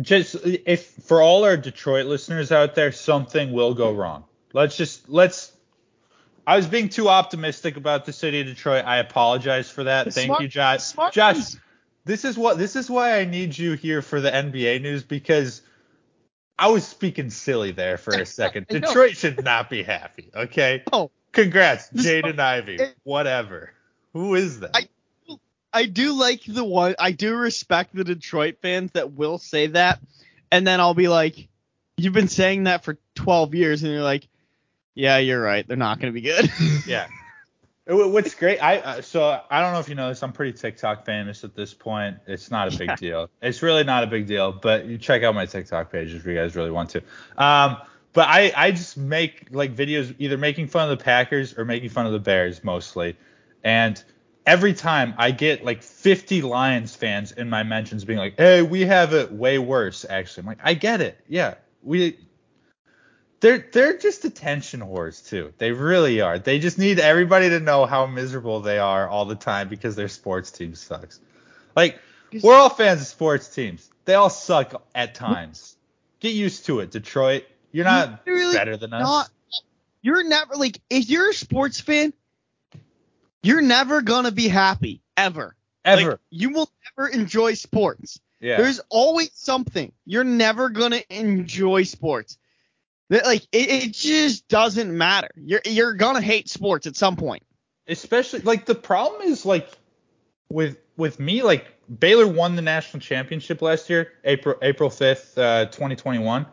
just 0.00 0.36
if 0.44 0.86
for 0.86 1.20
all 1.20 1.44
our 1.44 1.56
Detroit 1.56 2.06
listeners 2.06 2.52
out 2.52 2.74
there, 2.74 2.92
something 2.92 3.52
will 3.52 3.74
go 3.74 3.92
wrong. 3.92 4.24
Let's 4.52 4.76
just 4.76 5.08
let's. 5.08 5.52
I 6.50 6.56
was 6.56 6.66
being 6.66 6.88
too 6.88 7.08
optimistic 7.08 7.76
about 7.76 8.06
the 8.06 8.12
city 8.12 8.40
of 8.40 8.46
Detroit. 8.48 8.84
I 8.84 8.96
apologize 8.98 9.70
for 9.70 9.84
that. 9.84 10.06
The 10.06 10.10
Thank 10.10 10.26
smart- 10.26 10.42
you, 10.42 10.48
Josh. 10.48 10.82
smart 10.82 11.14
Josh, 11.14 11.36
ones. 11.36 11.60
this 12.06 12.24
is 12.24 12.36
what 12.36 12.58
this 12.58 12.74
is 12.74 12.90
why 12.90 13.20
I 13.20 13.24
need 13.24 13.56
you 13.56 13.74
here 13.74 14.02
for 14.02 14.20
the 14.20 14.32
NBA 14.34 14.82
news 14.82 15.04
because 15.04 15.62
I 16.58 16.66
was 16.70 16.84
speaking 16.84 17.30
silly 17.30 17.70
there 17.70 17.98
for 17.98 18.14
a 18.14 18.26
second. 18.26 18.66
Detroit 18.68 19.16
should 19.16 19.44
not 19.44 19.70
be 19.70 19.84
happy. 19.84 20.28
Okay. 20.34 20.82
Oh, 20.92 21.12
Congrats, 21.30 21.88
Jaden 21.90 22.40
Ivey. 22.40 22.74
it- 22.76 22.96
Whatever. 23.04 23.72
Who 24.12 24.34
is 24.34 24.58
that? 24.58 24.72
I- 24.74 24.88
I 25.72 25.86
do 25.86 26.14
like 26.14 26.42
the 26.48 26.64
one. 26.64 26.96
I 26.98 27.12
do 27.12 27.36
respect 27.36 27.94
the 27.94 28.02
Detroit 28.02 28.56
fans 28.60 28.90
that 28.94 29.12
will 29.12 29.38
say 29.38 29.68
that, 29.68 30.00
and 30.50 30.66
then 30.66 30.80
I'll 30.80 30.94
be 30.94 31.06
like, 31.06 31.46
"You've 31.96 32.12
been 32.12 32.26
saying 32.26 32.64
that 32.64 32.82
for 32.82 32.98
12 33.14 33.54
years," 33.54 33.84
and 33.84 33.92
you're 33.92 34.02
like, 34.02 34.26
"Yeah, 34.94 35.18
you're 35.18 35.40
right. 35.40 35.66
They're 35.66 35.76
not 35.76 36.00
going 36.00 36.12
to 36.12 36.20
be 36.20 36.26
good." 36.26 36.50
yeah. 36.86 37.06
What's 37.86 38.34
great, 38.34 38.58
I 38.62 38.78
uh, 38.78 39.00
so 39.02 39.40
I 39.50 39.60
don't 39.60 39.72
know 39.72 39.80
if 39.80 39.88
you 39.88 39.96
know 39.96 40.08
this. 40.10 40.22
I'm 40.22 40.32
pretty 40.32 40.56
TikTok 40.56 41.04
famous 41.04 41.42
at 41.42 41.56
this 41.56 41.74
point. 41.74 42.18
It's 42.26 42.50
not 42.50 42.72
a 42.72 42.78
big 42.78 42.88
Yeah. 42.90 42.96
deal. 42.96 43.30
It's 43.42 43.62
really 43.62 43.82
not 43.82 44.04
a 44.04 44.06
big 44.06 44.26
deal. 44.26 44.52
But 44.52 44.86
you 44.86 44.96
check 44.96 45.24
out 45.24 45.34
my 45.34 45.46
TikTok 45.46 45.90
page 45.90 46.14
if 46.14 46.24
you 46.24 46.34
guys 46.34 46.54
really 46.54 46.70
want 46.70 46.90
to. 46.90 47.02
Um, 47.36 47.78
but 48.12 48.28
I 48.28 48.52
I 48.56 48.70
just 48.70 48.96
make 48.96 49.48
like 49.50 49.74
videos 49.74 50.14
either 50.18 50.38
making 50.38 50.68
fun 50.68 50.88
of 50.90 50.96
the 50.96 51.02
Packers 51.02 51.56
or 51.58 51.64
making 51.64 51.88
fun 51.88 52.06
of 52.06 52.12
the 52.12 52.20
Bears 52.20 52.62
mostly, 52.62 53.16
and 53.64 54.00
every 54.46 54.74
time 54.74 55.14
I 55.18 55.32
get 55.32 55.64
like 55.64 55.82
50 55.82 56.42
Lions 56.42 56.94
fans 56.94 57.32
in 57.32 57.50
my 57.50 57.62
mentions 57.64 58.04
being 58.04 58.18
like, 58.18 58.34
"Hey, 58.36 58.62
we 58.62 58.82
have 58.82 59.14
it 59.14 59.32
way 59.32 59.58
worse." 59.58 60.04
Actually, 60.08 60.42
I'm 60.42 60.46
like, 60.46 60.58
I 60.62 60.74
get 60.74 61.00
it. 61.00 61.18
Yeah, 61.28 61.54
we 61.82 62.18
they're 63.40 63.66
they're 63.72 63.96
just 63.96 64.24
attention 64.24 64.80
whores 64.80 65.26
too. 65.26 65.52
They 65.58 65.72
really 65.72 66.20
are. 66.20 66.38
They 66.38 66.58
just 66.58 66.78
need 66.78 67.00
everybody 67.00 67.48
to 67.50 67.60
know 67.60 67.86
how 67.86 68.06
miserable 68.06 68.60
they 68.60 68.78
are 68.78 69.08
all 69.08 69.24
the 69.24 69.34
time 69.34 69.68
because 69.68 69.96
their 69.96 70.08
sports 70.08 70.50
team 70.50 70.74
sucks. 70.74 71.20
Like 71.74 71.98
we're 72.42 72.54
all 72.54 72.68
fans 72.68 73.00
of 73.00 73.06
sports 73.06 73.48
teams. 73.48 73.90
They 74.04 74.14
all 74.14 74.30
suck 74.30 74.82
at 74.94 75.14
times. 75.14 75.76
Get 76.20 76.34
used 76.34 76.66
to 76.66 76.80
it, 76.80 76.90
Detroit. 76.90 77.44
You're 77.72 77.86
not 77.86 78.22
You're 78.26 78.36
really 78.36 78.56
better 78.56 78.76
than 78.76 78.92
us. 78.92 79.02
not. 79.02 79.30
You're 80.02 80.24
never 80.24 80.54
like 80.56 80.80
if 80.90 81.08
you're 81.08 81.30
a 81.30 81.34
sports 81.34 81.80
fan, 81.80 82.12
you're 83.42 83.62
never 83.62 84.02
gonna 84.02 84.32
be 84.32 84.48
happy 84.48 85.00
ever. 85.16 85.56
Ever. 85.84 86.10
Like, 86.10 86.20
you 86.30 86.50
will 86.50 86.70
never 86.96 87.08
enjoy 87.08 87.54
sports. 87.54 88.20
yeah. 88.38 88.58
There's 88.58 88.80
always 88.90 89.30
something. 89.32 89.92
You're 90.04 90.24
never 90.24 90.68
gonna 90.68 91.00
enjoy 91.08 91.84
sports. 91.84 92.36
Like 93.10 93.42
it, 93.52 93.68
it 93.70 93.92
just 93.92 94.46
doesn't 94.48 94.96
matter. 94.96 95.28
You're 95.36 95.62
you're 95.64 95.94
gonna 95.94 96.20
hate 96.22 96.48
sports 96.48 96.86
at 96.86 96.96
some 96.96 97.16
point. 97.16 97.42
especially 97.88 98.40
like 98.40 98.66
the 98.66 98.74
problem 98.74 99.22
is 99.22 99.44
like 99.44 99.68
with 100.48 100.78
with 100.96 101.18
me 101.18 101.42
like 101.42 101.66
Baylor 101.98 102.28
won 102.28 102.54
the 102.54 102.62
national 102.62 103.00
championship 103.00 103.62
last 103.62 103.90
year, 103.90 104.12
April 104.24 104.54
April 104.62 104.90
5th, 104.90 105.36
uh, 105.36 105.66
2021. 105.66 106.46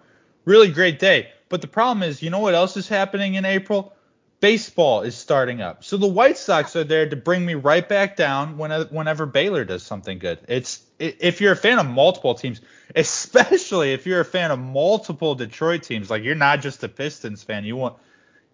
Really 0.46 0.72
great 0.72 0.98
day. 0.98 1.30
But 1.50 1.62
the 1.62 1.68
problem 1.68 2.02
is, 2.04 2.22
you 2.22 2.30
know 2.30 2.40
what 2.40 2.56
else 2.56 2.76
is 2.76 2.88
happening 2.88 3.36
in 3.36 3.46
April? 3.46 3.94
Baseball 4.40 5.02
is 5.02 5.16
starting 5.16 5.62
up. 5.62 5.84
So 5.84 5.98
the 5.98 6.08
White 6.08 6.38
Sox 6.38 6.76
are 6.76 6.84
there 6.84 7.10
to 7.10 7.16
bring 7.16 7.46
me 7.46 7.56
right 7.56 7.88
back 7.88 8.16
down 8.16 8.58
when, 8.58 8.72
whenever 8.90 9.26
Baylor 9.26 9.66
does 9.66 9.82
something 9.84 10.20
good. 10.20 10.40
It's 10.48 10.84
if 11.00 11.42
you're 11.42 11.54
a 11.54 11.58
fan 11.58 11.80
of 11.80 11.88
multiple 11.88 12.36
teams, 12.36 12.62
especially 12.96 13.94
if 13.94 14.06
you're 14.06 14.22
a 14.22 14.26
fan 14.26 14.52
of 14.52 14.60
multiple 14.60 15.34
Detroit 15.36 15.84
teams, 15.84 16.10
like 16.10 16.24
you're 16.24 16.36
not 16.36 16.62
just 16.62 16.84
a 16.84 16.90
Pistons 16.90 17.42
fan, 17.42 17.66
you 17.66 17.76
want 17.76 17.96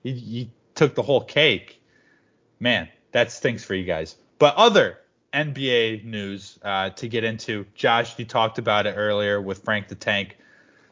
you, 0.03 0.13
you 0.13 0.49
took 0.75 0.95
the 0.95 1.01
whole 1.01 1.21
cake 1.23 1.81
man, 2.63 2.87
that 3.11 3.31
stinks 3.31 3.63
for 3.63 3.75
you 3.75 3.83
guys. 3.83 4.15
But 4.39 4.55
other 4.55 4.97
NBA 5.33 6.05
news 6.05 6.57
uh, 6.63 6.89
to 6.91 7.07
get 7.07 7.23
into, 7.23 7.65
Josh, 7.75 8.17
you 8.17 8.25
talked 8.25 8.57
about 8.57 8.87
it 8.87 8.95
earlier 8.97 9.39
with 9.39 9.63
Frank 9.63 9.89
the 9.89 9.95
Tank. 9.95 10.37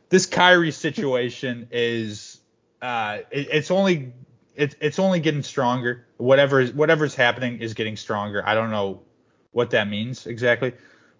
This 0.09 0.25
Kyrie 0.25 0.71
situation 0.71 1.69
is 1.71 2.39
uh, 2.81 3.19
it, 3.31 3.47
it's 3.51 3.71
only 3.71 4.11
it, 4.55 4.75
it's 4.81 4.99
only 4.99 5.19
getting 5.19 5.43
stronger. 5.43 6.05
Whatever 6.17 6.65
whatever's 6.67 7.15
happening 7.15 7.59
is 7.59 7.73
getting 7.73 7.97
stronger. 7.97 8.45
I 8.45 8.55
don't 8.55 8.71
know 8.71 9.01
what 9.51 9.71
that 9.71 9.87
means 9.87 10.27
exactly, 10.27 10.73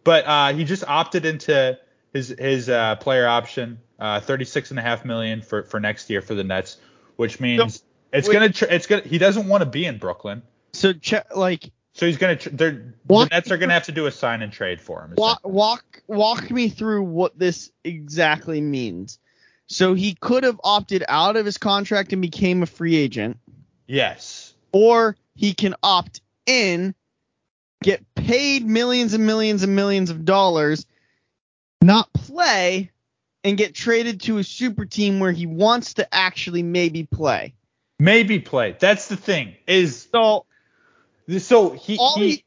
but 0.03 0.25
uh, 0.25 0.53
he 0.53 0.63
just 0.63 0.83
opted 0.85 1.25
into 1.25 1.77
his 2.13 2.29
his 2.37 2.69
uh, 2.69 2.95
player 2.97 3.27
option, 3.27 3.79
uh, 3.99 4.19
36 4.19 4.71
and 4.71 4.79
a 4.79 4.81
half 4.81 5.05
million 5.05 5.41
for 5.41 5.63
for 5.63 5.79
next 5.79 6.09
year 6.09 6.21
for 6.21 6.35
the 6.35 6.43
Nets, 6.43 6.77
which 7.15 7.39
means 7.39 7.83
it's 8.11 8.27
wait. 8.27 8.33
gonna 8.33 8.49
tr- 8.49 8.65
it's 8.69 8.87
gonna 8.87 9.03
he 9.03 9.17
doesn't 9.17 9.47
want 9.47 9.61
to 9.61 9.69
be 9.69 9.85
in 9.85 9.97
Brooklyn. 9.97 10.41
So 10.73 10.93
check 10.93 11.35
like 11.35 11.71
So 11.93 12.05
he's 12.05 12.17
gonna 12.17 12.35
tr- 12.35 12.49
they're, 12.49 12.93
the 13.05 13.25
Nets 13.25 13.51
are 13.51 13.57
gonna 13.57 13.73
have 13.73 13.85
to 13.85 13.91
do 13.91 14.07
a 14.07 14.11
sign 14.11 14.41
and 14.41 14.51
trade 14.51 14.81
for 14.81 15.03
him. 15.03 15.13
walk 15.17 15.41
walk 15.43 16.03
walk 16.07 16.51
me 16.51 16.69
through 16.69 17.03
what 17.03 17.37
this 17.37 17.71
exactly 17.83 18.61
means. 18.61 19.19
So 19.71 19.93
he 19.93 20.15
could 20.15 20.43
have 20.43 20.59
opted 20.65 21.05
out 21.07 21.37
of 21.37 21.45
his 21.45 21.57
contract 21.57 22.11
and 22.11 22.21
became 22.21 22.61
a 22.61 22.65
free 22.65 22.97
agent, 22.97 23.37
Yes. 23.87 24.53
or 24.73 25.15
he 25.35 25.53
can 25.53 25.75
opt 25.81 26.19
in, 26.45 26.93
get 27.81 28.03
paid 28.15 28.65
millions 28.65 29.13
and 29.13 29.25
millions 29.25 29.63
and 29.63 29.73
millions 29.73 30.09
of 30.09 30.25
dollars, 30.25 30.85
not 31.81 32.11
play, 32.11 32.91
and 33.45 33.57
get 33.57 33.73
traded 33.73 34.19
to 34.21 34.39
a 34.39 34.43
super 34.43 34.85
team 34.85 35.21
where 35.21 35.31
he 35.31 35.45
wants 35.45 35.93
to 35.95 36.13
actually 36.13 36.63
maybe 36.63 37.05
play. 37.05 37.53
Maybe 37.97 38.39
play. 38.39 38.75
That's 38.77 39.07
the 39.07 39.15
thing. 39.15 39.55
Is 39.67 40.09
So 40.11 40.45
so 41.39 41.69
he, 41.69 41.95
he 41.95 42.29
he, 42.29 42.43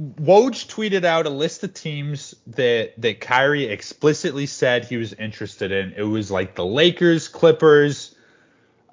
Woj 0.00 0.66
tweeted 0.66 1.04
out 1.04 1.26
a 1.26 1.30
list 1.30 1.62
of 1.62 1.74
teams 1.74 2.34
that 2.46 2.94
that 3.02 3.20
Kyrie 3.20 3.64
explicitly 3.64 4.46
said 4.46 4.86
he 4.86 4.96
was 4.96 5.12
interested 5.12 5.72
in. 5.72 5.92
It 5.94 6.04
was 6.04 6.30
like 6.30 6.54
the 6.54 6.64
Lakers, 6.64 7.28
Clippers, 7.28 8.14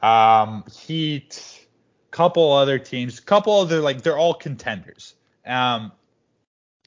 um, 0.02 0.66
Heat, 0.82 1.66
couple 2.12 2.52
other 2.52 2.78
teams, 2.78 3.22
couple 3.22 3.54
other 3.54 3.80
like 3.80 4.02
they're 4.02 4.18
all 4.18 4.34
contenders. 4.34 5.14
Um, 5.46 5.94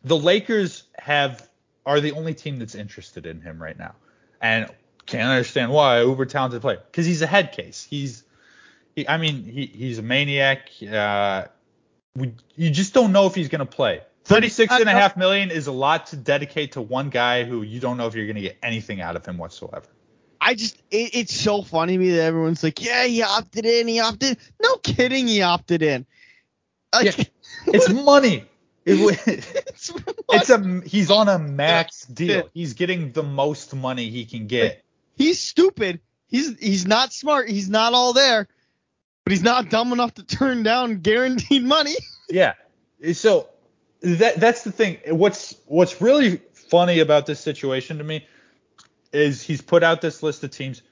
the 0.04 0.18
Lakers 0.18 0.84
have 0.98 1.48
are 1.86 2.00
the 2.00 2.12
only 2.12 2.34
team 2.34 2.58
that's 2.58 2.74
interested 2.74 3.24
in 3.24 3.40
him 3.40 3.62
right 3.62 3.78
now, 3.78 3.94
and 4.42 4.70
can't 5.06 5.30
understand 5.30 5.72
why. 5.72 6.02
Uber 6.02 6.26
talented 6.26 6.60
player 6.60 6.82
because 6.90 7.06
he's 7.06 7.22
a 7.22 7.26
head 7.26 7.52
case. 7.52 7.86
He's, 7.88 8.24
he, 8.94 9.08
I 9.08 9.16
mean, 9.16 9.44
he, 9.44 9.64
he's 9.64 9.98
a 9.98 10.02
maniac. 10.02 10.68
Uh, 10.82 11.44
we, 12.14 12.34
you 12.54 12.70
just 12.70 12.92
don't 12.92 13.12
know 13.12 13.26
if 13.26 13.34
he's 13.34 13.48
to 13.60 13.66
play. 13.66 14.02
36 14.30 14.72
and 14.72 14.88
a 14.88 14.92
uh, 14.92 14.94
half 14.94 15.16
million 15.16 15.50
is 15.50 15.66
a 15.66 15.72
lot 15.72 16.06
to 16.08 16.16
dedicate 16.16 16.72
to 16.72 16.80
one 16.80 17.10
guy 17.10 17.44
who 17.44 17.62
you 17.62 17.80
don't 17.80 17.96
know 17.96 18.06
if 18.06 18.14
you're 18.14 18.26
going 18.26 18.36
to 18.36 18.42
get 18.42 18.58
anything 18.62 19.00
out 19.00 19.16
of 19.16 19.26
him 19.26 19.38
whatsoever. 19.38 19.86
I 20.40 20.54
just 20.54 20.76
it, 20.90 21.14
it's 21.14 21.34
so 21.34 21.62
funny 21.62 21.94
to 21.94 21.98
me 21.98 22.10
that 22.12 22.22
everyone's 22.22 22.62
like, 22.62 22.82
yeah, 22.82 23.04
he 23.04 23.22
opted 23.22 23.66
in, 23.66 23.88
he 23.88 24.00
opted. 24.00 24.30
In. 24.30 24.36
No 24.62 24.76
kidding, 24.76 25.28
he 25.28 25.42
opted 25.42 25.82
in. 25.82 26.06
Like, 26.94 27.18
Yeah. 27.18 27.24
It's 27.66 27.90
money. 27.90 28.44
It- 28.86 29.20
it's, 29.26 29.92
it's 30.30 30.50
a 30.50 30.80
he's 30.86 31.10
on 31.10 31.28
a 31.28 31.38
max 31.38 32.06
deal. 32.06 32.48
He's 32.54 32.74
getting 32.74 33.12
the 33.12 33.22
most 33.22 33.74
money 33.74 34.08
he 34.08 34.24
can 34.24 34.46
get. 34.46 34.82
he's 35.16 35.40
stupid. 35.40 36.00
He's 36.28 36.58
he's 36.58 36.86
not 36.86 37.12
smart. 37.12 37.50
He's 37.50 37.68
not 37.68 37.92
all 37.92 38.12
there, 38.12 38.48
but 39.24 39.32
he's 39.32 39.42
not 39.42 39.68
dumb 39.68 39.92
enough 39.92 40.14
to 40.14 40.22
turn 40.22 40.62
down 40.62 41.00
guaranteed 41.00 41.64
money. 41.64 41.94
Yeah. 42.30 42.54
So 43.12 43.49
that 44.03 44.40
that's 44.40 44.64
the 44.64 44.72
thing. 44.72 44.98
What's 45.09 45.57
what's 45.66 46.01
really 46.01 46.40
funny 46.53 47.01
about 47.01 47.26
this 47.26 47.40
situation 47.40 47.98
to 47.98 48.05
me 48.05 48.26
is 49.12 49.42
he's 49.42 49.61
put 49.61 49.82
out 49.82 50.01
this 50.01 50.22
list 50.22 50.44
of 50.44 50.51
teams. 50.51 50.82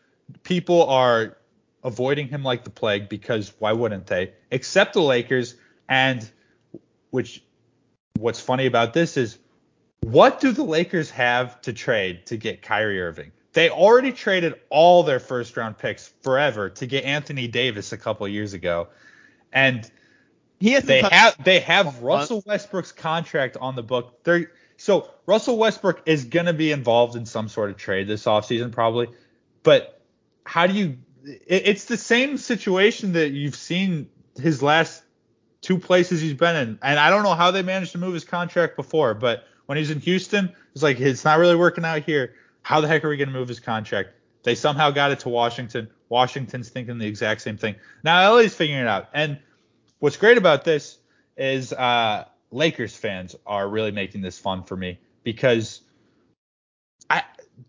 People 0.42 0.88
are 0.88 1.36
avoiding 1.84 2.28
him 2.28 2.42
like 2.42 2.64
the 2.64 2.70
plague 2.70 3.08
because 3.08 3.52
why 3.58 3.72
wouldn't 3.72 4.06
they? 4.06 4.32
Except 4.50 4.94
the 4.94 5.02
Lakers 5.02 5.54
and 5.88 6.28
which 7.10 7.42
what's 8.18 8.40
funny 8.40 8.66
about 8.66 8.92
this 8.92 9.16
is 9.16 9.38
what 10.00 10.40
do 10.40 10.52
the 10.52 10.64
Lakers 10.64 11.10
have 11.10 11.60
to 11.62 11.72
trade 11.72 12.26
to 12.26 12.36
get 12.36 12.62
Kyrie 12.62 13.00
Irving? 13.00 13.32
They 13.52 13.70
already 13.70 14.12
traded 14.12 14.54
all 14.68 15.02
their 15.02 15.20
first 15.20 15.56
round 15.56 15.78
picks 15.78 16.08
forever 16.22 16.70
to 16.70 16.86
get 16.86 17.04
Anthony 17.04 17.48
Davis 17.48 17.92
a 17.92 17.96
couple 17.96 18.28
years 18.28 18.52
ago. 18.52 18.88
And 19.52 19.90
He 20.60 20.72
has 20.72 20.84
they 20.84 21.02
have 21.02 21.42
they 21.42 21.60
have 21.60 22.02
Russell 22.02 22.42
Westbrook's 22.44 22.92
contract 22.92 23.56
on 23.60 23.76
the 23.76 23.82
book. 23.82 24.24
They're 24.24 24.50
so 24.76 25.10
Russell 25.26 25.56
Westbrook 25.56 26.02
is 26.06 26.24
gonna 26.24 26.52
be 26.52 26.72
involved 26.72 27.16
in 27.16 27.26
some 27.26 27.48
sort 27.48 27.70
of 27.70 27.76
trade 27.76 28.08
this 28.08 28.24
offseason 28.24 28.72
probably. 28.72 29.08
But 29.62 30.00
how 30.44 30.66
do 30.66 30.74
you 30.74 30.98
it, 31.24 31.62
it's 31.66 31.84
the 31.84 31.96
same 31.96 32.38
situation 32.38 33.12
that 33.12 33.30
you've 33.30 33.56
seen 33.56 34.08
his 34.40 34.62
last 34.62 35.02
two 35.60 35.78
places 35.78 36.20
he's 36.20 36.34
been 36.34 36.56
in. 36.56 36.78
And 36.82 36.98
I 36.98 37.10
don't 37.10 37.22
know 37.22 37.34
how 37.34 37.50
they 37.50 37.62
managed 37.62 37.92
to 37.92 37.98
move 37.98 38.14
his 38.14 38.24
contract 38.24 38.76
before, 38.76 39.14
but 39.14 39.44
when 39.66 39.78
he's 39.78 39.90
in 39.90 40.00
Houston, 40.00 40.54
it's 40.72 40.82
like 40.82 41.00
it's 41.00 41.24
not 41.24 41.38
really 41.38 41.56
working 41.56 41.84
out 41.84 42.02
here. 42.02 42.34
How 42.62 42.80
the 42.80 42.88
heck 42.88 43.04
are 43.04 43.08
we 43.08 43.16
gonna 43.16 43.30
move 43.30 43.48
his 43.48 43.60
contract? 43.60 44.10
They 44.42 44.54
somehow 44.54 44.90
got 44.90 45.10
it 45.10 45.20
to 45.20 45.28
Washington. 45.28 45.88
Washington's 46.08 46.68
thinking 46.68 46.98
the 46.98 47.06
exact 47.06 47.42
same 47.42 47.58
thing. 47.58 47.76
Now 48.02 48.32
LA's 48.32 48.54
figuring 48.54 48.82
it 48.82 48.88
out. 48.88 49.08
And 49.12 49.38
what's 49.98 50.16
great 50.16 50.38
about 50.38 50.64
this 50.64 50.98
is 51.36 51.72
uh, 51.72 52.24
Lakers 52.50 52.96
fans 52.96 53.36
are 53.46 53.68
really 53.68 53.90
making 53.92 54.20
this 54.20 54.38
fun 54.38 54.64
for 54.64 54.76
me 54.76 54.98
because 55.22 55.82
I 57.10 57.24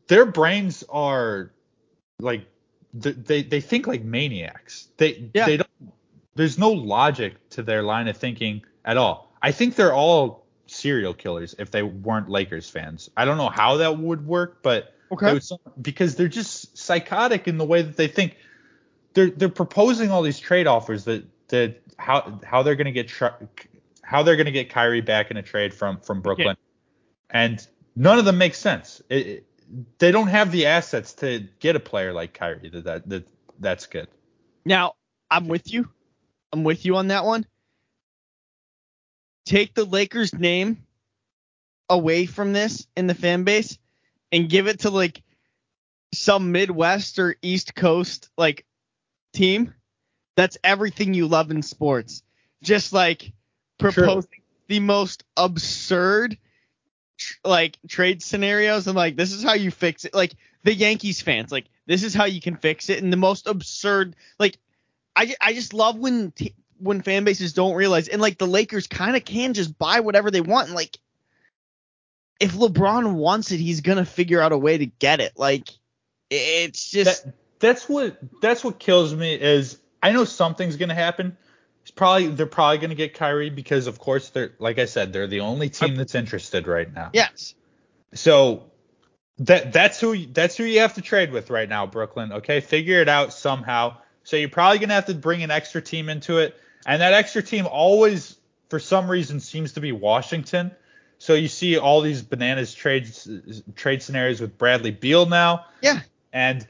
their 0.07 0.25
brains 0.25 0.83
are 0.89 1.51
like 2.19 2.45
they 2.93 3.43
they 3.43 3.61
think 3.61 3.87
like 3.87 4.03
maniacs. 4.03 4.87
They 4.97 5.29
Yeah. 5.33 5.45
they 5.45 5.57
don't 5.57 5.69
there's 6.35 6.57
no 6.57 6.71
logic 6.71 7.49
to 7.51 7.63
their 7.63 7.83
line 7.83 8.07
of 8.07 8.17
thinking 8.17 8.63
at 8.85 8.97
all. 8.97 9.31
I 9.41 9.51
think 9.51 9.75
they're 9.75 9.93
all 9.93 10.45
serial 10.67 11.13
killers 11.13 11.55
if 11.59 11.71
they 11.71 11.83
weren't 11.83 12.29
Lakers 12.29 12.69
fans. 12.69 13.09
I 13.17 13.25
don't 13.25 13.37
know 13.37 13.49
how 13.49 13.77
that 13.77 13.97
would 13.97 14.25
work, 14.25 14.61
but 14.61 14.93
Okay. 15.11 15.33
would 15.33 15.43
because 15.81 16.15
they're 16.15 16.27
just 16.27 16.77
psychotic 16.77 17.47
in 17.47 17.57
the 17.57 17.65
way 17.65 17.81
that 17.81 17.97
they 17.97 18.07
think. 18.07 18.37
They're 19.13 19.31
they're 19.31 19.49
proposing 19.49 20.11
all 20.11 20.21
these 20.21 20.39
trade 20.39 20.67
offers 20.67 21.05
that 21.05 21.25
that 21.49 21.81
how 21.99 22.39
how 22.43 22.63
they're 22.63 22.75
gonna 22.75 22.91
get 22.91 23.07
tra- 23.07 23.37
how 24.01 24.23
they're 24.23 24.37
gonna 24.37 24.51
get 24.51 24.69
Kyrie 24.69 25.01
back 25.01 25.29
in 25.29 25.37
a 25.37 25.43
trade 25.43 25.73
from 25.73 25.99
from 25.99 26.21
Brooklyn, 26.21 26.55
and 27.29 27.67
none 27.95 28.17
of 28.17 28.25
them 28.25 28.37
make 28.37 28.55
sense. 28.55 29.01
It, 29.09 29.27
it- 29.27 29.45
they 29.99 30.11
don't 30.11 30.29
have 30.29 30.51
the 30.51 30.65
assets 30.65 31.13
to 31.13 31.47
get 31.59 31.75
a 31.75 31.79
player 31.79 32.11
like 32.11 32.33
Kyrie 32.33 32.69
that 32.69 32.85
that, 32.85 33.07
that 33.09 33.27
that's 33.59 33.85
good. 33.85 34.07
Now, 34.65 34.95
I'm 35.29 35.47
with 35.47 35.71
you. 35.71 35.87
I'm 36.51 36.63
with 36.63 36.85
you 36.85 36.95
on 36.95 37.09
that 37.09 37.23
one. 37.23 37.45
Take 39.45 39.75
the 39.75 39.85
Lakers 39.85 40.33
name 40.33 40.85
away 41.87 42.25
from 42.25 42.51
this 42.53 42.87
in 42.97 43.05
the 43.05 43.13
fan 43.13 43.43
base 43.43 43.77
and 44.31 44.49
give 44.49 44.67
it 44.67 44.79
to 44.79 44.89
like 44.89 45.21
some 46.13 46.51
Midwest 46.51 47.19
or 47.19 47.35
East 47.43 47.75
Coast 47.75 48.29
like 48.37 48.65
team. 49.33 49.73
That's 50.39 50.57
everything 50.63 51.13
you 51.13 51.27
love 51.27 51.51
in 51.51 51.61
sports. 51.61 52.23
Just 52.63 52.93
like 52.93 53.33
proposing 53.77 54.41
the 54.67 54.79
most 54.79 55.25
absurd 55.35 56.37
like 57.43 57.77
trade 57.89 58.23
scenarios 58.23 58.87
and 58.87 58.95
like 58.95 59.17
this 59.17 59.33
is 59.33 59.43
how 59.43 59.55
you 59.55 59.69
fix 59.69 60.05
it. 60.05 60.13
Like 60.13 60.31
the 60.63 60.73
Yankees 60.73 61.19
fans, 61.19 61.51
like 61.51 61.65
this 61.87 62.05
is 62.05 62.13
how 62.13 62.23
you 62.23 62.39
can 62.39 62.55
fix 62.55 62.87
it. 62.87 63.03
And 63.03 63.11
the 63.11 63.17
most 63.17 63.47
absurd, 63.47 64.15
like 64.39 64.57
I, 65.13 65.35
I 65.41 65.51
just 65.51 65.73
love 65.73 65.97
when 65.97 66.31
t- 66.31 66.55
when 66.77 67.01
fan 67.01 67.25
bases 67.25 67.51
don't 67.51 67.75
realize 67.75 68.07
and 68.07 68.21
like 68.21 68.37
the 68.37 68.47
Lakers 68.47 68.87
kind 68.87 69.17
of 69.17 69.25
can 69.25 69.53
just 69.53 69.77
buy 69.77 69.99
whatever 69.99 70.31
they 70.31 70.39
want 70.39 70.67
and 70.67 70.75
like 70.75 70.97
if 72.39 72.53
LeBron 72.53 73.15
wants 73.15 73.51
it 73.51 73.57
he's 73.57 73.81
going 73.81 73.97
to 73.97 74.05
figure 74.05 74.39
out 74.39 74.53
a 74.53 74.57
way 74.57 74.77
to 74.77 74.85
get 74.85 75.19
it 75.19 75.33
like 75.35 75.67
it's 76.29 76.89
just 76.89 77.25
that, 77.25 77.33
that's 77.59 77.89
what 77.89 78.17
that's 78.41 78.63
what 78.63 78.79
kills 78.79 79.13
me 79.13 79.33
is 79.33 79.77
I 80.01 80.11
know 80.11 80.25
something's 80.25 80.77
gonna 80.77 80.95
happen. 80.95 81.37
It's 81.81 81.91
probably 81.91 82.27
they're 82.27 82.45
probably 82.45 82.77
gonna 82.77 82.95
get 82.95 83.13
Kyrie 83.13 83.49
because 83.49 83.87
of 83.87 83.99
course 83.99 84.29
they're 84.29 84.51
like 84.59 84.79
I 84.79 84.85
said 84.85 85.13
they're 85.13 85.27
the 85.27 85.41
only 85.41 85.69
team 85.69 85.95
that's 85.95 86.15
interested 86.15 86.67
right 86.67 86.91
now. 86.93 87.09
yes 87.13 87.55
So 88.13 88.69
that 89.39 89.71
that's 89.71 89.99
who 89.99 90.25
that's 90.27 90.57
who 90.57 90.63
you 90.63 90.81
have 90.81 90.95
to 90.95 91.01
trade 91.01 91.31
with 91.31 91.49
right 91.49 91.67
now, 91.67 91.85
Brooklyn. 91.85 92.33
Okay, 92.33 92.59
figure 92.59 93.01
it 93.01 93.09
out 93.09 93.33
somehow. 93.33 93.97
So 94.23 94.35
you're 94.35 94.49
probably 94.49 94.79
gonna 94.79 94.93
have 94.93 95.05
to 95.05 95.13
bring 95.13 95.43
an 95.43 95.51
extra 95.51 95.81
team 95.81 96.09
into 96.09 96.39
it, 96.39 96.59
and 96.85 97.01
that 97.01 97.13
extra 97.13 97.41
team 97.41 97.65
always, 97.65 98.37
for 98.69 98.79
some 98.79 99.09
reason, 99.09 99.39
seems 99.39 99.73
to 99.73 99.79
be 99.79 99.91
Washington. 99.91 100.71
So 101.17 101.33
you 101.33 101.47
see 101.47 101.77
all 101.77 102.01
these 102.01 102.21
bananas 102.21 102.73
trades 102.73 103.27
trade 103.75 104.03
scenarios 104.03 104.41
with 104.41 104.57
Bradley 104.57 104.91
Beal 104.91 105.25
now, 105.25 105.65
yeah 105.81 106.01
and 106.33 106.67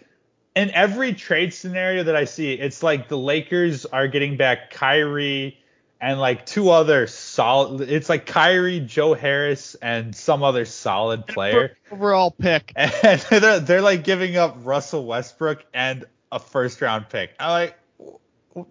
in 0.60 0.72
every 0.72 1.14
trade 1.14 1.53
scenario 1.53 2.03
that 2.03 2.16
I 2.16 2.26
see, 2.26 2.51
it's 2.53 2.84
like 2.84 3.07
the 3.07 3.18
Lakers 3.18 3.86
are 3.86 4.07
getting 4.07 4.36
back 4.36 4.72
Kyrie 4.72 5.57
and 6.01 6.20
like 6.20 6.45
two 6.45 6.70
other 6.70 7.07
solid. 7.07 7.89
It's 7.89 8.10
like 8.10 8.26
Kyrie, 8.26 8.82
Joe 8.82 9.14
Harris, 9.14 9.76
and 9.82 10.14
some 10.16 10.43
other 10.43 10.66
solid 10.66 11.26
player. 11.28 11.78
overall 11.91 12.32
pick 12.32 12.74
And 12.76 13.22
they're, 13.30 13.60
they're 13.60 13.82
like 13.82 14.03
giving 14.03 14.36
up 14.36 14.57
Russell 14.64 15.05
Westbrook 15.05 15.64
and 15.74 16.05
a 16.32 16.39
first 16.39 16.82
round 16.82 17.07
pick. 17.10 17.32
I'm 17.39 17.49
like, 18.55 18.68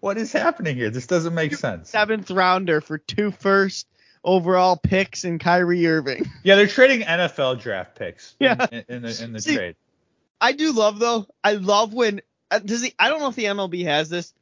what 0.00 0.18
is 0.18 0.32
happening 0.32 0.76
here? 0.76 0.90
This 0.90 1.06
doesn't 1.06 1.34
make 1.34 1.54
sense. 1.54 1.90
seventh 1.90 2.30
rounder 2.30 2.80
for 2.80 2.98
two 2.98 3.30
first 3.30 3.86
overall 4.24 4.76
picks 4.76 5.22
and 5.24 5.38
Kyrie 5.38 5.86
Irving 5.86 6.28
Yeah, 6.42 6.56
they're 6.56 6.66
trading 6.66 7.02
NFL 7.06 7.60
draft 7.60 7.94
picks. 7.96 8.34
in- 8.40 8.46
Yeah. 8.46 8.66
In, 8.72 8.84
in 8.88 9.02
the 9.02 9.20
in 9.24 9.32
the 9.32 9.40
See, 9.40 9.54
trade. 9.56 9.76
I 10.40 10.52
do 10.52 10.72
love 10.72 10.98
though. 10.98 11.26
I 11.42 11.52
love 11.54 11.94
when 11.94 12.20
uh, 12.50 12.58
does 12.60 12.82
he? 12.82 12.94
I 12.98 13.08
don't 13.08 13.20
know 13.20 13.28
if 13.28 13.34
the 13.36 13.44
MLB 13.44 13.84
has 13.84 14.08
this. 14.08 14.32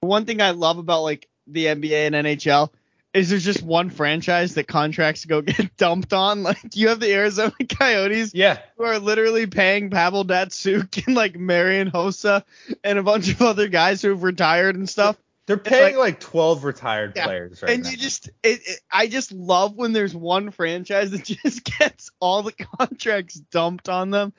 One 0.00 0.24
thing 0.24 0.40
I 0.42 0.50
love 0.50 0.78
about 0.78 1.02
like 1.02 1.28
the 1.46 1.66
NBA 1.66 2.06
and 2.12 2.14
NHL 2.14 2.70
is 3.12 3.30
there's 3.30 3.44
just 3.44 3.62
one 3.62 3.90
franchise 3.90 4.54
that 4.54 4.66
contracts 4.66 5.24
go 5.24 5.40
get 5.42 5.76
dumped 5.76 6.12
on. 6.12 6.42
Like 6.42 6.74
you 6.76 6.88
have 6.88 7.00
the 7.00 7.12
Arizona 7.12 7.52
Coyotes 7.68 8.34
Yeah. 8.34 8.58
who 8.76 8.84
are 8.84 8.98
literally 8.98 9.46
paying 9.46 9.90
Pavel 9.90 10.24
Datsyuk 10.24 11.06
and 11.06 11.14
like 11.14 11.36
Marian 11.38 11.90
Hossa 11.90 12.42
and 12.82 12.98
a 12.98 13.02
bunch 13.02 13.30
of 13.30 13.40
other 13.42 13.68
guys 13.68 14.02
who've 14.02 14.22
retired 14.22 14.76
and 14.76 14.88
stuff. 14.88 15.16
They're 15.46 15.56
paying 15.58 15.96
like- 15.96 16.14
like, 16.14 16.20
12 16.20 16.64
retired 16.64 17.12
Yeah, 17.16 17.26
players 17.26 17.62
right 17.62 17.72
and 17.72 17.82
now. 17.84 17.90
you 17.90 17.96
just 17.96 18.28
it, 18.42 18.60
it, 18.66 18.80
I 18.90 19.06
just 19.08 19.30
love 19.32 19.74
when 19.76 19.92
there's 19.92 20.14
one 20.14 20.50
franchise 20.50 21.10
that 21.10 21.24
just 21.42 21.64
gets 21.78 22.10
all 22.20 22.42
the 22.42 22.52
contracts 22.52 23.34
dumped 23.34 23.88
on 23.88 24.10
them 24.10 24.32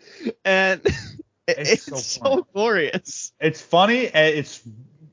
and 0.43 0.81
it- 0.85 0.93
It's 1.47 1.71
it's, 1.73 1.83
so 1.83 1.95
so, 1.97 2.47
glorious. 2.53 3.31
it's 3.39 3.61
funny 3.61 3.99
it's 4.05 4.61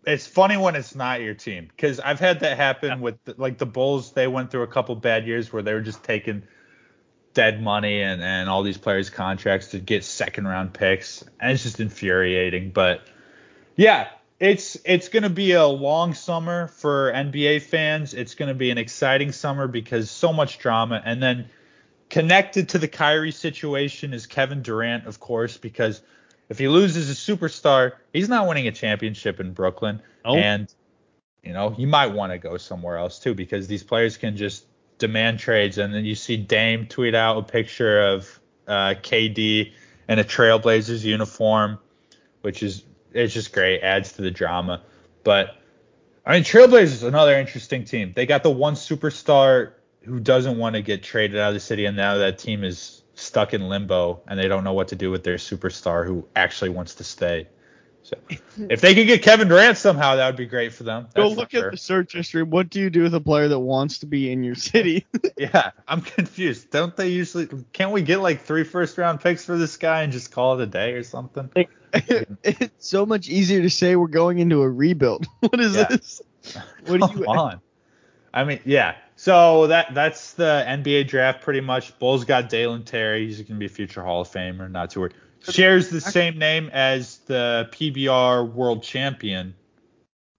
it's 0.07 0.27
funny 0.27 0.57
when 0.57 0.77
it's 0.77 0.95
not 0.95 1.21
your 1.21 1.35
team 1.35 1.67
because 1.69 2.01
I've 2.01 2.19
had 2.19 2.41
that 2.41 2.57
happen 2.57 3.03
with 3.03 3.23
the, 3.25 3.35
like 3.37 3.59
the 3.59 3.67
Bulls. 3.67 4.13
They 4.13 4.27
went 4.27 4.51
through 4.51 4.63
a 4.63 4.67
couple 4.67 4.97
bad 4.97 5.27
years 5.27 5.53
where 5.53 5.63
they 5.63 5.75
were 5.75 5.83
just 5.83 6.03
taking 6.03 6.43
dead 7.35 7.63
money 7.63 8.01
and 8.03 8.21
and 8.23 8.49
all 8.49 8.63
these 8.63 8.79
players' 8.79 9.11
contracts 9.11 9.69
to 9.69 9.79
get 9.79 10.05
second 10.05 10.49
round 10.49 10.73
picks, 10.73 11.23
and 11.39 11.53
it's 11.53 11.63
just 11.63 11.81
infuriating. 11.81 12.71
But 12.71 13.03
yeah, 13.77 14.09
it's 14.43 14.77
it's 14.85 15.09
gonna 15.09 15.31
be 15.31 15.53
a 15.53 15.65
long 15.65 16.15
summer 16.15 16.67
for 16.67 17.13
NBA 17.13 17.63
fans. 17.63 18.13
It's 18.13 18.35
gonna 18.35 18.55
be 18.55 18.71
an 18.71 18.79
exciting 18.79 19.31
summer 19.31 19.69
because 19.69 20.11
so 20.11 20.33
much 20.33 20.59
drama, 20.59 21.01
and 21.05 21.23
then 21.23 21.49
connected 22.11 22.71
to 22.71 22.79
the 22.79 22.89
Kyrie 22.89 23.31
situation 23.31 24.13
is 24.13 24.27
Kevin 24.27 24.63
Durant, 24.63 25.07
of 25.07 25.21
course, 25.21 25.59
because 25.59 26.03
if 26.49 26.59
he 26.59 26.67
loses 26.67 27.09
a 27.09 27.15
superstar, 27.15 27.93
he's 28.13 28.29
not 28.29 28.49
winning 28.49 28.67
a 28.67 28.73
championship 28.73 29.39
in 29.39 29.53
Brooklyn. 29.53 30.03
Nope. 30.25 30.39
And 30.39 30.75
you 31.45 31.53
know, 31.53 31.71
he 31.71 31.87
might 31.87 32.09
want 32.09 32.33
to 32.33 32.39
go 32.39 32.57
somewhere 32.57 32.99
else 32.99 33.21
too 33.21 33.35
because 33.35 33.69
these 33.69 33.85
players 33.85 34.17
can 34.17 34.37
just 34.37 34.67
demand 34.99 35.39
trades, 35.39 35.79
and 35.79 35.95
then 35.95 36.05
you 36.05 36.17
see 36.17 36.37
Dame 36.37 36.89
tweet 36.89 37.15
out 37.15 37.39
a 37.39 37.43
picture 37.45 38.09
of 38.09 38.41
uh, 38.67 38.95
KD 39.01 39.71
in 40.09 40.19
a 40.19 40.25
Trailblazers 40.25 41.05
uniform, 41.05 41.79
which 42.41 42.65
is 42.65 42.83
it's 43.15 43.35
just 43.35 43.53
great, 43.53 43.83
adds 43.83 44.13
to 44.13 44.23
the 44.23 44.31
drama. 44.31 44.83
But 45.25 45.57
I 46.25 46.35
mean, 46.35 46.45
Trailblazers 46.45 47.07
another 47.07 47.39
interesting 47.39 47.85
team. 47.85 48.13
They 48.15 48.27
got 48.27 48.43
the 48.43 48.51
one 48.51 48.75
superstar 48.75 49.73
who 50.03 50.21
doesn't 50.21 50.59
want 50.59 50.75
to 50.77 50.83
get 50.83 51.03
traded 51.03 51.39
out 51.39 51.49
of 51.49 51.55
the 51.55 51.61
city, 51.61 51.85
and 51.85 51.97
now 51.97 52.17
that 52.17 52.39
team 52.39 52.65
is 52.65 53.03
stuck 53.15 53.55
in 53.55 53.69
limbo, 53.69 54.23
and 54.27 54.39
they 54.39 54.49
don't 54.49 54.65
know 54.65 54.73
what 54.73 54.89
to 54.89 54.97
do 54.97 55.11
with 55.11 55.25
their 55.25 55.37
superstar 55.37 56.07
who 56.07 56.27
actually 56.35 56.71
wants 56.71 56.95
to 56.97 57.05
stay. 57.05 57.47
So 58.05 58.17
if 58.69 58.81
they 58.81 58.95
could 58.95 59.07
get 59.07 59.23
Kevin 59.23 59.49
Durant 59.49 59.79
somehow, 59.79 60.17
that 60.17 60.27
would 60.27 60.37
be 60.37 60.47
great 60.47 60.73
for 60.73 60.83
them. 60.83 61.07
Go 61.15 61.23
That's 61.23 61.35
for 61.35 61.41
look 61.41 61.51
sure. 61.53 61.67
at 61.67 61.71
the 61.71 61.77
search 61.77 62.13
history. 62.15 62.43
What 62.43 62.69
do 62.69 62.81
you 62.81 62.91
do 62.91 63.05
with 63.05 63.15
a 63.15 63.21
player 63.21 63.49
that 63.49 63.61
wants 63.61 63.99
to 63.99 64.07
be 64.07 64.31
in 64.33 64.43
your 64.43 64.55
city? 64.57 65.07
Yeah, 65.39 65.71
I'm 65.89 66.03
confused. 66.03 66.71
Don't 66.71 66.95
they 66.95 67.09
usually? 67.09 67.49
Can't 67.73 67.91
we 67.91 68.03
get 68.03 68.21
like 68.21 68.43
three 68.43 68.63
first 68.65 68.97
round 68.99 69.21
picks 69.21 69.45
for 69.45 69.57
this 69.57 69.77
guy 69.77 70.03
and 70.03 70.13
just 70.13 70.31
call 70.31 70.61
it 70.61 70.63
a 70.63 70.67
day 70.67 70.93
or 70.93 71.03
something? 71.03 71.49
it's 71.95 72.71
so 72.87 73.07
much 73.07 73.29
easier 73.29 73.63
to 73.63 73.71
say 73.71 73.97
we're 73.97 74.07
going 74.09 74.39
into 74.39 74.63
a 74.63 74.69
rebuild. 74.71 75.27
What 75.41 75.59
is 75.61 75.75
Yeah. 75.75 75.85
this? 75.89 76.23
What 76.87 77.01
do 77.01 77.09
Come 77.09 77.19
you? 77.19 77.27
on. 77.27 77.61
I 78.35 78.45
mean, 78.45 78.61
yeah. 78.65 78.97
So 79.17 79.67
that 79.69 79.95
that's 79.95 80.35
the 80.35 80.65
NBA 80.67 81.09
draft 81.09 81.43
pretty 81.43 81.61
much. 81.61 81.99
Bulls 81.99 82.25
got 82.25 82.49
Dalen 82.49 82.85
Terry. 82.85 83.27
He's 83.27 83.41
gonna 83.43 83.59
be 83.59 83.67
a 83.67 83.71
future 83.71 84.03
Hall 84.03 84.21
of 84.23 84.29
Famer. 84.29 84.71
Not 84.71 84.91
too 84.91 85.01
worried. 85.01 85.15
Shares 85.51 85.89
the 85.91 86.01
same 86.01 86.39
name 86.39 86.69
as 86.73 87.19
the 87.27 87.69
PBR 87.73 88.53
World 88.53 88.83
Champion. 88.83 89.55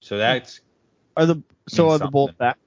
So 0.01 0.18
that's 0.18 0.62
Are 1.18 1.26
the 1.26 1.41
so 1.68 1.88
Means 1.88 1.95
are 2.01 2.06
the 2.06 2.12
Bulls 2.12 2.30
something. 2.30 2.38
back? 2.39 2.58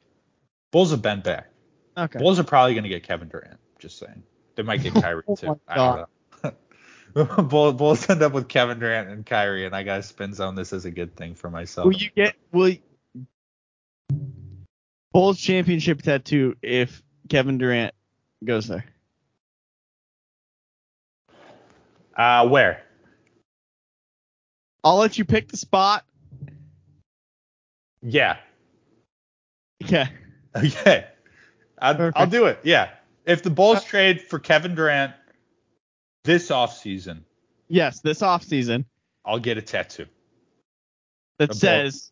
Bulls 0.72 0.91
have 0.91 1.03
been 1.03 1.20
back. 1.20 1.49
Okay. 1.97 2.18
Bulls 2.18 2.39
are 2.39 2.45
probably 2.45 2.74
gonna 2.74 2.89
get 2.89 3.03
Kevin 3.03 3.28
Durant. 3.28 3.59
Just 3.78 3.99
saying. 3.99 4.22
They 4.55 4.62
might 4.62 4.82
get 4.82 4.97
oh 4.97 5.01
Kyrie 5.01 5.22
Oh 5.28 5.37
too. 5.37 5.47
my 5.47 5.57
I 5.68 5.74
don't 5.76 5.97
know. 7.16 7.43
Bull- 7.45 7.72
Bulls 7.72 8.09
end 8.11 8.22
up 8.22 8.32
with 8.32 8.49
Kevin 8.49 8.78
Durant 8.78 9.09
and 9.09 9.24
Kyrie, 9.24 9.64
and 9.64 9.74
I 9.74 9.82
gotta 9.82 10.03
spin 10.03 10.34
zone 10.34 10.55
this 10.55 10.72
as 10.74 10.84
a 10.84 10.91
good 10.91 11.16
thing 11.16 11.34
for 11.34 11.49
myself. 11.49 11.87
Will 11.87 11.95
you 11.95 12.11
get 12.14 12.34
will 12.53 12.68
you- 12.68 12.78
Bulls 15.12 15.39
championship 15.41 16.03
tattoo 16.03 16.57
if 16.61 17.03
Kevin 17.30 17.57
Durant 17.59 17.95
goes 18.45 18.68
there? 18.68 18.84
Uh, 22.17 22.49
where? 22.49 22.83
I'll 24.83 24.97
let 24.97 25.19
you 25.19 25.25
pick 25.25 25.49
the 25.49 25.57
spot. 25.57 26.05
Yeah. 28.03 28.37
Okay. 29.85 30.07
Okay. 30.57 31.05
I'll, 31.79 32.11
I'll 32.17 32.27
do 32.27 32.47
it. 32.47 32.61
Yeah. 32.62 32.89
If 33.27 33.43
the 33.43 33.51
Bulls 33.51 33.85
trade 33.85 34.23
for 34.23 34.39
Kevin 34.39 34.75
Durant 34.75 35.12
this 36.25 36.49
offseason, 36.49 37.25
Yes, 37.69 38.01
this 38.01 38.21
offseason 38.23 38.87
I'll 39.23 39.39
get 39.39 39.59
a 39.59 39.62
tattoo. 39.62 40.07
that 41.39 41.55
says 41.55 42.11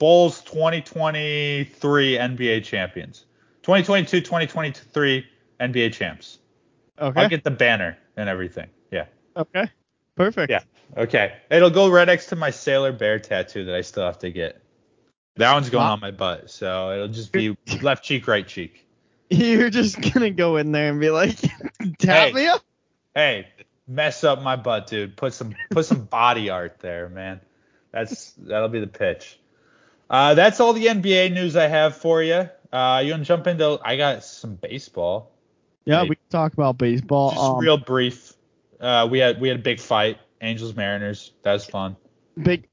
Bulls 0.00 0.42
2023 0.42 2.16
NBA 2.18 2.64
champions. 2.64 3.26
2022 3.62 4.20
2023 4.20 5.24
NBA 5.60 5.92
champs. 5.92 6.40
okay. 6.98 7.20
I'll 7.20 7.28
get 7.28 7.44
the 7.44 7.52
banner 7.52 7.96
and 8.16 8.28
everything. 8.28 8.68
Yeah. 8.90 9.06
okay. 9.36 9.68
Perfect. 10.14 10.50
Yeah. 10.50 10.62
Okay. 10.96 11.34
It'll 11.50 11.70
go 11.70 11.90
right 11.90 12.06
next 12.06 12.26
to 12.26 12.36
my 12.36 12.50
Sailor 12.50 12.92
Bear 12.92 13.18
tattoo 13.18 13.64
that 13.64 13.74
I 13.74 13.80
still 13.80 14.04
have 14.04 14.18
to 14.20 14.30
get. 14.30 14.60
That 15.36 15.54
one's 15.54 15.70
going 15.70 15.84
Wow. 15.84 15.92
on 15.92 16.00
my 16.00 16.10
butt, 16.10 16.50
so 16.50 16.92
it'll 16.92 17.08
just 17.08 17.32
be 17.32 17.56
left 17.82 18.04
cheek, 18.04 18.28
right 18.28 18.46
cheek. 18.46 18.86
You're 19.30 19.70
just 19.70 19.98
gonna 20.12 20.28
go 20.30 20.58
in 20.58 20.72
there 20.72 20.90
and 20.90 21.00
be 21.00 21.08
like, 21.08 21.38
tap 21.98 22.28
Hey. 22.28 22.32
me 22.32 22.46
up. 22.46 22.62
Hey, 23.14 23.48
mess 23.88 24.24
up 24.24 24.42
my 24.42 24.56
butt, 24.56 24.86
dude. 24.88 25.16
Put 25.16 25.32
some 25.32 25.54
put 25.70 25.86
some 25.86 26.04
body 26.10 26.50
art 26.50 26.80
there, 26.80 27.08
man. 27.08 27.40
That's 27.92 28.32
that'll 28.32 28.68
be 28.68 28.80
the 28.80 28.86
pitch. 28.86 29.38
Uh, 30.10 30.34
that's 30.34 30.60
all 30.60 30.74
the 30.74 30.86
NBA 30.86 31.32
news 31.32 31.56
I 31.56 31.68
have 31.68 31.96
for 31.96 32.22
you. 32.22 32.50
Uh, 32.70 33.02
you 33.02 33.16
to 33.16 33.24
jump 33.24 33.46
into? 33.46 33.78
I 33.82 33.96
got 33.96 34.24
some 34.24 34.56
baseball. 34.56 35.30
Yeah, 35.86 36.02
Hey. 36.02 36.08
We 36.32 36.38
can 36.38 36.44
talk 36.44 36.52
about 36.54 36.78
baseball. 36.78 37.30
Just 37.30 37.42
um, 37.42 37.58
real 37.58 37.76
brief. 37.76 38.34
Uh, 38.80 39.08
we 39.10 39.18
had 39.18 39.40
we 39.40 39.48
had 39.48 39.58
a 39.58 39.62
big 39.62 39.80
fight, 39.80 40.18
Angels 40.40 40.74
Mariners. 40.74 41.32
That 41.42 41.52
was 41.52 41.64
fun. 41.64 41.96
big. 42.42 42.68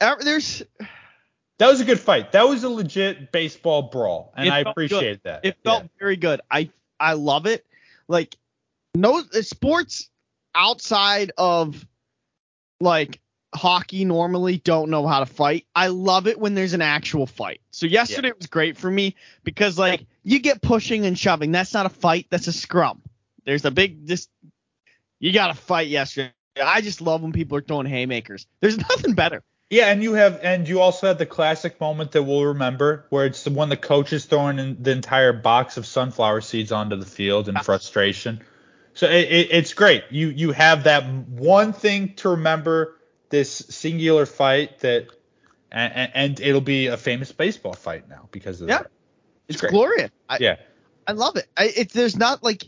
There's 0.00 0.62
That 1.58 1.68
was 1.68 1.80
a 1.80 1.84
good 1.84 2.00
fight. 2.00 2.32
That 2.32 2.48
was 2.48 2.64
a 2.64 2.70
legit 2.70 3.32
baseball 3.32 3.82
brawl, 3.82 4.32
and 4.36 4.48
I 4.50 4.64
felt 4.64 4.72
appreciate 4.72 5.22
that. 5.24 5.44
it 5.44 5.56
felt 5.64 5.88
very 5.98 6.16
good. 6.16 6.40
I 6.50 6.70
I 6.98 7.14
love 7.14 7.46
it. 7.46 7.66
Like 8.08 8.36
no 8.94 9.22
sports 9.42 10.08
outside 10.54 11.32
of 11.38 11.86
like 12.80 13.20
hockey 13.54 14.04
normally 14.04 14.58
don't 14.58 14.90
know 14.90 15.06
how 15.06 15.20
to 15.20 15.26
fight. 15.26 15.66
I 15.74 15.88
love 15.88 16.26
it 16.26 16.38
when 16.38 16.54
there's 16.54 16.72
an 16.72 16.82
actual 16.82 17.26
fight. 17.26 17.60
So 17.70 17.86
yesterday 17.86 18.32
was 18.36 18.46
great 18.46 18.76
for 18.76 18.90
me 18.90 19.16
because 19.44 19.78
like 19.78 20.06
you 20.22 20.38
get 20.38 20.62
pushing 20.62 21.06
and 21.06 21.18
shoving. 21.18 21.52
That's 21.52 21.74
not 21.74 21.86
a 21.86 21.90
fight. 21.90 22.26
That's 22.30 22.46
a 22.46 22.52
scrum. 22.52 23.02
There's 23.44 23.64
a 23.64 23.70
big 23.70 24.06
just 24.06 24.30
you 25.18 25.32
got 25.32 25.48
to 25.48 25.54
fight 25.54 25.88
yesterday. 25.88 26.32
I 26.62 26.80
just 26.80 27.00
love 27.00 27.22
when 27.22 27.32
people 27.32 27.58
are 27.58 27.62
throwing 27.62 27.86
haymakers. 27.86 28.46
There's 28.60 28.78
nothing 28.90 29.14
better. 29.14 29.42
Yeah, 29.70 29.92
and 29.92 30.02
you 30.02 30.14
have 30.14 30.40
and 30.42 30.68
you 30.68 30.80
also 30.80 31.06
have 31.06 31.18
the 31.18 31.26
classic 31.26 31.80
moment 31.80 32.12
that 32.12 32.24
we'll 32.24 32.44
remember 32.44 33.06
where 33.10 33.24
it's 33.26 33.44
the 33.44 33.50
one 33.50 33.68
the 33.68 33.76
coach 33.76 34.12
is 34.12 34.24
throwing 34.24 34.58
in 34.58 34.82
the 34.82 34.90
entire 34.90 35.32
box 35.32 35.76
of 35.76 35.86
sunflower 35.86 36.40
seeds 36.40 36.72
onto 36.72 36.96
the 36.96 37.06
field 37.06 37.48
in 37.48 37.56
frustration. 37.56 38.42
So 38.94 39.06
it, 39.06 39.30
it, 39.30 39.48
it's 39.52 39.72
great. 39.72 40.02
You 40.10 40.28
you 40.28 40.50
have 40.50 40.84
that 40.84 41.06
one 41.08 41.72
thing 41.72 42.14
to 42.16 42.30
remember 42.30 42.96
this 43.30 43.50
singular 43.50 44.26
fight 44.26 44.80
that 44.80 45.08
and, 45.72 46.10
and 46.14 46.40
it'll 46.40 46.60
be 46.60 46.88
a 46.88 46.96
famous 46.96 47.32
baseball 47.32 47.72
fight 47.72 48.08
now 48.08 48.28
because 48.32 48.60
of 48.60 48.68
Yeah. 48.68 48.78
that. 48.78 48.90
It's 49.48 49.60
great. 49.60 49.70
glorious. 49.70 50.10
I, 50.28 50.38
Yeah. 50.40 50.56
I 51.06 51.12
love 51.12 51.36
it. 51.36 51.48
I, 51.56 51.72
it's 51.76 51.94
there's 51.94 52.16
not 52.16 52.42
like 52.42 52.64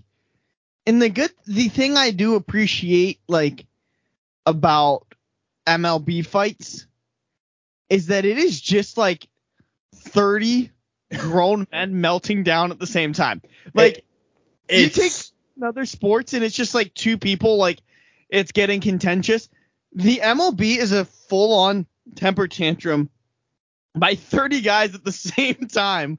in 0.86 0.98
the 0.98 1.08
good 1.08 1.32
the 1.46 1.68
thing 1.68 1.96
I 1.96 2.10
do 2.10 2.34
appreciate 2.34 3.20
like 3.28 3.66
about 4.46 5.06
MLB 5.66 6.24
fights 6.26 6.86
is 7.88 8.06
that 8.06 8.24
it 8.24 8.38
is 8.38 8.60
just 8.60 8.96
like 8.96 9.28
30 9.94 10.70
grown 11.18 11.66
men 11.72 12.00
melting 12.00 12.42
down 12.42 12.70
at 12.70 12.78
the 12.78 12.86
same 12.86 13.12
time. 13.12 13.42
Like 13.74 14.04
you 14.68 14.86
It's 14.86 14.96
take 14.96 15.12
another 15.56 15.84
sports 15.86 16.32
and 16.34 16.42
it's 16.42 16.56
just 16.56 16.74
like 16.74 16.94
two 16.94 17.18
people 17.18 17.58
like 17.58 17.80
it's 18.28 18.52
getting 18.52 18.80
contentious. 18.80 19.48
The 19.94 20.20
MLB 20.22 20.78
is 20.78 20.92
a 20.92 21.04
full 21.04 21.54
on 21.54 21.86
temper 22.14 22.48
tantrum 22.48 23.10
by 23.94 24.14
30 24.14 24.60
guys 24.62 24.94
at 24.94 25.04
the 25.04 25.12
same 25.12 25.68
time 25.68 26.18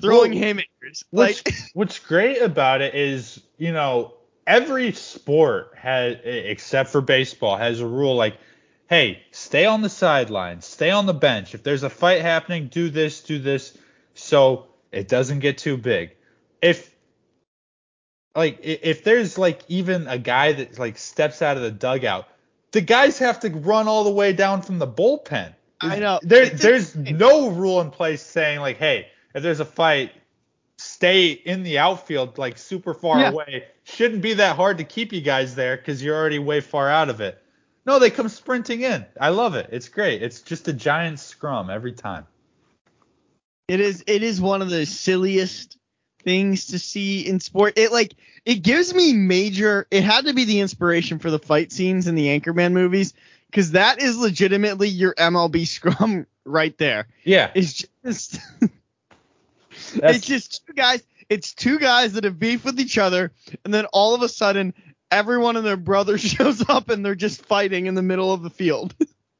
throwing 0.00 0.32
Well, 0.32 0.40
haymakers. 0.40 1.04
Like 1.12 1.54
what's 1.74 1.98
great 1.98 2.40
about 2.40 2.82
it 2.82 2.94
is, 2.94 3.40
you 3.58 3.72
know, 3.72 4.14
every 4.46 4.92
sport 4.92 5.72
has, 5.76 6.18
except 6.24 6.90
for 6.90 7.00
baseball, 7.00 7.56
has 7.56 7.80
a 7.80 7.86
rule 7.86 8.14
like, 8.14 8.36
hey, 8.88 9.22
stay 9.30 9.66
on 9.66 9.82
the 9.82 9.88
sidelines, 9.88 10.64
stay 10.66 10.90
on 10.90 11.06
the 11.06 11.14
bench. 11.14 11.54
If 11.54 11.62
there's 11.62 11.82
a 11.82 11.90
fight 11.90 12.22
happening, 12.22 12.68
do 12.68 12.90
this, 12.90 13.22
do 13.22 13.38
this, 13.38 13.76
so 14.14 14.66
it 14.92 15.08
doesn't 15.08 15.40
get 15.40 15.58
too 15.58 15.76
big. 15.76 16.14
If 16.62 16.94
like 18.36 18.58
if 18.62 19.04
there's 19.04 19.38
like 19.38 19.62
even 19.68 20.06
a 20.06 20.18
guy 20.18 20.52
that 20.52 20.78
like 20.78 20.98
steps 20.98 21.40
out 21.40 21.56
of 21.56 21.62
the 21.62 21.70
dugout, 21.70 22.26
the 22.74 22.80
guys 22.80 23.18
have 23.20 23.38
to 23.40 23.50
run 23.50 23.86
all 23.86 24.02
the 24.02 24.10
way 24.10 24.32
down 24.32 24.60
from 24.60 24.80
the 24.80 24.86
bullpen. 24.86 25.54
I 25.80 26.00
know. 26.00 26.18
There, 26.22 26.46
there's 26.46 26.96
no 26.96 27.50
rule 27.50 27.80
in 27.80 27.90
place 27.92 28.20
saying 28.20 28.58
like, 28.58 28.78
hey, 28.78 29.06
if 29.32 29.44
there's 29.44 29.60
a 29.60 29.64
fight, 29.64 30.10
stay 30.78 31.30
in 31.30 31.62
the 31.62 31.78
outfield 31.78 32.36
like 32.36 32.58
super 32.58 32.92
far 32.92 33.20
Yeah. 33.20 33.30
away. 33.30 33.64
Shouldn't 33.84 34.22
be 34.22 34.34
that 34.34 34.56
hard 34.56 34.78
to 34.78 34.84
keep 34.84 35.12
you 35.12 35.20
guys 35.20 35.54
there 35.54 35.76
because 35.76 36.02
you're 36.02 36.16
already 36.16 36.40
way 36.40 36.60
far 36.60 36.90
out 36.90 37.08
of 37.08 37.20
it. 37.20 37.40
No, 37.86 38.00
they 38.00 38.10
come 38.10 38.28
sprinting 38.28 38.80
in. 38.80 39.06
I 39.20 39.28
love 39.28 39.54
it. 39.54 39.68
It's 39.70 39.88
great. 39.88 40.20
It's 40.20 40.40
just 40.40 40.66
a 40.66 40.72
giant 40.72 41.20
scrum 41.20 41.70
every 41.70 41.92
time. 41.92 42.26
It 43.68 43.78
is 43.78 44.02
it 44.08 44.24
is 44.24 44.40
one 44.40 44.62
of 44.62 44.70
the 44.70 44.84
silliest 44.84 45.78
things 46.24 46.66
to 46.66 46.78
see 46.78 47.26
in 47.26 47.40
sport. 47.40 47.78
It 47.78 47.92
like 47.92 48.14
it 48.44 48.56
gives 48.56 48.94
me 48.94 49.12
major 49.12 49.86
it 49.90 50.02
had 50.02 50.26
to 50.26 50.34
be 50.34 50.44
the 50.44 50.60
inspiration 50.60 51.18
for 51.18 51.30
the 51.30 51.38
fight 51.38 51.72
scenes 51.72 52.06
in 52.06 52.14
the 52.14 52.26
Anchorman 52.26 52.72
movies 52.72 53.14
cuz 53.52 53.72
that 53.72 54.02
is 54.02 54.16
legitimately 54.16 54.88
your 54.88 55.14
MLB 55.14 55.66
scrum 55.66 56.26
right 56.44 56.76
there. 56.78 57.08
Yeah, 57.24 57.50
It's 57.54 57.84
just 58.04 58.38
it's 59.94 60.26
just 60.26 60.66
two 60.66 60.72
guys 60.72 61.02
it's 61.28 61.54
two 61.54 61.78
guys 61.78 62.12
that 62.14 62.24
have 62.24 62.38
beef 62.38 62.64
with 62.64 62.78
each 62.80 62.98
other 62.98 63.32
and 63.64 63.72
then 63.72 63.86
all 63.86 64.14
of 64.14 64.22
a 64.22 64.28
sudden 64.28 64.74
everyone 65.10 65.56
and 65.56 65.66
their 65.66 65.76
brother 65.76 66.18
shows 66.18 66.68
up 66.68 66.90
and 66.90 67.04
they're 67.04 67.14
just 67.14 67.44
fighting 67.46 67.86
in 67.86 67.94
the 67.94 68.02
middle 68.02 68.32
of 68.32 68.42
the 68.42 68.50
field. 68.50 68.94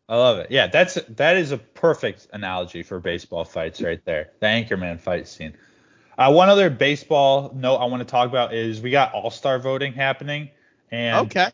I 0.08 0.16
love 0.16 0.38
it. 0.38 0.50
Yeah, 0.50 0.66
that's 0.66 0.98
that 1.16 1.36
is 1.36 1.50
a 1.50 1.56
perfect 1.58 2.28
analogy 2.32 2.82
for 2.82 3.00
baseball 3.00 3.44
fights 3.44 3.80
right 3.80 4.04
there. 4.04 4.32
The 4.40 4.46
Anchorman 4.46 5.00
fight 5.00 5.26
scene. 5.28 5.54
Uh, 6.16 6.32
one 6.32 6.48
other 6.48 6.70
baseball 6.70 7.52
note 7.54 7.76
I 7.76 7.86
want 7.86 8.00
to 8.00 8.04
talk 8.04 8.28
about 8.28 8.54
is 8.54 8.80
we 8.80 8.90
got 8.90 9.12
All 9.14 9.30
Star 9.30 9.58
voting 9.58 9.92
happening, 9.92 10.50
and 10.90 11.26
Okay. 11.26 11.50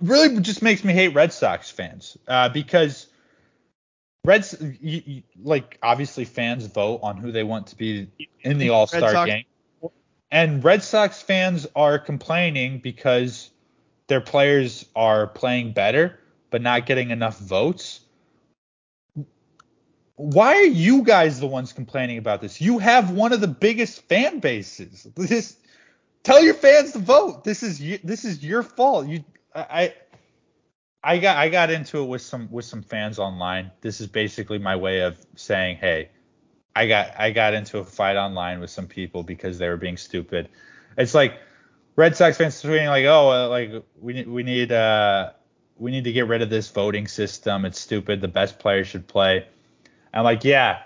really 0.00 0.40
just 0.40 0.62
makes 0.62 0.84
me 0.84 0.92
hate 0.92 1.14
Red 1.14 1.32
Sox 1.32 1.70
fans 1.70 2.16
uh, 2.28 2.48
because 2.48 3.08
Reds 4.24 4.56
you, 4.60 5.02
you, 5.04 5.22
like 5.42 5.78
obviously 5.82 6.24
fans 6.24 6.66
vote 6.66 7.00
on 7.02 7.16
who 7.16 7.32
they 7.32 7.44
want 7.44 7.68
to 7.68 7.76
be 7.76 8.08
in 8.42 8.58
the 8.58 8.70
All 8.70 8.86
Star 8.86 9.26
game, 9.26 9.44
and 10.30 10.62
Red 10.62 10.82
Sox 10.82 11.20
fans 11.22 11.66
are 11.74 11.98
complaining 11.98 12.78
because 12.78 13.50
their 14.06 14.20
players 14.20 14.86
are 14.94 15.26
playing 15.26 15.72
better 15.72 16.18
but 16.50 16.62
not 16.62 16.86
getting 16.86 17.10
enough 17.10 17.38
votes. 17.38 18.00
Why 20.18 20.54
are 20.54 20.64
you 20.64 21.04
guys 21.04 21.38
the 21.38 21.46
ones 21.46 21.72
complaining 21.72 22.18
about 22.18 22.40
this? 22.40 22.60
You 22.60 22.78
have 22.80 23.12
one 23.12 23.32
of 23.32 23.40
the 23.40 23.46
biggest 23.46 24.02
fan 24.08 24.40
bases. 24.40 25.06
This 25.16 25.56
tell 26.24 26.42
your 26.42 26.54
fans 26.54 26.92
to 26.92 26.98
vote. 26.98 27.44
This 27.44 27.62
is 27.62 27.78
this 28.02 28.24
is 28.24 28.44
your 28.44 28.64
fault. 28.64 29.06
You 29.06 29.22
I 29.54 29.94
I 31.04 31.18
got 31.18 31.36
I 31.36 31.48
got 31.48 31.70
into 31.70 32.02
it 32.02 32.06
with 32.06 32.22
some 32.22 32.50
with 32.50 32.64
some 32.64 32.82
fans 32.82 33.20
online. 33.20 33.70
This 33.80 34.00
is 34.00 34.08
basically 34.08 34.58
my 34.58 34.74
way 34.74 35.02
of 35.02 35.24
saying, 35.36 35.76
hey, 35.76 36.10
I 36.74 36.88
got 36.88 37.12
I 37.16 37.30
got 37.30 37.54
into 37.54 37.78
a 37.78 37.84
fight 37.84 38.16
online 38.16 38.58
with 38.58 38.70
some 38.70 38.88
people 38.88 39.22
because 39.22 39.58
they 39.58 39.68
were 39.68 39.76
being 39.76 39.96
stupid. 39.96 40.48
It's 40.96 41.14
like 41.14 41.38
Red 41.94 42.16
Sox 42.16 42.36
fans 42.36 42.60
tweeting 42.60 42.88
like, 42.88 43.04
oh, 43.04 43.48
like 43.48 43.84
we 44.00 44.24
we 44.24 44.42
need 44.42 44.72
uh 44.72 45.30
we 45.76 45.92
need 45.92 46.04
to 46.04 46.12
get 46.12 46.26
rid 46.26 46.42
of 46.42 46.50
this 46.50 46.68
voting 46.68 47.06
system. 47.06 47.64
It's 47.64 47.78
stupid. 47.78 48.20
The 48.20 48.26
best 48.26 48.58
players 48.58 48.88
should 48.88 49.06
play. 49.06 49.46
I'm 50.18 50.24
like, 50.24 50.42
yeah, 50.42 50.82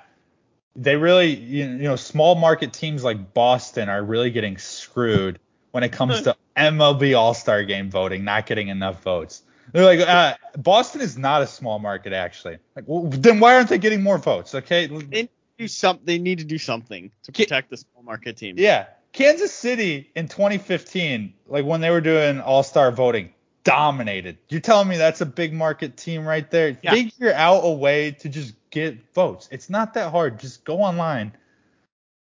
they 0.77 0.97
really, 0.97 1.35
you 1.35 1.65
you 1.65 1.83
know, 1.85 1.97
small 1.97 2.35
market 2.35 2.73
teams 2.75 3.03
like 3.03 3.33
Boston 3.33 3.89
are 3.89 4.03
really 4.03 4.31
getting 4.31 4.59
screwed 4.59 5.39
when 5.71 5.83
it 5.83 5.91
comes 5.91 6.21
to 6.25 6.37
MLB 6.57 7.17
All 7.17 7.33
Star 7.33 7.65
Game 7.65 7.91
voting, 7.91 8.25
not 8.25 8.45
getting 8.45 8.69
enough 8.69 9.03
votes. 9.03 9.43
They're 9.73 9.85
like, 9.85 10.01
uh, 10.01 10.35
Boston 10.59 11.01
is 11.01 11.17
not 11.17 11.41
a 11.41 11.47
small 11.47 11.79
market 11.79 12.13
actually. 12.13 12.59
Like, 12.77 12.85
well, 12.87 13.05
then 13.05 13.41
why 13.41 13.55
aren't 13.55 13.71
they 13.71 13.79
getting 13.79 14.03
more 14.03 14.19
votes? 14.19 14.55
Okay, 14.55 14.87
They 14.87 15.31
do 15.57 15.67
some. 15.67 16.01
They 16.05 16.19
need 16.19 16.39
to 16.39 16.45
do 16.45 16.59
something 16.59 17.11
to 17.23 17.33
protect 17.33 17.71
the 17.71 17.79
small 17.79 18.03
market 18.03 18.37
teams. 18.37 18.61
yeah, 18.61 18.87
Kansas 19.13 19.53
City 19.53 20.11
in 20.15 20.29
2015, 20.29 21.33
like 21.47 21.65
when 21.65 21.81
they 21.81 21.89
were 21.89 22.03
doing 22.03 22.39
All 22.41 22.63
Star 22.63 22.93
voting, 22.93 23.33
dominated. 23.65 24.37
You're 24.51 24.61
telling 24.61 24.89
me 24.89 24.99
that's 24.99 25.23
a 25.23 25.27
big 25.27 25.55
market 25.55 25.97
team 25.97 26.27
right 26.27 26.51
there? 26.51 26.77
Yeah. 26.83 26.91
Figure 26.93 27.33
out 27.33 27.61
a 27.61 27.71
way 27.71 28.11
to 28.11 28.29
just 28.29 28.55
get 28.73 29.15
votes. 29.15 29.49
It's 29.53 29.71
not 29.71 29.95
that 29.95 30.11
hard. 30.11 30.41
Just 30.41 30.65
go 30.65 30.81
online. 30.81 31.33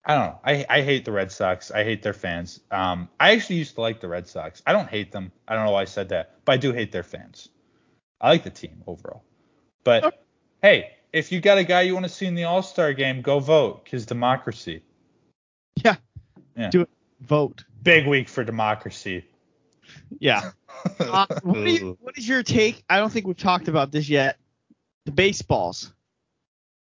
I 0.04 0.14
don't 0.14 0.26
know. 0.26 0.38
I, 0.44 0.66
I 0.68 0.82
hate 0.82 1.04
the 1.04 1.12
Red 1.12 1.32
Sox. 1.32 1.70
I 1.70 1.84
hate 1.84 2.02
their 2.02 2.12
fans. 2.12 2.60
Um, 2.70 3.08
I 3.18 3.32
actually 3.32 3.56
used 3.56 3.74
to 3.76 3.80
like 3.80 4.00
the 4.00 4.08
Red 4.08 4.28
Sox. 4.28 4.62
I 4.66 4.72
don't 4.72 4.88
hate 4.88 5.10
them. 5.12 5.32
I 5.48 5.54
don't 5.54 5.64
know 5.64 5.72
why 5.72 5.82
I 5.82 5.86
said 5.86 6.08
that, 6.10 6.36
but 6.44 6.52
I 6.52 6.56
do 6.56 6.72
hate 6.72 6.92
their 6.92 7.02
fans. 7.02 7.48
I 8.20 8.30
like 8.30 8.44
the 8.44 8.50
team 8.50 8.82
overall. 8.86 9.22
But 9.84 10.04
Okay. 10.04 10.16
hey, 10.62 10.90
if 11.12 11.32
you 11.32 11.40
got 11.40 11.58
a 11.58 11.64
guy 11.64 11.82
you 11.82 11.94
want 11.94 12.04
to 12.06 12.12
see 12.12 12.26
in 12.26 12.34
the 12.34 12.44
All 12.44 12.62
Star 12.62 12.92
game, 12.92 13.22
go 13.22 13.38
vote. 13.38 13.88
Cause 13.90 14.06
democracy. 14.06 14.82
Yeah. 15.76 15.96
Yeah. 16.56 16.70
Do 16.70 16.82
it. 16.82 16.90
Vote. 17.20 17.64
Big 17.82 18.06
week 18.06 18.28
for 18.28 18.44
democracy. 18.44 19.24
Yeah. 20.18 20.50
Uh, 20.98 21.26
what, 21.42 21.58
you, 21.68 21.96
what 22.00 22.16
is 22.16 22.26
your 22.26 22.42
take? 22.42 22.82
I 22.88 22.98
don't 22.98 23.12
think 23.12 23.26
we've 23.26 23.36
talked 23.36 23.68
about 23.68 23.92
this 23.92 24.08
yet. 24.08 24.38
The 25.04 25.12
baseballs. 25.12 25.92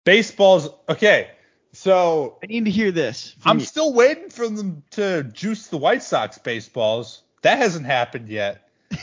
Baseball's 0.09 0.69
okay. 0.89 1.29
So 1.71 2.39
I 2.41 2.47
need 2.47 2.65
to 2.65 2.71
hear 2.71 2.91
this. 2.91 3.35
I'm 3.45 3.59
you. 3.59 3.65
still 3.65 3.93
waiting 3.93 4.31
for 4.31 4.49
them 4.49 4.81
to 4.91 5.21
juice 5.21 5.67
the 5.67 5.77
White 5.77 6.01
Sox 6.01 6.39
baseballs. 6.39 7.21
That 7.43 7.59
hasn't 7.59 7.85
happened 7.85 8.27
yet. 8.27 8.67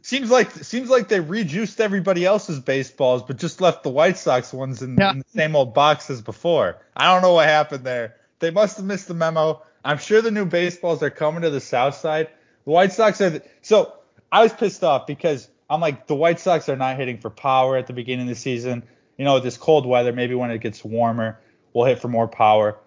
seems 0.00 0.30
like 0.30 0.50
seems 0.50 0.88
like 0.88 1.08
they 1.08 1.20
rejuiced 1.20 1.78
everybody 1.78 2.24
else's 2.24 2.58
baseballs, 2.58 3.22
but 3.22 3.36
just 3.36 3.60
left 3.60 3.82
the 3.82 3.90
White 3.90 4.16
Sox 4.16 4.50
ones 4.50 4.80
in, 4.80 4.96
Yeah. 4.96 5.10
in 5.10 5.18
the 5.18 5.24
same 5.34 5.54
old 5.54 5.74
box 5.74 6.08
as 6.08 6.22
before. 6.22 6.78
I 6.96 7.12
don't 7.12 7.20
know 7.20 7.34
what 7.34 7.46
happened 7.46 7.84
there. 7.84 8.16
They 8.38 8.50
must 8.50 8.78
have 8.78 8.86
missed 8.86 9.08
the 9.08 9.14
memo. 9.14 9.60
I'm 9.84 9.98
sure 9.98 10.22
the 10.22 10.30
new 10.30 10.46
baseballs 10.46 11.02
are 11.02 11.10
coming 11.10 11.42
to 11.42 11.50
the 11.50 11.60
South 11.60 11.96
Side. 11.96 12.28
The 12.64 12.70
White 12.70 12.94
Sox 12.94 13.20
are 13.20 13.28
the, 13.28 13.42
so 13.60 13.92
I 14.32 14.42
was 14.42 14.54
pissed 14.54 14.82
off 14.82 15.06
because 15.06 15.50
I'm 15.68 15.82
like 15.82 16.06
the 16.06 16.16
White 16.16 16.40
Sox 16.40 16.70
are 16.70 16.76
not 16.76 16.96
hitting 16.96 17.18
for 17.18 17.28
power 17.28 17.76
at 17.76 17.86
the 17.88 17.92
beginning 17.92 18.22
of 18.22 18.28
the 18.30 18.40
season. 18.40 18.84
You 19.16 19.24
know, 19.24 19.40
this 19.40 19.56
cold 19.56 19.86
weather, 19.86 20.12
maybe 20.12 20.34
when 20.34 20.50
it 20.50 20.60
gets 20.60 20.84
warmer, 20.84 21.40
we'll 21.72 21.86
hit 21.86 22.00
for 22.00 22.08
more 22.08 22.28
power. 22.28 22.78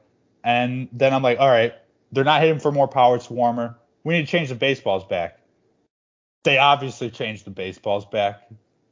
And 0.44 0.90
then 0.92 1.14
I'm 1.14 1.24
like, 1.24 1.40
all 1.40 1.50
right, 1.50 1.74
they're 2.12 2.24
not 2.24 2.42
hitting 2.42 2.60
for 2.60 2.72
more 2.72 2.88
power. 2.88 3.16
It's 3.16 3.30
warmer. 3.30 3.78
We 4.04 4.14
need 4.16 4.26
to 4.26 4.32
change 4.32 4.50
the 4.50 4.56
baseballs 4.56 5.06
back. 5.06 5.40
They 6.44 6.58
obviously 6.58 7.10
changed 7.10 7.46
the 7.46 7.52
baseballs 7.52 8.06
back. 8.06 8.48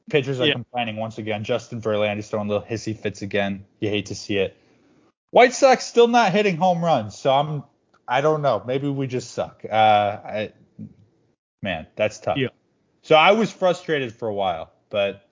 Pitchers 0.10 0.40
are 0.40 0.48
Yeah. 0.48 0.54
complaining 0.54 0.98
once 0.98 1.18
again. 1.18 1.44
Justin 1.44 1.82
Verlander's 1.82 2.30
throwing 2.30 2.48
little 2.48 2.66
hissy 2.66 2.98
fits 2.98 3.22
again. 3.22 3.66
You 3.80 3.90
hate 3.90 4.08
to 4.08 4.16
see 4.16 4.38
it. 4.38 4.56
White 5.32 5.54
Sox 5.54 5.86
still 5.86 6.08
not 6.08 6.32
hitting 6.32 6.58
home 6.58 6.84
runs, 6.84 7.18
so 7.18 7.34
I'm 7.34 7.64
I 8.08 8.22
don't 8.22 8.42
know. 8.42 8.64
Maybe 8.66 8.88
we 8.88 9.08
just 9.08 9.32
suck. 9.32 9.66
Uh, 9.70 9.76
I, 9.76 10.54
man, 11.62 11.88
that's 11.98 12.20
tough. 12.20 12.38
Yeah. 12.38 12.50
So 13.02 13.16
I 13.16 13.34
was 13.34 13.52
frustrated 13.52 14.14
for 14.14 14.30
a 14.30 14.34
while, 14.34 14.72
but 14.90 15.27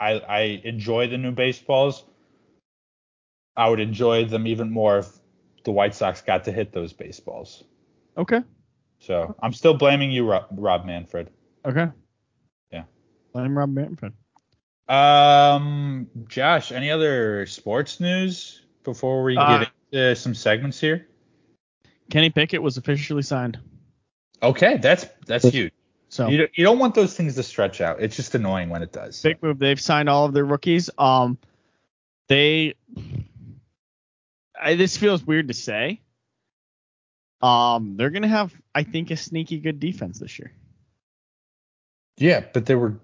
I 0.00 0.12
I 0.12 0.40
enjoy 0.64 1.08
the 1.08 1.18
new 1.18 1.32
baseballs. 1.32 2.04
I 3.56 3.68
would 3.68 3.80
enjoy 3.80 4.24
them 4.24 4.46
even 4.46 4.70
more 4.70 4.98
if 4.98 5.08
the 5.64 5.70
White 5.70 5.94
Sox 5.94 6.22
got 6.22 6.44
to 6.44 6.52
hit 6.52 6.72
those 6.72 6.92
baseballs. 6.92 7.64
Okay. 8.16 8.40
So 8.98 9.34
I'm 9.42 9.52
still 9.52 9.74
blaming 9.74 10.10
you, 10.10 10.28
Rob, 10.28 10.46
Rob 10.52 10.84
Manfred. 10.84 11.30
Okay. 11.64 11.88
Yeah. 12.72 12.84
I'm 13.34 13.56
Rob 13.56 13.70
Manfred. 13.70 14.12
Um, 14.88 16.08
Josh, 16.28 16.72
any 16.72 16.90
other 16.90 17.46
sports 17.46 18.00
news 18.00 18.62
before 18.82 19.22
we 19.22 19.36
Uh, 19.36 19.60
get 19.60 19.72
into 19.92 20.16
some 20.16 20.34
segments 20.34 20.80
here? 20.80 21.06
Kenny 22.10 22.30
Pickett 22.30 22.62
was 22.62 22.76
officially 22.76 23.22
signed. 23.22 23.58
Okay, 24.42 24.76
that's 24.76 25.06
that's 25.26 25.44
huge. 25.48 25.72
So 26.14 26.28
You 26.28 26.36
don't, 26.38 26.50
you 26.54 26.62
don't 26.62 26.78
want 26.78 26.94
those 26.94 27.16
things 27.16 27.34
to 27.34 27.42
stretch 27.42 27.80
out. 27.80 28.00
It's 28.00 28.14
just 28.14 28.36
annoying 28.36 28.70
when 28.70 28.84
it 28.84 28.92
does. 28.92 29.20
big 29.20 29.42
move. 29.42 29.58
They've 29.58 29.80
signed 29.80 30.08
all 30.08 30.26
of 30.26 30.32
their 30.32 30.44
rookies. 30.44 30.88
Um, 30.96 31.38
they. 32.28 32.74
I, 34.60 34.76
this 34.76 34.96
feels 34.96 35.24
weird 35.24 35.48
to 35.48 35.54
say. 35.54 36.00
Um, 37.42 37.96
they're 37.96 38.10
gonna 38.10 38.28
have, 38.28 38.54
I 38.72 38.84
think, 38.84 39.10
a 39.10 39.16
sneaky 39.16 39.58
good 39.58 39.80
defense 39.80 40.20
this 40.20 40.38
year. 40.38 40.52
Yeah, 42.16 42.44
but 42.52 42.66
they 42.66 42.76
were. 42.76 42.94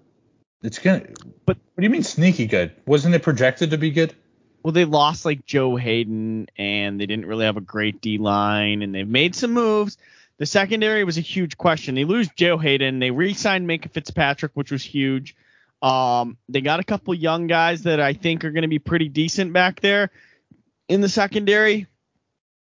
It's 0.63 0.79
gonna. 0.79 1.05
But- 1.45 1.57
what 1.57 1.81
do 1.81 1.83
you 1.83 1.89
mean 1.89 2.03
sneaky 2.03 2.45
good? 2.45 2.71
Wasn't 2.85 3.13
it 3.13 3.23
projected 3.23 3.71
to 3.71 3.77
be 3.77 3.91
good? 3.91 4.15
Well, 4.63 4.71
they 4.71 4.85
lost 4.85 5.25
like 5.25 5.45
Joe 5.45 5.75
Haden, 5.75 6.47
and 6.57 6.97
they 6.97 7.07
didn't 7.07 7.25
really 7.25 7.43
have 7.43 7.57
a 7.57 7.61
great 7.61 7.99
D 7.99 8.17
line, 8.19 8.81
and 8.81 8.95
they've 8.95 9.05
made 9.05 9.35
some 9.35 9.51
moves. 9.51 9.97
The 10.41 10.47
secondary 10.47 11.03
was 11.03 11.19
a 11.19 11.21
huge 11.21 11.55
question. 11.55 11.93
They 11.93 12.03
lose 12.03 12.27
Joe 12.35 12.57
Haden. 12.57 12.97
They 12.97 13.11
re-signed 13.11 13.69
Minkah 13.69 13.91
Fitzpatrick, 13.91 14.53
which 14.55 14.71
was 14.71 14.83
huge. 14.83 15.35
Um, 15.83 16.35
they 16.49 16.61
got 16.61 16.79
a 16.79 16.83
couple 16.83 17.13
young 17.13 17.45
guys 17.45 17.83
that 17.83 17.99
I 17.99 18.13
think 18.13 18.43
are 18.43 18.49
going 18.49 18.63
to 18.63 18.67
be 18.67 18.79
pretty 18.79 19.07
decent 19.07 19.53
back 19.53 19.81
there 19.81 20.09
in 20.89 20.99
the 20.99 21.09
secondary. 21.09 21.85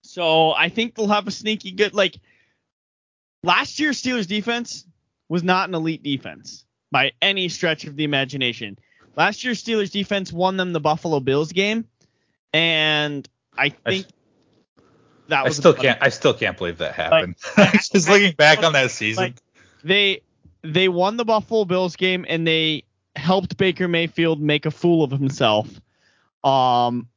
So 0.01 0.53
I 0.53 0.69
think 0.69 0.95
they'll 0.95 1.09
have 1.09 1.27
a 1.27 1.31
sneaky 1.31 1.71
good. 1.71 1.93
Like 1.93 2.15
last 3.43 3.81
year's 3.81 4.01
Steelers 4.01 4.27
defense 4.27 4.85
was 5.27 5.43
not 5.43 5.67
an 5.67 5.75
elite 5.75 6.03
defense 6.03 6.63
by 6.89 7.11
any 7.21 7.49
stretch 7.49 7.83
of 7.83 7.97
the 7.97 8.05
imagination. 8.05 8.79
Last 9.17 9.43
year's 9.43 9.61
Steelers 9.61 9.91
defense 9.91 10.31
won 10.31 10.55
them 10.55 10.71
the 10.71 10.79
Buffalo 10.79 11.19
Bills 11.19 11.51
game, 11.51 11.83
and 12.53 13.27
I 13.57 13.67
think 13.67 14.05
that 15.27 15.39
I 15.39 15.43
was 15.43 15.57
still 15.57 15.73
can't. 15.73 15.97
I 16.01 16.09
still 16.09 16.33
can't 16.33 16.57
believe 16.57 16.79
that 16.79 16.93
happened. 16.93 17.35
just 17.73 18.09
looking 18.09 18.33
back 18.33 18.63
on 18.63 18.73
that 18.73 18.91
season. 18.91 19.23
like, 19.23 19.35
they 19.83 20.21
they 20.63 20.89
won 20.89 21.17
the 21.17 21.25
Buffalo 21.25 21.65
Bills 21.65 21.95
game 21.95 22.25
and 22.27 22.45
they 22.47 22.83
helped 23.15 23.57
Baker 23.57 23.87
Mayfield 23.87 24.41
make 24.41 24.65
a 24.65 24.71
fool 24.71 25.03
of 25.03 25.11
himself. 25.11 25.69
Um, 26.43 27.07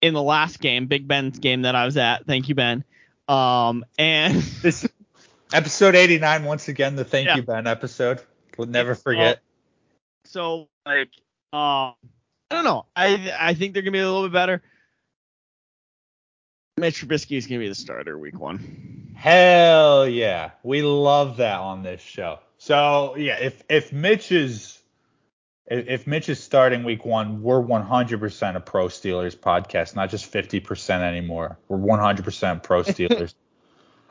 in 0.00 0.14
the 0.14 0.22
last 0.22 0.60
game, 0.60 0.86
Big 0.86 1.08
Ben's 1.08 1.38
game 1.38 1.62
that 1.62 1.74
I 1.74 1.84
was 1.84 1.96
at. 1.96 2.26
Thank 2.26 2.48
you, 2.48 2.54
Ben. 2.54 2.84
Um, 3.26 3.84
and 3.98 4.34
this 4.62 4.88
episode 5.52 5.94
89 5.94 6.44
once 6.44 6.68
again 6.68 6.96
the 6.96 7.04
thank 7.04 7.26
Yeah. 7.26 7.36
you 7.36 7.42
Ben 7.42 7.66
episode. 7.66 8.20
We'll 8.56 8.68
never 8.68 8.94
forget. 8.94 9.40
so 10.24 10.68
like, 10.86 11.10
um, 11.52 11.94
I 12.50 12.54
don't 12.54 12.64
know. 12.64 12.86
I 12.96 13.34
I 13.38 13.54
think 13.54 13.74
they're 13.74 13.82
gonna 13.82 13.92
be 13.92 13.98
a 13.98 14.06
little 14.06 14.24
bit 14.24 14.32
better. 14.32 14.62
Mitch 16.78 17.02
Trubisky 17.02 17.36
is 17.36 17.46
gonna 17.46 17.60
be 17.60 17.68
the 17.68 17.74
starter 17.74 18.18
week 18.18 18.38
one. 18.38 19.12
Hell 19.14 20.08
yeah. 20.08 20.52
We 20.62 20.82
love 20.82 21.38
that 21.38 21.58
on 21.58 21.82
this 21.82 22.00
show. 22.00 22.38
So 22.58 23.16
yeah, 23.16 23.38
if 23.38 23.62
if 23.68 23.92
Mitch 23.92 24.32
is 24.32 24.80
if 25.66 25.88
if 25.88 26.06
Mitch 26.06 26.28
is 26.28 26.42
starting 26.42 26.84
week 26.84 27.04
one, 27.04 27.42
we're 27.42 27.62
100% 27.62 28.56
a 28.56 28.60
pro 28.60 28.86
Steelers 28.86 29.36
podcast, 29.36 29.94
not 29.96 30.10
just 30.10 30.32
50% 30.32 31.00
anymore. 31.00 31.58
We're 31.68 31.78
100% 31.78 32.62
pro 32.62 32.82
Steelers. 32.84 33.34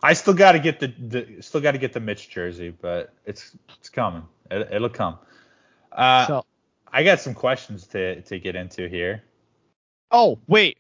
I 0.04 0.14
still 0.14 0.34
got 0.36 0.52
to 0.52 0.60
get 0.60 0.80
the, 0.80 0.88
the 0.88 1.42
still 1.42 1.62
got 1.62 1.72
to 1.72 1.80
get 1.80 1.94
the 1.94 2.00
Mitch 2.00 2.30
jersey, 2.30 2.70
but 2.70 3.14
it's 3.26 3.58
it's 3.80 3.90
coming. 3.90 4.24
It, 4.52 4.70
it'll 4.72 4.90
come. 4.90 5.18
Uh, 5.92 6.28
So, 6.28 6.46
I 6.92 7.04
got 7.04 7.20
some 7.20 7.34
questions 7.34 7.88
to 7.88 8.22
to 8.22 8.40
get 8.40 8.56
into 8.56 8.88
here. 8.88 9.24
oh 10.12 10.38
wait, 10.48 10.78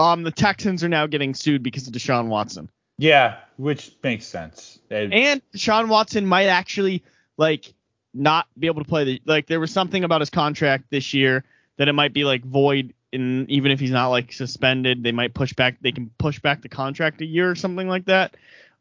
um, 0.00 0.22
the 0.22 0.30
Texans 0.30 0.82
are 0.82 0.88
now 0.88 1.06
getting 1.06 1.34
sued 1.34 1.62
because 1.62 1.86
of 1.86 1.92
Deshaun 1.92 2.26
Watson, 2.28 2.70
Yeah, 2.98 3.36
which 3.56 3.92
makes 4.02 4.26
sense. 4.26 4.78
It- 4.90 5.12
and 5.12 5.42
Deshaun 5.54 5.88
Watson 5.88 6.26
might 6.26 6.46
actually 6.46 7.02
like 7.36 7.72
not 8.14 8.46
be 8.58 8.66
able 8.66 8.82
to 8.82 8.88
play 8.88 9.04
the 9.04 9.22
like 9.26 9.46
there 9.46 9.60
was 9.60 9.70
something 9.70 10.02
about 10.04 10.20
his 10.20 10.30
contract 10.30 10.84
this 10.90 11.14
year 11.14 11.44
that 11.76 11.86
it 11.88 11.92
might 11.92 12.12
be 12.12 12.24
like 12.24 12.44
void 12.44 12.92
and 13.12 13.48
even 13.50 13.70
if 13.70 13.78
he's 13.78 13.90
not 13.92 14.08
like 14.08 14.32
suspended 14.32 15.02
they 15.04 15.12
might 15.12 15.32
push 15.32 15.52
back 15.52 15.76
they 15.80 15.92
can 15.92 16.10
push 16.18 16.40
back 16.40 16.60
the 16.60 16.68
contract 16.68 17.20
a 17.20 17.24
year 17.24 17.48
or 17.48 17.54
something 17.54 17.86
like 17.88 18.04
that 18.06 18.34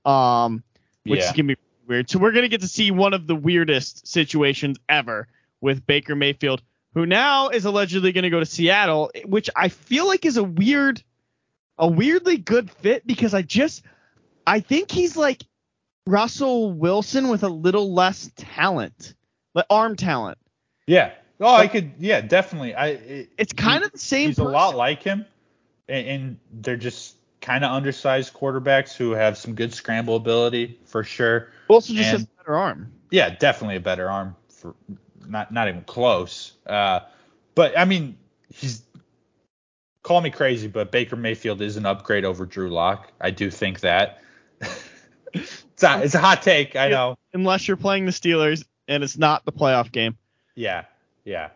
um 0.04 0.64
which 1.06 1.20
Yeah. 1.20 1.26
is 1.26 1.32
gonna 1.34 1.44
be 1.44 1.58
weird 1.88 2.10
so 2.10 2.18
we're 2.18 2.32
gonna 2.32 2.48
get 2.48 2.62
to 2.62 2.68
see 2.68 2.90
one 2.92 3.14
of 3.14 3.28
the 3.28 3.36
weirdest 3.36 4.08
situations 4.08 4.78
ever 4.90 5.28
with 5.62 5.86
baker 5.86 6.16
mayfield 6.16 6.62
who 6.96 7.06
now 7.06 7.50
is 7.50 7.66
allegedly 7.66 8.12
gonna 8.12 8.30
go 8.32 8.40
to 8.40 8.46
seattle 8.48 9.12
which 9.26 9.50
i 9.56 9.70
feel 9.70 10.08
like 10.08 10.26
is 10.26 10.38
a 10.38 10.44
weird 10.44 11.04
a 11.80 11.88
weirdly 11.88 12.38
good 12.38 12.70
fit 12.70 13.06
because 13.08 13.34
i 13.34 13.42
just 13.42 13.84
i 14.46 14.60
think 14.60 14.92
he's 14.92 15.18
like 15.18 15.44
russell 16.06 16.72
wilson 16.72 17.30
with 17.30 17.44
a 17.44 17.50
little 17.50 17.94
less 17.94 18.32
talent 18.36 19.16
like 19.56 19.66
arm 19.70 19.96
talent 19.96 20.38
yeah. 20.90 21.12
Oh, 21.40 21.56
I 21.56 21.68
could. 21.68 21.94
Yeah, 22.00 22.22
definitely. 22.22 22.74
I. 22.74 22.88
It, 22.88 23.30
it's 23.38 23.54
kind 23.54 23.84
of 23.84 23.92
the 23.92 24.00
same 24.00 24.30
he's 24.30 24.40
a 24.40 24.44
lot 24.44 24.76
like 24.76 25.04
him, 25.04 25.24
and, 25.88 26.08
and 26.08 26.40
they're 26.52 26.78
just 26.78 27.16
kind 27.42 27.64
of 27.64 27.72
undersized 27.72 28.34
quarterbacks 28.34 28.96
who 28.96 29.12
have 29.12 29.38
some 29.38 29.54
good 29.54 29.72
scramble 29.72 30.16
ability 30.16 30.80
for 30.86 31.04
sure. 31.04 31.50
Wilson 31.70 31.96
just 31.96 32.10
has 32.10 32.24
a 32.24 32.28
better 32.38 32.58
arm. 32.58 32.92
Yeah, 33.12 33.30
definitely 33.30 33.76
a 33.76 33.82
better 33.82 34.10
arm 34.10 34.36
for 34.50 34.74
not 35.28 35.54
not 35.54 35.68
even 35.68 35.84
close. 35.84 36.54
Uh, 36.66 37.02
but 37.54 37.78
I 37.78 37.86
mean, 37.86 38.18
he's 38.52 38.82
call 40.04 40.22
me 40.22 40.30
crazy, 40.30 40.68
but 40.68 40.92
Baker 40.92 41.16
Mayfield 41.16 41.62
is 41.62 41.78
an 41.78 41.86
upgrade 41.86 42.26
over 42.26 42.46
Drew 42.46 42.70
Lock. 42.70 43.12
I 43.20 43.32
do 43.32 43.50
think 43.52 43.82
that. 43.82 44.22
it's, 45.34 45.84
a, 45.84 46.04
it's 46.04 46.16
a 46.16 46.20
hot 46.20 46.42
take, 46.42 46.76
I 46.76 46.90
know. 46.90 47.18
Unless 47.34 47.68
you're 47.68 47.78
playing 47.78 48.06
the 48.06 48.12
Steelers 48.12 48.66
and 48.88 49.04
it's 49.04 49.18
not 49.18 49.46
the 49.46 49.52
playoff 49.52 49.92
game. 49.92 50.18
Yeah, 50.56 50.86
yeah. 51.24 51.50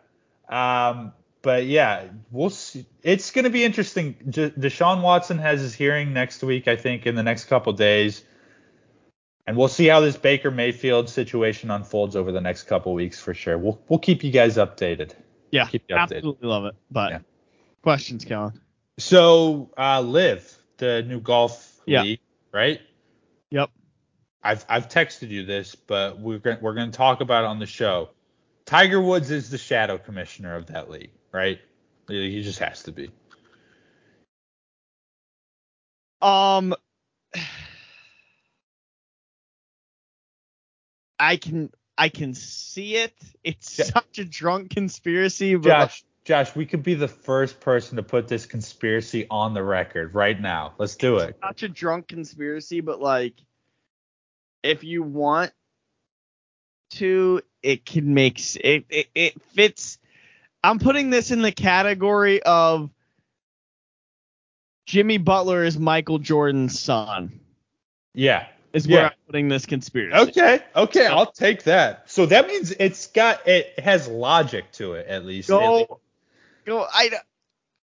Um, 0.50 1.14
but 1.42 1.66
yeah, 1.66 2.06
we'll 2.32 2.50
see. 2.50 2.86
It's 3.02 3.32
going 3.32 3.44
to 3.44 3.50
be 3.50 3.64
interesting. 3.64 4.16
J- 4.30 4.52
Deshaun 4.52 5.02
Watson 5.02 5.38
has 5.40 5.60
his 5.62 5.74
hearing 5.74 6.14
next 6.14 6.44
week, 6.44 6.68
I 6.68 6.76
think, 6.76 7.06
in 7.06 7.16
the 7.16 7.24
next 7.24 7.46
couple 7.46 7.74
days. 7.74 8.24
And 9.46 9.58
we'll 9.58 9.68
see 9.68 9.88
how 9.88 10.00
this 10.00 10.16
Baker 10.16 10.52
Mayfield 10.52 11.10
situation 11.10 11.70
unfolds 11.70 12.16
over 12.16 12.32
the 12.32 12.40
next 12.40 12.64
couple 12.64 12.94
weeks 12.94 13.20
for 13.20 13.34
sure. 13.34 13.58
We'll 13.58 13.82
we'll 13.90 14.00
keep 14.00 14.24
you 14.24 14.32
guys 14.32 14.56
updated. 14.56 15.12
Yeah, 15.52 15.68
Keep 15.68 15.84
you 15.90 15.96
updated. 15.96 16.00
absolutely 16.16 16.48
love 16.48 16.66
it. 16.66 16.76
But 16.90 17.12
Yeah. 17.12 17.20
Questions, 17.84 18.26
Kellen? 18.26 18.60
So, 18.98 19.70
uh, 19.78 20.02
LIV, 20.02 20.58
the 20.78 21.04
new 21.04 21.20
golf 21.20 21.82
Yeah. 21.86 22.02
league, 22.04 22.22
right? 22.52 22.82
Yep. 23.52 23.70
I've 24.42 24.66
I've 24.70 24.90
texted 24.90 25.30
you 25.30 25.46
this, 25.46 25.76
but 25.76 26.20
we're 26.20 26.40
going 26.40 26.58
we're 26.62 26.74
going 26.74 26.92
to 26.92 26.98
talk 26.98 27.22
about 27.22 27.44
it 27.44 27.48
on 27.48 27.60
the 27.60 27.66
show. 27.66 28.10
Tiger 28.66 29.02
Woods 29.02 29.32
is 29.32 29.50
the 29.50 29.58
shadow 29.58 29.98
commissioner 29.98 30.56
of 30.56 30.68
that 30.68 30.90
league, 30.90 31.12
right? 31.32 31.60
He 32.08 32.42
just 32.42 32.60
has 32.60 32.84
to 32.84 32.92
be. 32.92 33.12
Um, 36.22 36.74
I 41.20 41.36
can 41.38 41.72
I 41.98 42.10
can 42.10 42.34
see 42.34 42.96
it. 42.96 43.14
It's 43.44 43.80
Yeah. 43.80 43.86
such 43.86 44.20
a 44.20 44.26
drunk 44.26 44.72
conspiracy, 44.72 45.56
but 45.56 45.70
Josh, 45.70 46.04
Josh, 46.26 46.56
we 46.56 46.66
could 46.66 46.84
be 46.84 46.94
the 46.96 47.08
first 47.08 47.60
person 47.60 47.98
to 47.98 48.04
put 48.04 48.28
this 48.28 48.46
conspiracy 48.46 49.28
on 49.30 49.54
the 49.54 49.64
record 49.64 50.16
right 50.16 50.40
now. 50.40 50.74
Let's 50.78 50.96
do 50.96 51.18
it. 51.18 51.32
It's 51.32 51.40
such 51.42 51.64
a 51.64 51.70
drunk 51.70 52.08
conspiracy, 52.08 52.80
but 52.80 53.02
like 53.02 53.34
if 54.64 54.86
you 54.86 55.04
want 55.04 55.52
to, 56.92 57.42
it 57.62 57.86
can 57.86 58.14
make 58.14 58.40
it 58.56 58.86
it, 58.90 59.08
it 59.14 59.42
fits. 59.52 59.98
I'm 60.64 60.80
putting 60.80 61.10
this 61.10 61.32
in 61.32 61.42
the 61.42 61.52
category 61.52 62.42
of 62.42 62.90
Jimmy 64.86 65.18
Butler 65.18 65.64
is 65.64 65.78
Michael 65.78 66.20
Jordan's 66.20 66.80
son. 66.80 67.42
Yeah. 68.14 68.48
Is 68.72 68.88
where 68.88 69.02
Yeah. 69.02 69.06
I'm 69.08 69.14
putting 69.28 69.50
this 69.50 69.66
conspiracy. 69.66 70.30
Okay. 70.30 70.60
Okay. 70.76 71.06
I'll 71.06 71.32
take 71.32 71.64
that. 71.64 72.10
So 72.10 72.26
that 72.28 72.48
means 72.48 72.72
it's 72.72 73.08
got 73.08 73.46
it 73.46 73.78
has 73.80 74.08
logic 74.08 74.72
to 74.74 74.94
it 74.94 75.08
at 75.08 75.26
least. 75.26 75.50
It, 75.50 75.90
I 76.68 77.10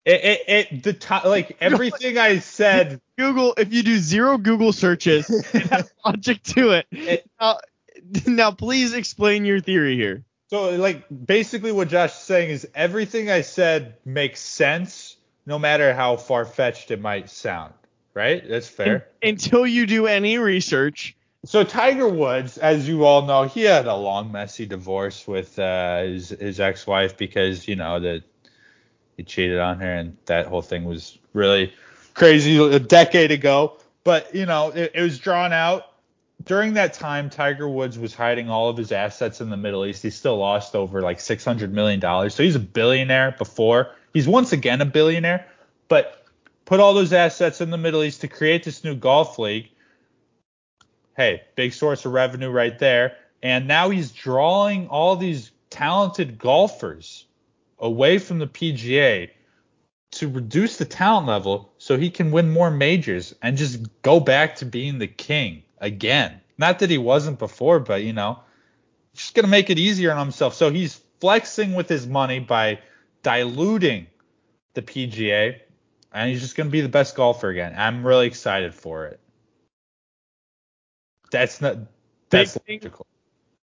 it, 0.04 0.24
it, 0.24 0.40
it 0.48 0.82
the 0.82 1.20
like 1.24 1.56
everything 1.60 2.18
I 2.18 2.38
said. 2.38 3.00
Google 3.18 3.54
if 3.58 3.72
you 3.72 3.82
do 3.82 3.98
zero 3.98 4.38
Google 4.38 4.72
searches, 4.72 5.28
it 5.54 5.66
has 5.66 5.92
logic 6.04 6.42
to 6.44 6.70
it. 6.70 6.86
It- 6.92 7.30
now, 7.40 7.58
now, 8.26 8.50
please 8.52 8.94
explain 8.94 9.44
your 9.44 9.60
theory 9.60 9.96
here. 9.96 10.24
So 10.48 10.70
like 10.76 11.04
basically 11.26 11.72
what 11.72 11.88
Josh 11.88 12.12
is 12.12 12.18
saying 12.18 12.50
is 12.50 12.68
everything 12.74 13.30
I 13.30 13.42
said 13.42 13.96
makes 14.04 14.40
sense 14.40 15.16
no 15.44 15.58
matter 15.58 15.92
how 15.94 16.16
far 16.16 16.44
fetched 16.46 16.90
it 16.90 17.00
might 17.00 17.28
sound. 17.28 17.74
Right? 18.14 18.42
That's 18.48 18.68
fair. 18.68 19.08
Until 19.22 19.66
you 19.66 19.86
do 19.86 20.06
any 20.06 20.38
research, 20.38 21.16
So 21.44 21.62
Tiger 21.64 22.08
Woods, 22.08 22.58
as 22.58 22.88
you 22.88 23.04
all 23.04 23.26
know, 23.26 23.44
he 23.44 23.62
had 23.62 23.86
a 23.86 23.94
long, 23.94 24.32
messy 24.32 24.66
divorce 24.66 25.26
with 25.26 25.58
uh, 25.58 26.02
his 26.02 26.30
his 26.30 26.60
ex-wife 26.60 27.16
because 27.16 27.68
you 27.68 27.76
know 27.76 28.00
that 28.00 28.22
he 29.18 29.24
cheated 29.24 29.58
on 29.58 29.78
her, 29.80 29.92
and 29.92 30.16
that 30.24 30.46
whole 30.46 30.62
thing 30.62 30.84
was 30.86 31.18
really 31.34 31.74
crazy 32.14 32.56
a 32.56 32.78
decade 32.78 33.30
ago. 33.30 33.76
But 34.04 34.34
you 34.34 34.46
know, 34.46 34.70
it, 34.70 34.92
it 34.94 35.02
was 35.02 35.18
drawn 35.18 35.52
out. 35.52 35.92
During 36.44 36.74
that 36.74 36.94
time, 36.94 37.28
Tiger 37.28 37.68
Woods 37.68 37.98
was 37.98 38.14
hiding 38.14 38.48
all 38.48 38.70
of 38.70 38.78
his 38.78 38.92
assets 38.92 39.42
in 39.42 39.50
the 39.50 39.56
Middle 39.58 39.84
East. 39.84 40.02
He 40.02 40.08
still 40.08 40.38
lost 40.38 40.74
over 40.74 41.02
like 41.02 41.20
600 41.20 41.74
million 41.74 42.00
dollars. 42.00 42.34
So 42.34 42.42
he's 42.42 42.54
a 42.54 42.60
billionaire 42.60 43.34
before. 43.36 43.90
He's 44.14 44.26
once 44.26 44.52
again 44.52 44.80
a 44.80 44.86
billionaire, 44.86 45.46
but 45.88 46.24
put 46.64 46.80
all 46.80 46.94
those 46.94 47.12
assets 47.12 47.60
in 47.60 47.68
the 47.68 47.76
Middle 47.76 48.02
East 48.02 48.22
to 48.22 48.28
create 48.28 48.64
this 48.64 48.82
new 48.82 48.94
golf 48.94 49.38
league 49.38 49.68
hey, 51.18 51.42
big 51.56 51.72
source 51.72 52.06
of 52.06 52.12
revenue 52.12 52.48
right 52.48 52.78
there. 52.78 53.16
And 53.42 53.68
now 53.68 53.90
he's 53.90 54.12
drawing 54.12 54.88
all 54.88 55.16
these 55.16 55.50
talented 55.68 56.38
golfers 56.38 57.26
away 57.78 58.18
from 58.18 58.38
the 58.38 58.46
PGA 58.46 59.30
to 60.10 60.28
reduce 60.28 60.76
the 60.78 60.84
talent 60.84 61.26
level 61.26 61.72
so 61.78 61.96
he 61.96 62.10
can 62.10 62.30
win 62.30 62.50
more 62.50 62.70
majors 62.70 63.34
and 63.42 63.56
just 63.56 63.80
go 64.02 64.18
back 64.20 64.56
to 64.56 64.64
being 64.64 64.98
the 64.98 65.06
king 65.06 65.62
again. 65.78 66.40
Not 66.56 66.78
that 66.78 66.90
he 66.90 66.98
wasn't 66.98 67.38
before, 67.38 67.78
but 67.80 68.02
you 68.02 68.12
know, 68.12 68.40
just 69.14 69.34
gonna 69.34 69.48
make 69.48 69.70
it 69.70 69.78
easier 69.78 70.12
on 70.12 70.18
himself. 70.18 70.54
So 70.54 70.70
he's 70.70 71.00
flexing 71.20 71.74
with 71.74 71.88
his 71.88 72.06
money 72.06 72.38
by 72.40 72.80
diluting 73.22 74.06
the 74.74 74.82
PGA, 74.82 75.60
and 76.12 76.30
he's 76.30 76.40
just 76.40 76.56
gonna 76.56 76.70
be 76.70 76.80
the 76.80 76.88
best 76.88 77.14
golfer 77.14 77.48
again. 77.48 77.74
I'm 77.76 78.06
really 78.06 78.26
excited 78.26 78.74
for 78.74 79.06
it. 79.06 79.20
That's 81.30 81.60
not 81.60 81.76
that's 82.30 82.56
Big 82.66 82.82
thing- 82.82 82.92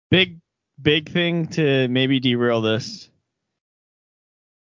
big 0.09 0.39
big 0.81 1.09
thing 1.09 1.47
to 1.47 1.87
maybe 1.87 2.19
derail 2.19 2.61
this. 2.61 3.09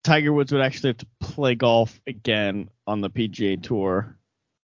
Tiger 0.06 0.32
Woods 0.32 0.52
would 0.52 0.60
actually 0.62 0.90
have 0.90 0.98
to 0.98 1.06
play 1.20 1.54
golf 1.54 2.00
again 2.06 2.70
on 2.86 3.00
the 3.00 3.10
PGA 3.10 3.62
Tour 3.62 4.16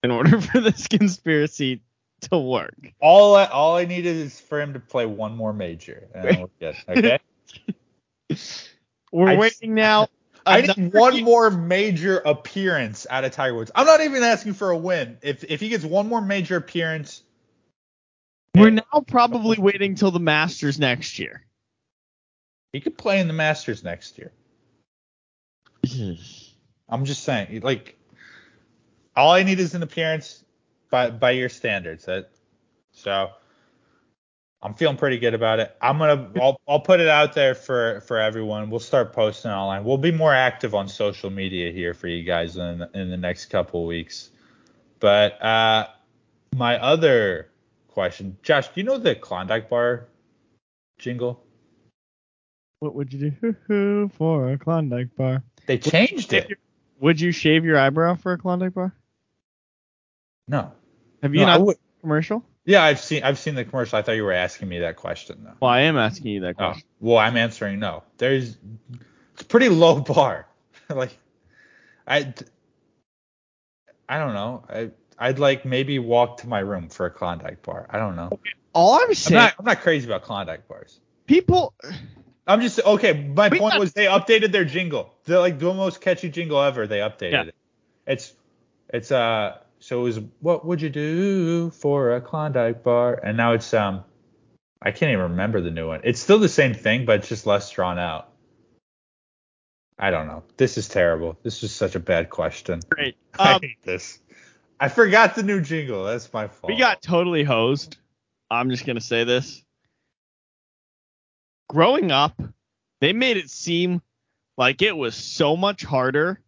in 0.03 0.11
order 0.11 0.39
for 0.41 0.61
this 0.61 0.87
conspiracy 0.87 1.81
to 2.29 2.37
work. 2.37 2.93
All 3.01 3.35
I, 3.35 3.45
all 3.45 3.75
I 3.75 3.85
needed 3.85 4.15
is 4.15 4.39
for 4.39 4.61
him 4.61 4.73
to 4.73 4.79
play 4.79 5.05
one 5.05 5.35
more 5.35 5.51
major, 5.53 6.07
and. 6.13 6.47
Okay. 6.87 7.19
We're 9.11 9.29
I- 9.29 9.35
waiting 9.37 9.73
now. 9.73 10.07
I 10.45 10.61
need 10.61 10.93
one 10.93 11.15
year- 11.15 11.23
more 11.23 11.51
major 11.51 12.17
appearance 12.19 13.05
out 13.09 13.23
of 13.25 13.31
Tiger 13.31 13.53
Woods. 13.53 13.69
I'm 13.75 13.85
not 13.85 14.01
even 14.01 14.23
asking 14.23 14.53
for 14.53 14.71
a 14.71 14.77
win. 14.77 15.17
If 15.21 15.43
if 15.43 15.59
he 15.59 15.69
gets 15.69 15.83
one 15.83 16.07
more 16.07 16.21
major 16.21 16.55
appearance, 16.55 17.21
We're 18.55 18.71
now 18.71 19.03
probably 19.07 19.57
waiting 19.59 19.93
till 19.93 20.09
the 20.09 20.19
Masters 20.19 20.79
next 20.79 21.19
year. 21.19 21.45
he 22.73 22.79
could 22.81 22.97
play 22.97 23.19
in 23.19 23.27
the 23.27 23.33
Masters 23.33 23.83
next 23.83 24.17
year. 24.17 24.31
I'm 26.89 27.05
just 27.05 27.23
saying, 27.23 27.61
like, 27.61 27.97
all 29.15 29.31
I 29.31 29.43
need 29.43 29.59
is 29.59 29.75
an 29.75 29.83
appearance 29.83 30.43
by 30.89 31.09
by 31.09 31.31
your 31.31 31.49
standards. 31.49 32.05
That 32.05 32.29
so 32.91 33.31
I'm 34.61 34.75
feeling 34.75 34.97
pretty 34.97 35.17
good 35.17 35.33
about 35.33 35.59
it. 35.59 35.75
I'm 35.81 35.97
gonna 35.97 36.31
I'll 36.39 36.61
I'll 36.67 36.79
put 36.79 36.99
it 36.99 37.07
out 37.07 37.33
there 37.33 37.55
for 37.55 38.01
for 38.01 38.19
everyone. 38.19 38.69
We'll 38.69 38.79
start 38.79 39.13
posting 39.13 39.51
online. 39.51 39.83
We'll 39.83 39.97
be 39.97 40.11
more 40.11 40.33
active 40.33 40.75
on 40.75 40.87
social 40.87 41.29
media 41.29 41.71
here 41.71 41.93
for 41.93 42.07
you 42.07 42.23
guys 42.23 42.57
in 42.57 42.85
in 42.93 43.09
the 43.09 43.17
next 43.17 43.45
couple 43.45 43.85
weeks. 43.87 44.29
But 44.99 45.41
uh 45.41 45.87
My 46.53 46.77
other 46.79 47.49
question, 47.87 48.37
Josh, 48.43 48.67
do 48.67 48.81
you 48.81 48.83
know 48.83 48.97
the 48.97 49.15
Klondike 49.15 49.69
bar 49.69 50.07
jingle? 50.99 51.43
What 52.79 52.95
would 52.95 53.13
you 53.13 53.31
do 53.31 54.09
for 54.17 54.51
a 54.51 54.57
Klondike 54.57 55.15
bar? 55.15 55.43
They 55.65 55.77
changed 55.77 56.33
it. 56.33 56.57
Would 56.99 57.19
you 57.19 57.31
shave 57.31 57.65
your 57.65 57.77
eyebrow 57.79 58.15
for 58.15 58.33
a 58.33 58.37
Klondike 58.37 58.73
bar? 58.73 58.93
No. 60.47 60.71
Have 61.21 61.33
you 61.33 61.41
No, 61.41 61.45
not 61.47 61.61
would- 61.61 61.77
commercial? 62.01 62.43
Yeah, 62.65 62.83
I've 62.83 62.99
seen 62.99 63.23
I've 63.23 63.39
seen 63.39 63.55
the 63.55 63.65
commercial. 63.65 63.97
I 63.97 64.03
thought 64.03 64.11
you 64.13 64.23
were 64.23 64.31
asking 64.33 64.69
me 64.69 64.79
that 64.79 64.95
question 64.95 65.43
though. 65.43 65.53
Well, 65.59 65.71
I 65.71 65.81
am 65.81 65.97
asking 65.97 66.27
you 66.27 66.41
that 66.41 66.55
Oh, 66.59 66.65
question. 66.71 66.87
well, 66.99 67.17
I'm 67.17 67.35
answering 67.37 67.79
no. 67.79 68.03
There's 68.17 68.55
it's 69.33 69.43
pretty 69.43 69.69
low 69.69 69.99
bar. 70.01 70.47
like 70.89 71.17
I 72.05 72.33
I 74.07 74.19
don't 74.19 74.33
know. 74.33 74.63
I 74.69 74.91
I'd 75.17 75.39
like 75.39 75.65
maybe 75.65 75.97
walk 75.97 76.37
to 76.41 76.47
my 76.47 76.59
room 76.59 76.89
for 76.89 77.07
a 77.07 77.11
Klondike 77.11 77.63
bar. 77.63 77.87
I 77.89 77.97
don't 77.97 78.15
know. 78.15 78.29
All 78.73 78.95
I'm 78.95 79.07
I'm 79.09 79.13
saying, 79.15 79.35
not 79.41 79.53
I'm 79.57 79.65
not 79.65 79.81
crazy 79.81 80.05
about 80.05 80.21
Klondike 80.23 80.67
bars. 80.67 80.99
people. 81.25 81.73
I'm 82.47 82.61
just 82.61 82.79
okay. 82.83 83.13
My 83.13 83.49
We 83.49 83.59
point 83.59 83.73
got- 83.73 83.79
was 83.79 83.93
they 83.93 84.05
updated 84.05 84.51
their 84.51 84.65
jingle. 84.65 85.13
They're 85.25 85.39
like 85.39 85.59
the 85.59 85.73
most 85.73 86.01
catchy 86.01 86.29
jingle 86.29 86.61
ever. 86.61 86.87
They 86.87 86.99
updated 86.99 87.31
Yeah. 87.31 87.41
it. 87.43 87.55
It's 88.07 88.33
it's 88.89 89.11
uh 89.11 89.57
so 89.79 90.01
it 90.01 90.03
was 90.03 90.19
what 90.39 90.65
would 90.65 90.81
you 90.81 90.89
do 90.89 91.69
for 91.71 92.15
a 92.15 92.21
Klondike 92.21 92.83
bar? 92.83 93.13
And 93.23 93.37
now 93.37 93.53
it's 93.53 93.73
um 93.73 94.03
I 94.81 94.91
can't 94.91 95.11
even 95.11 95.23
remember 95.31 95.61
the 95.61 95.69
new 95.71 95.87
one. 95.87 96.01
It's 96.03 96.19
still 96.19 96.39
the 96.39 96.49
same 96.49 96.73
thing, 96.73 97.05
but 97.05 97.19
it's 97.19 97.29
just 97.29 97.45
less 97.45 97.69
drawn 97.69 97.99
out. 97.99 98.29
I 99.99 100.09
don't 100.09 100.25
know. 100.25 100.43
This 100.57 100.77
is 100.79 100.87
terrible. 100.87 101.37
This 101.43 101.61
is 101.61 101.71
such 101.73 101.93
a 101.93 101.99
bad 101.99 102.31
question. 102.31 102.79
Great. 102.89 103.15
I 103.39 103.53
Um, 103.53 103.61
hate 103.61 103.83
this. 103.83 104.17
I 104.79 104.89
forgot 104.89 105.35
the 105.35 105.43
new 105.43 105.61
jingle. 105.61 106.05
That's 106.05 106.33
my 106.33 106.47
fault. 106.47 106.73
we 106.73 106.79
got 106.79 107.03
totally 107.03 107.43
hosed. 107.43 107.97
I'm 108.49 108.71
just 108.71 108.85
gonna 108.85 108.99
say 108.99 109.23
this. 109.25 109.63
Growing 111.71 112.11
up, 112.11 112.37
they 112.99 113.13
made 113.13 113.37
it 113.37 113.49
seem 113.49 114.01
like 114.57 114.81
it 114.81 114.91
was 114.91 115.15
so 115.15 115.55
much 115.55 115.85
harder 115.85 116.41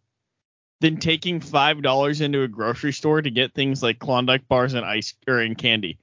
than 0.82 0.98
taking 0.98 1.40
five 1.40 1.80
dollars 1.80 2.20
into 2.20 2.42
a 2.42 2.48
grocery 2.48 2.92
store 2.92 3.22
to 3.22 3.30
get 3.30 3.54
things 3.54 3.82
like 3.82 3.98
Klondike 3.98 4.46
bars 4.48 4.74
and 4.74 4.84
ice 4.84 5.14
or 5.26 5.38
and 5.38 5.56
candy. 5.56 5.98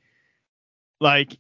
Like 1.00 1.38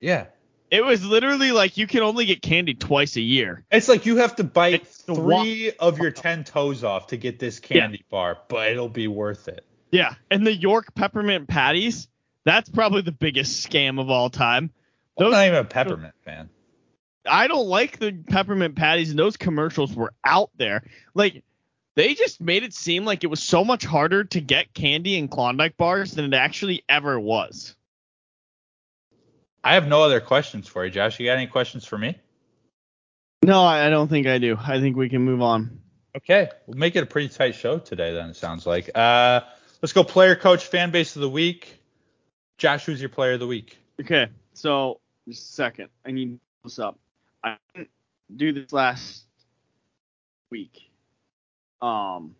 yeah. 0.00 0.28
it 0.70 0.82
was 0.82 1.04
literally 1.04 1.52
like 1.52 1.76
you 1.76 1.86
can 1.86 2.02
only 2.02 2.24
get 2.24 2.40
candy 2.40 2.72
twice 2.72 3.16
a 3.16 3.20
year. 3.20 3.66
It's 3.70 3.90
like 3.90 4.06
you 4.06 4.16
have 4.16 4.36
to 4.36 4.44
bite 4.44 4.80
It's 4.80 5.02
three 5.02 5.72
of 5.78 5.98
your 5.98 6.10
ten 6.10 6.42
toes 6.42 6.84
off 6.84 7.08
to 7.08 7.18
get 7.18 7.38
this 7.38 7.60
candy 7.60 8.06
bar, 8.10 8.38
but 8.48 8.72
it'll 8.72 8.88
be 8.88 9.08
worth 9.08 9.46
it. 9.48 9.62
Yeah, 9.90 10.14
and 10.30 10.46
the 10.46 10.54
York 10.54 10.94
peppermint 10.94 11.48
patties, 11.48 12.08
that's 12.46 12.70
probably 12.70 13.02
the 13.02 13.12
biggest 13.12 13.68
scam 13.68 14.00
of 14.00 14.08
all 14.08 14.30
time. 14.30 14.70
I'm 15.20 15.30
not 15.30 15.46
even 15.46 15.58
a 15.58 15.64
peppermint 15.64 16.14
fan. 16.24 16.48
I 17.30 17.46
don't 17.46 17.66
like 17.66 17.98
the 17.98 18.12
peppermint 18.12 18.76
patties, 18.76 19.10
and 19.10 19.18
those 19.18 19.36
commercials 19.36 19.94
were 19.94 20.12
out 20.24 20.50
there. 20.56 20.84
Like 21.14 21.44
they 21.94 22.14
just 22.14 22.40
made 22.40 22.62
it 22.62 22.74
seem 22.74 23.04
like 23.04 23.24
it 23.24 23.28
was 23.28 23.42
so 23.42 23.64
much 23.64 23.84
harder 23.84 24.24
to 24.24 24.40
get 24.40 24.72
candy 24.72 25.18
and 25.18 25.30
Klondike 25.30 25.76
bars 25.76 26.12
than 26.12 26.24
it 26.26 26.34
actually 26.34 26.84
ever 26.88 27.18
was. 27.18 27.74
I 29.64 29.74
have 29.74 29.88
no 29.88 30.02
other 30.02 30.20
questions 30.20 30.68
for 30.68 30.84
you, 30.84 30.90
Josh. 30.90 31.18
You 31.18 31.26
got 31.26 31.36
any 31.36 31.46
questions 31.46 31.84
for 31.84 31.98
me? 31.98 32.16
No, 33.42 33.62
I 33.62 33.86
I 33.86 33.90
don't 33.90 34.08
think 34.08 34.26
I 34.26 34.38
do. 34.38 34.56
I 34.60 34.80
think 34.80 34.96
we 34.96 35.08
can 35.08 35.22
move 35.22 35.42
on. 35.42 35.80
Okay, 36.16 36.48
we'll 36.66 36.78
make 36.78 36.96
it 36.96 37.02
a 37.02 37.06
pretty 37.06 37.28
tight 37.28 37.54
show 37.54 37.78
today. 37.78 38.12
Then 38.12 38.30
it 38.30 38.36
sounds 38.36 38.66
like. 38.66 38.90
Uh, 38.94 39.40
let's 39.82 39.92
go. 39.92 40.04
Player, 40.04 40.34
coach, 40.36 40.66
fan 40.66 40.90
base 40.90 41.16
of 41.16 41.22
the 41.22 41.28
week. 41.28 41.80
Josh, 42.58 42.84
who's 42.84 43.00
your 43.00 43.10
player 43.10 43.32
of 43.32 43.40
the 43.40 43.46
week? 43.46 43.78
Okay, 44.00 44.28
so 44.52 45.00
just 45.28 45.50
a 45.50 45.52
second. 45.52 45.88
I 46.04 46.10
need 46.10 46.32
to 46.32 46.40
pull 46.62 46.68
this 46.70 46.78
up. 46.78 46.98
I 47.42 47.56
didn't 47.74 47.90
do 48.34 48.52
this 48.52 48.72
last 48.72 49.24
week. 50.50 50.90
Um. 51.80 52.34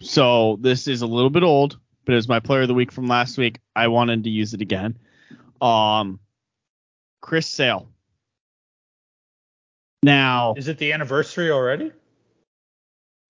So 0.00 0.58
this 0.60 0.86
is 0.86 1.02
a 1.02 1.06
little 1.06 1.30
bit 1.30 1.42
old, 1.42 1.78
but 2.04 2.14
it's 2.14 2.28
my 2.28 2.40
player 2.40 2.62
of 2.62 2.68
the 2.68 2.74
week 2.74 2.92
from 2.92 3.08
last 3.08 3.36
week. 3.36 3.58
I 3.74 3.88
wanted 3.88 4.24
to 4.24 4.30
use 4.30 4.54
it 4.54 4.60
again. 4.60 4.96
Um, 5.60 6.20
Chris 7.20 7.48
Sale. 7.48 7.88
Now 10.04 10.54
Is 10.56 10.68
it 10.68 10.78
the 10.78 10.92
anniversary 10.92 11.50
already? 11.50 11.92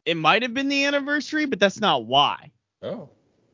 it 0.05 0.16
might 0.16 0.43
have 0.43 0.55
been 0.55 0.68
the 0.68 0.86
anniversary, 0.86 1.45
but 1.45 1.61
that's 1.61 1.80
not 1.80 2.07
why. 2.07 2.51
Oh. 2.82 3.11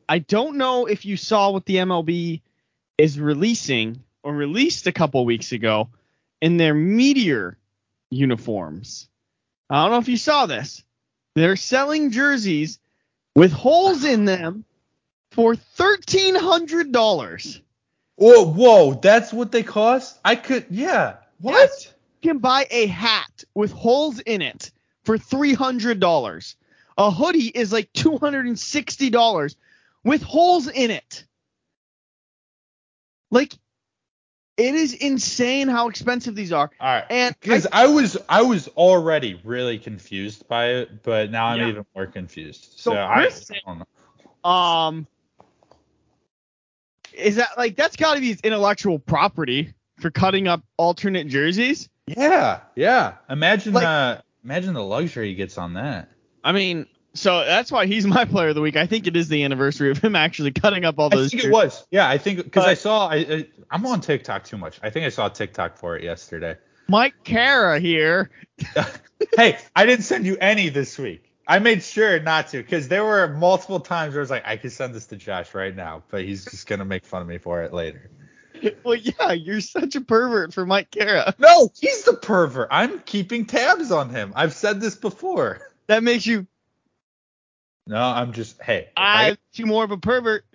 I 0.07 0.19
don't 0.19 0.57
know 0.57 0.85
if 0.85 1.03
you 1.03 1.17
saw 1.17 1.51
what 1.51 1.65
the 1.65 1.77
MLB 1.77 2.41
is 2.97 3.19
releasing 3.19 4.01
or 4.25 4.33
released 4.33 4.87
a 4.87 4.91
couple 4.91 5.23
weeks 5.23 5.51
ago 5.51 5.87
in 6.41 6.57
their 6.57 6.73
meteor 6.73 7.57
uniforms. 8.09 9.07
I 9.69 9.83
don't 9.83 9.91
know 9.91 9.99
if 9.99 10.09
you 10.09 10.17
saw 10.17 10.47
this. 10.47 10.83
They're 11.35 11.55
selling 11.55 12.09
jerseys 12.09 12.79
with 13.35 13.51
holes 13.51 14.03
in 14.03 14.25
them 14.25 14.65
for 15.31 15.55
thirteen 15.55 16.33
hundred 16.33 16.91
dollars. 16.91 17.61
Whoa, 18.15 18.45
whoa, 18.45 18.95
that's 18.95 19.31
what 19.31 19.51
they 19.51 19.63
cost? 19.63 20.19
I 20.25 20.35
could, 20.35 20.65
yeah. 20.71 21.17
What? 21.39 21.93
You 22.21 22.31
can 22.31 22.39
buy 22.39 22.65
a 22.71 22.87
hat 22.87 23.43
with 23.53 23.71
holes 23.71 24.19
in 24.21 24.41
it 24.41 24.71
for 25.03 25.19
three 25.19 25.53
hundred 25.53 25.99
dollars. 25.99 26.55
A 26.97 27.11
hoodie 27.11 27.49
is 27.49 27.71
like 27.71 27.93
two 27.93 28.17
hundred 28.17 28.47
and 28.47 28.57
sixty 28.57 29.11
dollars 29.11 29.55
with 30.03 30.23
holes 30.23 30.67
in 30.67 30.89
it. 30.89 31.25
Like, 33.29 33.53
it 34.57 34.73
is 34.75 34.93
insane 34.93 35.67
how 35.67 35.89
expensive 35.89 36.35
these 36.35 36.51
are. 36.51 36.71
All 36.79 36.87
right. 36.93 37.03
And 37.09 37.35
Because 37.39 37.67
I, 37.71 37.87
was 37.87 38.17
I 38.29 38.41
was 38.43 38.67
already 38.69 39.39
really 39.43 39.77
confused 39.79 40.47
by 40.47 40.67
it, 40.67 41.03
but 41.03 41.29
now 41.31 41.47
I'm 41.47 41.59
Yeah. 41.59 41.67
even 41.69 41.85
more 41.95 42.05
confused. 42.07 42.73
So 42.77 42.91
So, 42.91 42.97
I, 42.97 43.13
Chris- 43.21 43.51
I 43.51 43.59
don't 43.65 43.79
know. 44.43 44.49
um, 44.49 45.07
is 47.13 47.37
that 47.37 47.49
like 47.57 47.75
that's 47.75 47.95
got 47.95 48.15
to 48.15 48.19
be 48.19 48.27
his 48.29 48.41
intellectual 48.41 48.99
property 48.99 49.73
for 49.99 50.11
cutting 50.11 50.47
up 50.47 50.61
alternate 50.77 51.27
jerseys? 51.27 51.89
Yeah, 52.07 52.61
yeah. 52.75 53.15
Imagine 53.29 53.73
Like- 53.73 53.85
uh 53.85 54.21
imagine 54.43 54.73
the 54.73 54.83
luxury 54.83 55.29
he 55.29 55.35
gets 55.35 55.57
on 55.57 55.73
that. 55.73 56.09
I 56.43 56.51
mean, 56.51 56.85
so 57.15 57.43
that's 57.43 57.71
why 57.71 57.85
he's 57.85 58.05
my 58.07 58.25
player 58.25 58.49
of 58.49 58.55
the 58.55 58.61
week. 58.61 58.75
I 58.75 58.85
think 58.85 59.07
it 59.07 59.15
is 59.15 59.27
the 59.27 59.43
anniversary 59.43 59.91
of 59.91 59.97
him 59.97 60.15
actually 60.15 60.51
cutting 60.51 60.85
up 60.85 60.99
all 60.99 61.09
those. 61.09 61.27
I 61.27 61.37
think 61.37 61.45
it 61.45 61.51
was. 61.51 61.85
Yeah, 61.91 62.07
I 62.07 62.17
think 62.17 62.43
because 62.43 62.65
I 62.65 62.73
saw 62.73 63.07
I, 63.07 63.15
I 63.15 63.47
I'm 63.71 63.85
on 63.85 64.01
TikTok 64.01 64.43
too 64.43 64.57
much. 64.57 64.79
I 64.83 64.89
think 64.89 65.05
I 65.05 65.09
saw 65.09 65.29
TikTok 65.29 65.77
for 65.77 65.97
it 65.97 66.03
yesterday. 66.03 66.55
Mike 66.87 67.15
Cara 67.23 67.79
here. 67.79 68.29
hey, 69.37 69.57
I 69.75 69.85
didn't 69.85 70.03
send 70.03 70.25
you 70.25 70.37
any 70.39 70.69
this 70.69 70.97
week. 70.99 71.31
I 71.47 71.59
made 71.59 71.83
sure 71.83 72.19
not 72.19 72.49
to 72.49 72.57
because 72.57 72.87
there 72.87 73.03
were 73.03 73.27
multiple 73.27 73.79
times 73.79 74.13
where 74.13 74.21
I 74.21 74.23
was 74.23 74.29
like, 74.29 74.43
I 74.45 74.57
could 74.57 74.71
send 74.71 74.93
this 74.93 75.05
to 75.07 75.15
Josh 75.15 75.53
right 75.53 75.75
now, 75.75 76.03
but 76.09 76.23
he's 76.23 76.45
just 76.45 76.67
gonna 76.67 76.85
make 76.85 77.05
fun 77.05 77.21
of 77.21 77.27
me 77.27 77.37
for 77.37 77.63
it 77.63 77.73
later. 77.73 78.09
Well, 78.83 78.95
yeah, 78.95 79.33
you're 79.33 79.59
such 79.59 79.95
a 79.95 80.01
pervert 80.01 80.53
for 80.53 80.65
Mike 80.65 80.89
Cara. 80.89 81.35
No, 81.37 81.69
he's 81.77 82.03
the 82.03 82.13
pervert. 82.13 82.69
I'm 82.71 82.99
keeping 83.01 83.45
tabs 83.45 83.91
on 83.91 84.09
him. 84.09 84.31
I've 84.33 84.53
said 84.53 84.79
this 84.79 84.95
before. 84.95 85.59
That 85.87 86.03
makes 86.03 86.25
you 86.25 86.47
No, 87.87 87.97
I'm 88.01 88.33
just 88.33 88.61
hey. 88.61 88.79
if 88.79 88.93
I 88.97 89.29
I, 89.31 89.37
you 89.53 89.65
more 89.65 89.83
of 89.83 89.91
a 89.91 89.97
pervert. 89.97 90.45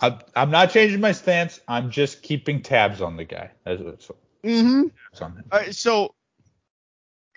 I'm, 0.00 0.18
I'm 0.34 0.50
not 0.50 0.70
changing 0.70 1.00
my 1.00 1.12
stance. 1.12 1.60
I'm 1.68 1.90
just 1.90 2.22
keeping 2.22 2.62
tabs 2.62 3.00
on 3.00 3.16
the 3.16 3.24
guy. 3.24 3.50
That's 3.64 3.80
what's 3.82 4.10
Mm-hmm. 4.42 4.88
that's 5.10 5.22
on 5.22 5.32
him. 5.36 5.44
All 5.50 5.58
right, 5.58 5.74
so 5.74 6.14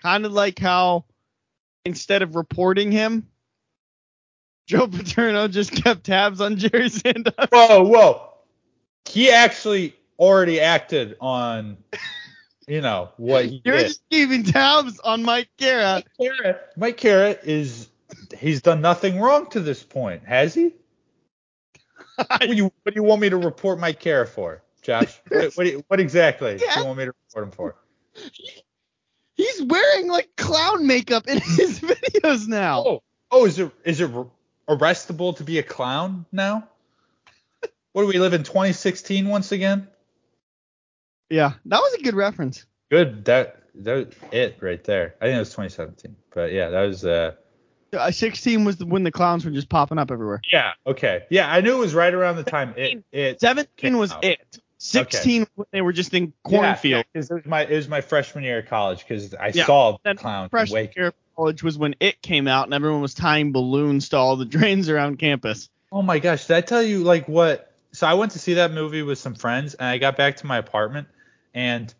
kind 0.02 0.26
of 0.26 0.32
like 0.32 0.58
how 0.58 1.04
instead 1.84 2.22
of 2.22 2.36
reporting 2.36 2.92
him, 2.92 3.26
Joe 4.66 4.86
Paterno 4.88 5.48
just 5.48 5.72
kept 5.72 6.04
tabs 6.04 6.40
on 6.40 6.56
Jerry 6.56 6.88
Sandusky. 6.90 7.46
Whoa, 7.52 7.84
whoa. 7.84 8.22
He 9.08 9.30
actually 9.30 9.96
already 10.18 10.60
acted 10.60 11.16
on, 11.20 11.78
you 12.66 12.80
know, 12.82 13.10
what 13.16 13.46
he 13.46 13.62
You're 13.64 13.76
did. 13.76 13.86
just 13.86 14.02
keeping 14.10 14.42
tabs 14.42 14.98
on 15.00 15.22
Mike 15.22 15.48
Cara. 15.58 16.02
Carrot. 16.20 16.60
Mike 16.76 16.98
Carrot 16.98 17.40
is 17.44 17.88
he's 18.36 18.62
done 18.62 18.80
nothing 18.80 19.20
wrong 19.20 19.48
to 19.50 19.60
this 19.60 19.82
point, 19.82 20.24
has 20.24 20.54
he? 20.54 20.74
What 22.16 22.40
do 22.40 22.54
you 22.54 22.64
what 22.82 22.94
do 22.94 23.00
you 23.00 23.04
want 23.04 23.20
me 23.20 23.30
to 23.30 23.36
report 23.36 23.78
my 23.78 23.92
care 23.92 24.26
for, 24.26 24.62
Josh? 24.82 25.20
What, 25.28 25.54
what, 25.54 25.66
what 25.88 26.00
exactly 26.00 26.58
do 26.58 26.64
you 26.64 26.84
want 26.84 26.98
me 26.98 27.04
to 27.04 27.12
report 27.28 27.44
him 27.44 27.50
for? 27.52 27.76
He's 29.36 29.62
wearing 29.62 30.08
like 30.08 30.28
clown 30.36 30.84
makeup 30.86 31.28
in 31.28 31.38
his 31.38 31.78
videos 31.78 32.48
now. 32.48 32.82
Oh, 32.84 33.02
oh, 33.30 33.46
is 33.46 33.60
it 33.60 33.70
is 33.84 34.00
it 34.00 34.10
arrestable 34.68 35.36
to 35.36 35.44
be 35.44 35.58
a 35.58 35.62
clown 35.62 36.26
now? 36.32 36.68
What 37.92 38.02
do 38.02 38.08
we 38.08 38.18
live 38.18 38.34
in 38.34 38.42
2016 38.42 39.28
once 39.28 39.52
again? 39.52 39.86
Yeah, 41.30 41.52
that 41.66 41.78
was 41.78 41.94
a 41.94 42.02
good 42.02 42.14
reference. 42.14 42.66
Good, 42.90 43.24
that 43.26 43.62
that 43.76 43.94
was 43.94 44.14
it 44.32 44.56
right 44.60 44.82
there. 44.82 45.14
I 45.20 45.26
think 45.26 45.36
it 45.36 45.40
was 45.40 45.50
2017, 45.50 46.16
but 46.34 46.52
yeah, 46.52 46.70
that 46.70 46.82
was 46.82 47.04
Uh, 47.04 47.32
Uh, 47.92 48.10
16 48.10 48.64
was 48.64 48.84
when 48.84 49.02
the 49.02 49.10
clowns 49.10 49.44
were 49.44 49.50
just 49.50 49.68
popping 49.68 49.98
up 49.98 50.10
everywhere. 50.10 50.42
Yeah. 50.52 50.72
Okay. 50.86 51.24
Yeah, 51.30 51.50
I 51.50 51.60
knew 51.62 51.76
it 51.76 51.78
was 51.80 51.94
right 51.94 52.12
around 52.12 52.36
the 52.36 52.42
time 52.44 52.74
it 52.76 53.02
it 53.12 53.40
17 53.40 53.96
was 53.96 54.12
out. 54.12 54.24
it. 54.24 54.58
16 54.80 55.46
when 55.56 55.66
they 55.72 55.80
were 55.80 55.92
just 55.92 56.14
in 56.14 56.32
cornfield. 56.44 57.04
Yeah, 57.14 57.20
'cause 57.20 57.30
it 57.30 57.34
was 57.34 57.46
my 57.46 57.62
it 57.62 57.74
was 57.74 57.88
my 57.88 58.00
freshman 58.00 58.44
year 58.44 58.58
of 58.60 58.66
college 58.66 59.00
because 59.00 59.34
I 59.34 59.50
Yeah. 59.54 59.66
saw 59.66 59.92
the 59.92 59.98
Then 60.04 60.16
clown 60.16 60.44
in 60.44 60.50
Freshman 60.50 60.74
Wake. 60.74 60.96
year 60.96 61.06
of 61.08 61.14
college 61.36 61.62
was 61.64 61.76
when 61.78 61.96
it 61.98 62.22
came 62.22 62.46
out 62.46 62.66
and 62.66 62.74
everyone 62.74 63.00
was 63.00 63.14
tying 63.14 63.50
balloons 63.52 64.10
to 64.10 64.16
all 64.18 64.36
the 64.36 64.44
drains 64.44 64.88
around 64.88 65.18
campus. 65.18 65.68
Oh 65.90 66.02
my 66.02 66.18
gosh, 66.18 66.46
did 66.46 66.56
I 66.56 66.60
tell 66.60 66.82
you 66.82 67.02
like 67.02 67.26
what? 67.26 67.72
So 67.92 68.06
I 68.06 68.14
went 68.14 68.32
to 68.32 68.38
see 68.38 68.54
that 68.54 68.70
movie 68.72 69.02
with 69.02 69.18
some 69.18 69.34
friends, 69.34 69.72
and 69.74 69.88
I 69.88 69.96
got 69.98 70.16
back 70.16 70.36
to 70.36 70.46
my 70.46 70.58
apartment, 70.58 71.08
and 71.54 71.92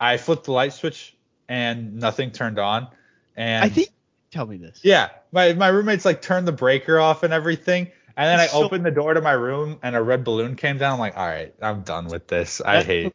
I 0.00 0.16
flipped 0.16 0.44
the 0.44 0.52
light 0.52 0.72
switch, 0.72 1.14
and 1.48 1.96
nothing 1.96 2.30
turned 2.32 2.58
on. 2.58 2.88
And 3.36 3.62
I 3.62 3.68
think 3.68 3.90
tell 4.36 4.46
me 4.46 4.56
this. 4.58 4.80
yeah, 4.82 5.08
my 5.32 5.52
my 5.54 5.68
roommates 5.68 6.04
like 6.04 6.22
turned 6.22 6.46
the 6.46 6.52
breaker 6.52 6.98
off 7.00 7.22
and 7.22 7.32
everything, 7.32 7.90
and 8.16 8.28
then 8.28 8.38
I 8.40 8.46
so- 8.46 8.62
opened 8.64 8.84
the 8.86 8.90
door 8.90 9.14
to 9.14 9.20
my 9.20 9.32
room, 9.32 9.78
and 9.82 9.96
a 9.96 10.02
red 10.02 10.22
balloon 10.24 10.54
came 10.56 10.78
down. 10.78 10.94
I'm 10.94 10.98
like, 11.00 11.16
all 11.16 11.26
right, 11.26 11.54
I'm 11.62 11.82
done 11.82 12.06
with 12.06 12.28
this. 12.28 12.60
I 12.60 12.82
hate 12.82 13.12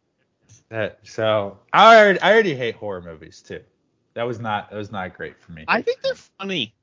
that. 0.69 0.99
So 1.03 1.59
I 1.71 1.97
already, 1.97 2.19
I 2.21 2.33
already 2.33 2.55
hate 2.55 2.75
horror 2.75 3.01
movies 3.01 3.41
too. 3.41 3.61
That 4.13 4.23
was 4.23 4.39
not 4.39 4.69
that 4.71 4.75
was 4.77 4.91
not 4.91 5.15
great 5.15 5.39
for 5.41 5.51
me. 5.53 5.63
I 5.67 5.81
think 5.81 6.01
they're 6.01 6.15
funny. 6.15 6.73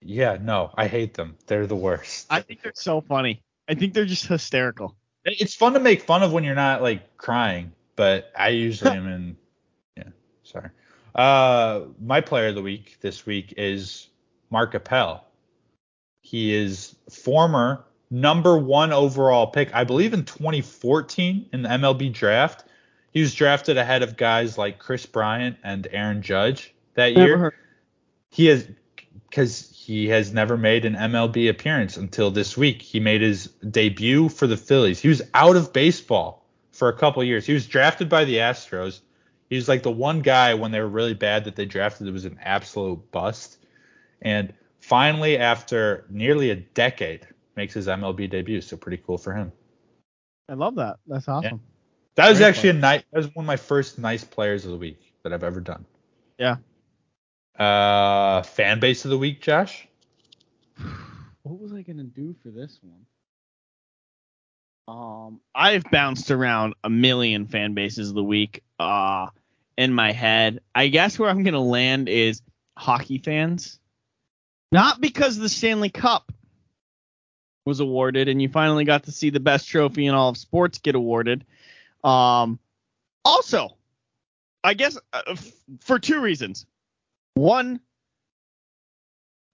yeah, 0.00 0.36
no, 0.40 0.70
I 0.76 0.86
hate 0.86 1.14
them. 1.14 1.36
They're 1.46 1.66
the 1.66 1.76
worst. 1.76 2.26
I 2.30 2.40
think 2.40 2.62
they're 2.62 2.72
so 2.74 3.00
funny. 3.00 3.42
I 3.68 3.74
think 3.74 3.94
they're 3.94 4.04
just 4.04 4.26
hysterical. 4.26 4.94
It's 5.24 5.54
fun 5.54 5.72
to 5.72 5.80
make 5.80 6.02
fun 6.02 6.22
of 6.22 6.32
when 6.32 6.44
you're 6.44 6.54
not 6.54 6.82
like 6.82 7.16
crying, 7.16 7.72
but 7.96 8.30
I 8.36 8.48
usually 8.50 8.90
am 8.96 9.06
in. 9.08 9.36
Yeah, 9.96 10.08
sorry. 10.42 10.68
Uh, 11.14 11.82
my 12.00 12.20
player 12.20 12.48
of 12.48 12.54
the 12.54 12.62
week 12.62 12.96
this 13.00 13.24
week 13.24 13.54
is 13.56 14.08
Mark 14.50 14.74
Appel. 14.74 15.24
He 16.20 16.54
is 16.54 16.96
former 17.10 17.84
number 18.10 18.56
one 18.58 18.92
overall 18.92 19.46
pick, 19.48 19.74
I 19.74 19.84
believe 19.84 20.12
in 20.14 20.24
2014 20.24 21.48
in 21.52 21.62
the 21.62 21.68
MLB 21.68 22.12
draft. 22.12 22.64
He 23.12 23.20
was 23.20 23.34
drafted 23.34 23.76
ahead 23.76 24.02
of 24.02 24.16
guys 24.16 24.58
like 24.58 24.78
Kris 24.78 25.06
Bryant 25.06 25.56
and 25.62 25.86
Aaron 25.92 26.22
Judge 26.22 26.74
that 26.94 27.14
Never 27.14 27.26
year 27.26 27.38
heard- 27.38 27.54
he 28.30 28.46
has 28.46 28.66
because 29.30 29.70
he 29.74 30.08
has 30.08 30.32
never 30.32 30.56
made 30.56 30.84
an 30.84 30.94
MLB 30.94 31.48
appearance 31.48 31.96
until 31.96 32.30
this 32.30 32.56
week. 32.56 32.82
He 32.82 32.98
made 33.00 33.20
his 33.20 33.46
debut 33.70 34.28
for 34.28 34.46
the 34.46 34.56
Phillies. 34.56 35.00
He 35.00 35.08
was 35.08 35.22
out 35.34 35.56
of 35.56 35.72
baseball 35.72 36.44
for 36.72 36.88
a 36.88 36.92
couple 36.96 37.22
years. 37.22 37.44
He 37.46 37.52
was 37.52 37.66
drafted 37.66 38.08
by 38.08 38.24
the 38.24 38.36
Astros. 38.36 39.00
He 39.54 39.56
was 39.56 39.68
like 39.68 39.84
the 39.84 39.90
one 39.92 40.20
guy 40.20 40.54
when 40.54 40.72
they 40.72 40.80
were 40.80 40.88
really 40.88 41.14
bad 41.14 41.44
that 41.44 41.54
they 41.54 41.64
drafted 41.64 42.08
that 42.08 42.12
was 42.12 42.24
an 42.24 42.40
absolute 42.42 43.12
bust. 43.12 43.58
And 44.20 44.52
finally, 44.80 45.38
after 45.38 46.06
nearly 46.10 46.50
a 46.50 46.56
decade, 46.56 47.28
makes 47.54 47.72
his 47.72 47.86
MLB 47.86 48.28
debut. 48.28 48.60
So 48.60 48.76
pretty 48.76 49.00
cool 49.06 49.16
for 49.16 49.32
him. 49.32 49.52
I 50.48 50.54
love 50.54 50.74
that. 50.74 50.96
That's 51.06 51.28
awesome. 51.28 51.60
That 52.16 52.30
was 52.30 52.38
Great 52.38 52.48
actually 52.48 52.70
a 52.70 52.72
night. 52.72 53.04
That 53.12 53.18
was 53.18 53.32
one 53.36 53.44
of 53.44 53.46
my 53.46 53.56
first 53.56 53.96
nice 53.96 54.24
players 54.24 54.64
of 54.64 54.72
the 54.72 54.76
week 54.76 55.14
that 55.22 55.32
I've 55.32 55.44
ever 55.44 55.60
done. 55.60 55.84
Yeah. 56.36 56.56
Uh, 57.56 58.42
fan 58.42 58.80
base 58.80 59.04
of 59.04 59.12
the 59.12 59.18
week, 59.18 59.40
Josh. 59.40 59.86
What 61.44 61.60
was 61.60 61.72
I 61.72 61.82
gonna 61.82 62.02
do 62.02 62.34
for 62.42 62.50
this 62.50 62.80
one? 62.82 63.06
Um, 64.88 65.40
I've 65.54 65.84
bounced 65.92 66.32
around 66.32 66.74
a 66.82 66.90
million 66.90 67.46
fan 67.46 67.74
bases 67.74 68.08
of 68.08 68.16
the 68.16 68.24
week. 68.24 68.64
Uh, 68.80 69.28
in 69.76 69.92
my 69.92 70.12
head, 70.12 70.60
I 70.74 70.88
guess 70.88 71.18
where 71.18 71.28
I'm 71.28 71.42
gonna 71.42 71.60
land 71.60 72.08
is 72.08 72.42
hockey 72.76 73.18
fans. 73.18 73.78
Not 74.72 75.00
because 75.00 75.36
the 75.36 75.48
Stanley 75.48 75.90
Cup 75.90 76.32
was 77.64 77.80
awarded 77.80 78.28
and 78.28 78.42
you 78.42 78.48
finally 78.48 78.84
got 78.84 79.04
to 79.04 79.12
see 79.12 79.30
the 79.30 79.40
best 79.40 79.68
trophy 79.68 80.06
in 80.06 80.14
all 80.14 80.28
of 80.30 80.36
sports 80.36 80.78
get 80.78 80.94
awarded. 80.94 81.44
Um, 82.02 82.58
also, 83.24 83.76
I 84.62 84.74
guess 84.74 84.98
uh, 85.12 85.22
f- 85.28 85.52
for 85.80 85.98
two 85.98 86.20
reasons. 86.20 86.66
One, 87.34 87.80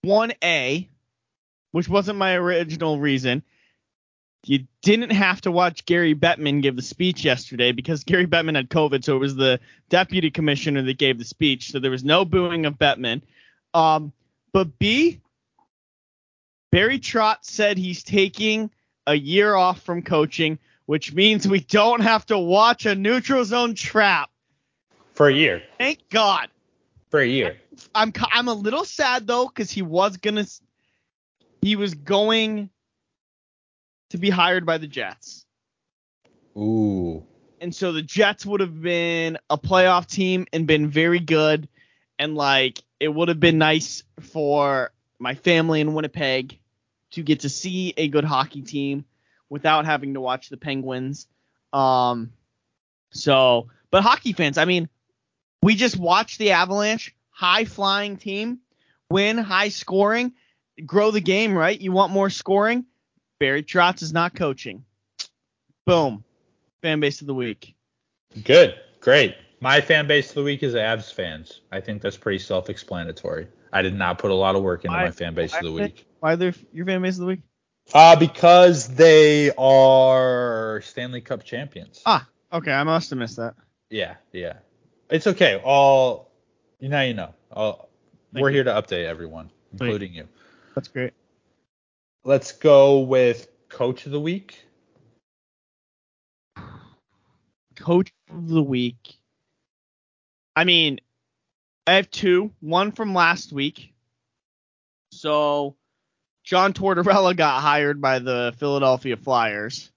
one 0.02 0.32
A, 0.42 0.88
which 1.72 1.88
wasn't 1.88 2.18
my 2.18 2.34
original 2.34 2.98
reason. 2.98 3.42
You 4.44 4.66
didn't 4.82 5.10
have 5.10 5.42
to 5.42 5.52
watch 5.52 5.84
Gary 5.84 6.14
Bettman 6.14 6.62
give 6.62 6.76
the 6.76 6.82
speech 6.82 7.24
yesterday 7.24 7.72
because 7.72 8.04
Gary 8.04 8.26
Bettman 8.26 8.56
had 8.56 8.70
COVID, 8.70 9.04
so 9.04 9.16
it 9.16 9.18
was 9.18 9.36
the 9.36 9.60
deputy 9.90 10.30
commissioner 10.30 10.82
that 10.82 10.98
gave 10.98 11.18
the 11.18 11.24
speech. 11.24 11.72
So 11.72 11.78
there 11.78 11.90
was 11.90 12.04
no 12.04 12.24
booing 12.24 12.64
of 12.64 12.78
Bettman. 12.78 13.20
Um, 13.74 14.12
but 14.52 14.78
B, 14.78 15.20
Barry 16.72 16.98
Trotz 16.98 17.44
said 17.44 17.76
he's 17.76 18.02
taking 18.02 18.70
a 19.06 19.14
year 19.14 19.54
off 19.54 19.82
from 19.82 20.02
coaching, 20.02 20.58
which 20.86 21.12
means 21.12 21.46
we 21.46 21.60
don't 21.60 22.00
have 22.00 22.24
to 22.26 22.38
watch 22.38 22.86
a 22.86 22.94
neutral 22.94 23.44
zone 23.44 23.74
trap. 23.74 24.30
For 25.14 25.28
a 25.28 25.34
year. 25.34 25.62
Thank 25.78 26.08
God. 26.08 26.48
For 27.10 27.20
a 27.20 27.26
year. 27.26 27.58
I'm 27.94 28.12
I'm 28.32 28.48
a 28.48 28.54
little 28.54 28.84
sad 28.84 29.26
though 29.26 29.46
because 29.46 29.70
he 29.70 29.82
was 29.82 30.16
gonna 30.16 30.46
he 31.60 31.76
was 31.76 31.94
going 31.94 32.70
to 34.11 34.19
be 34.19 34.31
hired 34.31 34.66
by 34.66 34.78
the 34.78 34.87
Jets, 34.87 35.45
Ooh. 36.57 37.24
and 37.61 37.74
so 37.74 37.93
the 37.93 38.03
Jets 38.03 38.45
would 38.47 38.61
have 38.61 38.81
been 38.81 39.39
a 39.49 39.59
playoff 39.59 40.07
team 40.07 40.47
and 40.53 40.66
been 40.66 40.89
very 40.89 41.20
good, 41.20 41.69
and 42.19 42.35
like 42.35 42.82
it 42.99 43.09
would 43.09 43.28
have 43.28 43.41
been 43.41 43.59
nice 43.59 44.03
for 44.20 44.93
my 45.19 45.35
family 45.35 45.81
in 45.81 45.95
Winnipeg 45.95 46.59
to 47.12 47.23
get 47.23 47.41
to 47.41 47.49
see 47.49 47.93
a 47.97 48.09
good 48.09 48.24
hockey 48.24 48.62
team 48.62 49.05
without 49.49 49.85
having 49.85 50.15
to 50.15 50.20
watch 50.20 50.49
the 50.49 50.57
Penguins. 50.57 51.27
Um, 51.73 52.32
so 53.11 53.69
but 53.91 54.03
hockey 54.03 54.32
fans, 54.32 54.59
I 54.59 54.65
mean, 54.65 54.89
we 55.62 55.74
just 55.74 55.97
watched 55.97 56.39
the 56.39 56.53
Avalanche, 56.53 57.15
high 57.31 57.65
flying 57.65 58.16
team, 58.16 58.61
win, 59.11 59.39
high 59.39 59.69
scoring, 59.69 60.32
grow 60.87 61.11
the 61.11 61.20
game, 61.20 61.55
right? 61.55 61.78
You 61.78 61.93
want 61.93 62.12
more 62.12 62.31
scoring? 62.31 62.87
Barry 63.40 63.62
Trotz 63.62 64.02
is 64.02 64.12
not 64.12 64.34
coaching. 64.34 64.84
Boom. 65.86 66.22
Fan 66.82 67.00
base 67.00 67.22
of 67.22 67.26
the 67.26 67.34
week. 67.34 67.74
Good. 68.44 68.74
Great. 69.00 69.34
My 69.60 69.80
fan 69.80 70.06
base 70.06 70.28
of 70.28 70.34
the 70.36 70.42
week 70.42 70.62
is 70.62 70.74
Avs 70.74 71.12
fans. 71.12 71.62
I 71.72 71.80
think 71.80 72.02
that's 72.02 72.16
pretty 72.16 72.38
self-explanatory. 72.38 73.48
I 73.72 73.82
did 73.82 73.94
not 73.94 74.18
put 74.18 74.30
a 74.30 74.34
lot 74.34 74.56
of 74.56 74.62
work 74.62 74.84
into 74.84 74.96
Why- 74.96 75.06
my 75.06 75.10
fan 75.10 75.34
base 75.34 75.54
of 75.54 75.62
the 75.62 75.72
week. 75.72 76.06
Why 76.20 76.36
they're 76.36 76.54
your 76.72 76.84
fan 76.84 77.00
base 77.00 77.14
of 77.14 77.20
the 77.20 77.26
week? 77.26 77.40
Uh, 77.94 78.14
because 78.14 78.88
they 78.88 79.50
are 79.56 80.82
Stanley 80.84 81.22
Cup 81.22 81.42
champions. 81.42 82.02
Ah, 82.04 82.28
okay, 82.52 82.72
I 82.72 82.84
must 82.84 83.10
have 83.10 83.18
missed 83.18 83.36
that. 83.36 83.54
Yeah, 83.88 84.16
yeah. 84.32 84.58
It's 85.08 85.26
okay. 85.26 85.60
All 85.64 86.30
you 86.78 86.90
now 86.90 87.00
you 87.00 87.14
know. 87.14 87.34
All, 87.50 87.88
we're 88.32 88.50
you. 88.50 88.56
here 88.56 88.64
to 88.64 88.70
update 88.70 89.06
everyone, 89.06 89.50
including 89.72 90.12
you. 90.12 90.28
That's 90.74 90.88
great. 90.88 91.14
Let's 92.24 92.52
go 92.52 93.01
with 93.01 93.48
coach 93.68 94.06
of 94.06 94.12
the 94.12 94.20
week. 94.20 94.62
Coach 97.76 98.12
of 98.30 98.48
the 98.48 98.62
week. 98.62 99.16
I 100.55 100.64
mean, 100.64 101.01
I 101.86 101.94
have 101.94 102.10
two. 102.10 102.52
One 102.60 102.92
from 102.92 103.14
last 103.14 103.52
week. 103.52 103.94
So, 105.12 105.76
John 106.44 106.74
Tortorella 106.74 107.34
got 107.34 107.62
hired 107.62 108.01
by 108.01 108.18
the 108.18 108.55
Philadelphia 108.59 109.16
Flyers 109.16 109.90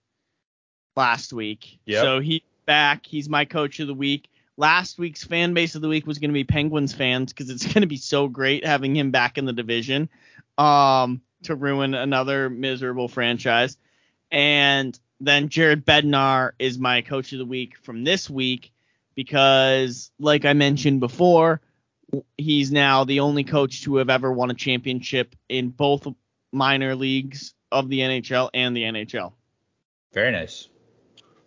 last 0.95 1.33
week. 1.33 1.79
Yep. 1.85 2.01
So 2.01 2.19
he's 2.19 2.41
back. 2.65 3.05
He's 3.05 3.27
my 3.27 3.45
coach 3.45 3.79
of 3.79 3.87
the 3.87 3.93
week. 3.93 4.29
Last 4.55 4.97
week's 4.97 5.23
fan 5.23 5.53
base 5.53 5.75
of 5.75 5.81
the 5.81 5.89
week 5.89 6.07
was 6.07 6.19
going 6.19 6.29
to 6.29 6.33
be 6.33 6.43
Penguins 6.43 6.93
fans 6.93 7.33
because 7.33 7.49
it's 7.49 7.65
going 7.73 7.81
to 7.81 7.87
be 7.87 7.97
so 7.97 8.27
great 8.27 8.65
having 8.65 8.95
him 8.95 9.11
back 9.11 9.37
in 9.37 9.45
the 9.45 9.53
division 9.53 10.09
um, 10.57 11.21
to 11.45 11.55
ruin 11.55 11.93
another 11.93 12.49
miserable 12.49 13.07
franchise. 13.07 13.77
And 14.31 14.97
then 15.19 15.49
Jared 15.49 15.85
Bednar 15.85 16.51
is 16.59 16.77
my 16.77 17.01
coach 17.01 17.31
of 17.33 17.39
the 17.39 17.45
week 17.45 17.77
from 17.77 18.03
this 18.03 18.29
week 18.29 18.71
because, 19.15 20.11
like 20.19 20.45
I 20.45 20.53
mentioned 20.53 20.99
before, 20.99 21.61
he's 22.37 22.71
now 22.71 23.03
the 23.03 23.21
only 23.21 23.43
coach 23.43 23.83
to 23.83 23.97
have 23.97 24.09
ever 24.09 24.31
won 24.31 24.51
a 24.51 24.55
championship 24.55 25.35
in 25.49 25.69
both 25.69 26.07
minor 26.51 26.95
leagues 26.95 27.53
of 27.71 27.89
the 27.89 27.99
NHL 27.99 28.49
and 28.53 28.75
the 28.75 28.83
NHL. 28.83 29.33
Very 30.13 30.31
nice. 30.31 30.67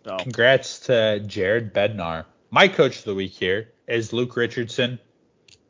So 0.03 0.17
Congrats 0.17 0.79
to 0.81 1.21
Jared 1.25 1.73
Bednar. 1.73 2.25
My 2.49 2.67
coach 2.67 2.99
of 2.99 3.03
the 3.05 3.15
week 3.15 3.31
here 3.31 3.73
is 3.87 4.13
Luke 4.13 4.35
Richardson. 4.35 4.99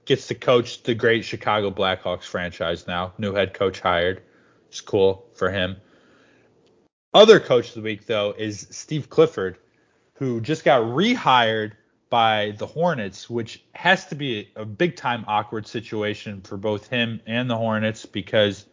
Gets 0.07 0.27
to 0.27 0.35
coach 0.35 0.84
the 0.84 0.95
great 0.95 1.25
Chicago 1.25 1.69
Blackhawks 1.69 2.23
franchise 2.23 2.88
now. 2.88 3.11
New 3.17 3.34
head 3.34 3.53
coach 3.53 3.81
hired. 3.81 4.23
It's 4.69 4.79
cool 4.79 5.25
for 5.34 5.51
him. 5.51 5.75
Other 7.13 7.41
coach 7.41 7.67
of 7.67 7.73
the 7.75 7.81
week 7.81 8.05
though 8.05 8.34
is 8.38 8.67
Steve 8.71 9.09
Clifford, 9.09 9.57
who 10.13 10.39
just 10.39 10.63
got 10.63 10.81
rehired 10.81 11.73
by 12.09 12.53
the 12.57 12.65
Hornets, 12.65 13.29
which 13.29 13.61
has 13.73 14.05
to 14.05 14.15
be 14.15 14.49
a 14.55 14.63
big 14.63 14.95
time 14.95 15.25
awkward 15.27 15.67
situation 15.67 16.39
for 16.39 16.55
both 16.55 16.88
him 16.88 17.19
and 17.27 17.49
the 17.49 17.57
Hornets 17.57 18.05
because 18.05 18.65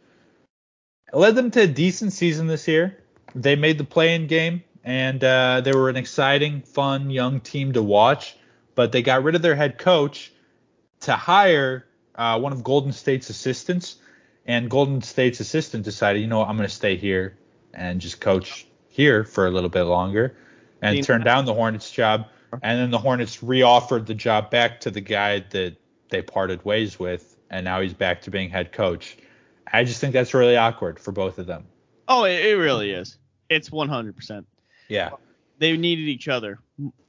it 1.12 1.16
led 1.16 1.34
them 1.34 1.50
to 1.50 1.62
a 1.62 1.66
decent 1.66 2.12
season 2.12 2.46
this 2.46 2.68
year. 2.68 3.02
They 3.34 3.56
made 3.56 3.78
the 3.78 3.84
play-in 3.84 4.28
game, 4.28 4.62
and 4.84 5.24
uh, 5.24 5.62
they 5.62 5.72
were 5.72 5.88
an 5.88 5.96
exciting, 5.96 6.62
fun, 6.62 7.10
young 7.10 7.40
team 7.40 7.72
to 7.72 7.82
watch. 7.82 8.36
But 8.76 8.92
they 8.92 9.02
got 9.02 9.24
rid 9.24 9.34
of 9.34 9.42
their 9.42 9.56
head 9.56 9.78
coach 9.78 10.30
to 11.04 11.14
hire 11.16 11.86
uh, 12.14 12.38
one 12.38 12.52
of 12.52 12.62
Golden 12.62 12.92
State's 12.92 13.30
assistants, 13.30 13.96
and 14.46 14.70
Golden 14.70 15.02
State's 15.02 15.40
assistant 15.40 15.84
decided, 15.84 16.20
you 16.20 16.28
know, 16.28 16.40
what, 16.40 16.48
I'm 16.48 16.56
going 16.56 16.68
to 16.68 16.74
stay 16.74 16.96
here 16.96 17.36
and 17.72 18.00
just 18.00 18.20
coach 18.20 18.66
here 18.88 19.24
for 19.24 19.46
a 19.46 19.50
little 19.50 19.70
bit 19.70 19.82
longer, 19.82 20.36
and 20.82 20.96
Dean- 20.96 21.04
turned 21.04 21.24
down 21.24 21.44
the 21.44 21.54
Hornets 21.54 21.90
job. 21.90 22.26
And 22.62 22.78
then 22.78 22.92
the 22.92 22.98
Hornets 22.98 23.38
reoffered 23.38 24.06
the 24.06 24.14
job 24.14 24.48
back 24.48 24.78
to 24.82 24.90
the 24.92 25.00
guy 25.00 25.40
that 25.50 25.76
they 26.10 26.22
parted 26.22 26.64
ways 26.64 27.00
with, 27.00 27.36
and 27.50 27.64
now 27.64 27.80
he's 27.80 27.94
back 27.94 28.22
to 28.22 28.30
being 28.30 28.48
head 28.48 28.72
coach. 28.72 29.16
I 29.72 29.82
just 29.82 30.00
think 30.00 30.12
that's 30.12 30.34
really 30.34 30.56
awkward 30.56 31.00
for 31.00 31.10
both 31.10 31.38
of 31.38 31.46
them. 31.46 31.64
Oh, 32.06 32.24
it, 32.24 32.44
it 32.44 32.56
really 32.56 32.92
is. 32.92 33.18
It's 33.48 33.70
100%. 33.70 34.44
Yeah. 34.88 35.10
They 35.58 35.76
needed 35.76 36.08
each 36.08 36.28
other. 36.28 36.60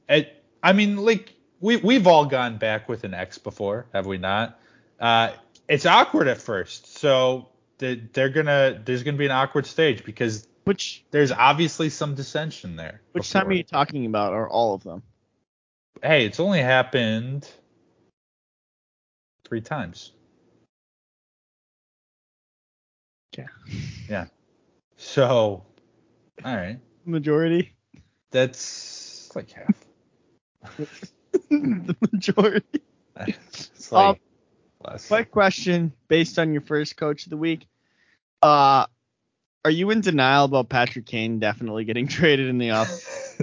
It, 0.08 0.42
I 0.62 0.72
mean, 0.72 0.96
like 0.96 1.32
we 1.60 1.76
we've 1.76 2.06
all 2.06 2.26
gone 2.26 2.58
back 2.58 2.88
with 2.88 3.04
an 3.04 3.14
ex 3.14 3.38
before, 3.38 3.86
have 3.92 4.06
we 4.06 4.18
not? 4.18 4.58
Uh, 5.00 5.32
it's 5.68 5.86
awkward 5.86 6.28
at 6.28 6.38
first, 6.38 6.98
so 6.98 7.48
they- 7.78 7.96
they're 8.12 8.28
gonna 8.30 8.80
there's 8.84 9.02
gonna 9.02 9.16
be 9.16 9.26
an 9.26 9.32
awkward 9.32 9.66
stage 9.66 10.04
because 10.04 10.46
Which 10.64 11.04
there's 11.10 11.32
obviously 11.32 11.90
some 11.90 12.14
dissension 12.14 12.76
there. 12.76 13.00
which 13.12 13.30
time 13.30 13.48
are 13.48 13.52
you 13.52 13.62
talking 13.64 14.06
about? 14.06 14.32
Or 14.32 14.48
all 14.48 14.74
of 14.74 14.82
them? 14.82 15.02
Hey, 16.02 16.26
it's 16.26 16.40
only 16.40 16.60
happened 16.60 17.48
three 19.44 19.60
times. 19.60 20.12
Yeah. 23.36 23.46
Yeah. 24.08 24.26
So, 24.96 25.64
all 26.44 26.56
right, 26.56 26.78
Majority. 27.04 27.72
that's 28.30 29.30
like 29.36 29.50
half. 29.52 30.88
The 31.50 31.96
majority. 32.12 32.82
It's 33.26 33.92
like 33.92 34.16
Um, 34.16 34.20
less. 34.84 35.10
My 35.10 35.22
question, 35.22 35.92
based 36.08 36.38
on 36.38 36.52
your 36.52 36.60
first 36.62 36.96
coach 36.96 37.24
of 37.24 37.30
the 37.30 37.36
week, 37.36 37.66
uh, 38.42 38.86
are 39.64 39.70
you 39.70 39.90
in 39.90 40.00
denial 40.00 40.44
about 40.44 40.68
Patrick 40.68 41.06
Kane 41.06 41.38
definitely 41.38 41.84
getting 41.84 42.06
traded 42.08 42.48
in 42.48 42.58
the 42.58 42.70
off? 42.70 42.90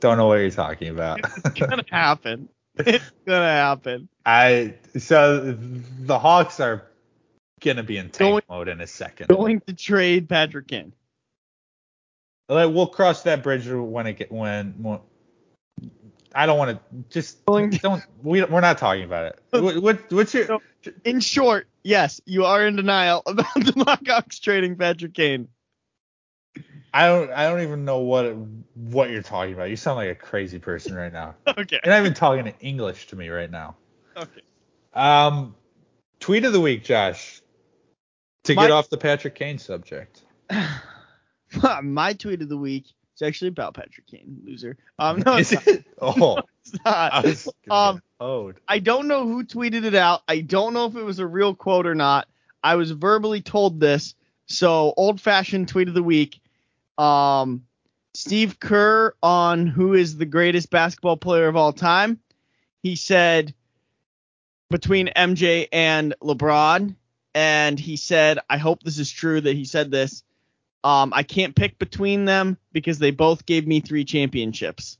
Don't 0.00 0.16
know 0.16 0.28
what 0.28 0.36
you're 0.36 0.50
talking 0.50 0.88
about. 0.88 1.20
It's 1.20 1.60
gonna 1.60 1.84
happen. 1.90 2.48
It's 2.76 3.10
gonna 3.26 3.44
happen. 3.50 4.08
I 4.24 4.74
so 4.96 5.52
the 5.98 6.18
Hawks 6.18 6.58
are 6.58 6.86
gonna 7.60 7.82
be 7.82 7.98
in 7.98 8.08
tank 8.08 8.18
Going- 8.30 8.42
mode 8.48 8.68
in 8.68 8.80
a 8.80 8.86
second. 8.86 9.26
Going 9.28 9.60
to 9.66 9.74
trade 9.74 10.26
Patrick 10.28 10.68
Kane. 10.68 10.94
Like, 12.48 12.72
we'll 12.74 12.86
cross 12.86 13.22
that 13.24 13.42
bridge 13.42 13.68
when 13.68 14.06
it 14.06 14.14
get 14.14 14.32
when. 14.32 14.74
I 16.34 16.46
don't 16.46 16.58
want 16.58 16.78
to 16.78 17.04
just 17.10 17.44
don't. 17.46 18.02
We 18.22 18.44
we're 18.44 18.60
not 18.60 18.78
talking 18.78 19.04
about 19.04 19.26
it. 19.26 19.40
What, 19.60 19.82
what 19.82 20.12
what's 20.12 20.32
your? 20.34 20.46
No. 20.48 20.60
In 21.04 21.20
short, 21.20 21.66
yes, 21.82 22.20
you 22.24 22.44
are 22.44 22.66
in 22.66 22.76
denial 22.76 23.22
about 23.26 23.54
the 23.54 23.72
Blackhawks 23.72 24.40
trading 24.40 24.76
Patrick 24.76 25.14
Kane. 25.14 25.48
I 26.92 27.06
don't 27.06 27.30
I 27.30 27.48
don't 27.48 27.60
even 27.60 27.84
know 27.84 27.98
what 27.98 28.34
what 28.74 29.10
you're 29.10 29.22
talking 29.22 29.54
about. 29.54 29.70
You 29.70 29.76
sound 29.76 29.96
like 29.96 30.08
a 30.08 30.14
crazy 30.14 30.58
person 30.58 30.94
right 30.94 31.12
now. 31.12 31.34
Okay. 31.48 31.80
You're 31.84 31.94
not 31.94 32.00
even 32.00 32.14
talking 32.14 32.46
in 32.46 32.54
English 32.60 33.08
to 33.08 33.16
me 33.16 33.28
right 33.28 33.50
now. 33.50 33.76
Okay. 34.16 34.40
Um, 34.94 35.54
tweet 36.18 36.44
of 36.44 36.52
the 36.52 36.60
week, 36.60 36.84
Josh. 36.84 37.42
To 38.44 38.54
My- 38.54 38.62
get 38.62 38.70
off 38.70 38.88
the 38.88 38.96
Patrick 38.96 39.34
Kane 39.34 39.58
subject. 39.58 40.22
My 41.82 42.12
tweet 42.14 42.42
of 42.42 42.48
the 42.48 42.56
week 42.56 42.86
is 43.20 43.26
actually 43.26 43.48
about 43.48 43.74
Patrick 43.74 44.06
Kane, 44.06 44.40
loser. 44.44 44.76
Um, 44.98 45.22
no, 45.26 45.36
it's 45.36 45.52
not. 45.52 45.64
Oh, 46.02 46.42
It's 46.64 46.84
not. 46.84 47.12
I 47.12 47.36
Um, 47.70 48.02
oh. 48.18 48.52
I 48.66 48.78
don't 48.78 49.08
know 49.08 49.26
who 49.26 49.44
tweeted 49.44 49.84
it 49.84 49.94
out. 49.94 50.22
I 50.26 50.40
don't 50.40 50.74
know 50.74 50.86
if 50.86 50.96
it 50.96 51.04
was 51.04 51.18
a 51.18 51.26
real 51.26 51.54
quote 51.54 51.86
or 51.86 51.94
not. 51.94 52.26
I 52.62 52.76
was 52.76 52.90
verbally 52.90 53.42
told 53.42 53.80
this. 53.80 54.14
So 54.46 54.94
old 54.96 55.20
fashioned 55.20 55.68
tweet 55.68 55.88
of 55.88 55.94
the 55.94 56.02
week. 56.02 56.40
Um, 56.98 57.64
Steve 58.14 58.58
Kerr 58.58 59.14
on 59.22 59.66
who 59.66 59.94
is 59.94 60.16
the 60.16 60.26
greatest 60.26 60.70
basketball 60.70 61.16
player 61.16 61.46
of 61.46 61.56
all 61.56 61.72
time. 61.72 62.18
He 62.82 62.96
said 62.96 63.54
between 64.70 65.08
MJ 65.08 65.68
and 65.72 66.14
LeBron, 66.22 66.96
and 67.34 67.78
he 67.78 67.96
said, 67.96 68.38
I 68.48 68.56
hope 68.56 68.82
this 68.82 68.98
is 68.98 69.10
true 69.10 69.40
that 69.40 69.56
he 69.56 69.64
said 69.64 69.90
this. 69.90 70.24
Um, 70.82 71.12
I 71.14 71.22
can't 71.22 71.54
pick 71.54 71.78
between 71.78 72.24
them 72.24 72.56
because 72.72 72.98
they 72.98 73.10
both 73.10 73.44
gave 73.46 73.66
me 73.66 73.80
three 73.80 74.04
championships. 74.04 74.98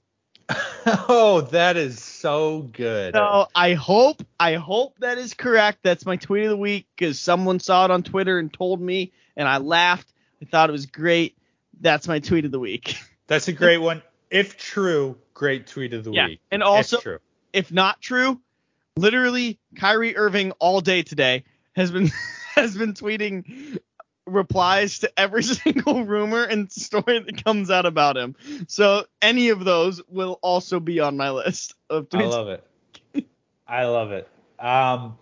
Oh, 0.87 1.43
that 1.53 1.77
is 1.77 2.03
so 2.03 2.63
good. 2.73 3.15
So 3.15 3.47
I 3.55 3.75
hope 3.75 4.23
I 4.41 4.55
hope 4.55 4.99
that 5.01 5.19
is 5.19 5.35
correct. 5.35 5.81
That's 5.83 6.07
my 6.07 6.17
tweet 6.17 6.45
of 6.45 6.51
the 6.51 6.57
week 6.57 6.87
because 6.97 7.21
someone 7.21 7.61
saw 7.61 7.85
it 7.85 7.91
on 7.91 8.03
Twitter 8.03 8.39
and 8.39 8.51
told 8.53 8.81
me, 8.81 9.13
and 9.37 9.47
I 9.47 9.59
laughed. 9.59 10.11
I 10.41 10.47
thought 10.47 10.71
it 10.71 10.73
was 10.73 10.87
great. 10.87 11.37
That's 11.81 12.09
my 12.09 12.19
tweet 12.19 12.47
of 12.47 12.51
the 12.51 12.59
week. 12.59 12.97
That's 13.27 13.47
a 13.49 13.53
great 13.53 13.77
one. 13.79 14.03
If 14.31 14.57
true, 14.57 15.19
great 15.35 15.67
tweet 15.67 15.93
of 15.93 16.03
the 16.05 16.13
Yeah, 16.13 16.27
week. 16.29 16.41
and 16.51 16.63
also- 16.63 16.99
if 16.99 17.21
if 17.53 17.73
not 17.73 18.01
true, 18.01 18.41
literally 18.97 19.59
Kyrie 19.77 20.17
Irving 20.17 20.53
all 20.53 20.81
day 20.81 21.03
today 21.03 21.45
has 21.77 21.91
been 21.91 22.11
has 22.55 22.75
been 22.77 22.95
tweeting 22.95 23.79
replies 24.31 25.01
to 25.01 25.13
every 25.19 25.43
single 25.45 26.05
rumor 26.05 26.45
and 26.45 26.71
story 26.71 27.19
that 27.21 27.45
comes 27.45 27.71
out 27.71 27.87
about 27.87 28.17
him. 28.17 28.37
So 28.69 29.05
any 29.21 29.49
of 29.51 29.65
those 29.65 30.01
will 30.09 30.39
also 30.43 30.81
be 30.81 31.01
on 31.01 31.17
my 31.17 31.31
list 31.31 31.75
of 31.89 32.07
I 32.13 32.25
love 32.25 32.49
it. 32.49 32.65
I 33.67 33.85
love 33.85 34.13
it. 34.13 34.29
Um, 34.59 35.17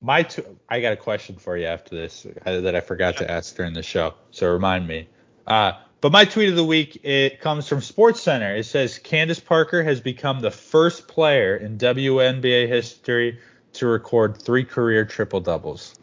my 0.00 0.22
t- 0.22 0.42
I 0.68 0.80
got 0.80 0.92
a 0.92 0.96
question 0.96 1.36
for 1.36 1.56
you 1.56 1.66
after 1.66 1.96
this 1.96 2.26
uh, 2.46 2.60
that 2.60 2.76
I 2.76 2.80
forgot 2.80 3.16
to 3.18 3.30
ask 3.30 3.56
during 3.56 3.72
the 3.72 3.82
show, 3.82 4.14
so 4.30 4.52
remind 4.52 4.86
me. 4.86 5.08
Uh, 5.46 5.72
but 6.00 6.12
my 6.12 6.24
tweet 6.26 6.50
of 6.50 6.56
the 6.56 6.64
week 6.64 7.00
it 7.04 7.40
comes 7.40 7.66
from 7.66 7.78
SportsCenter. 7.80 8.58
It 8.58 8.64
says 8.64 8.98
Candace 8.98 9.40
Parker 9.40 9.82
has 9.82 10.00
become 10.00 10.40
the 10.40 10.50
first 10.50 11.08
player 11.08 11.56
in 11.56 11.78
WNBA 11.78 12.68
history 12.68 13.38
to 13.72 13.86
record 13.86 14.40
three 14.40 14.64
career 14.64 15.04
triple 15.04 15.40
doubles. 15.40 15.94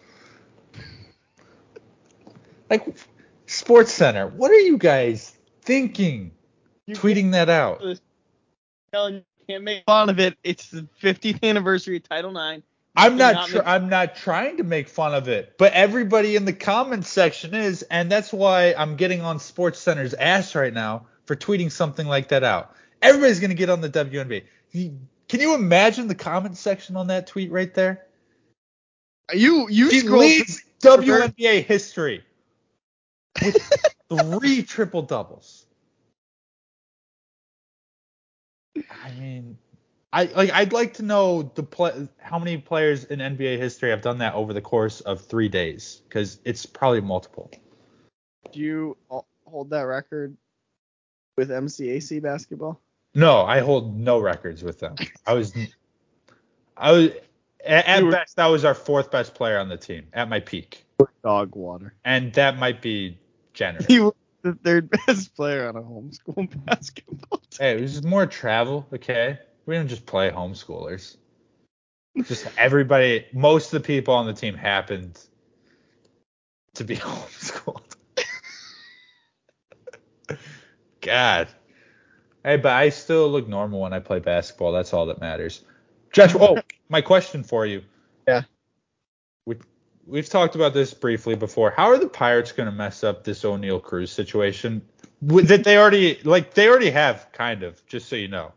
Like 2.72 2.88
SportsCenter, 3.48 4.32
what 4.32 4.50
are 4.50 4.60
you 4.60 4.78
guys 4.78 5.38
thinking? 5.62 6.32
You 6.88 6.96
Tweeting 6.96 7.34
that 7.34 7.50
out. 7.50 7.84
Helen, 8.94 9.16
you 9.16 9.24
can't 9.46 9.64
make 9.66 9.84
fun 9.86 10.10
of 10.10 10.22
it. 10.22 10.38
It's 10.46 10.70
the 10.70 10.88
50th 11.04 11.44
anniversary 11.44 11.98
of 11.98 12.04
Title 12.04 12.32
IX. 12.32 12.64
I'm 12.96 13.18
not. 13.18 13.48
Tr- 13.48 13.58
make- 13.58 13.68
I'm 13.68 13.90
not 13.90 14.16
trying 14.16 14.56
to 14.58 14.64
make 14.64 14.88
fun 14.88 15.14
of 15.14 15.28
it, 15.28 15.58
but 15.58 15.74
everybody 15.74 16.38
in 16.38 16.46
the 16.46 16.54
comments 16.54 17.10
section 17.10 17.54
is, 17.54 17.84
and 17.84 18.10
that's 18.10 18.32
why 18.32 18.74
I'm 18.78 18.96
getting 18.96 19.20
on 19.20 19.38
SportsCenter's 19.38 20.14
ass 20.14 20.56
right 20.56 20.74
now 20.74 21.08
for 21.26 21.36
tweeting 21.36 21.72
something 21.72 22.08
like 22.08 22.30
that 22.30 22.46
out. 22.46 22.74
Everybody's 23.02 23.42
gonna 23.42 23.54
get 23.54 23.70
on 23.70 23.82
the 23.82 23.90
WNBA. 23.90 24.44
Can 24.72 25.40
you 25.40 25.56
imagine 25.56 26.08
the 26.08 26.16
comment 26.16 26.56
section 26.56 26.96
on 26.96 27.08
that 27.08 27.28
tweet 27.28 27.52
right 27.52 27.74
there? 27.74 28.06
You 29.34 29.68
you 29.70 29.90
She 29.90 30.02
leads 30.04 30.64
WNBA 30.82 31.66
history 31.66 32.16
with 32.16 32.31
three 34.10 34.64
triple 34.64 35.02
doubles. 35.02 35.66
I 39.04 39.12
mean, 39.20 39.58
I 40.14 40.26
like. 40.26 40.52
I'd 40.52 40.74
like 40.74 40.96
to 40.96 41.04
know 41.04 41.52
the 41.56 41.64
play, 41.64 42.08
how 42.20 42.40
many 42.40 42.58
players 42.58 43.06
in 43.06 43.20
NBA 43.20 43.58
history 43.58 43.90
have 43.90 44.02
done 44.02 44.18
that 44.20 44.34
over 44.34 44.54
the 44.54 44.62
course 44.62 45.02
of 45.02 45.22
three 45.22 45.50
days, 45.50 46.02
because 46.08 46.40
it's 46.46 46.66
probably 46.66 47.02
multiple. 47.02 47.50
Do 48.52 48.60
you 48.60 48.98
hold 49.46 49.70
that 49.70 49.84
record 49.84 50.36
with 51.38 51.50
MCAC 51.50 52.22
basketball? 52.22 52.80
No, 53.14 53.42
I 53.42 53.60
hold 53.60 53.98
no 53.98 54.20
records 54.20 54.64
with 54.64 54.80
them. 54.80 54.96
I 55.26 55.34
was, 55.34 55.54
I 56.78 56.92
was 56.92 57.12
at, 57.66 57.88
at 57.88 58.04
were- 58.04 58.12
best, 58.12 58.36
that 58.38 58.48
was 58.48 58.64
our 58.66 58.74
fourth 58.74 59.12
best 59.12 59.34
player 59.34 59.60
on 59.60 59.70
the 59.70 59.78
team 59.78 60.08
at 60.14 60.30
my 60.30 60.40
peak, 60.40 60.86
Dog 61.24 61.56
water. 61.56 61.94
and 62.06 62.34
that 62.34 62.58
might 62.58 62.82
be 62.82 63.18
generous. 63.54 63.86
He 63.86 64.00
was 64.00 64.14
the 64.42 64.54
third 64.54 64.90
best 65.08 65.36
player 65.36 65.68
on 65.68 65.76
a 65.76 65.82
homeschool 65.82 66.66
basketball 66.66 67.40
team. 67.50 67.58
Hey, 67.60 67.78
it 67.78 67.82
was 67.82 67.94
just 67.94 68.06
more 68.06 68.26
travel, 68.26 68.88
okay? 68.94 69.40
We 69.66 69.76
didn't 69.76 69.90
just 69.90 70.06
play 70.06 70.30
homeschoolers. 70.30 71.18
Just 72.26 72.48
everybody, 72.58 73.26
most 73.34 73.74
of 73.74 73.82
the 73.82 73.88
people 73.88 74.14
on 74.14 74.26
the 74.26 74.34
team 74.34 74.56
happened 74.56 75.20
to 76.74 76.84
be 76.84 76.96
homeschooled. 76.98 77.96
God. 81.02 81.48
Hey, 82.44 82.58
but 82.58 82.72
I 82.72 82.90
still 82.90 83.30
look 83.30 83.48
normal 83.48 83.82
when 83.82 83.94
I 83.94 84.00
play 84.00 84.20
basketball. 84.20 84.72
That's 84.72 84.94
all 84.94 85.06
that 85.08 85.22
matters. 85.22 85.64
Josh, 86.12 86.36
oh, 86.36 86.58
my 86.90 87.02
question 87.02 87.44
for 87.44 87.66
you. 87.66 87.84
Yeah. 88.28 88.42
We, 89.46 89.56
we've 90.06 90.30
talked 90.30 90.56
about 90.56 90.74
this 90.74 90.94
briefly 90.94 91.36
before. 91.36 91.72
How 91.72 91.88
are 91.88 91.98
the 91.98 92.10
Pirates 92.10 92.52
going 92.52 92.68
to 92.68 92.76
mess 92.76 93.04
up 93.04 93.24
this 93.24 93.44
Oneil 93.44 93.82
Cruz 93.82 94.12
situation? 94.12 94.82
That 95.22 95.64
they 95.64 95.78
already 95.78 96.20
like 96.24 96.56
they 96.56 96.68
already 96.68 96.90
have 96.90 97.28
kind 97.32 97.62
of, 97.62 97.86
just 97.86 98.10
so 98.10 98.16
you 98.16 98.28
know, 98.28 98.54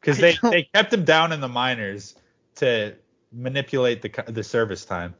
because 0.00 0.18
they 0.18 0.38
they 0.50 0.62
kept 0.74 0.92
him 0.92 1.04
down 1.04 1.32
in 1.32 1.40
the 1.40 1.48
minors 1.48 2.14
to 2.56 2.94
manipulate 3.32 4.00
the 4.00 4.32
the 4.32 4.42
service 4.42 4.86
time. 4.86 5.14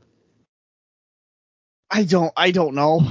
I 1.91 2.05
don't 2.05 2.33
I 2.35 2.51
don't 2.51 2.75
know. 2.75 3.03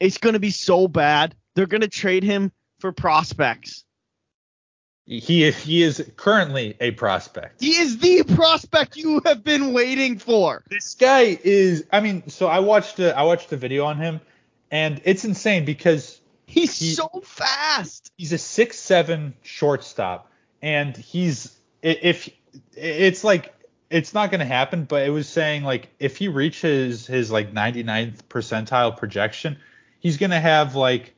It's 0.00 0.18
gonna 0.18 0.40
be 0.40 0.50
so 0.50 0.88
bad. 0.88 1.36
They're 1.54 1.66
gonna 1.66 1.86
trade 1.86 2.24
him 2.24 2.50
for 2.80 2.90
prospects. 2.90 3.84
He 5.08 5.50
he 5.50 5.82
is 5.82 6.04
currently 6.16 6.76
a 6.80 6.90
prospect. 6.90 7.62
He 7.62 7.70
is 7.78 7.96
the 7.98 8.22
prospect 8.34 8.94
you 8.96 9.22
have 9.24 9.42
been 9.42 9.72
waiting 9.72 10.18
for. 10.18 10.62
This 10.68 10.94
guy 10.94 11.38
is. 11.42 11.84
I 11.90 12.00
mean, 12.00 12.28
so 12.28 12.46
I 12.46 12.58
watched 12.58 12.98
a, 12.98 13.16
I 13.16 13.22
watched 13.22 13.50
a 13.52 13.56
video 13.56 13.86
on 13.86 13.96
him, 13.96 14.20
and 14.70 15.00
it's 15.04 15.24
insane 15.24 15.64
because 15.64 16.20
He's 16.44 16.78
He- 16.78 16.92
so 16.94 17.08
fast. 17.24 18.10
he's 18.18 18.32
a 18.32 18.38
six 18.38 18.78
seven 18.78 19.34
shortstop, 19.42 20.30
and 20.62 20.96
he's 20.96 21.56
if 21.82 22.28
it's 22.74 23.24
like 23.24 23.54
it's 23.90 24.12
not 24.12 24.30
going 24.30 24.40
to 24.40 24.46
happen, 24.46 24.84
but 24.84 25.06
it 25.06 25.10
was 25.10 25.26
saying 25.28 25.62
like 25.64 25.88
if 25.98 26.18
he 26.18 26.28
reaches 26.28 27.06
his 27.06 27.30
like 27.30 27.54
99th 27.54 28.24
percentile 28.28 28.94
projection, 28.96 29.56
he's 30.00 30.18
going 30.18 30.30
to 30.30 30.40
have 30.40 30.74
like 30.74 31.14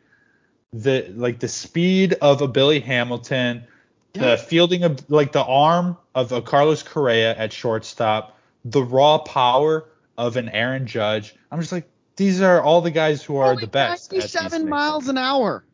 the 0.73 1.13
like 1.17 1.41
the 1.41 1.49
speed 1.49 2.15
of 2.23 2.41
a 2.43 2.47
Billy 2.49 2.79
Hamilton. 2.81 3.65
The 4.13 4.37
fielding 4.37 4.83
of 4.85 5.09
like 5.11 5.33
the 5.33 5.45
arm 5.45 5.97
of 6.15 6.33
a 6.33 6.43
Carlos 6.43 6.83
Correa 6.83 7.37
at 7.37 7.53
shortstop, 7.53 8.37
the 8.65 8.83
raw 8.83 9.19
power 9.19 9.89
of 10.19 10.37
an 10.37 10.49
Aaron 10.49 10.87
Judge. 10.87 11.35
I'm 11.51 11.61
just 11.61 11.73
like 11.73 11.89
these 12.17 12.41
are 12.43 12.61
all 12.61 12.81
the 12.81 12.91
guys 12.91 13.23
who 13.23 13.37
are 13.37 13.53
Only 13.53 13.63
the 13.63 13.67
best. 13.71 14.13
at 14.13 14.19
97 14.19 14.69
miles 14.69 15.09
an 15.09 15.17
hour 15.17 15.65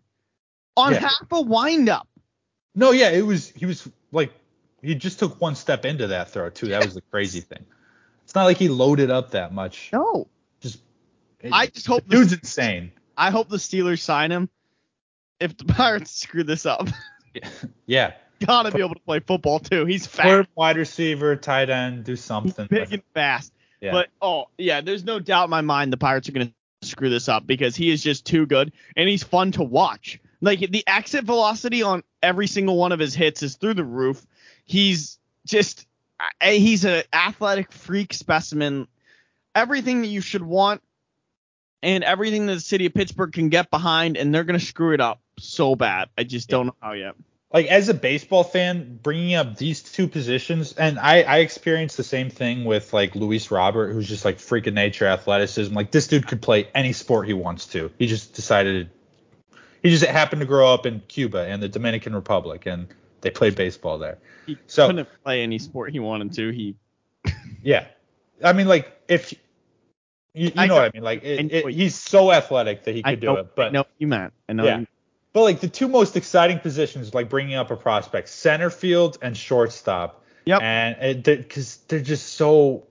on 0.76 0.92
Yeah. 0.92 1.00
half 1.00 1.32
a 1.32 1.40
windup. 1.40 2.06
No, 2.74 2.90
yeah, 2.92 3.08
it 3.10 3.22
was 3.24 3.48
he 3.50 3.66
was 3.66 3.88
like 4.12 4.32
he 4.82 4.94
just 4.94 5.18
took 5.18 5.40
one 5.40 5.54
step 5.56 5.84
into 5.84 6.06
that 6.08 6.30
throw 6.30 6.50
too. 6.50 6.68
That 6.68 6.84
was 6.84 6.94
the 6.94 7.00
crazy 7.10 7.40
thing. 7.40 7.64
It's 8.24 8.34
not 8.34 8.44
like 8.44 8.58
he 8.58 8.68
loaded 8.68 9.10
up 9.10 9.30
that 9.32 9.52
much. 9.52 9.90
No. 9.92 10.28
Just 10.60 10.80
I 11.50 11.66
just 11.68 11.86
hope 11.86 12.06
dude's 12.08 12.30
the, 12.32 12.36
insane. 12.38 12.92
I 13.16 13.30
hope 13.30 13.48
the 13.48 13.56
Steelers 13.56 14.00
sign 14.00 14.30
him. 14.30 14.48
If 15.40 15.56
the 15.56 15.64
Pirates 15.74 16.10
screw 16.12 16.44
this 16.44 16.66
up, 16.66 16.88
Yeah. 17.86 18.12
Gotta 18.44 18.70
be 18.70 18.80
able 18.80 18.94
to 18.94 19.00
play 19.00 19.20
football 19.20 19.58
too. 19.58 19.84
He's 19.84 20.06
fast, 20.06 20.48
wide 20.54 20.76
receiver, 20.76 21.36
tight 21.36 21.70
end, 21.70 22.04
do 22.04 22.16
something. 22.16 22.66
big 22.68 22.92
and 22.92 23.02
fast. 23.14 23.52
yeah. 23.80 23.92
But 23.92 24.08
oh 24.20 24.48
yeah, 24.58 24.80
there's 24.80 25.04
no 25.04 25.18
doubt 25.18 25.44
in 25.44 25.50
my 25.50 25.60
mind 25.60 25.92
the 25.92 25.96
Pirates 25.96 26.28
are 26.28 26.32
gonna 26.32 26.52
screw 26.82 27.10
this 27.10 27.28
up 27.28 27.46
because 27.46 27.76
he 27.76 27.90
is 27.90 28.02
just 28.02 28.24
too 28.24 28.46
good 28.46 28.72
and 28.96 29.08
he's 29.08 29.22
fun 29.22 29.52
to 29.52 29.62
watch. 29.62 30.20
Like 30.40 30.60
the 30.60 30.84
exit 30.86 31.24
velocity 31.24 31.82
on 31.82 32.02
every 32.22 32.46
single 32.46 32.76
one 32.76 32.92
of 32.92 32.98
his 32.98 33.14
hits 33.14 33.42
is 33.42 33.56
through 33.56 33.74
the 33.74 33.84
roof. 33.84 34.26
He's 34.64 35.18
just 35.46 35.86
he's 36.42 36.84
an 36.84 37.02
athletic 37.12 37.72
freak 37.72 38.12
specimen. 38.12 38.88
Everything 39.54 40.02
that 40.02 40.08
you 40.08 40.20
should 40.20 40.42
want 40.42 40.82
and 41.82 42.04
everything 42.04 42.46
that 42.46 42.54
the 42.54 42.60
city 42.60 42.86
of 42.86 42.94
Pittsburgh 42.94 43.32
can 43.32 43.48
get 43.48 43.70
behind 43.70 44.16
and 44.16 44.34
they're 44.34 44.44
gonna 44.44 44.60
screw 44.60 44.92
it 44.92 45.00
up 45.00 45.20
so 45.38 45.74
bad. 45.74 46.08
I 46.16 46.24
just 46.24 46.48
don't 46.48 46.66
know 46.66 46.76
how 46.80 46.92
yet. 46.92 47.14
Like 47.56 47.68
as 47.68 47.88
a 47.88 47.94
baseball 47.94 48.44
fan, 48.44 48.98
bringing 49.02 49.34
up 49.34 49.56
these 49.56 49.82
two 49.82 50.06
positions, 50.08 50.74
and 50.74 50.98
I, 50.98 51.22
I 51.22 51.38
experienced 51.38 51.96
the 51.96 52.04
same 52.04 52.28
thing 52.28 52.66
with 52.66 52.92
like 52.92 53.14
Luis 53.14 53.50
Robert, 53.50 53.94
who's 53.94 54.06
just 54.06 54.26
like 54.26 54.38
freak 54.38 54.66
of 54.66 54.74
nature 54.74 55.06
athleticism. 55.06 55.74
Like 55.74 55.90
this 55.90 56.06
dude 56.06 56.26
could 56.26 56.42
play 56.42 56.68
any 56.74 56.92
sport 56.92 57.26
he 57.26 57.32
wants 57.32 57.64
to. 57.68 57.90
He 57.98 58.08
just 58.08 58.34
decided 58.34 58.90
he 59.82 59.88
just 59.88 60.04
happened 60.04 60.40
to 60.40 60.46
grow 60.46 60.68
up 60.70 60.84
in 60.84 61.00
Cuba 61.08 61.46
and 61.48 61.62
the 61.62 61.68
Dominican 61.70 62.14
Republic, 62.14 62.66
and 62.66 62.88
they 63.22 63.30
played 63.30 63.54
baseball 63.54 63.96
there. 63.96 64.18
He 64.44 64.58
So- 64.66 64.88
couldn't 64.88 65.08
play 65.24 65.42
any 65.42 65.58
sport 65.58 65.92
he 65.92 65.98
wanted 65.98 66.34
to. 66.34 66.50
He 66.50 66.76
Yeah, 67.62 67.86
I 68.44 68.52
mean 68.52 68.68
like 68.68 68.92
if 69.08 69.32
you, 69.32 69.38
you 70.34 70.50
know 70.54 70.66
know- 70.66 70.74
what 70.74 70.84
I 70.84 70.90
mean, 70.92 71.02
like 71.02 71.24
it, 71.24 71.50
it, 71.50 71.68
he's 71.72 71.94
so 71.94 72.30
athletic 72.32 72.84
that 72.84 72.94
he 72.94 73.02
could 73.02 73.20
do 73.20 73.36
it, 73.36 73.56
but 73.56 73.72
no, 73.72 73.86
you 73.96 74.08
meant. 74.08 74.34
I 74.46 74.52
know 74.52 74.66
Yeah. 74.66 74.78
you- 74.80 74.86
But 75.36 75.42
like 75.42 75.60
the 75.60 75.68
two 75.68 75.86
most 75.86 76.16
exciting 76.16 76.60
positions, 76.60 77.12
like 77.12 77.28
bringing 77.28 77.56
up 77.56 77.70
a 77.70 77.76
prospect, 77.76 78.30
center 78.30 78.70
field 78.70 79.18
and 79.20 79.36
shortstop. 79.36 80.24
Yep. 80.46 80.62
And 80.62 81.22
because 81.22 81.76
they're 81.88 82.00
just 82.00 82.36
so 82.36 82.86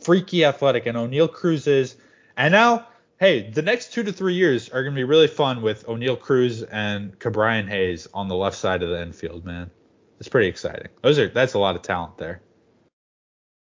freaky 0.00 0.44
athletic, 0.44 0.86
and 0.86 0.98
Oneil 0.98 1.32
Cruz 1.32 1.68
is. 1.68 1.94
And 2.36 2.50
now, 2.50 2.88
hey, 3.20 3.48
the 3.48 3.62
next 3.62 3.92
two 3.92 4.02
to 4.02 4.12
three 4.12 4.34
years 4.34 4.68
are 4.70 4.82
gonna 4.82 4.96
be 4.96 5.04
really 5.04 5.28
fun 5.28 5.62
with 5.62 5.86
Oneil 5.86 6.18
Cruz 6.18 6.64
and 6.64 7.16
Ke'Bryan 7.20 7.68
Hayes 7.68 8.08
on 8.12 8.26
the 8.26 8.34
left 8.34 8.56
side 8.56 8.82
of 8.82 8.88
the 8.88 9.00
infield, 9.00 9.44
man. 9.44 9.70
It's 10.18 10.28
pretty 10.28 10.48
exciting. 10.48 10.88
Those 11.02 11.20
are 11.20 11.28
that's 11.28 11.54
a 11.54 11.60
lot 11.60 11.76
of 11.76 11.82
talent 11.82 12.18
there. 12.18 12.42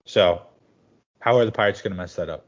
So, 0.07 0.41
how 1.19 1.37
are 1.37 1.45
the 1.45 1.51
Pirates 1.51 1.83
gonna 1.83 1.93
mess 1.93 2.15
that 2.15 2.29
up? 2.31 2.47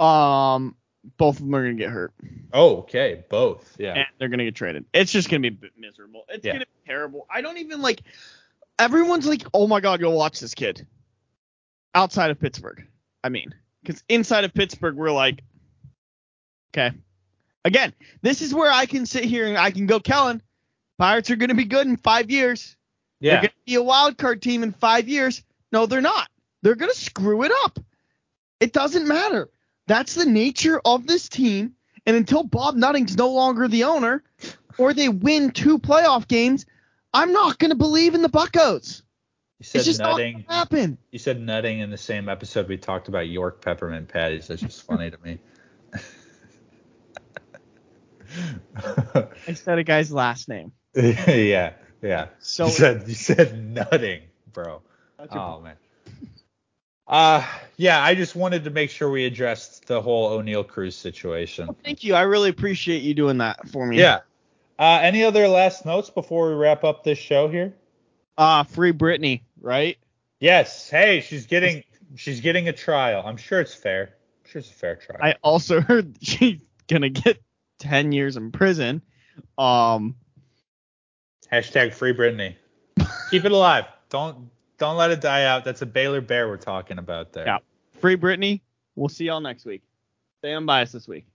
Um, 0.00 0.76
both 1.16 1.38
of 1.38 1.44
them 1.44 1.54
are 1.54 1.62
gonna 1.62 1.74
get 1.74 1.90
hurt, 1.90 2.12
Oh, 2.52 2.78
okay, 2.78 3.24
both. 3.28 3.76
Yeah. 3.78 3.94
and 3.94 4.06
they're 4.18 4.28
gonna 4.28 4.44
get 4.44 4.54
traded. 4.54 4.84
It's 4.94 5.12
just 5.12 5.28
gonna 5.28 5.50
be 5.50 5.70
miserable. 5.76 6.24
It's 6.28 6.44
Yeah. 6.44 6.52
gonna 6.54 6.66
be 6.66 6.86
terrible. 6.86 7.26
I 7.30 7.40
don't 7.40 7.58
even 7.58 7.82
like. 7.82 8.00
Everyone's 8.78 9.26
like, 9.26 9.42
"Oh 9.54 9.66
my 9.68 9.80
god, 9.80 10.00
go 10.00 10.10
watch 10.10 10.40
this 10.40 10.54
kid." 10.54 10.86
Outside 11.94 12.30
of 12.30 12.40
Pittsburgh, 12.40 12.84
I 13.22 13.28
mean, 13.28 13.54
because 13.82 14.02
inside 14.08 14.44
of 14.44 14.52
Pittsburgh, 14.52 14.96
we're 14.96 15.12
like, 15.12 15.42
okay. 16.76 16.96
Again, 17.64 17.92
this 18.20 18.42
is 18.42 18.52
where 18.52 18.70
I 18.70 18.86
can 18.86 19.06
sit 19.06 19.24
here 19.24 19.46
and 19.46 19.56
I 19.56 19.70
can 19.70 19.86
go, 19.86 20.00
Kellen. 20.00 20.42
Pirates 20.98 21.30
are 21.30 21.36
gonna 21.36 21.54
be 21.54 21.64
good 21.64 21.86
in 21.86 21.96
five 21.96 22.30
years. 22.30 22.76
They're 23.20 23.34
yeah. 23.34 23.40
gonna 23.42 23.52
be 23.64 23.76
a 23.76 23.82
wild 23.82 24.18
card 24.18 24.42
team 24.42 24.62
in 24.62 24.72
five 24.72 25.08
years. 25.08 25.42
No, 25.70 25.86
they're 25.86 26.00
not. 26.00 26.28
They're 26.62 26.74
gonna 26.74 26.92
screw 26.94 27.42
it 27.44 27.52
up. 27.64 27.78
It 28.60 28.72
doesn't 28.72 29.06
matter. 29.06 29.48
That's 29.86 30.14
the 30.14 30.26
nature 30.26 30.80
of 30.84 31.06
this 31.06 31.28
team. 31.28 31.74
And 32.06 32.16
until 32.16 32.42
Bob 32.42 32.76
Nutting's 32.76 33.16
no 33.16 33.30
longer 33.32 33.68
the 33.68 33.84
owner, 33.84 34.22
or 34.78 34.92
they 34.92 35.08
win 35.08 35.50
two 35.50 35.78
playoff 35.78 36.28
games, 36.28 36.66
I'm 37.12 37.32
not 37.32 37.58
gonna 37.58 37.74
believe 37.74 38.14
in 38.14 38.22
the 38.22 38.28
Buckos. 38.28 39.02
You 39.58 39.64
said 39.64 39.78
It's 39.78 39.86
just 39.86 40.00
nutting. 40.00 40.34
not 40.34 40.46
gonna 40.46 40.58
happen. 40.58 40.98
You 41.10 41.18
said 41.18 41.40
nutting 41.40 41.78
in 41.78 41.90
the 41.90 41.96
same 41.96 42.28
episode 42.28 42.68
we 42.68 42.76
talked 42.76 43.08
about 43.08 43.28
York 43.28 43.62
peppermint 43.62 44.08
patties. 44.08 44.48
That's 44.48 44.60
just 44.60 44.82
funny 44.82 45.10
to 45.10 45.18
me. 45.22 45.38
I 49.46 49.54
said 49.54 49.78
a 49.78 49.84
guy's 49.84 50.12
last 50.12 50.48
name. 50.48 50.72
yeah, 50.94 51.74
yeah. 52.02 52.26
So 52.40 52.66
you 52.66 52.72
said 52.72 53.08
you 53.08 53.14
said 53.14 53.56
nutting, 53.58 54.22
bro. 54.52 54.82
That's 55.18 55.32
your 55.32 55.42
Oh 55.42 55.60
man. 55.60 55.76
Uh 57.06 57.46
yeah, 57.76 58.02
I 58.02 58.14
just 58.14 58.34
wanted 58.34 58.64
to 58.64 58.70
make 58.70 58.90
sure 58.90 59.10
we 59.10 59.26
addressed 59.26 59.86
the 59.86 60.00
whole 60.00 60.38
Oneil 60.38 60.66
Cruz 60.66 60.96
situation. 60.96 61.68
Thank 61.84 62.02
you. 62.02 62.14
I 62.14 62.22
really 62.22 62.48
appreciate 62.48 63.02
you 63.02 63.14
doing 63.14 63.38
that 63.38 63.68
for 63.68 63.86
me. 63.86 63.98
Yeah. 63.98 64.20
Uh 64.78 65.00
any 65.02 65.22
other 65.22 65.46
last 65.48 65.84
notes 65.84 66.08
before 66.08 66.48
we 66.48 66.54
wrap 66.54 66.82
up 66.82 67.04
this 67.04 67.18
show 67.18 67.48
here? 67.48 67.74
Uh 68.38 68.64
free 68.64 68.92
Britney, 68.92 69.42
right? 69.60 69.98
Yes. 70.40 70.88
Hey, 70.88 71.20
she's 71.20 71.46
getting 71.46 71.84
she's 72.16 72.40
getting 72.40 72.68
a 72.68 72.72
trial. 72.72 73.22
I'm 73.24 73.36
sure 73.36 73.60
it's 73.60 73.74
fair. 73.74 74.14
I'm 74.44 74.50
sure 74.50 74.58
it's 74.60 74.70
a 74.70 74.74
fair 74.74 74.96
trial. 74.96 75.20
I 75.22 75.34
also 75.42 75.80
heard 75.82 76.16
she's 76.22 76.58
gonna 76.88 77.10
get 77.10 77.38
ten 77.78 78.12
years 78.12 78.36
in 78.38 78.50
prison. 78.50 79.02
Um 79.58 80.16
Hashtag 81.52 81.92
free 81.92 82.14
Britney. 82.14 82.54
Keep 83.30 83.44
it 83.44 83.52
alive. 83.52 83.84
Don't 84.08 84.50
don't 84.78 84.96
let 84.96 85.10
it 85.10 85.20
die 85.20 85.44
out. 85.44 85.64
That's 85.64 85.82
a 85.82 85.86
Baylor 85.86 86.20
Bear 86.20 86.48
we're 86.48 86.56
talking 86.56 86.98
about 86.98 87.32
there. 87.32 87.46
Yeah. 87.46 87.58
free 88.00 88.16
Britney. 88.16 88.60
We'll 88.96 89.08
see 89.08 89.24
y'all 89.26 89.40
next 89.40 89.64
week. 89.64 89.82
Stay 90.38 90.52
unbiased 90.54 90.92
this 90.92 91.08
week. 91.08 91.26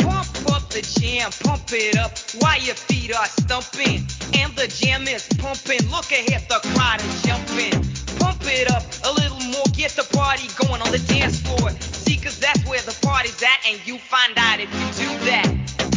Pump 0.00 0.52
up 0.52 0.68
the 0.70 0.82
jam, 1.00 1.30
pump 1.44 1.72
it 1.72 1.96
up 1.98 2.18
while 2.40 2.60
your 2.60 2.74
feet 2.74 3.14
are 3.14 3.26
stumping. 3.26 4.06
And 4.34 4.54
the 4.56 4.66
jam 4.68 5.06
is 5.08 5.26
pumping. 5.38 5.88
Look 5.90 6.10
ahead, 6.12 6.46
the 6.48 6.60
crowd 6.74 7.00
is 7.00 7.22
jumping. 7.22 7.72
Pump 8.18 8.42
it 8.44 8.70
up 8.70 8.82
a 9.04 9.12
little 9.12 9.40
more, 9.50 9.64
get 9.72 9.92
the 9.92 10.08
party 10.16 10.48
going 10.66 10.80
on 10.82 10.90
the 10.90 10.98
dance 10.98 11.40
floor 11.40 11.70
see, 12.10 12.22
cause 12.22 12.38
that's 12.38 12.64
where 12.66 12.82
the 12.82 12.96
party's 13.06 13.42
at, 13.42 13.60
and 13.68 13.86
you 13.86 13.98
find 13.98 14.36
out 14.36 14.60
if 14.60 14.72
you 14.74 15.06
do 15.06 15.24
that. 15.26 15.89